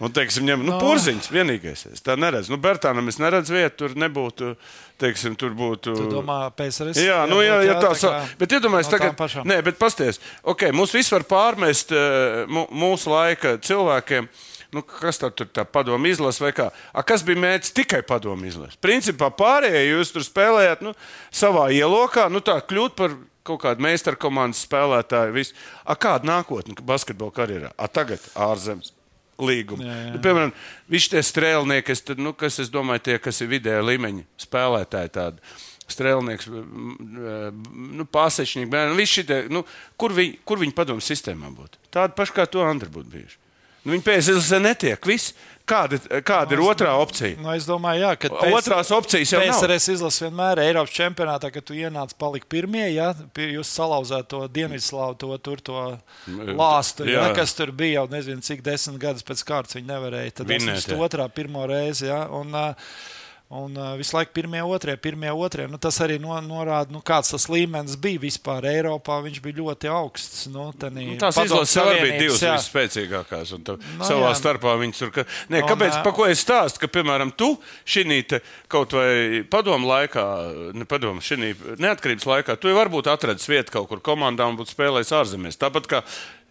Un, 0.04 0.12
teiksim, 0.12 0.43
ņem, 0.47 0.64
nu, 0.68 0.78
Pūziņš 0.82 1.30
vienīgais. 1.32 1.86
Es 1.93 2.04
tā 2.04 2.18
neredzu. 2.20 2.51
Nu, 2.51 2.60
Bertānam 2.62 3.08
es 3.08 3.20
neredzu 3.22 3.56
vietu, 3.56 3.76
tur 3.84 3.93
nebūtu. 4.04 4.54
Teiksim, 4.99 5.38
tur 5.39 5.54
būtu. 5.58 5.93
Tu 5.95 6.08
domā, 6.12 6.38
PSRS? 6.58 6.99
Jā, 7.01 7.22
nu, 7.30 7.39
jā, 7.43 7.62
jā, 7.66 7.78
tā, 7.80 7.91
tā 7.95 8.12
kā, 8.12 8.24
bet 8.39 8.56
iedomājieties, 8.58 8.91
no 8.91 9.14
tagad. 9.16 9.47
Nē, 9.49 9.60
bet 9.66 9.80
pasties. 9.80 10.20
Ok, 10.43 10.68
mums 10.76 10.93
viss 10.95 11.14
var 11.14 11.26
pārmest 11.28 11.93
uh, 11.95 12.43
mūsu 12.72 13.14
laika 13.14 13.56
cilvēkiem. 13.64 14.28
Nu, 14.74 14.82
kas 14.82 15.22
tad 15.22 15.36
tur 15.38 15.47
tā 15.54 15.64
padomu 15.70 16.10
izlase 16.10 16.41
vai 16.41 16.49
kā? 16.56 16.72
A, 16.91 17.04
kas 17.06 17.22
bija 17.26 17.39
mērķis 17.43 17.76
tikai 17.78 18.01
padomu 18.10 18.49
izlase? 18.49 18.80
Principā 18.82 19.30
pārējie 19.38 19.84
jūs 19.91 20.14
tur 20.16 20.26
spēlējāt 20.26 20.82
nu, 20.84 20.95
savā 21.30 21.68
ielokā, 21.76 22.26
nu 22.34 22.41
tā 22.43 22.58
kļūt 22.66 22.97
par 22.97 23.14
kaut 23.45 23.62
kādu 23.62 23.86
meistaru 23.86 24.18
komandas 24.24 24.64
spēlētāju. 24.66 25.36
Visu. 25.38 25.56
A, 25.86 25.95
kāda 25.99 26.28
nākotne 26.32 26.76
basketbola 26.82 27.36
karjerā? 27.36 27.72
A, 27.78 27.91
tagad 27.91 28.24
ārzemes 28.34 28.95
līgumu. 29.42 29.86
Jā, 29.86 29.98
jā. 29.98 30.14
Nu, 30.16 30.22
piemēram, 30.24 30.56
viņš 30.94 31.10
tie 31.14 31.22
strēlnieki, 31.26 31.86
kas, 31.90 32.04
tad, 32.10 32.22
nu, 32.22 32.34
kas 32.38 32.60
es 32.64 32.72
domāju, 32.74 33.06
tie, 33.10 33.20
kas 33.22 33.42
ir 33.44 33.52
vidēja 33.54 33.86
līmeņa 33.86 34.26
spēlētāji. 34.46 35.14
Tādi. 35.18 35.56
Strēlnieks, 35.94 36.48
nu, 36.48 38.06
pārsečnieki, 38.08 39.42
nu, 39.52 39.66
kur, 40.00 40.14
viņi, 40.16 40.38
kur 40.48 40.62
viņi 40.62 40.76
padomu 40.78 41.04
sistēmā 41.04 41.52
būtu? 41.54 41.82
Tāda 41.94 42.16
paša 42.16 42.38
kā 42.38 42.46
to 42.50 42.64
Andri 42.64 42.90
būtu 42.94 43.12
bijuši. 43.12 43.43
Nu, 43.84 43.94
viņi 43.96 44.06
pēc 44.06 44.30
tam 44.50 44.64
netiek. 44.64 45.10
Viss. 45.10 45.34
Kāda, 45.64 45.96
kāda 46.28 46.58
nu, 46.58 46.58
ir 46.58 46.62
otrā 46.74 46.92
opcija? 47.00 47.38
Nu, 47.40 47.48
es 47.56 47.64
domāju, 47.64 48.02
jā, 48.04 48.10
ka 48.20 48.30
pēc, 48.34 48.56
otrās 48.58 48.90
opcijas 48.92 49.32
jau 49.32 49.40
ir. 49.40 49.48
PSRS 49.48 49.94
izlasa 49.94 50.26
vienmēr 50.26 50.60
Eiropas 50.60 50.92
čempionātā, 50.92 51.54
kad 51.56 51.64
tu 51.64 51.78
ienāc 51.78 52.12
palikt 52.20 52.50
pirmie, 52.52 52.84
ja 52.92 53.14
jūs 53.40 53.72
salauzāt 53.72 54.28
to 54.34 54.42
Dienvidslāvu, 54.52 55.16
to 55.22 55.40
tur 55.40 55.64
to 55.64 55.86
lāstu, 56.60 57.08
ja, 57.08 57.30
kas 57.38 57.56
tur 57.56 57.72
bija 57.72 58.02
jau 58.02 58.10
nezinu 58.12 58.44
cik 58.44 58.60
desmit 58.66 59.00
gadus 59.06 59.24
pēc 59.24 59.46
kārtas 59.48 59.80
viņi 59.80 59.88
nevarēja. 59.88 60.36
Tad 60.42 60.52
tas 60.52 60.90
ir 60.92 61.00
otrā 61.08 61.32
pirmo 61.32 61.64
reizi. 61.72 62.10
Ja, 62.12 62.26
un, 62.28 62.52
uh, 62.52 62.92
Un 63.54 63.76
uh, 63.78 63.91
visu 63.99 64.16
laiku 64.16 64.32
pirmie, 64.34 64.64
otrie, 64.66 64.95
pirmie, 64.97 65.30
otrie. 65.30 65.68
Nu, 65.70 65.78
tas 65.78 65.99
arī 66.01 66.16
no, 66.22 66.34
norāda, 66.41 66.89
nu, 66.93 67.04
kāds 67.06 67.30
tas 67.36 67.43
līmenis 67.54 67.99
bija 68.01 68.22
vispār 68.24 68.66
Eiropā. 68.72 69.20
Viņš 69.22 69.38
bija 69.43 69.60
ļoti 69.60 69.91
augsts. 69.93 70.47
Nu, 70.49 70.72
tenī, 70.80 71.06
nu, 71.12 71.18
tās 71.22 71.38
izlases 71.38 71.78
arī 71.84 71.99
bija 72.01 72.24
divas 72.24 72.41
visspēcīgākās. 72.41 73.54
Tā, 73.68 73.78
no, 73.78 74.08
savā 74.10 74.32
jā. 74.32 74.39
starpā 74.41 74.74
viņas 74.82 75.04
tur. 75.04 75.14
Ka, 75.20 75.28
ne, 75.54 75.62
un, 75.62 75.70
kāpēc? 75.70 75.99
Pa 76.01 76.16
ko 76.18 76.26
es 76.32 76.41
stāstu? 76.41 76.82
Ka, 76.82 76.89
piemēram, 76.97 77.36
tu 77.38 77.51
šī 77.86 78.26
kaut 78.74 78.97
vai 78.97 79.45
padomu 79.54 79.91
laikā, 79.91 80.26
ne 80.74 80.89
padomu, 80.89 81.22
šī 81.22 81.54
neatkarības 81.78 82.26
laikā, 82.34 82.58
tu 82.58 82.74
jau 82.74 82.80
varbūt 82.82 83.12
atradis 83.14 83.45
vietu 83.51 83.78
kaut 83.78 83.91
kur 83.91 84.01
komandā 84.01 84.49
un 84.49 84.58
būtu 84.58 84.74
spēlējis 84.74 85.14
ārzemēs. 85.22 85.62
Tāpat 85.62 85.89
kā 85.93 86.06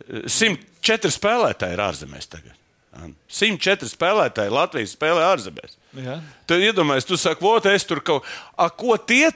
104 0.07 1.19
spēlētāji 1.19 1.75
ir 1.75 1.89
ārzemēs 1.91 2.31
tagad. 2.31 2.62
An. 2.93 3.15
104 3.33 3.89
spēlētāji 3.89 4.53
Latvijas 4.53 4.93
spēlē 4.97 5.23
ārzemēs. 5.33 5.79
Jā. 5.97 6.19
Tad 6.47 6.61
iedomājieties, 6.61 7.07
tu 7.09 7.17
saki, 7.17 7.41
vot, 7.45 7.65
es 7.73 7.87
tur 7.89 8.03
kaut 8.05 8.27
ko, 8.57 8.69
ko 8.77 8.97
tie 9.01 9.31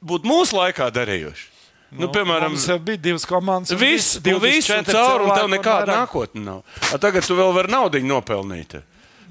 būtu 0.00 0.24
mūsu 0.28 0.56
laikā 0.56 0.88
darījuši. 0.96 1.48
Nu, 1.92 2.08
piemēram, 2.08 2.54
Mums 2.54 2.64
bija 2.80 2.96
divas 3.10 3.26
komandas. 3.28 3.74
un 3.74 3.76
Viss, 3.76 4.14
tu 4.16 4.38
visu 4.40 4.72
24 4.72 4.94
caur, 4.96 5.26
un 5.26 5.34
tev 5.36 5.50
nekāda 5.52 5.84
vairāk. 5.84 6.06
nākotne 6.06 6.40
nav. 6.46 6.62
A, 6.88 6.96
tagad 6.96 7.26
tu 7.28 7.36
vēl 7.36 7.52
vari 7.52 7.68
naudu 7.68 8.00
nopelnīt. 8.00 8.78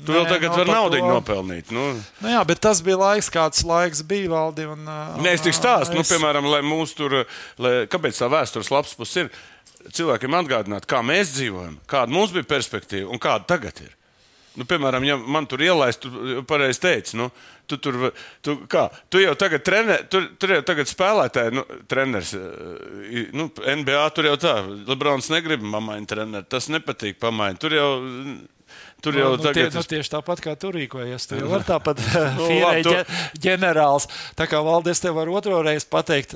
Tu 0.05 0.13
vēl 0.13 0.25
Nē, 0.25 0.29
tagad 0.29 0.49
nav 0.53 0.59
vari 0.59 0.71
naudu 0.75 0.99
nopelnīt. 1.01 1.71
Nu, 1.73 1.87
Nu, 2.21 2.29
jā, 2.29 2.43
bet 2.45 2.59
tas 2.61 2.81
bija 2.85 2.97
laiks, 3.01 3.29
kāds 3.33 3.63
laiks 3.65 4.03
bija 4.05 4.29
valdi. 4.29 4.65
Un, 4.69 4.85
uh, 4.85 5.17
Nē, 5.21 5.33
es 5.33 5.41
tik 5.41 5.53
stāstu, 5.57 5.93
nu, 5.97 6.01
es- 6.05 6.09
piemēram, 6.13 6.45
lai 6.53 6.61
mūsu 6.61 6.95
tur, 7.01 7.25
lai, 7.57 7.73
kāpēc 7.89 8.13
tā 8.21 8.29
vēstures 8.29 8.69
lapas 8.69 8.93
puses 8.93 9.15
ir. 9.25 9.31
Cilvēkiem 9.89 10.35
atgādināt, 10.41 10.85
kā 10.89 10.99
mēs 11.05 11.33
dzīvojam, 11.37 11.79
kāda 11.89 12.13
mums 12.13 12.31
bija 12.35 12.47
perspektīva 12.51 13.09
un 13.11 13.19
kāda 13.21 13.47
tagad 13.55 13.81
ir. 13.85 13.95
Nu, 14.59 14.65
piemēram, 14.67 15.05
ja 15.07 15.15
man 15.15 15.45
tur 15.47 15.61
ielaist, 15.63 16.01
tu 16.03 16.41
pareizi 16.43 16.81
teici, 16.83 17.15
nu, 17.15 17.29
tu, 17.71 17.77
tur, 17.79 18.09
tu, 18.43 18.57
kā, 18.67 18.89
tu 19.07 19.21
jau 19.23 19.31
tagad 19.39 19.63
trenē, 19.63 19.95
tur, 20.11 20.25
tur 20.35 20.51
jau 20.57 20.61
tagad 20.67 20.89
spēlētāji, 20.91 21.53
nu, 21.55 21.63
treneris, 21.87 22.33
eh, 22.35 23.29
nu, 23.31 23.45
NBA 23.77 24.01
tur 24.17 24.27
jau 24.27 24.33
tā, 24.43 24.57
Lebrons 24.89 25.29
negrib 25.31 25.63
pamainīt 25.63 26.09
treneru, 26.11 26.43
tas 26.51 26.67
nepatīk 26.67 27.15
pamainīt. 27.23 27.61
Tur 27.63 27.77
jau, 27.77 27.87
tur 29.01 29.21
jau 29.21 29.29
Nu, 29.31 29.37
nu, 29.39 29.45
tie, 29.45 29.69
tagad. 29.69 29.79
nu, 29.79 29.85
tieši 29.95 30.13
tāpat 30.17 30.43
kā 30.43 30.57
tur 30.59 30.75
rīkojies. 30.75 31.29
Tu 31.31 31.39
jau 31.39 31.47
vari 31.55 31.69
tāpat 31.71 32.03
Nu, 32.03 32.43
fīrēt 32.51 32.67
labi, 32.67 32.83
tu- 32.89 32.97
ģe- 32.99 33.39
ģenerālis. 33.47 34.09
Tā 34.35 34.49
kā 34.51 34.59
valdes 34.67 34.99
tev 34.99 35.15
var 35.15 35.31
otro 35.31 35.63
reizi 35.63 35.87
pateikt. 35.87 36.35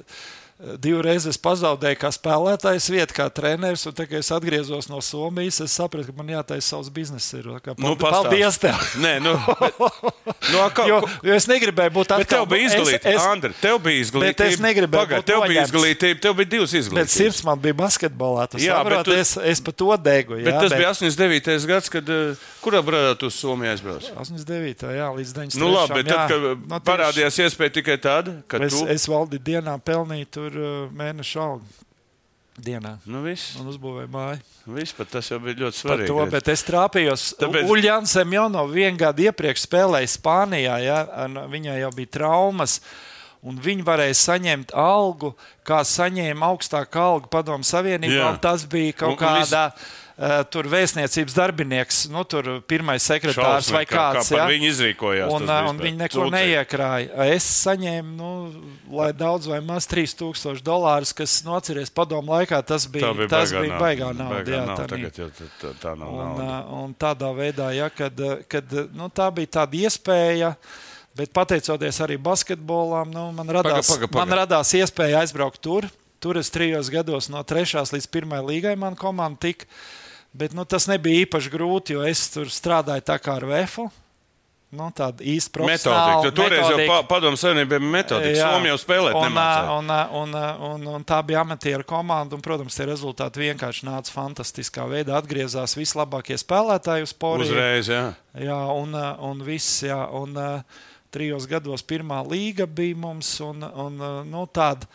Divreiz 0.56 1.26
es 1.28 1.36
pazaudēju 1.36 1.97
kā 1.99 2.08
spēlētājs 2.16 2.86
vietu, 2.88 3.12
kā 3.18 3.26
treneris, 3.28 3.82
un 3.89 3.91
tagad 3.91 4.22
es 4.24 4.30
atgriezos 4.32 4.86
no 4.88 5.01
Somijas. 5.03 5.58
Es 5.66 5.74
sapratu, 5.76 6.08
ka 6.08 6.16
man 6.16 6.30
jātaisa 6.32 6.70
savs 6.78 6.88
biznesa. 6.95 7.41
Ir, 7.41 7.49
kā, 7.60 7.74
Nu, 7.76 7.91
paldies, 7.99 8.56
paldies 8.56 8.60
tev! 8.64 8.78
Nē, 9.03 9.12
nu, 9.20 9.34
bet, 9.36 9.82
nu, 10.53 10.62
a, 10.64 10.70
kā, 10.72 10.86
Jo, 10.88 11.01
jo 11.28 11.36
es 11.36 11.49
negribēju 11.51 11.91
būt 11.97 12.08
Bet 12.08 12.24
atkal, 12.24 12.45
tev 12.45 12.47
bija 12.53 12.70
nu, 12.70 12.70
es- 12.72 12.78
izglītība, 12.80 13.12
es- 13.18 13.28
Andri. 13.34 13.51
Tev 13.60 13.82
bija 13.84 14.06
izglītība. 14.06 14.30
Bet 14.32 14.43
es 14.47 14.62
negribēju 14.64 15.01
Pagaid, 15.03 15.20
būt 15.20 15.28
tev 15.34 15.41
bija 15.43 15.49
noņemts. 15.66 15.74
izglītība, 15.76 16.22
tev 16.24 16.38
bija 16.39 16.49
divas 16.56 16.72
Bet 16.72 16.80
izglītības. 16.86 17.18
sirds 17.20 17.43
man 17.49 17.60
bija 17.68 17.78
basketbolā. 17.84 18.47
Jā, 18.56 18.80
bet 18.80 18.95
saproti, 18.95 19.12
tu- 19.12 19.20
es, 19.20 19.36
es 19.51 19.60
pa 19.68 19.76
to 19.84 19.91
degu. 20.08 20.39
Bet 20.39 20.53
jā, 20.53 20.64
tas 20.64 20.78
bija 20.80 20.93
89. 20.95 21.68
gads, 21.68 21.91
kad 21.91 22.14
uh, 22.16 22.47
kurā 22.64 22.80
brādā 22.80 23.12
tu 23.20 23.28
uz 23.28 23.36
Somiju 23.43 23.74
aizbrauci? 23.76 24.16
89. 24.16 24.88
Jā, 24.95 25.12
līdz 25.20 25.36
93. 25.36 25.60
Nu, 25.60 25.74
labi, 25.76 25.99
bet 25.99 26.08
tad, 26.08 26.16
jā. 26.16 26.28
kad 26.32 26.47
Nu, 26.47 26.56
nu, 26.72 26.82
parādījās 26.88 27.43
iespēja 27.43 27.76
tikai 27.82 27.99
tāda, 27.99 28.39
ka 28.47 28.64
Es, 28.64 28.72
tu. 28.80 28.88
es 28.88 29.03
valdīju 29.12 29.43
dienā 29.51 29.76
pelnīju 29.84 30.32
tur 30.46 30.62
uh, 30.62 30.93
mēnešu 30.96 31.41
algu. 31.43 31.82
Dienā. 32.56 32.93
Nu, 33.12 33.20
viss, 33.26 33.58
Un 33.60 33.68
uzbūvēju 33.68 34.08
māju. 34.14 34.38
viss, 34.78 34.93
pat 34.96 35.10
tas 35.12 35.28
jau 35.28 35.41
bija 35.43 35.58
ļoti 35.66 35.82
Par 35.82 35.98
svarīgi. 35.98 36.08
to, 36.08 36.26
bet 36.32 36.48
es 36.54 36.62
trāpījos. 36.64 37.24
Tāpēc- 37.36 37.41
Tāpēc... 37.66 37.72
Uljāns 37.74 38.14
Semjonov 38.16 38.70
vienu 38.72 38.96
gadu 39.02 39.26
iepriekš 39.26 39.66
spēlēja 39.68 40.08
Spānijā. 40.14 40.78
Ja, 40.86 41.02
un 41.26 41.36
viņai 41.52 41.82
jau 41.82 41.89
bija 41.98 42.14
traumas. 42.16 42.78
Un 43.46 43.60
viņi 43.62 43.84
varēja 43.86 44.16
saņemt 44.22 44.72
algu, 44.74 45.34
kā 45.68 45.82
saņēma 45.86 46.48
augstāku 46.48 46.98
algu 47.04 47.28
Padomu 47.30 47.68
Savienībā. 47.68 48.32
Un 48.32 48.39
Tas 48.39 48.64
bija 48.66 48.93
kaut 49.04 49.20
Un- 49.20 49.20
un 49.20 49.36
kādā 49.43 49.66
uh, 49.76 49.91
tur 50.47 50.63
vēstniecības 50.72 51.34
darbinieks, 51.36 51.97
nu, 52.07 52.22
tur 52.24 52.61
pirmais 52.63 53.03
sekretārs 53.03 53.66
Šausmīgi, 53.68 53.74
vai 53.76 53.82
kā- 53.86 53.95
kāds. 54.16 54.30
kā 54.30 54.38
par 54.38 54.39
ja? 54.39 54.45
viņu 54.53 54.68
izrīkojās, 54.72 55.32
Un, 55.36 55.43
uh, 55.49 55.70
un 55.70 55.78
viņi 55.84 55.97
neko 55.99 56.22
cūcei. 56.22 56.32
neiekrāja. 56.38 57.26
Es 57.36 57.43
saņēmu, 57.66 58.13
nu, 58.16 58.30
lai 58.95 59.09
daudz 59.11 59.49
vai 59.51 59.59
maz 59.59 59.88
3000 59.91 60.63
dolārus, 60.63 61.11
kas 61.13 61.41
noceries 61.43 61.91
padomu 61.91 62.32
laikā. 62.32 62.61
Tas 62.66 62.88
bija, 62.88 63.09
Tā 63.09 63.18
bija 63.18 63.28
tas 63.28 63.51
baigā 63.51 63.61
bija 63.66 63.80
baigā 63.82 64.09
nauda. 64.16 64.36
Baigā 64.39 64.55
jā, 64.55 64.66
nauda. 64.66 64.84
tā 64.84 64.88
Tagad 64.95 65.20
jau 65.20 65.30
tā, 65.36 65.74
tā, 65.84 65.95
nav 65.99 66.07
Un, 66.07 66.18
nauda. 66.24 66.47
uh, 66.47 66.74
un 66.86 66.95
tādā 66.95 67.34
veidā, 67.36 67.68
ja, 67.76 67.89
kad, 67.89 68.16
kad, 68.47 68.72
nu, 68.95 69.09
tā 69.09 69.28
bija 69.36 69.47
tāda 69.59 69.74
iespēja. 69.84 70.55
Bet 71.16 71.32
pateicoties 71.32 71.99
arī 72.03 72.18
basketbolam, 72.20 73.11
nu, 73.11 73.32
man, 73.32 73.47
radās, 73.47 73.88
paga, 73.88 74.07
paga. 74.07 74.20
man 74.26 74.38
radās 74.39 74.72
iespēja 74.76 75.22
aizbraukt 75.24 75.59
tur. 75.63 75.88
Tur 76.20 76.38
es 76.39 76.49
trijos 76.49 76.89
gados 76.89 77.28
no 77.30 77.43
3. 77.43 77.84
līdz 77.93 78.07
1. 78.09 78.39
līgai 78.47 78.78
man 78.80 78.95
komanda 78.95 79.38
tika. 79.39 79.66
Bet 80.36 80.56
nu, 80.56 80.66
tas 80.68 80.90
nebija 80.92 81.24
īpaši 81.24 81.52
grūti, 81.54 81.96
jo 81.96 82.04
es 82.04 82.26
tur 82.34 82.50
strādāju 82.52 83.06
tā 83.08 83.16
kā 83.24 83.38
ar 83.40 83.46
VFU. 83.48 83.88
Nu, 84.76 84.88
tāda 84.92 85.24
īsta 85.24 85.54
profesionāla 85.56 86.26
Tu 86.26 86.32
Toreiz 86.36 86.60
jau 86.60 86.74
metodika. 86.74 86.90
pa, 86.90 87.08
padomu 87.08 87.38
savienībai 87.40 87.78
bija 87.78 87.92
metodika. 87.94 88.34
Jā. 88.36 88.48
Somija 88.52 88.74
jau 88.74 88.80
spēlēt 88.82 89.16
un, 89.16 89.26
nemācīja. 89.30 89.76
un, 89.78 89.94
un, 90.20 90.36
un, 90.70 90.88
un 90.98 91.06
tā 91.08 91.20
bija 91.28 91.44
amatieru 91.46 91.86
komanda. 91.88 92.36
Un, 92.36 92.44
protams, 92.44 92.76
tie 92.76 92.88
rezultāti 92.90 93.44
vienkārši 93.46 93.88
nāca 93.88 94.12
fantastiskā 94.12 94.88
veidā. 94.92 95.16
Atgriezās 95.22 95.78
vislabākie 95.78 96.36
spēlētāji 96.42 97.08
uz 97.08 97.16
porija. 97.16 97.48
Uzreiz, 97.54 97.92
jā. 97.94 98.04
Jā, 98.42 98.60
un, 98.76 98.98
uh, 98.98 99.14
un 99.30 99.46
viss, 99.48 99.86
jā, 99.86 100.02
un 100.18 100.36
uh, 100.36 100.82
trijos 101.16 101.48
gados 101.48 101.86
pirmā 101.88 102.20
līga 102.28 102.68
bija 102.68 103.00
mums, 103.06 103.38
un, 103.46 103.64
un 103.64 104.02
uh, 104.02 104.18
nu, 104.28 104.44
tāda, 104.52 104.90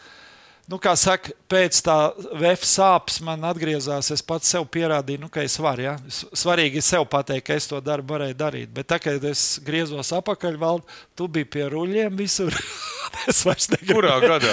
nu, 0.71 0.79
kā 0.79 0.93
saka, 0.99 1.33
pēc 1.51 1.81
tā 1.83 1.97
VF 2.39 2.63
sāpes 2.69 3.19
man 3.27 3.43
atgriezās, 3.49 4.11
es 4.15 4.23
pats 4.23 4.53
sev 4.55 4.69
pierādīju, 4.71 5.25
nu, 5.25 5.29
ka 5.33 5.43
es 5.43 5.57
varu, 5.59 5.83
ja? 5.89 5.97
Svarīgi 6.09 6.79
ir 6.79 6.87
sev 6.87 7.07
pateikt, 7.11 7.49
ka 7.49 7.57
es 7.59 7.67
to 7.71 7.81
darbu 7.83 8.15
varēju 8.15 8.39
darīt, 8.39 8.71
bet 8.77 8.87
tā, 8.93 9.01
kad 9.03 9.25
es 9.27 9.59
griezos 9.67 10.13
apakaļ, 10.15 10.59
valdu, 10.63 10.87
tu 11.19 11.27
biji 11.29 11.49
pie 11.57 11.67
ruļiem 11.73 12.15
visur, 12.17 12.55
es 13.31 13.43
vairs 13.45 13.67
negribu. 13.73 13.99
Kurā 13.99 14.21
gadā? 14.23 14.53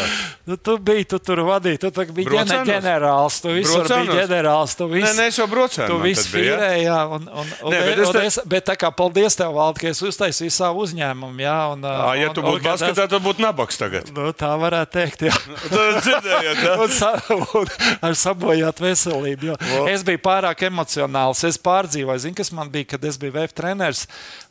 Nu, 0.49 0.57
tu 0.57 0.77
biji, 0.81 1.05
tu 1.13 1.19
tur 1.21 1.43
vadīji, 1.47 1.83
tu 1.85 1.91
biji 2.17 2.31
ģene, 2.33 2.57
ģenerālis, 2.71 3.37
tu 3.45 3.53
visur 3.53 3.83
Brocēnos? 3.85 4.09
biji 4.09 4.17
ģenerālis, 4.23 4.75
tu 4.81 4.87
Nē, 4.89 4.93
visu. 4.97 5.13
nē, 5.21 5.27
es 5.29 5.37
jau 5.37 5.47
brocēju. 5.53 5.87
Tu 5.93 5.99
tad 6.17 6.33
bija, 6.33 6.57
jā. 6.81 6.97
un, 7.13 7.29
un, 7.29 7.53
un, 7.61 7.71
Nē, 7.71 7.77
Nē, 7.77 7.83
bet 7.85 7.93
bet, 7.93 8.01
es 8.01 8.09
un 8.09 8.17
te- 8.17 8.25
es, 8.31 8.39
bet 8.55 8.67
tā 8.71 8.77
kā 8.81 8.89
paldies 8.95 9.37
tev, 9.37 9.53
Valdi, 9.57 9.83
ka 9.85 9.91
es 9.93 10.01
uztaisīju 10.09 10.53
savu 10.57 10.81
uzņēmumu, 10.87 11.45
jā, 11.45 11.57
un, 11.75 11.85
Ā, 11.85 12.15
Ja 12.17 12.31
un, 12.31 12.35
tu 12.37 12.41
un, 12.41 12.49
būtu 12.49 12.65
basketā, 12.65 13.05
tad 13.05 13.21
būtu 13.25 13.43
nabaks 13.45 13.77
tagad. 13.79 14.09
Nu, 14.17 14.31
tā 14.33 14.49
varētu 14.57 14.97
teikt, 14.97 15.27
jā. 15.29 15.35
Dzirdējāt, 16.07 16.61
jā? 16.63 16.73
Un, 16.83 16.93
sa, 16.93 17.11
un 17.59 17.71
ar 18.07 18.17
sabojāt 18.17 18.81
veselību. 18.83 19.55
Es 19.91 20.05
biju 20.07 20.21
pārāk 20.23 20.65
emocionāls. 20.69 21.43
Es 21.47 21.59
pārdzīvoju, 21.61 22.23
zinu, 22.25 22.37
kas 22.39 22.51
man 22.55 22.71
bija, 22.73 22.91
kad 22.95 23.07
es 23.07 23.19
biju 23.21 23.35
VF 23.37 23.55
treneris 23.57 24.05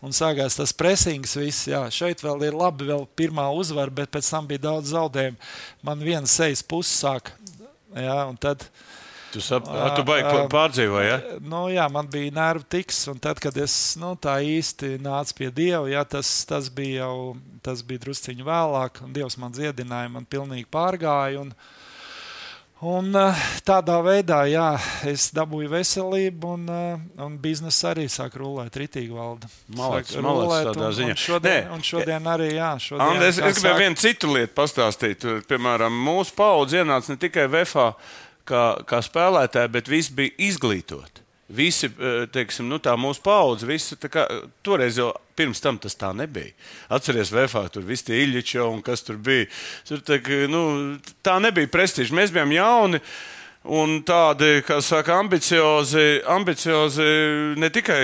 un 0.04 0.14
sākās 0.16 0.59
tas 0.59 0.74
pressings. 0.76 1.36
Viss, 1.40 1.66
jā, 1.70 1.82
šeit 1.94 2.22
vēl 2.24 2.48
ir 2.48 2.59
labi, 2.59 2.88
vēl 2.90 3.07
pirmā 3.18 3.48
uzvara, 3.57 3.92
bet 4.02 4.12
pēc 4.14 4.30
tam 4.32 4.48
bija 4.50 4.66
daudz 4.68 4.92
zaudējumu. 4.94 5.40
Man 5.86 6.04
viena 6.04 6.30
sejas 6.30 6.64
puse 6.66 6.92
sāk. 6.94 7.32
Jā, 7.96 8.18
un 8.28 8.36
tad, 8.40 8.66
Tu, 9.33 9.43
sap, 9.43 9.66
a, 9.68 9.91
tu 9.97 10.05
baigi 10.07 10.47
pārdzīvoji, 10.53 11.09
jā? 11.09 11.16
nu, 11.43 11.66
jā, 11.74 11.85
man 11.93 12.07
bija 12.11 12.33
nervu 12.37 12.64
tiks, 12.77 13.03
un 13.12 13.18
tad, 13.20 13.41
kad 13.43 13.57
es 13.61 13.74
nu, 14.01 14.14
tā 14.16 14.39
īsti 14.45 14.97
nācu 15.03 15.37
pie 15.41 15.51
Dieva, 15.55 15.85
jā, 15.91 16.05
tas, 16.16 16.31
tas 16.49 16.70
bija 16.72 17.05
jau 17.05 17.35
tas 17.66 17.83
bija 17.87 18.05
drusciņš 18.07 18.47
vēlāk, 18.47 19.03
un 19.03 19.16
Dievs 19.16 19.39
man 19.43 19.55
dziedināja, 19.55 20.12
man 20.12 20.29
pilnīgi 20.31 20.68
pārgāja. 20.70 21.43
Un, 21.43 21.57
Un 22.85 23.07
eh, 23.16 23.39
tādā 23.64 23.95
veidā, 24.05 24.43
jā, 24.53 24.66
es 25.09 25.31
dabūju 25.33 25.70
veselību, 25.72 26.51
un, 26.59 26.66
eh, 26.68 27.22
un 27.24 27.39
biznesa 27.41 27.95
arī 27.95 28.05
sāk 28.12 28.35
rulēt 28.37 28.77
ritīgi 28.77 29.16
valda. 29.16 29.49
Malacis, 29.72 30.12
Sāk 30.12 30.27
malacis 30.27 30.45
rulēt, 30.45 30.68
tādā 30.68 30.91
ziņā. 30.99 31.14
Un 31.14 31.22
šodien, 31.22 31.70
un 31.72 31.87
šodien 31.89 32.29
arī, 32.35 32.51
jā, 32.59 32.74
šodien, 32.77 33.07
Andi, 33.07 33.31
es, 33.31 33.41
gribēju 33.41 33.62
saka, 33.62 33.81
vienu 33.81 34.01
citu 34.03 34.35
lietu 34.35 34.53
pastāstīt. 34.61 35.24
Piemēram, 35.49 35.97
mūsu 36.05 36.37
paudze 36.37 36.85
ienāca 36.85 37.14
ne 37.14 37.16
tikai 37.24 37.49
VFā 37.57 37.89
kā, 38.49 38.64
kā 38.88 39.03
spēlētāji, 39.05 39.72
bet 39.76 39.90
visi 39.90 40.16
bija 40.16 40.34
izglītoti. 40.49 41.22
Visi, 41.47 41.86
teiksim, 42.34 42.66
nu, 42.66 42.80
tā 42.82 42.97
mūsu 42.99 43.22
paudze, 43.22 43.68
visi, 43.68 43.94
kā, 44.11 44.24
toreiz 44.66 44.97
jau 44.99 45.12
pirms 45.38 45.62
tam 45.62 45.78
tas 45.78 45.94
tā 45.94 46.11
nebija. 46.16 46.51
Atcerieties, 46.90 47.30
VFā 47.34 47.66
tur 47.70 47.86
viss 47.86 48.07
tie 48.07 48.18
īļķi 48.24 48.62
un 48.64 48.82
kas 48.82 49.05
tur 49.07 49.20
bija. 49.22 49.47
Tur, 49.86 50.03
tā, 50.03 50.18
nu, 50.51 50.62
tā 51.22 51.36
nebija 51.42 51.70
prestiža. 51.70 52.16
Mēs 52.18 52.34
bijām 52.34 52.55
jauni. 52.57 53.03
Un 53.76 53.97
tādi, 54.07 54.61
kā 54.62 54.78
saka, 54.82 55.16
ambiciozi, 55.18 56.20
ambiciozi 56.30 57.07
ne 57.59 57.70
tikai 57.74 58.03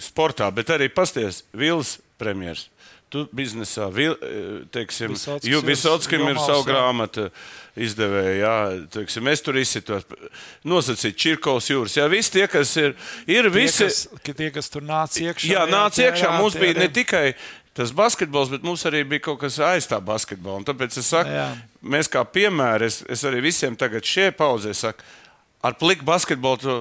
sportā, 0.00 0.48
bet 0.52 0.72
arī 0.72 0.88
pasties 0.88 1.42
Vils 1.52 1.98
premjeras. 2.20 2.70
Tu 3.08 3.22
biznesā, 3.32 3.86
vil, 3.88 4.12
teiksim, 4.74 5.14
ir 5.48 5.62
Visotskim 5.64 6.26
ir 6.28 6.36
savu 6.42 6.66
grāmatu 6.68 7.30
izdevēja, 7.80 8.34
jā, 8.42 8.56
teiksim, 8.92 9.30
es 9.32 9.40
tur 9.40 9.56
izsitos, 9.56 10.04
nosacīt 10.68 11.16
Čirkovs 11.16 11.70
jūras. 11.72 11.94
Jā, 11.96 12.04
visi 12.12 12.34
tie, 12.34 12.44
kas 12.52 12.74
ir, 12.76 12.92
ir 13.24 13.48
tie, 13.48 13.54
visi. 13.54 13.86
kas, 13.86 14.02
ka 14.26 14.34
tie, 14.36 14.50
kas 14.52 14.68
tur 14.74 14.84
nāca 14.84 15.22
iekšā. 15.24 15.48
Jā, 15.54 15.62
nāca 15.72 16.04
iekšā. 16.04 16.34
Mums 16.36 16.58
bija 16.60 16.76
ne 16.82 16.90
tikai 16.92 17.30
tas 17.78 17.94
basketbols, 17.96 18.50
bet 18.52 18.66
mums 18.66 18.82
arī 18.90 19.04
bija 19.08 19.24
kaut 19.30 19.40
kas 19.44 19.56
aiz 19.62 19.86
tā 19.88 20.00
basketbola. 20.04 20.58
Un 20.60 20.66
Tāpēc 20.68 20.98
es 20.98 21.08
saku, 21.08 21.30
Jā. 21.32 21.46
mēs 21.80 22.10
kā 22.12 22.24
piemēri, 22.26 22.90
es, 22.90 23.00
es 23.08 23.22
arī 23.28 23.40
visiem 23.44 23.76
tagad 23.78 24.04
šie 24.04 24.32
pauzē 24.36 24.74
saku, 24.76 25.06
ar 25.64 25.78
pliku 25.80 26.04
basketbolu. 26.08 26.60
Tu, 26.60 26.78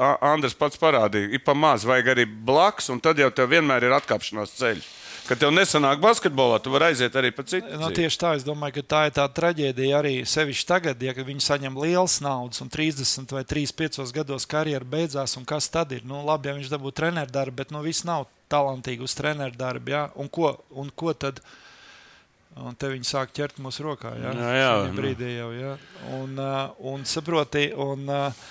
A- 0.00 0.16
Andris 0.32 0.54
pats 0.56 0.78
parādīja, 0.80 1.28
ir 1.36 1.42
pa 1.44 1.52
maz, 1.52 1.82
vajag 1.84 2.06
arī 2.14 2.24
blakus, 2.24 2.86
un 2.88 2.96
tad 3.04 3.18
jau 3.20 3.26
tev 3.30 3.50
vienmēr 3.52 3.84
ir 3.84 3.92
atkāpšanās 3.92 4.54
ceļš. 4.56 4.86
Ka 5.28 5.36
tev 5.38 5.52
nesanāk 5.54 6.00
basketbolā, 6.02 6.58
tu 6.62 6.72
vari 6.74 6.90
aiziet 6.90 7.16
arī 7.18 7.30
pa 7.34 7.44
citu. 7.46 7.70
Nu, 7.80 7.90
tieši 7.94 8.20
tā, 8.20 8.34
es 8.38 8.46
domāju, 8.46 8.78
ka 8.78 8.84
tā 8.94 9.00
ir 9.08 9.16
tā 9.16 9.26
traģēdija 9.38 9.98
arī 9.98 10.14
sevišķi 10.28 10.68
tagad, 10.68 11.02
ja 11.02 11.14
viņi 11.16 11.44
saņem 11.46 11.78
liels 11.82 12.18
naudas 12.24 12.62
un 12.64 12.70
30 12.72 13.34
vai 13.36 13.44
35 13.48 14.14
gados 14.16 14.48
karjeras 14.50 14.88
beidzās, 14.88 15.36
un 15.40 15.46
kas 15.48 15.70
tad 15.72 15.94
ir? 15.96 16.06
Nu, 16.08 16.22
labi, 16.26 16.50
ja 16.50 16.56
viņš 16.58 16.72
dabū 16.72 16.94
treneru 16.94 17.32
darbu, 17.32 17.58
bet 17.62 17.74
nu, 17.74 17.82
viss 17.86 18.06
nav 18.08 18.28
talantīgi 18.52 19.04
uz 19.04 19.16
treneru 19.18 19.56
darbu. 19.58 19.94
Ja? 19.94 20.06
Un, 20.20 20.30
ko, 20.32 20.56
un 20.70 20.90
ko 20.94 21.14
tad? 21.16 21.42
Un 22.52 22.74
te 22.76 22.90
viņi 22.92 23.08
sāk 23.08 23.30
ķert 23.32 23.62
mūsu 23.64 23.86
rokā. 23.86 24.10
Ja? 24.20 24.32
Jā, 24.36 24.48
jā, 24.52 24.72
jā 24.84 24.90
brīdī 24.96 25.30
jau. 25.38 25.52
Ja? 25.56 25.76
Un, 26.18 26.34
uh, 26.36 26.74
un 26.92 27.06
saproti, 27.08 27.70
un, 27.80 28.04
uh, 28.12 28.50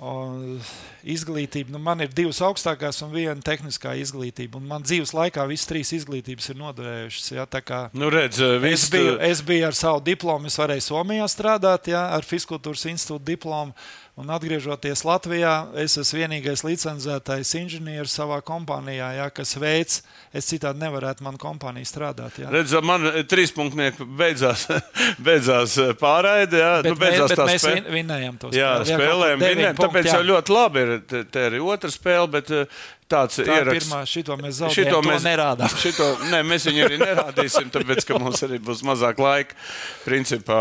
un 0.00 0.60
izglītība, 1.04 1.74
nu, 1.74 1.80
man 1.82 2.00
ir 2.00 2.12
divas 2.16 2.40
augstākās 2.44 3.02
un 3.04 3.12
viena 3.12 3.36
tehniskā 3.44 3.92
izglītība. 4.00 4.60
Un 4.60 4.68
man 4.70 4.84
dzīves 4.84 5.12
laikā 5.16 5.44
visas 5.50 5.68
trīs 5.68 5.92
izglītības 6.00 6.50
ir 6.52 6.60
noderējušas. 6.60 7.30
Ja? 7.36 7.46
Kā, 7.60 7.82
nu, 7.92 8.08
redz, 8.12 8.40
visu... 8.62 8.72
es, 8.72 8.86
biju, 8.94 9.16
es 9.30 9.42
biju 9.44 9.68
ar 9.68 9.76
savu 9.76 10.04
diplomu, 10.06 10.48
es 10.48 10.58
varēju 10.60 10.86
Somijā 10.88 11.26
strādāt, 11.30 11.90
ja? 11.92 12.06
ar 12.16 12.26
Fiskultūras 12.26 12.86
institūta 12.92 13.28
diplomu. 13.32 13.76
Un 14.20 14.28
atgriežoties 14.34 15.00
Latvijā, 15.08 15.54
es 15.80 15.94
esmu 16.00 16.20
vienīgais 16.20 16.60
licencētais 16.66 17.54
inženieris 17.56 18.12
savā 18.18 18.40
kompānijā, 18.44 19.08
jā, 19.16 19.28
kas 19.32 19.54
veids, 19.56 20.02
es 20.36 20.48
citādi 20.50 20.82
nevarētu 20.82 21.24
manā 21.24 21.40
kompānijā 21.40 21.88
strādāt. 21.88 22.36
Jā. 22.42 22.50
Redz, 22.52 22.74
man 22.84 23.08
trīs 23.30 23.54
punktnieki 23.56 24.04
beidzās, 24.20 24.66
beidzās 25.26 25.78
pārraide. 26.02 26.60
Jā, 26.60 26.72
bet, 26.82 26.92
nu, 26.92 27.00
beidzās 27.00 27.32
bet 27.32 27.44
mēs 27.48 27.64
spēl... 27.64 27.90
vinējām 27.96 28.40
to 28.42 28.52
spēli. 28.52 28.60
Jā, 28.60 28.72
spēlējām, 28.92 29.44
vinējām, 29.46 29.80
tāpēc 29.80 30.10
jā. 30.10 30.16
jau 30.18 30.28
ļoti 30.34 30.56
labi 30.58 30.84
ir. 30.84 30.94
Te, 31.08 31.22
te 31.24 31.46
ir 31.48 31.58
otra 31.64 31.92
spēle, 31.94 32.28
bet 32.36 32.52
tāds 33.10 33.40
tā 33.40 33.46
ieraksts. 33.46 33.88
Pirmā, 33.88 34.02
šito 34.08 34.36
mēs 34.40 34.58
zaudējam, 34.60 34.76
šito 34.76 35.00
mēs 35.06 35.26
nerādām. 35.26 35.74
Šito, 35.84 36.10
ne, 36.30 36.42
mēs 36.46 36.68
viņu 36.68 36.84
arī 36.86 37.00
nerādīsim, 37.00 37.72
tāpēc, 37.74 38.04
ka 38.08 38.20
mums 38.20 38.44
arī 38.46 38.60
būs 38.62 38.84
mazāk 38.86 39.20
laika. 39.22 39.56
Principā, 40.04 40.60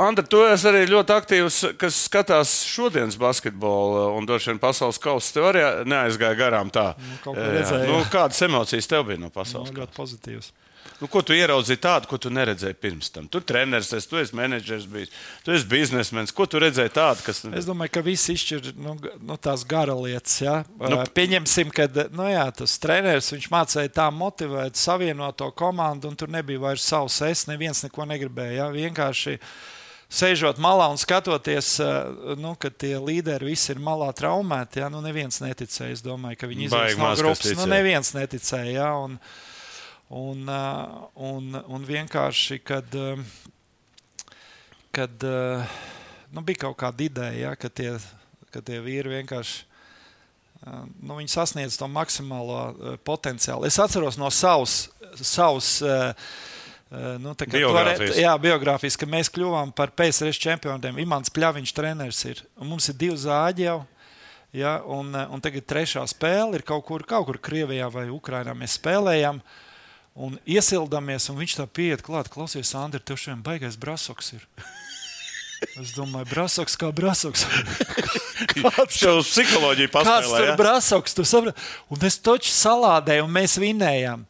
Andra, 0.00 0.24
tu 0.24 0.40
esi 0.48 0.68
arī 0.70 0.86
ļoti 0.88 1.12
aktīvs, 1.14 1.58
kas 1.80 1.98
skatās 2.06 2.54
šodienas 2.68 3.18
basketbolu, 3.20 4.06
un 4.16 4.26
droši 4.28 4.52
vien 4.52 4.60
pasaules 4.62 5.00
kausa 5.02 5.36
tev 5.36 5.50
arī 5.50 5.64
neaizgāja 5.88 6.38
garām. 6.38 6.72
Tā. 6.72 6.92
Nu, 7.26 7.36
redzēju, 7.36 7.88
nu, 7.90 8.02
kādas 8.12 8.40
emocijas 8.46 8.88
tev 8.88 9.08
bija 9.10 9.20
no 9.20 9.32
pasaules? 9.32 9.72
Nu, 9.72 9.82
ļoti 9.82 9.96
pozitīvas. 9.98 10.52
Nu, 11.02 11.08
ko 11.10 11.18
tu 11.26 11.34
ieraudzīji 11.34 11.80
tādu, 11.82 12.06
ko 12.10 12.16
tu 12.20 12.30
neredzēji 12.30 12.76
pirms 12.78 13.10
tam? 13.10 13.24
Tu 13.30 13.40
treneris, 13.42 13.88
esi, 13.96 14.06
tu 14.06 14.20
esi 14.20 14.36
menedžers, 14.38 14.84
bijis, 14.90 15.10
tu 15.42 15.50
esi 15.54 15.66
biznesmenis. 15.66 16.30
Ko 16.34 16.46
tu 16.46 16.60
redzēji 16.62 16.92
tādu, 16.94 17.24
kas. 17.26 17.42
Es 17.58 17.66
domāju, 17.66 17.90
ka 17.96 18.04
viss 18.06 18.30
izšķir 18.30 18.70
nu, 18.78 18.94
nu, 19.18 19.38
tās 19.42 19.64
gara 19.66 19.96
lietas. 19.98 20.36
Ja? 20.44 20.60
Nu, 20.78 21.00
Pieņemsim, 21.16 21.72
ka 21.74 21.88
nu, 22.14 22.28
jā, 22.30 22.46
tas 22.54 22.76
treneris 22.82 23.32
mācīja 23.50 23.90
tā 23.98 24.06
motivēt, 24.14 24.78
savienot 24.78 25.40
to 25.42 25.50
komandu, 25.58 26.12
un 26.12 26.18
tur 26.18 26.30
nebija 26.30 26.62
vairs 26.68 26.86
savs 26.86 27.18
es. 27.26 27.48
Neviens 27.50 27.82
neko 27.82 28.06
negribēja. 28.14 28.60
Ja? 28.60 28.70
Vienkārši 28.70 29.38
sēžot 30.12 30.60
malā 30.62 30.88
un 30.92 31.00
skatoties, 31.00 31.74
nu, 32.40 32.52
ka 32.60 32.70
tie 32.70 32.94
līderi 33.00 33.52
visi 33.52 33.72
ir 33.72 33.80
malā 33.82 34.10
traumēti, 34.16 34.82
ja, 34.82 34.90
nu, 34.92 35.00
neviens 35.04 35.40
neticēja. 35.42 35.96
Es 35.96 36.04
domāju, 36.04 36.40
ka 36.42 36.50
viņi 36.50 36.68
izlaiž 36.68 37.00
no 37.00 37.10
grupas. 37.18 37.48
Nu, 37.58 37.66
neviens 37.70 38.12
neticēja. 38.16 38.76
Ja, 38.76 38.90
un, 39.00 39.16
un, 40.12 40.52
un, 41.16 41.58
un 41.64 41.88
vienkārši, 41.88 42.60
kad, 42.66 42.96
kad 44.92 45.26
nu, 45.26 46.44
bija 46.44 46.66
kaut 46.68 46.80
kāda 46.84 47.08
ideja, 47.08 47.48
ja, 47.48 47.56
ka, 47.56 47.72
tie, 47.72 47.96
ka 48.52 48.64
tie 48.64 48.82
vīri 48.84 49.16
vienkārši. 49.18 49.68
Nu, 51.02 51.16
viņi 51.18 51.32
sasniedz 51.32 51.74
to 51.74 51.88
maksimālo 51.90 52.98
potenciālu. 53.02 53.66
Es 53.66 53.80
atceros 53.82 54.14
no 54.20 54.28
savas, 54.30 54.84
savas 55.18 55.80
uh, 55.82 56.12
Nu, 56.92 57.32
biogrāfijas. 57.32 58.18
Jā, 58.20 58.34
biogrāfijas, 58.36 58.98
ka 59.00 59.08
mēs 59.08 59.30
kļuvām 59.32 59.70
par 59.76 59.94
PSRS 59.96 60.40
čempioniem. 60.42 60.98
Imants 61.00 61.32
Pļaviņš 61.32 61.72
treneris 61.72 62.20
ir. 62.28 62.42
Un 62.60 62.68
mums 62.74 62.90
ir 62.92 62.98
divi 63.00 63.16
zāģi 63.16 63.64
jau. 63.64 63.78
Ja, 64.52 64.74
un, 64.84 65.14
un 65.16 65.40
tagad 65.40 65.64
trešā 65.64 66.04
spēle 66.10 66.58
ir 66.58 66.66
kaut 66.68 66.84
kur, 66.84 67.06
kaut 67.08 67.24
kur 67.30 67.38
Krievijā 67.40 67.88
vai 67.88 68.10
Ukrainā. 68.12 68.52
Mēs 68.52 68.76
spēlējam 68.76 69.40
un 70.12 70.36
iesildamies, 70.44 71.30
un 71.32 71.40
viņš 71.40 71.56
tā 71.62 71.64
pieiet 71.64 72.04
klāt. 72.04 72.28
Klausies, 72.32 72.74
Andri, 72.76 73.00
tev 73.00 73.16
šodien 73.16 73.40
baigais 73.46 73.80
brasoks 73.80 74.34
ir. 74.36 74.44
Es 75.80 75.94
domāju, 75.96 76.28
brasoks 76.28 76.76
kā 76.76 76.90
brasoks. 76.92 77.46
Kāds 78.52 78.98
tev 78.98 79.22
psiholoģija 79.24 79.92
paspēlē? 79.94 80.20
Kāds 80.20 80.32
tur 80.34 80.48
ja? 80.50 80.56
brasoks, 80.58 81.16
tu 81.16 81.24
saprati? 81.24 81.68
Un 81.94 82.04
es 82.04 82.20
toču 82.20 82.52
salādēju, 82.52 83.24
un 83.24 83.32
mēs 83.32 83.56
vinējām. 83.62 84.26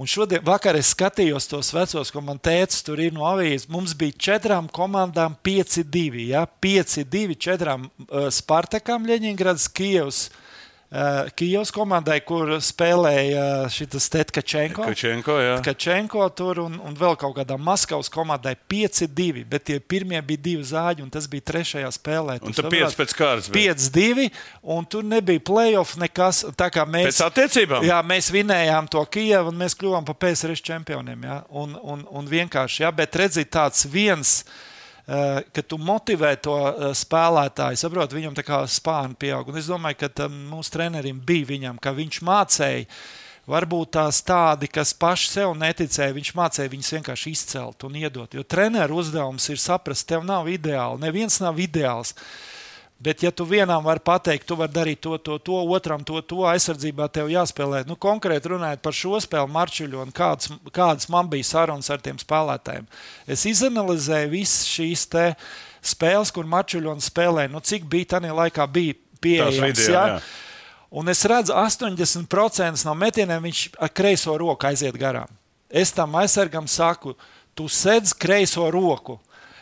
Un 0.00 0.08
šodien 0.08 0.40
vakar 0.40 0.78
es 0.78 0.94
skatījos 0.94 1.44
tos 1.50 1.74
vecos, 1.76 2.08
ko 2.08 2.22
man 2.24 2.38
teica, 2.40 2.78
tur 2.86 3.02
ir 3.04 3.12
no 3.12 3.26
avīzes. 3.28 3.68
Mums 3.68 3.92
bija 3.92 4.16
četrām 4.30 4.70
komandām 4.72 5.34
5-2. 5.44 6.30
Ja? 6.30 6.46
5-2 6.64 7.36
četrām 7.36 7.90
uh, 7.90 8.30
Spartakam, 8.32 9.04
Leņņģerads, 9.10 9.68
Kijavs. 9.76 10.28
Uh, 10.30 10.38
Uh, 10.40 10.49
Kijavas 11.38 11.70
komandai, 11.70 12.16
kur 12.26 12.56
spēlēja 12.58 13.68
šis 13.70 14.08
Tetkačenko. 14.10 14.88
Kačenko, 14.90 15.36
Kačenko 15.62 16.24
tur 16.34 16.58
un, 16.64 16.80
un 16.82 16.96
vēl 16.98 17.14
kaut 17.20 17.36
kādā 17.36 17.54
Maskavas 17.62 18.10
komandai 18.10 18.56
5-2, 18.70 19.44
bet 19.46 19.68
tie 19.68 19.76
pirmie 19.78 20.18
bija 20.26 20.42
divi 20.48 20.64
zāģi, 20.66 21.04
un 21.06 21.12
tas 21.14 21.28
bija 21.30 21.46
trešajā 21.52 21.92
spēlē. 21.94 22.40
Un 22.42 22.56
tur 22.56 22.66
5 22.74 22.98
pēc 22.98 23.14
kārtas. 23.14 23.50
5-2, 23.54 24.26
un 24.74 24.88
tur 24.90 25.06
nebija 25.06 25.44
playoff 25.46 25.94
nekas. 26.00 26.42
Tā 26.58 26.72
kā 26.74 26.82
mēs. 26.90 27.12
Pēc 27.12 27.22
attiecībām? 27.28 27.86
Jā, 27.86 28.00
mēs 28.02 28.32
vinējām 28.34 28.90
to 28.90 29.04
Kijavu, 29.14 29.54
un 29.54 29.62
mēs 29.62 29.78
kļuvām 29.78 30.10
par 30.10 30.18
PSRS 30.26 30.66
čempioniem. 30.72 31.22
Jā, 31.22 31.38
un, 31.54 31.78
un, 31.78 32.02
un 32.10 32.34
vienkārši, 32.34 32.82
jā, 32.82 32.90
bet 32.98 33.14
redziet, 33.22 33.52
tāds 33.54 33.86
viens. 33.86 34.40
Eh, 35.10 35.42
ka 35.50 35.62
tu 35.66 35.74
motivē 35.74 36.36
to 36.38 36.54
eh, 36.54 36.92
spēlētāju, 36.94 37.78
saproti, 37.80 38.14
viņam 38.14 38.36
tā 38.36 38.44
kā 38.46 38.60
spāni 38.70 39.16
pieaug. 39.18 39.48
Un 39.50 39.58
es 39.58 39.66
domāju, 39.66 40.04
ka 40.04 40.28
mūsu 40.30 40.70
trenerim 40.76 41.18
bija 41.26 41.48
viņam, 41.48 41.80
ka 41.82 41.90
viņš 41.96 42.20
mācīja. 42.28 42.86
Varbūt 43.50 43.96
tās 43.96 44.20
tādi, 44.22 44.68
kas 44.70 44.92
paši 44.94 45.26
sev 45.32 45.56
neticēja, 45.58 46.14
viņš 46.14 46.30
mācīja 46.38 46.70
viņus 46.70 46.92
vienkārši 46.94 47.32
izcelt 47.34 47.82
un 47.88 47.96
iedot. 47.98 48.36
Jo 48.36 48.44
treneru 48.46 49.00
uzdevums 49.00 49.48
ir 49.50 49.58
saprast, 49.58 50.06
tev 50.06 50.22
nav 50.28 50.46
ideāli. 50.52 51.02
Neviens 51.02 51.40
nav 51.42 51.58
ideāls. 51.58 52.14
Uh, 52.14 52.49
Bet, 53.00 53.22
ja 53.24 53.30
tu 53.32 53.46
vienam 53.48 53.84
vari 53.84 54.02
pateikt, 54.04 54.44
tu 54.44 54.58
vari 54.60 54.74
darīt 54.74 55.00
to, 55.00 55.16
to, 55.24 55.38
to, 55.40 55.62
otram 55.72 56.02
to, 56.04 56.20
to 56.20 56.42
aizsardzībā, 56.44 57.06
tev 57.08 57.30
jāspēlē. 57.32 57.86
Nu, 57.88 57.96
konkrēti 57.96 58.52
runājot 58.52 58.82
par 58.84 58.96
šo 58.96 59.20
spēli, 59.24 59.48
Marčuļu 59.54 60.02
un 60.02 60.12
kādas, 60.12 60.50
kādas 60.68 61.08
man 61.08 61.30
bija 61.32 61.48
sarunas 61.48 61.88
ar 61.88 62.02
tiem 62.04 62.20
spēlētājiem. 62.20 62.84
Es 63.24 63.46
izanalizēju 63.48 64.34
visas 64.34 64.68
šīs 64.68 65.06
spēles, 65.94 66.34
kur 66.36 66.44
Marčuļu 66.44 66.98
spēlēja. 67.00 67.52
Nu, 67.54 67.64
cik 67.64 67.88
bija 67.88 68.18
tajā 68.18 68.36
laikā 68.36 68.68
bija 68.68 68.98
pieejams? 69.24 69.62
Video, 69.64 69.96
jā? 69.96 70.04
Jā. 70.12 70.20
Un 70.90 71.08
es 71.08 71.24
redzu, 71.24 71.54
80% 71.56 72.84
no 72.84 72.94
metieniem 72.98 73.48
viņš 73.48 73.64
ar 73.80 73.92
kreiso 73.94 74.36
roku 74.36 74.68
aiziet 74.68 74.96
garām. 75.00 75.30
Es 75.70 75.94
tam 75.94 76.16
aizsargam 76.18 76.66
saku, 76.68 77.14
tu 77.54 77.68
sedz 77.70 78.12
kreiso 78.12 78.66
roku. 78.74 79.20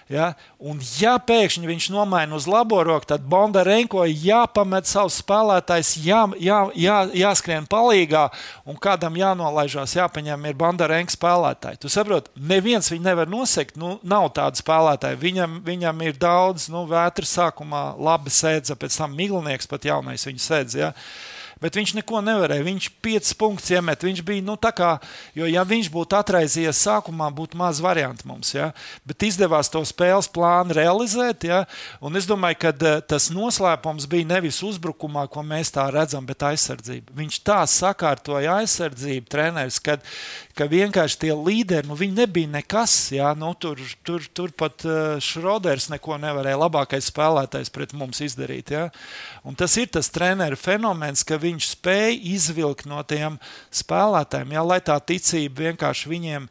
Ja? 0.09 0.33
Un, 0.57 0.81
ja 0.99 1.19
pēkšņi 1.21 1.69
viņš 1.69 1.89
nomaina 1.93 2.37
uz 2.37 2.47
labo 2.49 2.81
roku, 2.87 3.07
tad 3.11 3.27
Bondarenko 3.29 4.07
jāpamet 4.09 4.89
savus 4.89 5.19
spēlētājus, 5.21 5.93
jā, 6.01 6.23
jā, 6.41 6.61
jā, 6.79 6.97
jāskrien 7.21 7.69
palīgā, 7.69 8.25
un 8.69 8.79
kādam 8.81 9.19
jānolaižās, 9.21 9.99
jāpaņem 9.99 10.49
ir 10.49 10.59
Bondarenko 10.59 11.13
spēlētāji. 11.13 11.83
Tu 11.85 11.93
saproti, 11.93 12.33
neviens 12.41 12.89
viņu 12.93 13.05
nevar 13.05 13.29
nosegt, 13.29 13.77
nu, 13.81 13.99
nav 14.03 14.31
tādu 14.37 14.63
spēlētāju. 14.63 15.21
Viņam, 15.21 15.61
viņam 15.67 16.05
ir 16.09 16.17
daudz, 16.21 16.71
nu, 16.73 16.87
vētras 16.89 17.37
sākumā 17.37 17.91
labi 18.01 18.33
sēdza, 18.33 18.79
pēc 18.81 18.97
tam 19.03 19.17
Miglinieks 19.19 19.69
pat 19.69 19.85
jaunais 19.91 20.25
viņu 20.29 20.45
sēdz. 20.45 20.79
Ja? 20.81 20.95
Bet 21.63 21.79
viņš 21.79 21.95
neko 21.99 22.23
nevarēja. 22.25 22.67
Viņš 22.67 22.89
piecus 23.05 23.35
punktus 23.39 23.73
iemet. 23.75 24.05
Viņš 24.07 24.23
bija, 24.27 24.45
nu, 24.45 24.57
tā 24.61 24.73
kā, 24.75 24.91
jo, 25.37 25.49
ja 25.49 25.65
viņš 25.67 25.91
būtu 25.95 26.19
atraizies 26.19 26.83
sākumā, 26.87 27.31
būtu 27.35 27.59
maz 27.59 27.83
variantu 27.85 28.29
mums. 28.31 28.53
Ja? 28.55 28.71
Bet 29.09 29.27
izdevās 29.29 29.71
to 29.73 29.83
spēles 29.89 30.31
plānu 30.33 30.77
realizēt. 30.79 31.49
Ja? 31.49 31.65
Un 32.05 32.19
es 32.19 32.29
domāju, 32.29 32.61
ka 32.65 32.75
uh, 32.75 32.99
tas 33.05 33.31
noslēpums 33.35 34.09
bija 34.11 34.29
nevis 34.37 34.63
uzbrukumā, 34.67 35.27
ko 35.33 35.45
mēs 35.47 35.73
tā 35.75 35.89
redzam, 35.95 36.27
bet 36.29 36.47
aizsardzība. 36.51 37.15
Viņš 37.19 37.41
tā 37.47 37.61
sakārtoja 37.69 38.59
aizsardzību, 38.63 39.29
treneris, 39.31 39.81
kad, 39.83 40.05
ka 40.59 40.67
vienkārši 40.71 41.21
tie 41.23 41.31
līderi, 41.37 41.87
nu, 41.89 41.97
viņi 41.99 42.17
nebija 42.19 42.51
nekas. 42.57 42.97
Jā, 43.15 43.31
nu, 43.39 43.53
tur, 43.61 43.81
tur, 44.07 44.25
tur 44.35 44.53
pat 44.59 44.83
uh, 44.89 45.21
Šroders 45.23 45.89
neko 45.93 46.19
nevarēja 46.21 46.59
labākais 46.59 47.11
spēlētājs 47.13 47.71
pret 47.75 47.95
mums 47.99 48.23
izdarīt. 48.25 48.75
Jā. 48.75 48.89
Un 49.47 49.59
tas 49.59 49.77
ir 49.79 49.91
tas 49.95 50.11
treneru 50.13 50.59
fenomens, 50.59 51.23
ka 51.27 51.39
viņš 51.41 51.71
spēj 51.77 52.19
izvilkt 52.35 52.89
no 52.91 53.01
tiem 53.07 53.39
spēlētājiem, 53.75 54.59
jā, 54.59 54.67
lai 54.67 54.83
tā 54.85 54.99
ticība 55.13 55.69
vienkārši 55.71 56.13
viņiem 56.15 56.51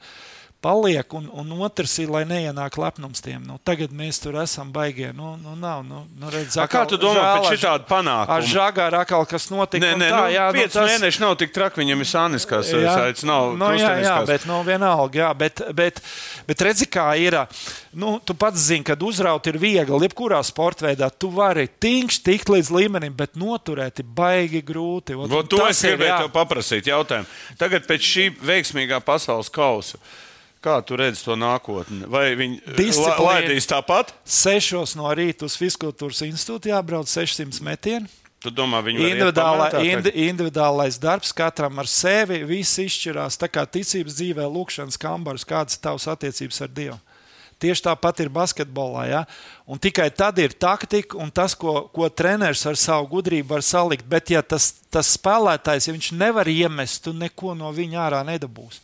paliek, 0.68 1.14
un, 1.16 1.30
un 1.32 1.52
otrs 1.64 1.94
ir, 2.02 2.12
lai 2.12 2.26
neienāk 2.28 2.76
lepnums 2.82 3.24
tiem. 3.24 3.40
Nu, 3.48 3.56
tagad 3.64 3.94
mēs 3.96 4.20
tur 4.20 4.36
esam 4.42 4.74
baigie. 4.76 5.14
Nu, 5.16 5.36
nu, 5.40 5.56
nav, 5.60 5.86
nu, 5.88 6.04
nu, 6.20 6.32
redz, 6.34 6.58
akal, 6.60 6.84
kā 6.84 6.92
tu 6.92 7.00
domā 7.00 7.24
par 7.40 7.56
šādu 7.56 7.88
panākumu? 7.88 8.36
Ar 8.36 8.48
žagāru 8.52 9.00
atkal, 9.00 9.24
kas 9.30 9.48
notika. 9.54 9.86
Nē, 9.86 9.94
nē, 10.02 10.12
tā, 10.12 10.20
nu, 10.20 10.34
jā, 10.36 10.48
pieci 10.58 10.68
nu, 10.68 10.74
tas... 10.76 10.92
mēneši 10.92 11.24
nav 11.24 11.38
tik 11.40 11.56
traki, 11.56 11.82
viņam 11.84 12.04
ir 12.04 12.12
sāniskās 12.12 12.74
saits, 12.74 13.26
nav 13.28 13.56
nu, 13.56 13.72
jā, 13.80 13.94
jā, 14.04 14.18
bet, 14.28 14.48
nu, 14.50 14.60
vienalga, 14.68 15.22
jā, 15.24 15.32
bet, 15.46 15.64
bet, 15.78 16.04
bet 16.50 16.68
redzi, 16.68 16.90
kā 16.92 17.08
ir. 17.22 17.40
Nu, 17.98 18.18
tu 18.22 18.36
pats 18.38 18.68
zini, 18.68 18.86
kad 18.86 19.02
uzraut 19.02 19.48
ir 19.50 19.58
viegli, 19.58 20.04
jebkurā 20.06 20.38
sporta 20.46 20.86
veidā. 20.86 21.08
Tu 21.10 21.32
vari 21.34 21.66
tīņš 21.82 22.20
tikt 22.28 22.52
līdz 22.54 22.70
līmenim, 22.76 23.16
bet 23.18 23.40
noturēt 23.40 24.04
ir 24.04 24.12
baigi 24.20 24.62
grūti. 24.68 25.16
Ot, 25.18 25.32
Ot, 25.32 25.50
to 25.50 25.64
es 25.66 25.82
gribēju 25.82 26.30
paprasīt 26.36 26.92
jautājumu. 26.92 27.26
Tagad 27.58 27.88
pēc 27.90 28.12
šī 28.12 28.30
veiksmīgā 28.38 29.02
pasaules 29.08 29.50
kausa. 29.54 29.98
Kā 30.64 30.80
tu 30.82 30.98
redzi 30.98 31.22
to 31.26 31.36
nākotni? 31.38 32.08
Vai 32.10 32.32
viņi 32.38 32.62
laidīs 33.22 33.70
tāpat? 33.70 34.14
Sešos 34.26 34.96
no 34.98 35.10
rīta 35.14 35.46
uz 35.46 35.58
Fiskultūras 35.60 36.24
institūtu 36.26 36.72
jābrauc 36.72 37.12
600 37.12 37.62
metienu. 37.66 38.10
Tu 38.42 38.52
domā, 38.54 38.84
viņi 38.86 39.02
Individuālā, 39.02 39.72
indi, 39.82 40.12
individuālais 40.28 41.00
darbs 41.02 41.32
katram 41.34 41.80
ar 41.82 41.90
sevi, 41.90 42.44
viss 42.46 42.78
izšķirās. 42.84 43.40
Tā 43.42 43.50
kā 43.50 43.64
ticības 43.66 44.18
dzīvē, 44.20 44.46
lūkšanas 44.54 45.00
kambaras, 45.02 45.46
kādas 45.48 45.78
ir 45.78 45.84
tavas 45.88 46.06
attiecības 46.14 46.62
ar 46.62 46.74
Dievu. 46.74 47.00
Tieši 47.58 47.88
tāpat 47.88 48.22
ir 48.22 48.30
basketbolā. 48.30 49.08
Ja? 49.10 49.24
Un 49.66 49.82
tikai 49.82 50.12
tad 50.14 50.38
ir 50.38 50.54
taktika 50.54 51.18
un 51.18 51.32
tas, 51.34 51.56
ko, 51.58 51.88
ko 51.90 52.10
treneris 52.14 52.62
ar 52.70 52.78
savu 52.78 53.10
gudrību 53.16 53.56
var 53.56 53.66
salikt. 53.66 54.06
Bet, 54.06 54.30
ja 54.30 54.44
tas, 54.46 54.70
tas 54.94 55.10
spēlētājs, 55.18 55.90
ja 55.90 55.98
nevar 56.14 56.46
iemest, 56.46 57.02
tu 57.08 57.16
neko 57.18 57.58
no 57.58 57.74
viņa 57.74 58.04
ārā 58.06 58.22
nedabūsi. 58.28 58.84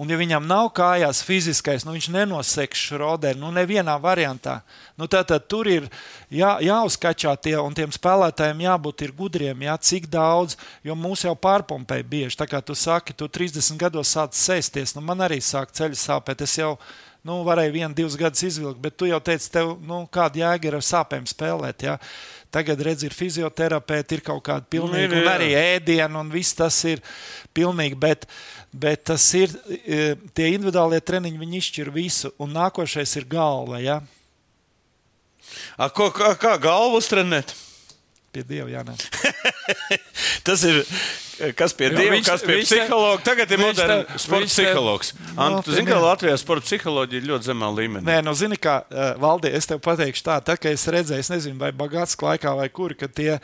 Un, 0.00 0.08
ja 0.08 0.16
viņam 0.16 0.46
nav 0.48 0.70
kājās 0.72 1.18
fiziskais, 1.26 1.84
nu, 1.84 1.92
viņš 1.92 2.06
nenoseks 2.14 2.86
šroderi, 2.88 3.36
nu, 3.36 3.50
nevienā 3.52 3.98
variantā. 4.00 4.62
Nu, 4.96 5.04
tā, 5.12 5.20
tad 5.28 5.44
tur 5.44 5.68
ir 5.68 5.90
jā, 6.32 6.54
jāuzskačā 6.64 7.34
tie, 7.44 7.52
un 7.60 7.76
tiem 7.76 7.92
spēlētājiem 7.92 8.62
jābūt 8.64 9.04
gudriem, 9.18 9.66
jā, 9.68 9.76
cik 9.76 10.08
daudz, 10.08 10.56
jo 10.86 10.96
mūs 10.96 11.26
jau 11.28 11.34
pārpumpēja 11.36 12.08
bieži. 12.08 12.38
Tā 12.40 12.48
kā 12.48 12.62
tu 12.64 12.72
saki, 12.72 13.12
tu 13.12 13.28
30 13.28 13.76
gados 13.76 14.16
sāc 14.16 14.40
sēsties, 14.40 14.96
nu, 14.96 15.04
man 15.04 15.20
arī 15.28 15.42
sāk 15.44 15.76
ceļš 15.76 16.00
sāpēt. 16.08 16.48
Es 16.48 16.56
jau 16.56 16.78
nu, 17.26 17.42
varēju 17.44 17.76
vienu, 17.76 17.92
divus 17.96 18.16
gadus 18.16 18.46
izvilkt, 18.48 18.80
bet 18.80 18.96
tu 18.96 19.08
jau 19.10 19.20
teici, 19.20 19.50
tev 19.52 19.74
nu, 19.84 20.06
kāda 20.12 20.46
jēga 20.46 20.70
ir 20.70 20.78
ar 20.80 20.86
sāpēm 20.86 21.28
spēlēt. 21.28 21.84
Jā. 21.84 21.98
Tagad 22.50 22.80
redz, 22.82 23.04
ir 23.06 23.14
fizioterapeiti, 23.14 24.18
ir 24.18 24.24
kaut 24.26 24.42
kāda 24.48 24.66
pilnīga, 24.66 25.12
nu, 25.12 25.20
ir, 25.20 25.22
un 25.22 25.30
arī 25.30 25.50
ēdiena, 25.54 26.10
un 26.18 26.32
viss 26.32 26.56
tas 26.58 26.74
ir 26.88 27.02
pilnīgi. 27.54 27.94
Bet, 28.00 28.26
bet 28.74 29.04
tas 29.12 29.26
ir 29.38 29.54
e, 29.70 30.16
tie 30.34 30.48
individuālie 30.56 30.98
treniņi, 30.98 31.38
viņi 31.38 31.60
izšķir 31.62 31.92
visu, 31.94 32.32
un 32.42 32.50
nākošais 32.58 33.14
ir 33.20 33.28
galva. 33.30 33.78
Ja? 33.84 34.00
A, 35.78 35.88
ko, 35.94 36.10
kā, 36.14 36.34
kā 36.40 36.56
galvu 36.62 36.98
uztrenēt? 36.98 37.54
Pie 38.34 38.42
dieva, 38.46 38.68
jā, 38.70 38.82
nē. 38.86 38.98
tas 40.46 40.62
ir 40.66 40.82
Kas 41.56 41.72
pie 41.76 41.88
dieva, 41.94 42.18
kas 42.24 42.42
pie 42.44 42.58
psihologa? 42.60 43.22
Tagad 43.24 43.52
ir 43.54 43.60
moderns 43.62 44.24
sporta 44.26 44.48
psihologs. 44.50 45.12
No, 45.36 45.62
tu 45.64 45.72
zini, 45.72 45.88
ka 45.88 46.00
Latvijā 46.02 46.34
sporta 46.40 46.66
psiholoģija 46.66 47.22
ir 47.22 47.28
ļoti 47.30 47.48
zemā 47.48 47.70
līmenī. 47.76 48.04
Nē, 48.04 48.18
nu, 48.26 48.34
zini, 48.36 48.58
kā 48.60 48.80
eh, 48.84 49.12
valdī, 49.20 49.52
es 49.56 49.68
tev 49.70 49.80
pateikšu 49.84 50.24
tā, 50.26 50.36
tā 50.44 50.56
ka 50.60 50.72
es 50.72 50.84
redzēju, 50.92 51.24
es 51.24 51.32
nezinu, 51.32 51.56
vai 51.60 51.70
bagāts 51.76 52.18
laikā 52.20 52.52
vai 52.58 52.68
kur, 52.74 52.92
ka 52.98 53.08
tie 53.08 53.38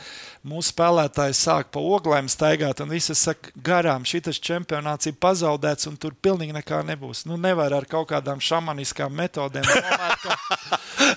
mūsu 0.47 0.71
spēlētāji 0.73 1.37
sāk 1.37 1.71
pa 1.73 1.81
oglēm 1.81 2.29
staigāt 2.31 2.83
un 2.83 2.93
visi 2.93 3.15
saka, 3.17 3.53
garām 3.65 4.05
šitas 4.07 4.41
čempionāts 4.43 5.09
ir 5.09 5.17
pazaudēts 5.21 5.89
un 5.89 5.97
tur 5.97 6.13
pilnīgi 6.13 6.55
nekā 6.59 6.83
nebūs. 6.87 7.25
Nu, 7.29 7.39
nevar 7.41 7.73
ar 7.79 7.87
kaut 7.89 8.11
kādām 8.11 8.43
šamaniskām 8.43 9.15
metodēm 9.17 9.65
domāt, 9.65 10.21
ka, 10.21 10.37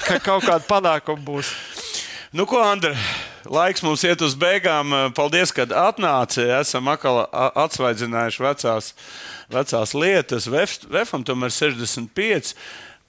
ka 0.07 0.23
kaut 0.25 0.49
kāda 0.49 0.65
panākuma 0.69 1.29
būs. 1.29 1.53
Nu, 2.33 2.47
ko, 2.47 2.63
Andri, 2.63 2.95
laiks 3.49 3.85
mums 3.87 4.05
iet 4.05 4.23
uz 4.25 4.37
beigām. 4.39 4.93
Paldies, 5.17 5.53
ka 5.55 5.65
atnāci. 5.65 6.45
Esam 6.61 6.91
atkal 6.93 7.23
atsvaidzinājuši 7.31 8.45
vecās, 8.45 8.93
vecās 9.53 9.97
lietas. 9.97 10.49
Vef, 10.51 10.79
Vefam 10.91 11.25
tomēr 11.27 11.55
65. 11.55 12.55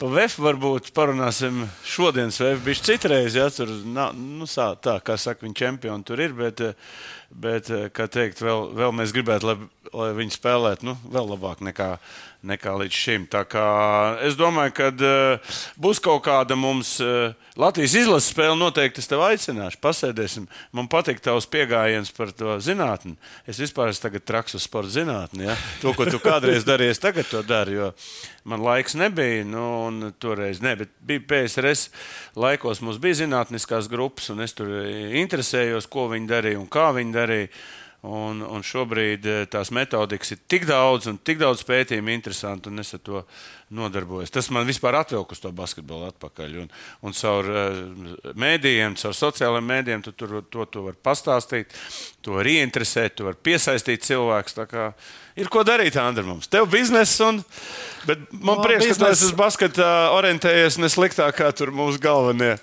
Pa 0.01 0.07
VF 0.09 0.39
varbūt 0.41 0.87
parunāsim 0.97 1.67
šodienas 1.85 2.39
VF. 2.41 2.63
Bija 2.65 2.85
citreiz, 2.87 3.35
ja 3.37 3.51
tur 3.53 3.69
nav, 3.85 4.15
nu, 4.17 4.47
tā, 4.49 4.95
kā 5.05 5.13
saka, 5.13 5.45
viņa 5.45 5.59
čempioni 5.59 6.07
tur 6.07 6.23
ir, 6.25 6.33
bet, 6.33 6.63
bet 7.31 7.71
kā 7.95 8.07
teikt, 8.11 8.41
vēl, 8.43 8.71
vēl 8.77 8.95
mēs 8.95 9.13
gribētu, 9.15 9.51
lai, 9.51 9.57
lai 9.93 10.11
viņi 10.17 10.37
spēlētu 10.37 10.87
nu, 10.87 10.97
vēl 11.11 11.31
labāk 11.33 11.63
nekā 11.65 11.95
nekā 12.41 12.73
līdz 12.81 12.97
šim. 12.97 13.27
Es 14.25 14.37
domāju, 14.39 14.73
ka 14.77 14.89
uh, 14.89 15.57
būs 15.81 16.01
kaut 16.03 16.23
kāda 16.25 16.57
mums 16.57 16.95
uh, 17.03 17.35
Latvijas 17.59 17.95
izlases 18.01 18.31
spēle. 18.33 18.57
Noteikti 18.57 19.01
es 19.03 19.09
tevi 19.09 19.25
aicināšu, 19.27 19.79
pasēdēsim. 19.83 20.47
Man 20.75 20.89
patīk 20.91 21.21
tavs 21.23 21.49
pieejams 21.51 22.13
par 22.17 22.33
to 22.35 22.57
zinātni. 22.63 23.17
Es 23.45 23.61
vispār 23.61 23.93
esmu 23.93 24.21
traks 24.25 24.57
uz 24.57 24.65
sporta 24.65 24.93
zinātni. 24.95 25.45
Ja? 25.49 25.57
To, 25.83 25.93
ko 25.97 26.07
tu 26.09 26.21
kādreiz 26.23 26.65
darīji, 26.67 26.95
es 26.95 27.03
tagad 27.03 27.29
to 27.29 27.43
daru. 27.45 27.71
Jo 27.71 27.91
man 28.43 28.61
laiks 28.65 28.95
nebija, 28.97 29.43
nu, 29.45 30.11
toreiz 30.19 30.61
ne, 30.61 30.73
bet 30.75 30.89
bija 31.05 31.21
PSRS 31.29 31.89
laikos 32.39 32.81
mums 32.81 32.97
bija 33.01 33.19
zinātniskās 33.21 33.89
grupas, 33.91 34.31
un 34.33 34.41
es 34.41 34.55
tur 34.57 34.71
interesējos, 35.21 35.85
ko 35.91 36.07
viņi 36.09 36.29
darīja 36.29 36.61
un 36.61 36.65
kā 36.71 36.89
viņi 36.95 37.13
darīja. 37.13 37.20
Un, 38.01 38.39
un 38.41 38.63
šobrīd 38.65 39.25
eh, 39.29 39.43
tās 39.45 39.69
metodikas 39.69 40.33
ir 40.33 40.39
tik 40.49 40.63
daudz 40.65 41.05
un 41.11 41.19
tik 41.21 41.37
daudz 41.37 41.61
pētījumu, 41.67 42.09
interesanti, 42.09 42.71
un 42.73 42.81
es 42.81 42.95
ar 42.97 43.01
to 43.05 43.21
nodarbojos. 43.71 44.31
Tas 44.33 44.49
man 44.53 44.67
vispār 44.67 44.97
atvilka 44.99 45.35
uz 45.35 45.41
to 45.43 45.51
basketbolu 45.55 46.09
atpakaļ. 46.11 46.57
Un, 46.63 46.69
un 47.07 47.15
caur 47.17 47.49
uh, 47.51 47.81
mēdījiem, 48.39 48.97
caur 49.01 49.17
sociālajiem 49.17 49.69
mēdījiem, 49.71 50.05
tu 50.05 50.15
tur 50.17 50.37
to, 50.51 50.67
to 50.67 50.85
var 50.89 50.99
pastāstīt, 51.09 51.73
to 52.21 52.37
var 52.37 52.49
ieinteresēt, 52.51 53.17
to 53.17 53.29
var 53.29 53.39
piesaistīt 53.39 54.05
cilvēkus. 54.07 54.59
Ir 55.39 55.47
ko 55.51 55.63
darīt, 55.67 55.95
Andri, 56.01 56.25
mums. 56.27 56.49
Tev 56.51 56.67
biznesa, 56.71 57.31
un, 57.31 57.43
bet 58.07 58.23
man 58.35 58.59
no, 58.59 58.63
prieks, 58.65 58.89
biznes... 58.89 58.99
ka 58.99 59.05
tu 59.05 59.11
esi 59.15 59.29
uz 59.29 59.35
basketā 59.39 59.91
orientējies 60.17 60.81
ne 60.81 60.91
sliktāk 60.91 61.37
kā 61.39 61.53
tur 61.55 61.71
mūsu 61.75 62.01
galvenie. 62.03 62.57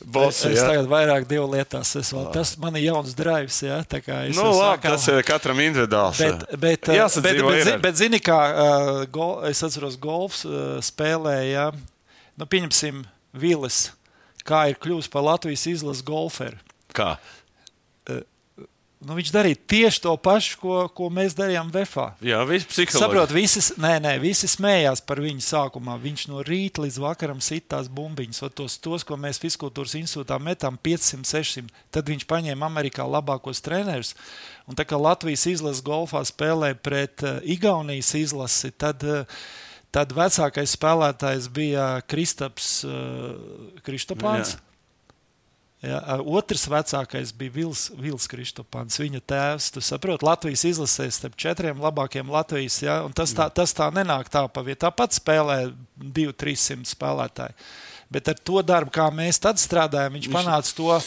Bosi, 0.00 0.48
es, 0.48 0.56
es 0.56 0.64
tagad 0.64 0.86
vairāk 0.88 1.26
divu 1.28 1.44
lietās. 1.52 1.92
Vēl, 2.08 2.30
tas 2.32 2.54
man 2.60 2.76
ir 2.80 2.86
jauns 2.86 3.12
drives. 3.16 3.58
Ja? 3.60 3.80
Nu, 4.32 4.46
labi, 4.48 4.54
sākām... 4.56 4.94
tas 4.94 5.04
ir 5.12 5.20
katram 5.28 5.60
individuāls. 5.60 6.22
Bet, 6.24 6.46
bet, 6.54 6.88
bet, 6.88 7.18
bet, 7.26 7.42
bet, 7.44 7.72
bet 7.84 7.98
zini, 8.00 8.20
kā 8.24 8.38
uh, 8.48 8.90
gol, 9.12 9.34
es 9.50 9.60
atceros, 9.66 9.98
golfs 10.00 10.46
spēlēja, 10.84 11.70
nu, 12.40 12.48
pieņemsim, 12.50 13.04
Vilis, 13.40 13.90
kā 14.46 14.66
ir 14.70 14.80
kļuvis 14.82 15.10
par 15.12 15.22
Latvijas 15.28 15.68
izlases 15.70 16.02
golferu. 16.06 16.58
Kā? 16.96 17.14
Nu, 19.00 19.14
viņš 19.16 19.30
darīja 19.32 19.56
tieši 19.72 20.02
to 20.04 20.12
pašu, 20.20 20.58
ko, 20.60 20.74
ko 20.92 21.06
mēs 21.08 21.32
darījām 21.32 21.70
Vēfā. 21.72 22.10
Jā, 22.20 22.42
viss 22.44 22.68
psiholoģiski. 22.68 23.00
Saprot, 23.00 23.30
visi, 23.32 23.62
nē, 23.80 23.94
nē, 24.04 24.10
visi 24.20 24.48
smējās 24.50 25.00
par 25.08 25.22
viņu 25.24 25.40
sākumā. 25.40 25.94
Viņš 26.02 26.26
no 26.28 26.42
rīta 26.44 26.84
līdz 26.84 26.98
vakaram 27.00 27.40
sitās 27.40 27.88
bumbiņas. 27.88 28.42
Tos, 28.58 28.76
tos, 28.84 29.06
ko 29.08 29.16
mēs 29.16 29.40
Fiskultūras 29.40 29.96
institūtā 30.02 30.36
metām 30.44 30.76
500, 30.76 31.24
600. 31.32 31.72
Tad 31.96 32.12
viņš 32.12 32.28
paņēma 32.28 32.68
Amerikā 32.68 33.08
labākos 33.08 33.64
trenerus. 33.64 34.12
Un 34.68 34.76
tā 34.76 34.84
kā 34.84 35.00
Latvijas 35.00 35.46
izlases 35.48 35.80
golfā 35.86 36.20
spēlē 36.28 36.74
pret 36.76 37.24
uh, 37.24 37.40
Igaunijas 37.40 38.12
izlasi, 38.20 38.68
tad, 38.76 39.08
uh, 39.08 39.40
tad 39.94 40.14
vecākais 40.16 40.74
spēlētājs 40.78 41.50
bija 41.54 41.92
Kristaps 42.10 42.80
uh, 42.86 43.78
Kristopāns. 43.86 44.56
Jā. 44.56 44.66
Ja, 45.80 45.96
otrs 46.28 46.66
vecākais 46.68 47.30
bija 47.32 47.54
Vils, 47.54 47.86
Vils 47.96 48.26
Kristopans, 48.28 48.98
viņa 49.00 49.22
tēvs. 49.32 49.70
Tu 49.72 49.80
saproti, 49.80 50.26
Latvijas 50.28 50.66
izlasēs 50.68 51.16
starp 51.22 51.38
četriem 51.40 51.80
labākiem 51.80 52.28
Latvijas. 52.28 52.82
Ja, 52.84 52.98
tas, 53.16 53.32
tā, 53.36 53.46
tas 53.48 53.72
tā 53.76 53.88
nenāk 53.96 54.28
tā 54.28 54.44
pa 54.52 54.64
vietu. 54.66 54.82
Tāpat 54.84 55.16
spēlē 55.16 55.56
200-300 55.96 56.92
spēlētāji. 56.92 57.56
Bet 58.12 58.28
ar 58.28 58.36
to 58.44 58.60
darbu, 58.66 58.92
kā 58.92 59.06
mēs 59.14 59.40
tad 59.40 59.60
strādājam, 59.62 60.18
viņš, 60.18 60.28
viņš 60.28 60.36
panāca 60.36 60.76
to, 60.76 60.98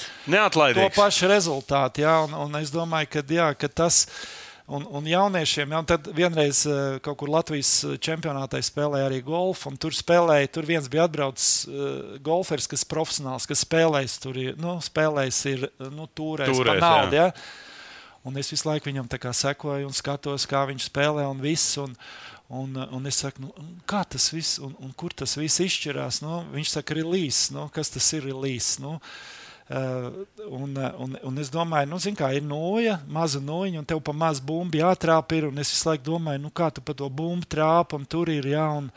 to 0.79 0.89
pašu 0.95 1.29
rezultātu. 1.29 2.01
Ja, 2.07 2.21
un, 2.25 2.33
un 2.47 2.61
es 2.61 2.71
domāju, 2.73 3.11
ka, 3.13 3.23
jā, 3.29 3.51
ka 3.59 3.69
tas 3.69 4.07
ir 4.07 4.42
Un, 4.65 4.85
un 4.95 5.03
jauniešiem, 5.07 5.73
ja, 5.75 5.79
un 5.83 5.87
tad 5.87 6.05
vienreiz 6.15 6.61
uh, 6.69 6.95
kaut 7.03 7.17
kur 7.19 7.27
Latvijas 7.33 7.71
eh, 7.83 7.97
čempionātā 7.99 8.61
spēlēja 8.63 9.09
arī 9.09 9.17
golfu, 9.25 9.67
un 9.67 9.75
tur 9.75 9.91
spēlēja, 9.91 10.53
tur 10.55 10.67
viens 10.69 10.87
bija 10.91 11.03
atbraucis 11.03 11.65
uh, 11.67 12.13
golfers, 12.23 12.69
kas 12.71 12.85
profesionāls, 12.87 13.47
kas 13.49 13.65
spēlējis 13.65 14.15
tur, 14.23 14.39
nu, 14.63 14.77
spēlējis 14.85 15.41
ir, 15.51 15.67
nu, 15.91 16.07
tūrēs, 16.15 16.53
tūrēs 16.55 16.79
pa 16.79 16.79
naudu. 16.79 17.19
Ja. 17.19 17.27
Un 18.23 18.39
es 18.39 18.53
visu 18.53 18.69
laiku 18.69 18.87
viņam 18.87 19.11
sekoju 19.35 19.89
un 19.89 19.93
skatos, 19.99 20.47
kā 20.47 20.63
viņš 20.71 20.87
spēlē 20.87 21.27
un 21.31 21.43
viss. 21.43 21.77
Un, 21.83 21.97
Un, 22.53 22.75
un 22.75 23.07
es 23.09 23.17
saku, 23.17 23.41
nu, 23.41 23.49
kā 23.89 24.03
tas 24.05 24.27
viss, 24.29 24.59
un, 24.61 24.75
un 24.83 24.91
kur 24.93 25.13
tas 25.15 25.31
viss 25.39 25.63
izšķirās? 25.63 26.19
Nu, 26.21 26.43
viņš 26.53 26.73
saka, 26.75 26.93
līnijas. 26.99 27.47
Nu, 27.55 27.63
kas 27.73 27.89
tas 27.89 28.11
ir 28.13 28.27
līnijas? 28.29 28.75
Nu, 28.83 28.99
Uh, 28.99 29.42
un, 29.69 30.75
un, 30.75 31.17
un 31.23 31.39
es 31.39 31.49
domāju, 31.53 31.87
nu, 31.93 31.99
kā 32.17 32.33
ir 32.35 32.43
noja, 32.43 32.99
maza 33.07 33.39
noja, 33.39 33.79
un 33.79 33.87
tev 33.87 34.01
pa 34.03 34.13
mazu 34.13 34.43
bumbu 34.45 34.81
jātrāp. 34.81 35.35
Ir, 35.37 35.49
un 35.49 35.59
es 35.63 35.71
visu 35.71 35.89
laiku 35.89 36.09
domāju, 36.11 36.43
nu, 36.43 36.51
kā 36.51 36.69
tu 36.73 36.83
pa 36.83 36.95
to 36.97 37.09
bumbu 37.09 37.47
trāpam, 37.47 38.05
tur 38.05 38.31
ir 38.33 38.49
jā. 38.53 38.69
Un, 38.77 38.91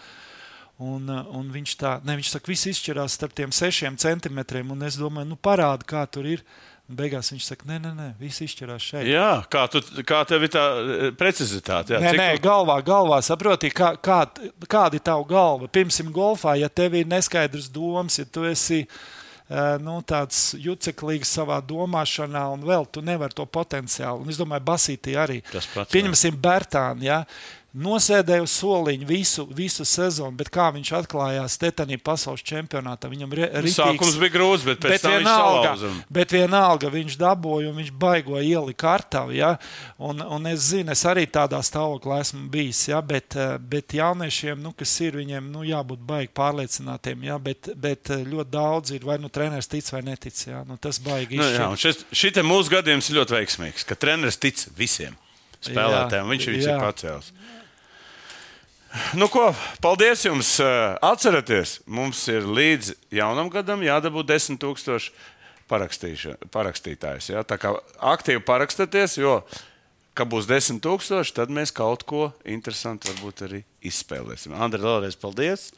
Un, 0.76 1.08
un 1.08 1.46
viņš 1.48 1.72
tā, 1.80 1.90
ne, 2.04 2.18
viņš 2.18 2.34
saka, 2.34 2.50
viss 2.52 2.68
izšķirās 2.68 3.14
starp 3.16 3.32
tiem 3.32 3.48
sešiem 3.48 3.94
centimetriem, 3.96 4.74
un 4.74 4.84
es 4.84 4.98
domāju, 5.00 5.30
nu 5.30 5.38
parādi, 5.40 5.86
kā 5.88 6.02
tur 6.04 6.28
ir. 6.28 6.42
Beigās 6.84 7.32
viņš 7.32 7.46
saka, 7.48 7.64
nē, 7.70 7.78
nē, 7.80 7.92
nē 7.96 8.08
viss 8.20 8.44
izšķirās 8.44 8.84
šeit. 8.84 9.08
Jā, 9.08 9.30
kā, 9.48 9.64
tu, 9.72 9.80
kā 10.04 10.20
tev 10.28 10.44
ir 10.44 10.52
tā 10.52 10.66
eh, 10.76 11.08
precizitāte? 11.16 11.96
Jā, 11.96 12.02
nē, 12.04 12.12
nē, 12.20 12.28
tu... 12.36 12.44
galvā, 12.44 12.76
galvā 12.84 13.22
saproti, 13.24 13.72
kā, 13.72 13.94
kā, 13.96 14.20
kāda 14.68 15.00
ir 15.00 15.06
tava 15.08 15.24
galva. 15.26 15.72
Pirmsim, 15.72 16.12
golfā, 16.12 16.58
ja 16.60 16.68
tev 16.68 17.00
ir 17.00 17.08
neskaidrs 17.08 17.72
domas, 17.72 18.20
ja 18.20 18.28
tu 18.28 18.44
esi 18.44 18.84
eh, 18.84 19.00
nu, 19.82 20.00
tāds 20.02 20.56
juceklīgs 20.58 21.30
savā 21.38 21.60
domāšanā, 21.62 22.46
un 22.56 22.64
vēl 22.66 22.88
tu 22.90 23.02
nevari 23.04 23.36
to 23.36 23.46
potenciālu. 23.46 24.24
Un 24.24 24.32
es 24.32 24.40
domāju, 24.40 24.64
Basītī 24.66 25.14
arī. 25.22 25.38
Pieņemsim, 25.92 26.40
Bertāni. 26.42 27.06
Ja? 27.06 27.20
Nosēdēja 27.76 28.44
uz 28.44 28.52
soliņa 28.56 29.06
visu, 29.08 29.44
visu 29.54 29.84
sezonu, 29.86 30.34
bet 30.38 30.48
kā 30.52 30.68
viņš 30.74 30.92
atklājās 31.00 31.58
Tetanī 31.60 31.98
pasaules 32.02 32.44
čempionātā, 32.46 33.10
viņam 33.12 33.34
ir 33.34 33.42
rītīgs. 33.44 33.76
Sākums 33.76 34.16
bija 34.20 34.34
grūts, 34.36 34.64
bet 34.66 34.80
pēc 34.82 34.94
bet 34.94 35.04
tam 35.04 35.16
vienalga, 35.16 35.72
viņš 35.82 35.98
bet 36.18 36.34
vienalga 36.36 36.90
viņš 36.94 37.18
dabūja 37.20 37.70
un 37.70 37.80
viņš 37.82 37.90
baigo 38.00 38.40
ieli 38.40 38.76
kartavu, 38.78 39.34
ja? 39.36 39.52
un, 39.98 40.22
un 40.22 40.48
es 40.50 40.70
zinu, 40.70 40.94
es 40.94 41.04
arī 41.08 41.26
tādā 41.30 41.60
stāvoklī 41.64 42.20
esmu 42.22 42.46
bijis, 42.52 42.86
ja? 42.90 43.02
bet, 43.04 43.36
bet 43.60 43.96
jauniešiem, 43.98 44.62
nu, 44.62 44.72
kas 44.76 44.94
ir, 45.04 45.20
viņiem 45.20 45.52
nu, 45.52 45.66
jābūt 45.66 46.00
baigi 46.06 46.32
pārliecinātiem, 46.36 47.28
ja? 47.28 47.36
bet, 47.42 47.70
bet 47.76 48.14
ļoti 48.22 48.50
daudz 48.56 48.96
ir, 48.96 49.04
vai 49.06 49.18
nu 49.22 49.32
treneris 49.32 49.68
tic 49.70 49.92
vai 49.92 50.02
netic, 50.06 50.46
ja? 50.48 50.64
nu, 50.68 50.78
tas 50.80 51.02
baigi 51.02 51.40
izšķirt. 51.40 51.60
Nu, 51.60 51.76
jā, 51.76 51.84
šis, 51.84 52.02
šitie 52.24 52.46
mūsu 52.46 52.72
gadījums 52.78 53.10
ir 53.10 53.20
ļoti 53.20 53.38
veiksmīgs, 53.40 53.86
ka 53.88 53.98
treneris 54.00 54.40
tic 54.40 54.64
visiem 54.78 55.16
spēlētājiem, 55.66 56.32
viņš, 56.32 56.50
viņš 56.54 56.66
ir 56.68 56.82
pacēlis. 56.82 57.30
Nu, 59.14 59.28
ko, 59.32 59.50
paldies 59.82 60.24
jums! 60.26 60.56
Atcerieties, 61.04 61.80
mums 61.86 62.22
ir 62.32 62.46
līdz 62.48 62.94
jaunam 63.14 63.50
gadam 63.52 63.82
jādabū 63.84 64.24
10,000 64.26 65.10
parakstītājus. 65.66 67.30
Ja? 67.32 67.42
Tā 67.46 67.58
kā 67.60 67.74
aktīvi 68.14 68.42
parakstieties, 68.46 69.18
jo, 69.18 69.40
kad 70.16 70.30
būs 70.32 70.48
10,000, 70.48 71.32
tad 71.36 71.52
mēs 71.52 71.74
kaut 71.76 72.06
ko 72.08 72.30
interesantu 72.48 73.10
varbūt 73.12 73.44
arī 73.48 73.62
izspēlēsim. 73.86 74.54
Andri, 74.56 74.82
vēlreiz 74.84 75.18
paldies! 75.20 75.70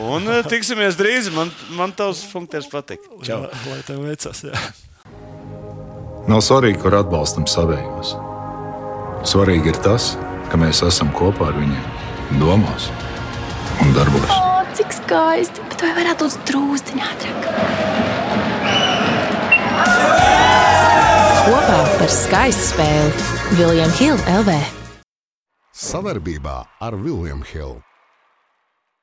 Un 0.00 0.30
tiksimies 0.48 0.98
drīz! 0.98 1.32
Man, 1.34 1.52
man 1.76 1.94
tavs 1.96 2.24
funkcijas 2.30 2.70
patīk. 2.72 3.04
Čau! 3.26 3.44
Lai 3.68 3.80
tev 3.88 4.04
veicas! 4.06 4.44
Jā. 4.48 4.62
Nav 6.30 6.38
svarīgi, 6.46 6.78
kur 6.84 6.94
atbalstam 6.94 7.48
savējos. 7.50 8.14
Svarīgi 9.26 9.74
ir 9.74 9.82
tas, 9.82 10.14
ka 10.50 10.60
mēs 10.60 10.84
esam 10.86 11.10
kopā 11.18 11.50
ar 11.50 11.58
viņiem 11.58 12.01
domās 12.40 12.88
un 13.82 13.92
darbos. 13.96 14.28
O, 14.32 14.62
cik 14.78 14.94
skaisti! 14.96 15.64
Bet 15.72 15.84
vai 15.84 15.92
varētu 16.00 16.28
būt 16.28 16.44
drūzdiņā 16.50 17.12
ātrāk? 17.12 17.48
Kopā 21.42 21.78
par 21.98 22.12
skaistu 22.12 22.68
spēli 22.72 23.56
Viljams 23.58 23.98
Hilde 24.00 24.36
LV. 24.40 24.58
Savarbībā 25.72 26.58
ar 26.84 26.98
Viljumu 27.00 27.48
Hildu. 27.48 27.91